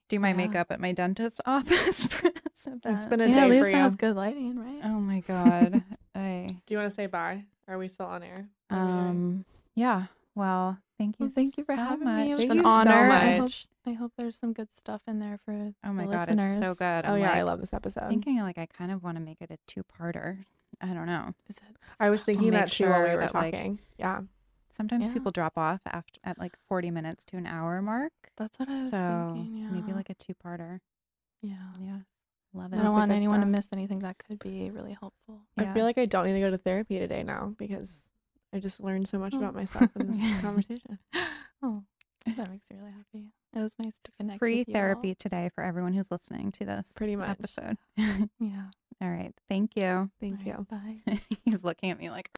do 0.07 0.19
my 0.19 0.29
Yeah. 0.29 0.35
makeup 0.37 0.67
at 0.71 0.79
my 0.79 0.91
dentist's 0.93 1.41
office 1.45 2.05
for 2.05 2.23
this 2.29 2.67
It's 2.67 2.85
event. 2.85 3.09
been 3.09 3.21
a 3.21 3.27
Yeah, 3.27 3.37
at 3.37 3.43
day 3.43 3.49
least 3.49 3.63
for 3.63 3.67
it 3.69 3.71
you. 3.75 3.77
has 3.77 3.95
good 3.95 4.15
lighting, 4.15 4.59
right? 4.59 4.81
oh 4.83 4.99
my 4.99 5.19
god. 5.21 5.83
I 6.15 6.47
Do 6.65 6.73
you 6.73 6.77
want 6.77 6.89
to 6.89 6.95
say 6.95 7.07
bye? 7.07 7.45
Are 7.67 7.77
we 7.77 7.87
still 7.87 8.07
on 8.07 8.23
air? 8.23 8.47
What 8.69 8.77
are 8.77 8.81
um 8.81 9.45
yeah. 9.75 10.05
Well, 10.35 10.77
thank 11.01 11.19
you. 11.19 11.25
Well, 11.25 11.33
thank 11.33 11.57
you 11.57 11.63
for 11.63 11.75
so 11.75 11.81
having 11.81 12.03
much. 12.05 12.17
me. 12.25 12.31
It 12.31 12.35
was 12.35 12.39
Thank 12.39 12.51
an 12.51 12.57
you 12.57 12.63
so 12.63 12.69
honor. 12.69 13.11
I 13.11 13.37
hope. 13.37 13.51
I 13.87 13.91
hope 13.93 14.11
there's 14.17 14.37
some 14.37 14.53
good 14.53 14.67
stuff 14.75 15.01
in 15.07 15.19
there 15.19 15.39
for 15.43 15.73
Oh 15.83 15.91
my 15.91 16.05
god, 16.05 16.27
listeners. 16.27 16.51
it's 16.51 16.59
so 16.61 16.75
good. 16.75 17.05
Oh 17.09 17.13
I'm 17.15 17.19
yeah, 17.21 17.31
I 17.33 17.41
love 17.41 17.59
this 17.59 17.73
episode. 17.73 18.07
thinking 18.09 18.39
like 18.41 18.57
I 18.59 18.67
kind 18.67 18.91
of 18.91 19.03
want 19.03 19.17
to 19.17 19.21
make 19.23 19.41
it 19.41 19.49
a 19.51 19.57
two-parter. 19.67 20.43
I 20.81 20.87
don't 20.93 21.07
know. 21.07 21.33
Is 21.49 21.57
it? 21.57 21.75
I 21.99 22.09
was 22.09 22.23
thinking 22.23 22.51
that 22.51 22.71
too 22.71 22.87
while 22.89 23.01
we 23.03 23.09
were 23.09 23.17
that, 23.17 23.33
like, 23.33 23.53
talking. 23.53 23.79
yeah. 23.97 24.21
Sometimes 24.69 25.05
Yeah. 25.07 25.13
people 25.13 25.31
drop 25.31 25.57
off 25.57 25.81
after 25.85 26.19
at 26.23 26.37
like 26.39 26.55
40 26.69 26.91
minutes 26.91 27.25
to 27.25 27.37
an 27.37 27.45
hour 27.47 27.81
mark. 27.81 28.13
That's 28.37 28.57
what 28.59 28.69
I 28.69 28.81
was 28.81 28.89
so 28.91 29.31
thinking. 29.33 29.57
Yeah. 29.57 29.69
maybe 29.71 29.93
like 29.93 30.09
a 30.09 30.13
two-parter. 30.15 30.79
yeah. 31.41 31.55
Yeah. 31.79 31.97
Love 32.53 32.73
it. 32.73 32.75
I 32.75 32.79
don't 32.79 32.87
of 32.87 32.93
want 32.93 33.11
anyone 33.11 33.39
to 33.39 33.45
miss 33.45 33.67
anything 33.73 33.99
that 33.99 34.17
could 34.17 34.37
be 34.39 34.69
really 34.71 34.91
helpful. 34.99 35.39
I 35.57 35.73
feel 35.73 35.85
like 35.85 35.97
I 35.97 36.05
don't 36.05 36.25
need 36.27 36.33
to 36.33 36.39
go 36.41 36.49
to 36.51 36.57
therapy 36.57 36.99
today 36.99 37.23
now 37.23 37.53
because 37.57 37.89
I 38.53 38.59
just 38.59 38.79
learned 38.81 39.07
so 39.07 39.17
much 39.19 39.33
Oh. 39.33 39.37
about 39.37 39.55
myself 39.55 39.89
in 39.99 40.11
this 40.11 40.41
conversation. 40.41 40.99
Oh, 41.63 41.83
that 42.25 42.49
makes 42.51 42.69
me 42.69 42.77
really 42.79 42.91
happy. 42.91 43.27
It 43.53 43.59
was 43.59 43.75
nice 43.83 43.97
to 44.03 44.11
connect. 44.17 44.39
Free 44.39 44.59
with 44.59 44.69
you 44.69 44.73
all. 44.73 44.79
therapy 44.81 45.15
today 45.15 45.49
for 45.53 45.63
everyone 45.63 45.93
who's 45.93 46.09
listening 46.11 46.51
to 46.53 46.65
this 46.65 46.91
Pretty 46.95 47.15
much. 47.15 47.29
episode. 47.29 47.77
Yeah. 47.97 48.17
All 49.01 49.09
right. 49.09 49.33
Thank 49.49 49.71
you. 49.77 50.09
Thank 50.19 50.41
All 50.41 50.45
you. 50.45 50.67
right, 50.71 51.05
Bye. 51.05 51.19
He's 51.45 51.63
looking 51.65 51.89
at 51.91 51.99
me 51.99 52.09
like 52.09 52.31